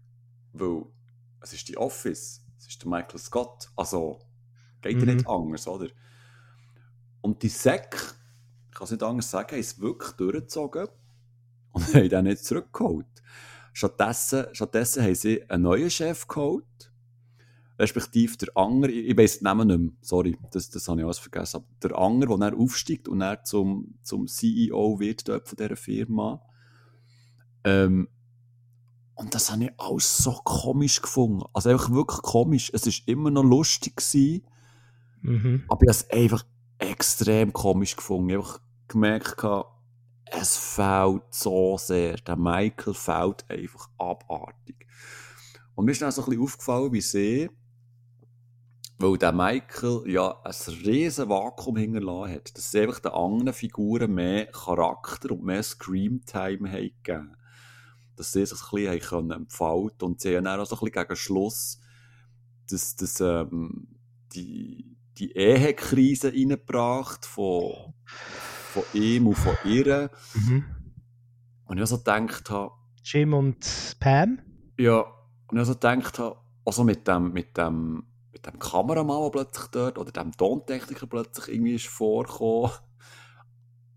Weil 0.53 0.83
es 1.41 1.53
ist 1.53 1.67
die 1.69 1.77
Office, 1.77 2.41
es 2.57 2.67
ist 2.67 2.83
der 2.83 2.89
Michael 2.89 3.19
Scott. 3.19 3.69
Also 3.75 4.19
geht 4.81 4.97
ja 4.99 5.05
Mhm. 5.05 5.15
nicht 5.15 5.27
anders, 5.27 5.67
oder? 5.67 5.87
Und 7.21 7.41
die 7.43 7.49
Sek, 7.49 7.95
ich 8.69 8.75
kann 8.75 8.85
es 8.85 8.91
nicht 8.91 9.03
anders 9.03 9.29
sagen, 9.31 9.57
es 9.59 9.79
wirklich 9.79 10.11
durchgezogen 10.13 10.87
und 11.71 11.83
haben 11.93 12.09
den 12.09 12.25
nicht 12.25 12.43
zurückgeholt. 12.43 13.05
Stattdessen, 13.73 14.47
stattdessen 14.53 15.03
haben 15.03 15.15
sie 15.15 15.49
einen 15.49 15.63
neuen 15.63 15.89
Chef 15.89 16.27
geholt. 16.27 16.90
Respektive 17.81 18.37
der 18.37 18.55
andere, 18.55 18.91
ich, 18.91 19.09
ich 19.09 19.17
weiß 19.17 19.39
den 19.39 19.43
Namen 19.45 19.67
nicht 19.67 19.79
mehr, 19.79 19.91
sorry, 20.01 20.37
das, 20.51 20.69
das 20.69 20.87
habe 20.87 20.99
ich 20.99 21.05
alles 21.05 21.19
vergessen. 21.19 21.57
Aber 21.57 21.65
der 21.81 21.97
andere, 21.97 22.37
der 22.37 22.51
dann 22.51 22.59
aufsteigt 22.59 23.07
und 23.07 23.19
dann 23.19 23.39
zum, 23.43 23.95
zum 24.03 24.27
CEO 24.27 24.99
wird 24.99 25.27
dort 25.27 25.47
von 25.47 25.57
dieser 25.57 25.75
Firma. 25.75 26.41
Ähm, 27.63 28.07
und 29.15 29.35
das 29.35 29.51
habe 29.51 29.65
ich 29.65 29.71
alles 29.77 30.17
so 30.17 30.31
komisch 30.43 31.01
gefunden. 31.01 31.43
Also 31.53 31.69
einfach 31.69 31.91
wirklich 31.91 32.21
komisch. 32.21 32.71
Es 32.73 32.85
war 32.85 32.93
immer 33.07 33.29
noch 33.31 33.43
lustig, 33.43 33.97
gewesen, 33.97 34.43
Mhm. 35.23 35.65
aber 35.67 35.83
ich 35.83 35.89
habe 35.89 35.97
es 35.99 36.09
einfach 36.09 36.43
extrem 36.79 37.53
komisch 37.53 37.95
gefunden. 37.95 38.29
Ich 38.29 38.35
habe 38.37 38.45
einfach 38.47 38.59
gemerkt, 38.87 39.45
es 40.25 40.57
fehlt 40.57 41.23
so 41.29 41.77
sehr. 41.77 42.15
Der 42.15 42.37
Michael 42.37 42.93
fehlt 42.93 43.45
einfach 43.49 43.89
abartig. 43.97 44.87
Und 45.75 45.85
mir 45.85 45.91
ist 45.91 46.01
dann 46.01 46.11
so 46.11 46.23
ein 46.23 46.29
bisschen 46.29 46.43
aufgefallen, 46.43 46.93
wie 46.93 47.01
sie, 47.01 47.49
weil 49.01 49.17
der 49.17 49.31
Michael 49.31 50.03
ja 50.05 50.35
ein 50.43 50.73
riesen 50.85 51.29
Vakuum 51.29 51.77
hinterlassen 51.77 52.35
hat, 52.35 52.57
dass 52.57 52.71
sie 52.71 52.81
einfach 52.81 52.99
den 52.99 53.11
anderen 53.11 53.53
Figuren 53.53 54.13
mehr 54.13 54.47
Charakter 54.47 55.31
und 55.31 55.43
mehr 55.43 55.63
Screamtime 55.63 56.69
haben 56.69 56.91
gegeben 57.03 57.35
Dass 58.15 58.31
sie 58.33 58.45
sich 58.45 58.59
ein 58.59 58.99
bisschen 58.99 59.11
haben 59.11 59.31
entfalten 59.31 60.07
und 60.07 60.21
sie 60.21 60.35
haben 60.35 60.45
dann 60.45 60.59
auch 60.59 60.65
so 60.65 60.75
ein 60.75 60.79
bisschen 60.79 61.07
gegen 61.07 61.15
Schluss 61.15 61.79
dass, 62.71 62.95
dass, 62.95 63.19
ähm, 63.19 63.87
die, 64.33 64.97
die 65.17 65.35
Ehekrise 65.35 66.31
reingebracht 66.31 67.25
von, 67.25 67.93
von 68.05 68.83
ihm 68.93 69.27
und 69.27 69.35
von 69.35 69.55
ihr. 69.65 70.09
Mhm. 70.33 70.65
Und 71.65 71.77
ich 71.77 71.85
so 71.87 71.97
gedacht 71.97 72.49
habe, 72.49 72.71
Jim 73.03 73.33
und 73.33 73.95
Pam. 73.99 74.39
ja, 74.77 75.05
und 75.47 75.57
ich 75.57 75.65
so 75.65 75.73
gedacht 75.73 76.19
habe, 76.19 76.39
also 76.65 76.83
mit 76.83 77.07
dem, 77.07 77.33
mit 77.33 77.57
dem, 77.57 78.03
mit 78.31 78.45
dem 78.45 78.59
Kameramann, 78.59 79.23
der 79.23 79.29
plötzlich 79.29 79.67
dort, 79.67 79.97
oder 79.97 80.11
dem 80.11 80.31
Tontechniker 80.31 81.07
plötzlich 81.07 81.55
irgendwie 81.55 81.75
ist 81.75 81.87
vorgekommen. 81.87 82.71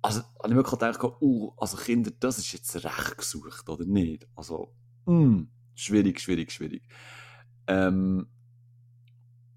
Also, 0.03 0.21
habe 0.39 0.49
ich 0.49 0.55
wirklich 0.55 0.79
gedacht, 0.79 1.03
uh, 1.21 1.53
also 1.57 1.77
Kinder, 1.77 2.11
das 2.21 2.39
ist 2.39 2.53
jetzt 2.53 2.85
recht 2.85 3.17
gesucht, 3.17 3.69
oder 3.69 3.85
nicht? 3.87 4.27
Also, 4.35 4.75
mm, 5.07 5.45
schwierig, 5.75 6.21
schwierig, 6.21 6.53
schwierig. 6.53 6.83
Ähm, 7.67 8.27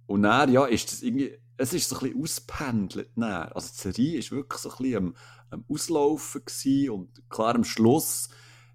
und 0.05 0.23
dann, 0.23 0.51
ja, 0.51 0.65
ist 0.65 0.91
das 0.91 1.01
irgendwie, 1.01 1.37
es 1.57 1.73
ist 1.73 1.89
so 1.89 1.97
ein 1.97 2.03
bisschen 2.03 2.23
auspendelt. 2.23 3.11
Dann. 3.15 3.51
Also 3.51 3.69
die 3.73 3.91
Serie 3.91 4.19
ist 4.19 4.31
wirklich 4.31 4.61
so 4.61 4.69
ein 4.69 4.77
bisschen 4.77 4.97
am, 4.97 5.15
am 5.49 5.65
Auslaufen 5.67 6.45
gewesen 6.45 6.89
und 6.91 7.29
klar, 7.29 7.55
am 7.55 7.63
Schluss 7.63 8.29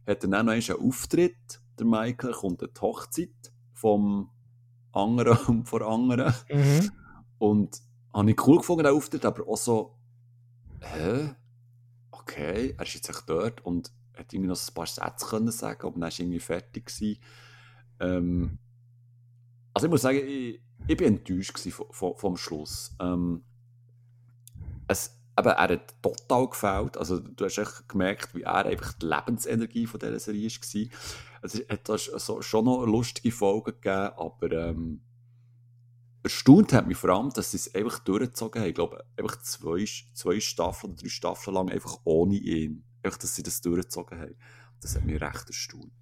hat 0.06 0.24
er 0.24 0.28
dann 0.28 0.46
noch 0.46 0.52
einen 0.52 0.72
Auftritt, 0.72 1.60
der 1.78 1.86
Michael, 1.86 2.32
kommt 2.32 2.62
an 2.62 2.70
die 2.76 2.80
Hochzeit 2.80 3.52
vom 3.72 4.30
anderen 4.92 5.38
und 5.46 5.68
von 5.68 5.82
anderen. 5.82 6.34
Mhm. 6.50 6.90
Und 7.38 7.80
habe 8.12 8.30
ich 8.30 8.46
cool 8.46 8.58
gefunden, 8.58 8.84
den 8.84 8.94
Auftritt, 8.94 9.24
aber 9.24 9.46
auch 9.48 9.56
so, 9.56 9.96
hä? 10.80 11.34
Okay, 12.10 12.74
er 12.76 12.82
ist 12.84 12.94
jetzt 12.94 13.08
echt 13.08 13.24
dort 13.26 13.64
und 13.64 13.90
hat 14.16 14.32
irgendwie 14.32 14.48
noch 14.48 14.60
ein 14.60 14.74
paar 14.74 14.86
Sätze 14.86 15.26
können 15.26 15.50
sagen, 15.50 15.80
aber 15.82 15.92
dann 15.92 16.02
war 16.02 16.12
irgendwie 16.18 16.40
fertig. 16.40 16.86
Gewesen. 16.86 17.20
Ähm, 18.00 18.58
also 19.74 19.86
ich 19.86 19.90
muss 19.90 20.02
sagen, 20.02 20.18
ich, 20.18 20.60
ich 20.86 20.96
bin 20.96 21.16
enttäuscht 21.16 21.58
vom, 21.58 21.86
vom, 21.90 22.16
vom 22.16 22.36
Schluss. 22.36 22.94
Ähm, 23.00 23.44
es, 24.88 25.18
eben, 25.38 25.48
er 25.48 25.68
hat 25.68 26.02
total 26.02 26.48
gefällt. 26.48 26.96
Also 26.96 27.18
du 27.18 27.44
hast 27.44 27.58
echt 27.58 27.88
gemerkt, 27.88 28.34
wie 28.34 28.42
er 28.42 28.66
einfach 28.66 28.92
die 28.94 29.06
Lebensenergie 29.06 29.86
von 29.86 30.00
dieser 30.00 30.18
Serie 30.18 30.48
war. 30.48 30.98
Es 31.42 31.54
hat 31.68 31.88
da 31.88 31.98
so, 31.98 32.42
schon 32.42 32.64
noch 32.64 32.84
lustige 32.84 33.34
Folgen 33.34 33.72
gegeben, 33.72 34.12
aber 34.16 34.52
ähm, 34.52 35.00
erstaunt 36.22 36.72
hat 36.72 36.86
mich 36.86 36.96
vor 36.96 37.10
allem, 37.10 37.30
dass 37.30 37.50
sie 37.50 37.56
es 37.56 37.74
einfach 37.74 37.98
durchgezogen 38.00 38.60
haben. 38.60 38.68
Ich 38.68 38.74
glaube, 38.74 39.04
einfach 39.16 39.40
zwei, 39.42 39.84
zwei 40.14 40.40
Staffeln 40.40 40.92
oder 40.92 41.02
drei 41.02 41.08
Staffeln 41.08 41.54
lang 41.54 41.70
einfach 41.70 41.98
ohne 42.04 42.36
ihn. 42.36 42.84
Einfach, 43.02 43.18
dass 43.18 43.34
sie 43.34 43.42
das 43.42 43.60
durchgezogen 43.60 44.18
haben. 44.18 44.36
Das 44.80 44.94
hat 44.94 45.04
mich 45.04 45.20
recht 45.20 45.48
erstaunt. 45.48 45.92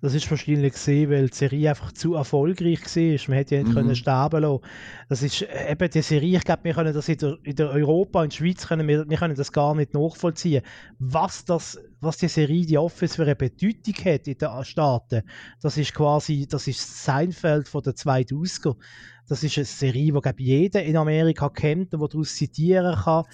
Das 0.00 0.12
ist 0.12 0.30
wahrscheinlich 0.30 0.74
gesehen, 0.74 1.10
weil 1.10 1.28
die 1.28 1.34
Serie 1.36 1.70
einfach 1.70 1.92
zu 1.92 2.14
erfolgreich 2.14 2.80
war. 2.84 3.28
Man 3.28 3.38
hätte 3.38 3.54
ja 3.54 3.62
nicht 3.62 3.70
Mhm. 3.70 3.74
können 3.74 3.96
sterben 3.96 4.42
lassen. 4.42 4.62
Das 5.08 5.22
ist 5.22 5.42
äh, 5.42 5.72
eben 5.72 5.90
die 5.90 6.02
Serie, 6.02 6.36
ich 6.38 6.44
glaube, 6.44 6.64
wir 6.64 6.74
können 6.74 6.92
das 6.92 7.08
in 7.08 7.16
der, 7.16 7.38
in 7.42 7.56
der 7.56 7.70
Europa, 7.70 8.22
in 8.22 8.30
der 8.30 8.36
Schweiz, 8.36 8.66
können 8.66 8.86
wir, 8.86 9.08
wir 9.08 9.16
können 9.16 9.34
das 9.34 9.52
gar 9.52 9.74
nicht 9.74 9.94
nachvollziehen. 9.94 10.62
Was, 10.98 11.44
das, 11.46 11.78
was 12.00 12.18
die 12.18 12.28
Serie, 12.28 12.66
die 12.66 12.76
Office 12.78 13.16
für 13.16 13.22
eine 13.22 13.36
Bedeutung 13.36 13.94
hat 14.04 14.28
in 14.28 14.36
den 14.36 14.64
Staaten, 14.64 15.22
das 15.62 15.78
ist 15.78 15.94
quasi, 15.94 16.46
das 16.46 16.66
ist 16.66 16.80
das 16.80 17.04
Seinfeld 17.04 17.68
von 17.68 17.82
der 17.82 17.94
2000er. 17.94 18.76
Das 19.26 19.42
ist 19.42 19.56
eine 19.56 19.64
Serie, 19.64 20.12
die 20.12 20.20
glaube 20.20 20.40
ich, 20.40 20.46
jeder 20.46 20.82
in 20.82 20.98
Amerika 20.98 21.48
kennt 21.48 21.94
und 21.94 22.00
wo 22.00 22.08
daraus 22.08 22.34
zitieren 22.34 22.94
kann. 22.94 23.24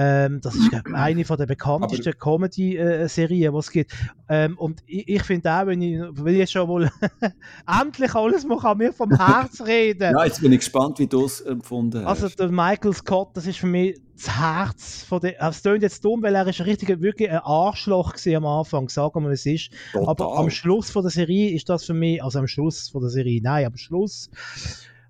Ähm, 0.00 0.40
das 0.40 0.54
ist 0.54 0.70
glaub, 0.70 0.86
eine 0.94 1.24
von 1.24 1.36
der 1.36 1.46
bekanntesten 1.46 2.16
Comedy-Serien, 2.16 3.52
die 3.52 3.58
es 3.58 3.70
gibt. 3.72 3.92
Ähm, 4.28 4.56
und 4.56 4.80
ich, 4.86 5.08
ich 5.08 5.22
finde 5.24 5.50
auch, 5.50 5.66
wenn 5.66 5.82
ich, 5.82 5.98
wenn 6.12 6.34
ich 6.34 6.38
jetzt 6.38 6.52
schon 6.52 6.68
mal 6.68 6.88
endlich 7.80 8.14
alles 8.14 8.46
mal 8.46 8.58
kann 8.58 8.78
mir 8.78 8.92
vom 8.92 9.10
Herz 9.10 9.60
reden. 9.66 10.12
Ja, 10.12 10.24
jetzt 10.24 10.40
bin 10.40 10.52
ich 10.52 10.60
gespannt, 10.60 11.00
wie 11.00 11.08
du 11.08 11.24
es 11.24 11.40
empfunden 11.40 12.04
hast. 12.04 12.22
Also 12.22 12.36
der 12.36 12.48
Michael 12.48 12.92
Scott, 12.92 13.30
das 13.34 13.48
ist 13.48 13.58
für 13.58 13.66
mich 13.66 14.00
das 14.14 14.38
Herz 14.38 15.02
von 15.02 15.18
der. 15.20 15.42
Es 15.42 15.62
klingt 15.62 15.82
jetzt 15.82 16.04
dumm, 16.04 16.22
weil 16.22 16.36
er 16.36 16.46
ist 16.46 16.60
richtig, 16.60 17.00
wirklich 17.00 17.28
ein 17.28 17.40
Arschloch 17.42 18.14
am 18.36 18.46
Anfang, 18.46 18.88
sagen 18.88 19.24
wir, 19.24 19.30
es 19.30 19.46
ist. 19.46 19.72
Total. 19.92 20.08
Aber 20.08 20.38
am 20.38 20.50
Schluss 20.50 20.90
von 20.90 21.02
der 21.02 21.10
Serie 21.10 21.50
ist 21.50 21.68
das 21.68 21.84
für 21.84 21.94
mich, 21.94 22.22
also 22.22 22.38
am 22.38 22.46
Schluss 22.46 22.88
von 22.88 23.00
der 23.00 23.10
Serie, 23.10 23.40
nein, 23.42 23.66
am 23.66 23.76
Schluss, 23.76 24.30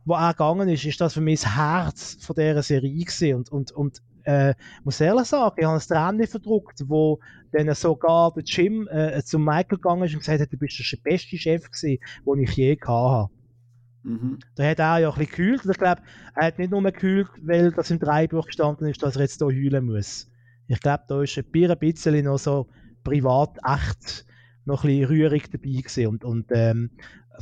wo 0.06 0.15
er 0.15 0.32
gegangen 0.32 0.70
ist, 0.70 0.86
ist 0.86 0.98
das 0.98 1.12
für 1.12 1.20
mich 1.20 1.43
das 1.43 1.56
Herz 1.56 2.16
von 2.20 2.35
dieser 2.35 2.62
Serie 2.62 3.05
gewesen. 3.05 3.35
Und, 3.35 3.52
und, 3.52 3.73
und 3.73 4.02
äh, 4.28 4.55
muss 4.84 5.00
ehrlich 5.00 5.26
sagen, 5.26 5.56
ich 5.59 5.64
habe 5.64 5.76
ein 5.76 5.80
Tränen 5.80 6.26
verdruckt, 6.26 6.84
wo 6.86 7.18
dann 7.52 7.74
sogar 7.74 8.32
der 8.34 8.42
Jim 8.44 8.86
äh, 8.88 9.22
zum 9.22 9.42
Michael 9.42 9.78
gegangen 9.78 10.05
ist 10.05 10.12
und 10.12 10.20
gesagt 10.20 10.42
hat, 10.42 10.52
du 10.52 10.59
bist 10.59 10.78
der 10.78 10.98
beste 11.02 11.38
Chef 11.38 11.70
gewesen, 11.70 11.98
den 12.26 12.42
ich 12.42 12.52
je 12.52 12.76
gehabt 12.76 12.88
habe. 12.88 13.32
Mhm. 14.02 14.38
Da 14.55 14.64
hat 14.64 14.78
er 14.78 14.98
ja 14.98 15.09
ein 15.09 15.14
bisschen 15.14 15.30
gekühlt. 15.30 15.64
Und 15.64 15.70
ich 15.70 15.78
glaube, 15.78 16.02
er 16.34 16.46
hat 16.46 16.59
nicht 16.59 16.70
nur 16.70 16.82
gekühlt, 16.82 17.28
weil 17.42 17.72
das 17.72 17.90
im 17.90 17.98
Dreibuch 17.98 18.46
gestanden 18.46 18.86
ist, 18.86 19.02
dass 19.02 19.16
er 19.16 19.22
jetzt 19.22 19.38
hier 19.38 19.46
heulen 19.46 19.86
muss. 19.86 20.30
Ich 20.66 20.80
glaube, 20.80 21.05
da 21.09 21.22
ist 21.22 21.38
ein 21.38 21.78
bisschen 21.78 22.24
noch 22.26 22.38
so 22.38 22.68
privat 23.05 23.56
echt 23.64 24.26
noch 24.66 24.84
ein 24.84 24.90
bisschen 24.90 25.06
rührig 25.06 25.50
dabei 25.50 25.80
gewesen. 25.80 26.06
Und, 26.06 26.24
und 26.24 26.46
ähm, 26.50 26.90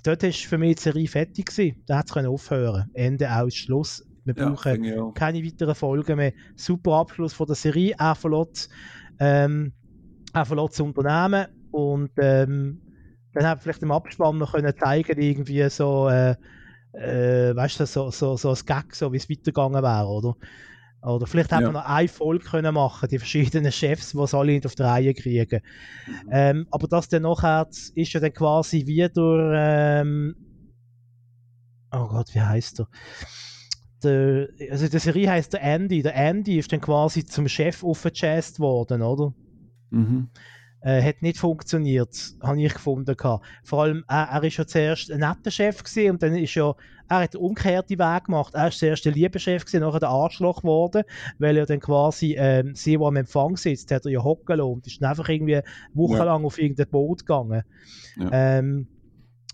dort 0.04 0.22
ist 0.22 0.44
für 0.44 0.58
mich 0.58 0.76
die 0.76 0.82
Serie 0.82 1.08
fertig 1.08 1.46
gewesen. 1.46 1.82
Da 1.86 1.98
hat 1.98 2.10
es 2.10 2.26
aufhören 2.26 2.90
Ende 2.94 3.28
aus, 3.34 3.56
Schluss. 3.56 4.06
Wir 4.26 4.34
Ja, 4.36 4.48
brauchen 4.50 4.98
auch. 4.98 5.14
keine 5.14 5.42
weiteren 5.44 5.74
Folgen 5.74 6.16
mehr. 6.16 6.32
Super 6.56 6.94
Abschluss 6.94 7.32
von 7.32 7.46
der 7.46 7.56
Serie. 7.56 7.94
Er 7.98 8.14
verlässt, 8.16 8.68
ähm, 9.20 9.72
er 10.32 10.44
verlässt 10.44 10.74
das 10.74 10.80
Unternehmen 10.80 11.46
und 11.70 12.10
ähm, 12.18 12.82
dann 13.32 13.46
hat 13.46 13.62
vielleicht 13.62 13.82
im 13.82 13.92
Abspann 13.92 14.38
noch 14.38 14.52
können 14.52 14.74
zeigen, 14.76 15.20
irgendwie 15.20 15.68
so, 15.70 16.08
äh, 16.08 16.34
äh, 16.92 17.54
weißt 17.54 17.80
du, 17.80 17.86
so, 17.86 18.10
so, 18.10 18.36
so 18.36 18.50
ein 18.50 18.58
Gag, 18.66 18.94
so 18.94 19.12
wie 19.12 19.18
es 19.18 19.30
weitergegangen 19.30 19.82
wäre, 19.82 20.06
oder? 20.08 20.36
Oder 21.02 21.26
vielleicht 21.26 21.52
hätte 21.52 21.62
ja. 21.62 21.70
man 21.70 21.82
noch 21.82 21.88
eine 21.88 22.08
Folge 22.08 22.44
können 22.44 22.74
machen, 22.74 23.08
die 23.08 23.18
verschiedenen 23.18 23.70
Chefs, 23.70 24.10
die 24.12 24.18
es 24.18 24.34
alle 24.34 24.52
nicht 24.52 24.66
auf 24.66 24.74
die 24.74 24.82
Reihe 24.82 25.14
kriegen. 25.14 25.60
Mhm. 26.06 26.28
Ähm, 26.32 26.66
aber 26.72 26.88
das 26.88 27.08
dann 27.08 27.22
nachher 27.22 27.68
ist 27.94 28.12
ja 28.12 28.20
dann 28.20 28.32
quasi 28.32 28.86
wie 28.86 29.08
durch, 29.08 29.54
ähm, 29.56 30.34
oh 31.92 32.08
Gott, 32.08 32.34
wie 32.34 32.40
heißt 32.40 32.80
er? 32.80 32.88
Der, 34.02 34.48
also 34.70 34.88
die 34.88 34.98
Serie 34.98 35.30
heißt 35.30 35.52
der 35.52 35.62
Andy. 35.62 36.02
Der 36.02 36.14
Andy 36.14 36.58
ist 36.58 36.72
dann 36.72 36.80
quasi 36.80 37.24
zum 37.24 37.48
Chef 37.48 37.82
aufgejazzt 37.82 38.60
worden, 38.60 39.02
oder? 39.02 39.32
Mhm. 39.90 40.28
Äh, 40.82 41.02
hat 41.02 41.22
nicht 41.22 41.38
funktioniert, 41.38 42.34
habe 42.42 42.62
ich 42.62 42.72
gefunden. 42.72 43.16
Vor 43.64 43.82
allem, 43.82 44.04
er, 44.06 44.28
er 44.30 44.44
ist 44.44 44.58
ja 44.58 44.66
zuerst 44.66 45.10
ein 45.10 45.20
netter 45.20 45.50
Chef 45.50 45.82
gewesen, 45.82 46.12
und 46.12 46.22
dann 46.22 46.36
ist 46.36 46.54
ja, 46.54 46.74
er 47.08 47.20
hat 47.20 47.34
den 47.34 47.40
umgekehrten 47.40 47.98
Weg 47.98 48.24
gemacht. 48.24 48.54
Er 48.54 48.68
ist 48.68 48.78
zuerst 48.78 49.04
der 49.04 49.12
liebe 49.12 49.38
Chef 49.38 49.64
gewesen, 49.64 49.80
nachher 49.80 50.00
der 50.00 50.10
Arschloch 50.10 50.60
geworden, 50.60 51.02
weil 51.38 51.56
er 51.56 51.66
dann 51.66 51.80
quasi, 51.80 52.36
ähm, 52.38 52.74
sie, 52.74 53.00
wo 53.00 53.08
am 53.08 53.16
Empfang 53.16 53.56
sitzt, 53.56 53.90
hat 53.90 54.04
er 54.04 54.12
ja 54.12 54.22
hocken 54.22 54.58
lassen 54.58 54.70
und 54.70 54.86
ist 54.86 55.00
dann 55.00 55.10
einfach 55.10 55.28
irgendwie 55.28 55.60
wochenlang 55.94 56.42
ja. 56.42 56.46
auf 56.46 56.58
irgendein 56.58 56.88
Boot 56.88 57.20
gegangen. 57.20 57.62
Ja. 58.16 58.28
Ähm, 58.32 58.86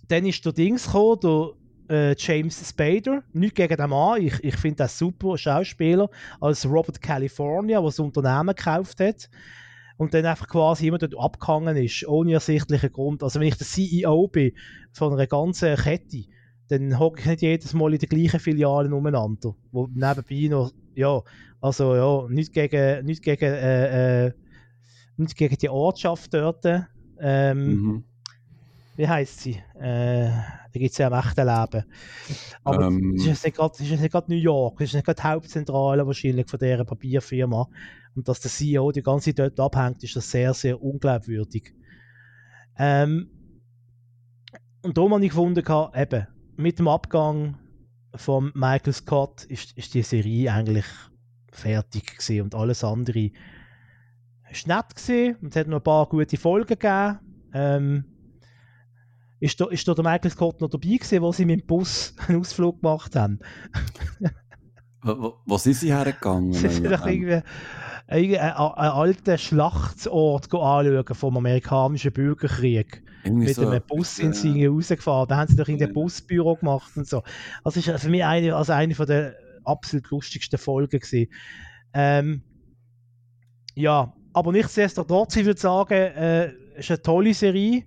dann 0.09 0.27
ist 0.27 0.45
der 0.45 0.53
Dings 0.53 0.85
gekommen, 0.85 1.21
der 1.23 1.51
äh, 1.93 2.17
James 2.19 2.69
Spader. 2.69 3.23
Nicht 3.33 3.55
gegen 3.55 3.77
den 3.77 3.91
Mann, 3.91 4.23
ich, 4.23 4.43
ich 4.43 4.57
finde 4.57 4.79
das 4.79 4.99
super 4.99 5.37
Schauspieler, 5.37 6.09
als 6.41 6.67
Robert 6.67 7.01
California, 7.01 7.79
der 7.79 7.87
das 7.87 7.99
Unternehmen 7.99 8.55
gekauft 8.55 8.99
hat 9.01 9.29
und 9.99 10.15
dann 10.15 10.27
einfach 10.27 10.49
quasi 10.49 10.89
immer 10.89 10.99
dort 10.99 11.17
abgehangen 11.19 11.77
ist, 11.77 12.07
ohne 12.09 12.33
ersichtlichen 12.33 12.93
Grund. 12.93 13.23
Also 13.23 13.39
wenn 13.39 13.49
ich 13.49 13.57
der 13.57 13.67
CEO 13.67 14.29
bin 14.29 14.53
von 14.93 15.13
einer 15.13 15.27
ganzen 15.27 15.77
Kette, 15.77 16.25
dann 16.69 16.99
hocke 16.99 17.21
ich 17.21 17.27
nicht 17.27 17.43
jedes 17.43 17.75
Mal 17.75 17.93
in 17.93 17.99
den 17.99 18.09
gleichen 18.09 18.41
Filialen 18.41 18.93
umeinander, 18.93 19.55
wo 19.71 19.89
nebenbei 19.89 20.49
noch, 20.49 20.73
ja, 20.95 21.21
also 21.61 21.95
ja, 21.95 22.29
nicht 22.29 22.53
gegen, 22.53 23.05
nicht 23.05 23.23
gegen, 23.23 23.53
äh, 23.53 24.27
äh, 24.27 24.33
nicht 25.17 25.37
gegen 25.37 25.57
die 25.57 25.69
Ortschaft 25.69 26.33
dort, 26.33 26.65
ähm, 27.21 27.67
mhm. 27.67 28.05
Wie 28.97 29.09
heißt 29.09 29.41
sie? 29.41 29.63
Äh, 29.79 30.29
da 30.29 30.79
gibt 30.79 30.93
es 30.93 30.99
ja 30.99 31.07
im 31.09 31.15
echten 31.15 31.47
Leben. 31.47 31.85
Aber 32.65 32.87
ähm, 32.87 33.15
es 33.17 33.27
ist 33.27 33.45
nicht 33.45 33.57
gerade 33.57 34.33
New 34.33 34.37
York, 34.37 34.81
es 34.81 34.91
ist 34.91 34.95
nicht 34.95 35.05
gerade 35.05 35.21
die 35.21 35.29
Hauptzentrale 35.29 36.07
wahrscheinlich 36.07 36.49
von 36.49 36.59
dieser 36.59 36.85
Papierfirma. 36.85 37.69
Und 38.15 38.29
dass 38.29 38.41
der 38.41 38.51
CEO 38.51 38.93
die 38.93 39.03
ganze 39.03 39.35
Zeit 39.35 39.57
dort 39.57 39.61
abhängt, 39.61 40.03
ist 40.03 40.17
das 40.17 40.31
sehr, 40.31 40.53
sehr 40.53 40.83
unglaubwürdig. 40.83 41.75
Ähm, 42.79 43.31
und 44.83 44.99
da 44.99 45.03
habe 45.03 45.25
ich 45.25 45.31
gefunden, 45.31 45.65
eben, 45.95 46.27
mit 46.57 46.79
dem 46.79 46.89
Abgang 46.89 47.59
von 48.15 48.53
Michael 48.55 48.93
Scott 48.93 49.45
ist, 49.45 49.77
ist 49.79 49.95
die 49.95 50.03
Serie 50.03 50.53
eigentlich 50.53 50.85
fertig 51.51 52.19
gewesen 52.19 52.43
und 52.43 52.55
alles 52.55 52.85
andere 52.85 53.31
ist 54.51 54.67
nett 54.67 54.95
gewesen 54.95 55.37
und 55.41 55.49
es 55.51 55.57
hat 55.57 55.69
noch 55.69 55.79
ein 55.79 55.85
paar 55.85 56.07
gute 56.09 56.37
Folgen 56.37 56.79
gegeben. 56.79 57.19
Ähm, 57.55 58.12
ist 59.43 59.61
da, 59.61 59.67
ist 59.67 59.89
da 59.89 59.95
der 59.95 60.05
Michael 60.05 60.31
Scott 60.31 60.61
noch 60.61 60.71
dabei 60.71 60.97
gewesen, 60.97 61.21
wo 61.21 61.33
sie 61.33 61.45
mit 61.45 61.63
dem 61.63 61.67
Bus 61.67 62.15
einen 62.29 62.39
Ausflug 62.39 62.81
gemacht 62.81 63.17
haben? 63.17 63.41
wo, 65.03 65.35
wo 65.45 65.59
sind 65.59 65.75
sie 65.75 65.93
hergegangen? 65.93 66.53
sie 66.53 66.69
sind 66.69 66.87
doch 66.87 67.05
irgendwie 67.05 67.43
einen, 68.07 68.37
einen 68.37 68.93
alten 68.93 69.39
Schlachtort 69.39 70.45
anschauen 70.45 71.15
vom 71.15 71.37
amerikanischen 71.37 72.13
Bürgerkrieg. 72.13 73.03
Irgendwie 73.25 73.47
mit 73.47 73.57
so, 73.57 73.67
einem 73.67 73.83
Bus 73.85 74.15
sind 74.15 74.37
sie 74.37 74.63
ja. 74.63 74.71
rausgefahren. 74.71 75.29
Da 75.29 75.39
haben 75.39 75.49
sie 75.49 75.57
doch 75.57 75.69
in 75.69 75.79
dem 75.79 75.93
Busbüro 75.93 76.57
gemacht 76.57 76.97
und 76.97 77.09
so. 77.09 77.25
Das 77.65 77.77
ist 77.77 77.91
für 77.91 78.11
mich 78.11 78.25
eine, 78.25 78.55
also 78.55 78.73
eine 78.73 78.95
von 78.95 79.07
der 79.07 79.35
absolut 79.65 80.09
lustigsten 80.11 80.59
Folgen 80.59 81.01
gewesen. 81.01 81.33
Ähm, 81.95 82.43
ja, 83.75 84.13
aber 84.33 84.53
nichtsdestotrotz, 84.53 85.35
ich 85.35 85.47
würde 85.47 85.61
sagen, 85.61 85.95
äh, 85.95 86.47
es 86.75 86.85
ist 86.85 86.91
eine 86.91 87.03
tolle 87.03 87.35
Serie 87.35 87.85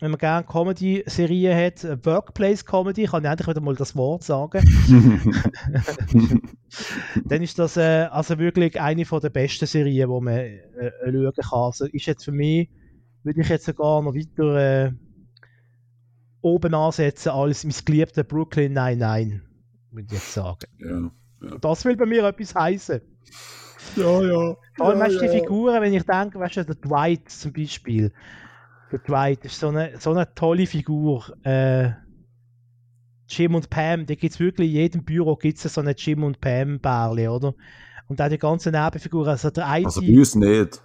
wenn 0.00 0.10
man 0.12 0.18
gerne 0.18 0.46
Comedy-Serien 0.46 1.56
hat, 1.56 1.82
Workplace-Comedy, 2.04 3.06
kann 3.06 3.24
ich 3.24 3.30
endlich 3.30 3.48
wieder 3.48 3.60
mal 3.60 3.74
das 3.74 3.96
Wort 3.96 4.22
sagen, 4.22 4.62
dann 7.24 7.42
ist 7.42 7.58
das 7.58 7.76
äh, 7.76 8.06
also 8.10 8.38
wirklich 8.38 8.80
eine 8.80 9.04
von 9.04 9.20
der 9.20 9.30
besten 9.30 9.66
Serien, 9.66 10.08
die 10.08 10.20
man 10.20 10.34
äh, 10.38 10.60
schauen 11.04 11.32
kann. 11.34 11.58
Also 11.58 11.86
ist 11.86 12.06
jetzt 12.06 12.24
für 12.24 12.32
mich, 12.32 12.70
würde 13.24 13.40
ich 13.40 13.48
jetzt 13.48 13.66
sogar 13.66 14.02
noch 14.02 14.14
weiter 14.14 14.86
äh, 14.86 14.92
oben 16.42 16.74
ansetzen 16.74 17.30
als 17.30 17.64
mein 17.64 17.74
geliebter 17.84 18.22
Brooklyn 18.22 18.72
99, 18.72 19.40
würde 19.90 20.06
ich 20.06 20.12
jetzt 20.12 20.32
sagen. 20.32 20.66
Ja, 20.78 21.10
ja. 21.48 21.58
Das 21.58 21.84
will 21.84 21.96
bei 21.96 22.06
mir 22.06 22.24
etwas 22.24 22.54
heißen. 22.54 23.00
Ja, 23.96 24.22
ja. 24.22 24.56
Vor 24.76 24.86
allem 24.86 25.00
ja, 25.00 25.08
du 25.08 25.18
die 25.18 25.28
Figuren, 25.28 25.82
wenn 25.82 25.92
ich 25.92 26.04
denke, 26.04 26.38
weißt 26.38 26.58
du, 26.58 26.64
der 26.66 26.74
Dwight 26.76 27.28
zum 27.28 27.52
Beispiel, 27.52 28.12
der 28.90 28.98
Dwight 29.00 29.44
ist 29.44 29.60
so 29.60 29.68
eine, 29.68 29.98
so 29.98 30.10
eine 30.10 30.34
tolle 30.34 30.66
Figur. 30.66 31.36
Äh, 31.44 31.90
Jim 33.28 33.54
und 33.54 33.68
Pam, 33.68 34.06
da 34.06 34.14
gibt 34.14 34.34
es 34.34 34.40
wirklich 34.40 34.70
in 34.70 34.76
jedem 34.76 35.04
Büro 35.04 35.36
gibt's 35.36 35.62
so 35.62 35.80
eine 35.80 35.94
Jim 35.96 36.24
und 36.24 36.40
Pam 36.40 36.80
Bärli, 36.80 37.28
oder? 37.28 37.54
Und 38.08 38.22
auch 38.22 38.28
die 38.28 38.38
ganzen 38.38 38.72
Nebenfiguren. 38.72 39.28
Also, 39.28 39.50
der 39.50 39.66
eine, 39.66 39.84
also 39.84 40.00
bei 40.00 40.18
uns 40.18 40.34
nicht. 40.34 40.80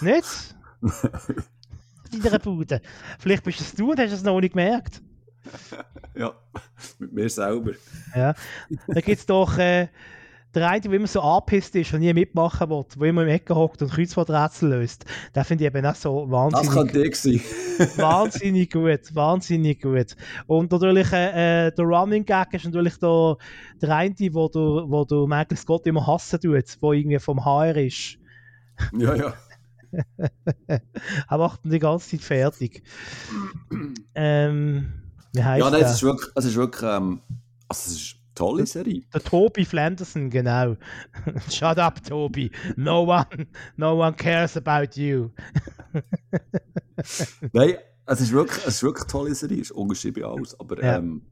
Nicht? 0.00 0.54
in 2.12 2.22
der 2.22 2.38
Bude. 2.38 2.80
Vielleicht 3.18 3.42
bist 3.44 3.60
es 3.60 3.74
du 3.74 3.90
und 3.90 3.98
hast 3.98 4.12
es 4.12 4.22
noch 4.22 4.40
nicht 4.40 4.52
gemerkt. 4.52 5.02
ja, 6.14 6.32
mit 6.98 7.12
mir 7.12 7.28
selber. 7.28 7.72
Ja. 8.14 8.34
Da 8.86 9.00
gibt 9.00 9.18
es 9.18 9.26
doch 9.26 9.58
äh, 9.58 9.88
der 10.54 10.70
eine, 10.70 10.80
der 10.80 10.92
immer 10.92 11.06
so 11.06 11.20
angepisst 11.20 11.74
ist 11.74 11.92
und 11.92 12.00
nie 12.00 12.12
mitmachen 12.12 12.70
will, 12.70 12.84
der 12.96 13.08
immer 13.08 13.22
im 13.22 13.28
Ecken 13.28 13.56
hockt 13.56 13.82
und 13.82 13.90
Kreuzworträtsel 13.90 14.70
löst, 14.70 15.04
der 15.34 15.44
finde 15.44 15.64
ich 15.64 15.74
eben 15.74 15.84
auch 15.84 15.94
so 15.94 16.30
wahnsinnig. 16.30 16.66
Das 16.66 16.74
könnte 16.74 17.06
ich 17.06 17.16
sein. 17.16 17.40
wahnsinnig 17.96 18.72
gut, 18.72 19.14
wahnsinnig 19.14 19.82
gut. 19.82 20.16
Und 20.46 20.70
natürlich, 20.70 21.12
äh, 21.12 21.66
äh, 21.66 21.72
der 21.72 21.84
Running 21.84 22.24
Gag 22.24 22.54
ist 22.54 22.64
natürlich 22.64 22.98
der, 22.98 23.36
der 23.82 23.96
eine, 23.96 24.14
wo 24.32 24.48
du, 24.48 24.88
wo 24.88 25.04
du 25.04 25.26
Michael 25.26 25.56
Scott 25.56 25.86
immer 25.86 26.06
hassen 26.06 26.40
tut, 26.40 26.82
der 26.82 26.90
irgendwie 26.90 27.18
vom 27.18 27.44
HR 27.44 27.76
ist. 27.76 28.18
Ja, 28.96 29.14
ja. 29.14 29.34
er 30.66 31.38
macht 31.38 31.64
ihn 31.64 31.70
die 31.70 31.78
ganze 31.78 32.10
Zeit 32.10 32.20
fertig. 32.20 32.82
ähm, 34.14 34.92
wie 35.32 35.42
heißt 35.42 35.64
ja, 35.64 35.70
nein, 35.70 35.82
es 35.82 35.92
ist 35.92 36.02
wirklich, 36.02 36.30
es 36.34 36.44
ist 36.44 36.56
wirklich 36.56 36.82
ähm, 36.82 37.20
also 37.68 37.90
es 37.90 37.96
ist 37.96 38.16
Tolle 38.34 38.66
Serie. 38.66 39.02
Der 39.12 39.22
Toby 39.22 39.64
Flanderson, 39.64 40.28
genau. 40.30 40.76
Shut 41.50 41.78
up, 41.78 42.02
Toby. 42.02 42.50
No 42.76 43.04
one, 43.04 43.46
no 43.76 44.00
one 44.00 44.14
cares 44.14 44.56
about 44.56 44.98
you. 45.00 45.30
Nein, 47.52 47.76
es 48.06 48.20
ist 48.20 48.32
wirklich, 48.32 48.58
es 48.66 48.76
ist 48.76 48.82
wirklich 48.82 49.04
eine 49.04 49.12
tolle 49.12 49.34
Serie, 49.34 49.60
es 49.60 49.70
ist 49.70 49.76
ungeschrieben 49.76 50.24
aus, 50.24 50.58
aber, 50.58 50.82
ja. 50.82 50.98
ähm, 50.98 51.26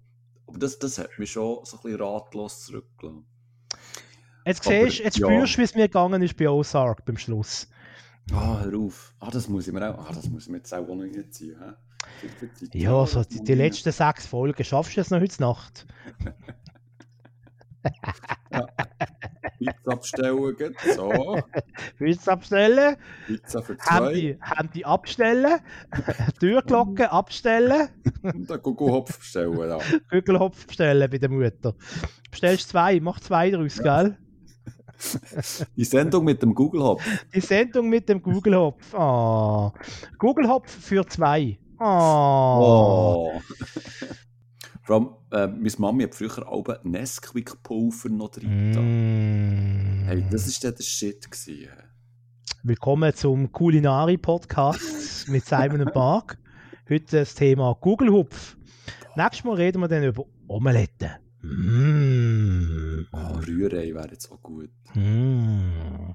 aber 0.47 0.59
das, 0.59 0.79
das 0.79 0.99
hat 0.99 1.19
mich 1.19 1.33
schon 1.33 1.65
so 1.65 1.77
ein 1.77 1.83
bisschen 1.83 2.01
ratlos 2.01 2.66
zurückgelassen. 2.66 3.27
Jetzt, 4.45 4.65
siehst, 4.65 4.99
jetzt 4.99 5.19
ja. 5.19 5.27
spürst 5.27 5.55
du, 5.55 5.59
wie 5.59 5.65
es 5.65 5.74
mir 5.74 5.89
gegangen 5.89 6.23
ist 6.23 6.37
bei 6.37 6.49
Ozark 6.49 7.05
beim 7.05 7.16
Schluss. 7.16 7.69
Ah, 8.33 8.61
hör 8.62 8.79
auf. 8.79 9.15
Ah, 9.20 9.31
das 9.31 9.49
muss 9.49 9.66
ich 9.66 9.73
mir 9.73 9.89
auch, 9.89 9.99
ah, 9.99 10.12
das 10.12 10.29
muss 10.29 10.45
ich 10.45 10.49
mir 10.49 10.59
jetzt 10.59 10.73
auch 10.73 10.87
noch 10.87 10.97
nicht 10.97 11.35
ziehen. 11.35 11.57
Ja, 12.73 12.97
also 12.97 13.24
die, 13.24 13.43
die 13.43 13.55
letzten 13.55 13.93
sechs 13.93 14.27
Folgen, 14.27 14.65
schaffst 14.65 14.97
du 14.97 15.01
es 15.01 15.11
noch 15.11 15.20
heute 15.20 15.41
Nacht? 15.41 15.87
ja. 18.52 18.66
Pizza 19.59 19.92
abstellen, 19.92 20.56
geht 20.56 20.80
so. 20.94 21.40
Pizza 21.98 22.32
abstellen. 22.32 22.96
Pizza 23.26 23.62
für 23.62 23.76
zwei. 23.76 23.94
Handy, 23.94 24.38
Handy 24.40 24.84
abstellen. 24.84 25.60
Türglocke 26.40 27.10
abstellen. 27.10 27.88
Und 28.22 28.50
dann 28.50 28.62
Gugelhopf 28.62 29.18
bestellen. 29.18 29.59
Ja. 29.59 29.78
Gugelhopf 30.10 30.66
bestellen 30.66 31.10
bei 31.10 31.18
der 31.18 31.30
Mutter. 31.30 31.74
Bestellst 32.30 32.70
zwei, 32.70 33.00
mach 33.00 33.20
zwei 33.20 33.50
daraus, 33.50 33.78
gell? 33.78 34.16
Die 35.76 35.84
Sendung 35.84 36.24
mit 36.24 36.42
dem 36.42 36.54
Google-Hopf. 36.54 37.02
Die 37.34 37.40
Sendung 37.40 37.88
mit 37.88 38.09
dem 38.09 38.22
Google-Hopf. 38.22 38.94
Oh. 38.94 39.72
Google-Hopf 40.18 40.70
für 40.70 41.06
zwei. 41.06 41.59
Oh. 41.78 43.32
oh. 43.34 43.42
Vor 44.84 44.96
allem, 44.96 45.10
äh, 45.30 45.46
meine 45.46 45.70
Mami 45.78 46.02
hat 46.02 46.14
früher 46.16 46.48
auch 46.48 46.66
Nesquik-Pulver 46.82 48.09
noch 48.09 48.30
drin. 48.30 48.72
Mm. 48.72 50.06
Hey, 50.06 50.24
das 50.28 50.64
war 50.64 50.72
der 50.72 50.82
Shit. 50.82 51.30
Gewesen. 51.30 51.68
Willkommen 52.64 53.14
zum 53.14 53.52
Kulinari-Podcast 53.52 55.28
mit 55.28 55.44
Simon 55.44 55.82
und 55.82 55.94
Mark. 55.94 56.36
Heute 56.90 57.18
das 57.18 57.36
Thema 57.36 57.76
Google-Hupf. 57.80 58.56
Nächstes 59.14 59.44
Mal 59.44 59.54
reden 59.54 59.82
wir 59.82 59.86
dann 59.86 60.02
über 60.02 60.24
Omelette. 60.48 61.12
Mm. 61.42 63.06
Oh, 63.12 63.38
Rührei 63.46 63.94
wäre 63.94 64.10
jetzt 64.10 64.32
auch 64.32 64.42
gut. 64.42 64.70
Mm. 64.94 66.10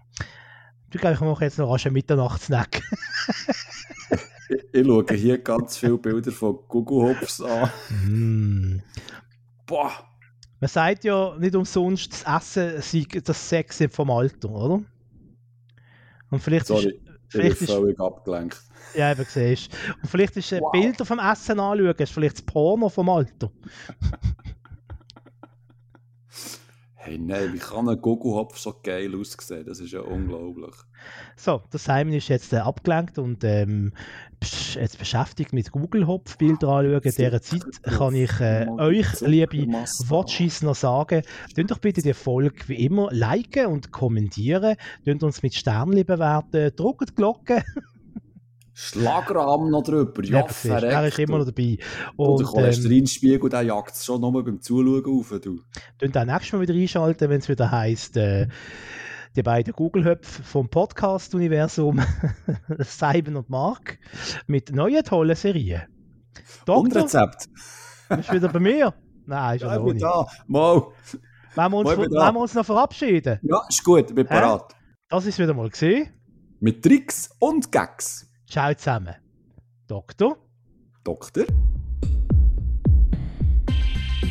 Du, 0.89 0.99
glaube 0.99 1.14
ich, 1.14 1.22
mache 1.22 1.45
jetzt 1.45 1.57
noch 1.57 1.72
rasch 1.72 1.85
einen 1.85 1.94
Mitternachtssnack. 1.94 2.81
Ich 4.49 4.86
schaue 4.86 5.06
hier 5.14 5.38
ganz 5.40 5.78
viele 5.78 5.98
Bilder 5.98 6.32
von 6.32 6.57
Google 6.68 7.10
Hops 7.15 7.41
an. 7.41 7.69
Mm. 8.06 8.82
Boah. 9.65 9.91
Man 10.60 10.69
sagt 10.69 11.03
ja 11.03 11.36
nicht 11.38 11.56
umsonst, 11.56 12.14
das 12.26 12.57
Essen 12.57 12.82
sei 12.82 13.19
das 13.22 13.49
Sex 13.49 13.84
vom 13.91 14.10
Alter, 14.10 14.49
oder? 14.49 14.84
Und 16.32 16.40
vielleicht 16.41 16.68
Sorry, 16.68 16.86
ist, 16.88 16.94
ich 16.94 17.02
vielleicht 17.28 17.60
bin 17.60 17.68
ist, 17.68 17.74
völlig 17.74 17.99
abgelenkt. 17.99 18.61
ja, 18.95 19.11
eben 19.11 19.26
siehst. 19.26 19.69
Und 20.02 20.10
vielleicht 20.10 20.36
ist 20.38 20.52
ein 20.53 20.61
Wow. 20.61 20.72
Bilder 20.72 21.06
vom 21.06 21.19
Essen 21.19 21.60
anschauen, 21.60 21.95
ist 21.98 22.11
vielleicht 22.11 22.38
das 22.38 22.41
Porno 22.44 22.90
vom 22.90 23.10
Alter. 23.10 23.52
Hey, 26.95 27.18
nein, 27.18 27.53
wie 27.53 27.60
kann 27.60 27.88
ein 27.88 28.02
Google 28.02 28.34
Hopf 28.34 28.57
so 28.57 28.74
geil 28.84 29.14
aussehen? 29.15 29.65
Das 29.65 29.80
ist 29.80 29.91
ja 29.91 30.02
unglaublich. 30.02 30.76
So, 31.36 31.61
der 31.72 31.80
Simon 31.80 32.14
ist 32.14 32.28
jetzt 32.30 32.53
äh, 32.53 32.57
abgelenkt 32.57 33.18
und 33.19 33.44
ähm, 33.44 33.94
jetzt 34.41 34.98
beschäftigt 34.98 35.53
mit 35.53 35.72
Google 35.72 36.07
Hopf 36.07 36.38
Bilder 36.38 36.69
anschauen. 36.69 37.02
In 37.03 37.11
dieser 37.11 37.41
Zeit 37.41 37.84
kann 37.84 38.15
ich 38.15 38.40
äh, 38.40 38.68
euch, 38.78 39.22
liebe 39.22 39.68
Watchies, 40.07 40.61
noch 40.61 40.76
sagen, 40.76 41.22
könnt 41.56 41.72
doch 41.72 41.80
bitte 41.80 42.02
die 42.02 42.14
Folge 42.14 42.68
wie 42.68 42.86
immer 42.86 43.10
liken 43.11 43.68
und 43.68 43.91
kommentieren, 43.91 44.76
könnt 45.06 45.24
uns 45.24 45.44
mit 45.44 45.53
Sternchen 45.53 46.06
bewerten, 46.06 46.72
drückt 46.76 47.10
die 47.10 47.15
Glocke. 47.15 47.64
Schlagrahmen 48.80 49.72
noch 49.72 49.82
drüber. 49.82 50.24
Ja, 50.24 50.44
du, 50.44 50.69
er 50.69 51.07
ist 51.07 51.18
immer 51.18 51.40
noch 51.40 51.45
dabei. 51.45 51.80
Und 52.15 52.28
Und 52.28 52.40
der 52.41 52.48
ähm, 52.48 52.53
Cholesterinspiegel, 52.53 53.49
der 53.49 53.64
jagt 53.64 53.95
es 53.95 54.06
schon 54.06 54.22
nur 54.22 54.44
beim 54.44 54.61
Zuschauen 54.61 55.03
auf. 55.03 55.34
Du. 55.41 55.61
könnt 55.98 56.15
auch 56.15 56.26
nächstes 56.26 56.53
Mal 56.53 56.61
wieder 56.61 56.76
einschalten, 56.76 57.28
wenn 57.28 57.40
es 57.40 57.49
wieder 57.49 57.72
heisst, 57.72 58.18
äh, 58.18 58.48
die 59.38 59.44
beiden 59.44 59.72
Google-Höpfe 59.74 60.42
vom 60.44 60.68
Podcast-Universum, 60.68 62.02
Simon 62.80 63.36
und 63.38 63.50
Mark, 63.50 64.00
mit 64.48 64.72
neuen 64.74 65.04
tollen 65.04 65.36
Serien. 65.36 65.84
Und 66.68 66.68
Doktor, 66.68 67.04
Rezept. 67.04 67.48
bist 68.10 68.30
du 68.30 68.34
wieder 68.34 68.50
bei 68.50 68.60
mir? 68.60 68.94
Nein, 69.28 69.56
ist 69.58 69.62
Ja, 69.62 69.74
ja 69.74 69.80
noch 69.80 69.94
nicht. 69.94 70.02
da. 70.04 70.26
Mal. 70.48 70.76
Wollen 70.76 70.92
wir 71.56 71.78
uns, 71.78 71.86
Mal 71.90 71.98
wollen 71.98 72.12
wir 72.36 72.40
uns 72.40 72.54
noch 72.56 72.66
verabschieden? 72.66 73.40
Ja, 73.44 73.62
ist 73.70 73.84
gut, 73.84 74.10
ich 74.10 74.16
bin 74.16 74.26
parat. 74.26 74.76
Das 75.10 75.26
ist 75.26 75.38
wieder 75.38 75.54
mal 75.54 75.70
gesehen. 75.70 76.10
Mit 76.60 76.84
Tricks 76.84 77.30
und 77.40 77.72
Gags. 77.72 78.28
Ciao 78.50 78.74
zusammen. 78.74 79.16
Doktor. 79.88 80.38
Doktor. 81.04 81.46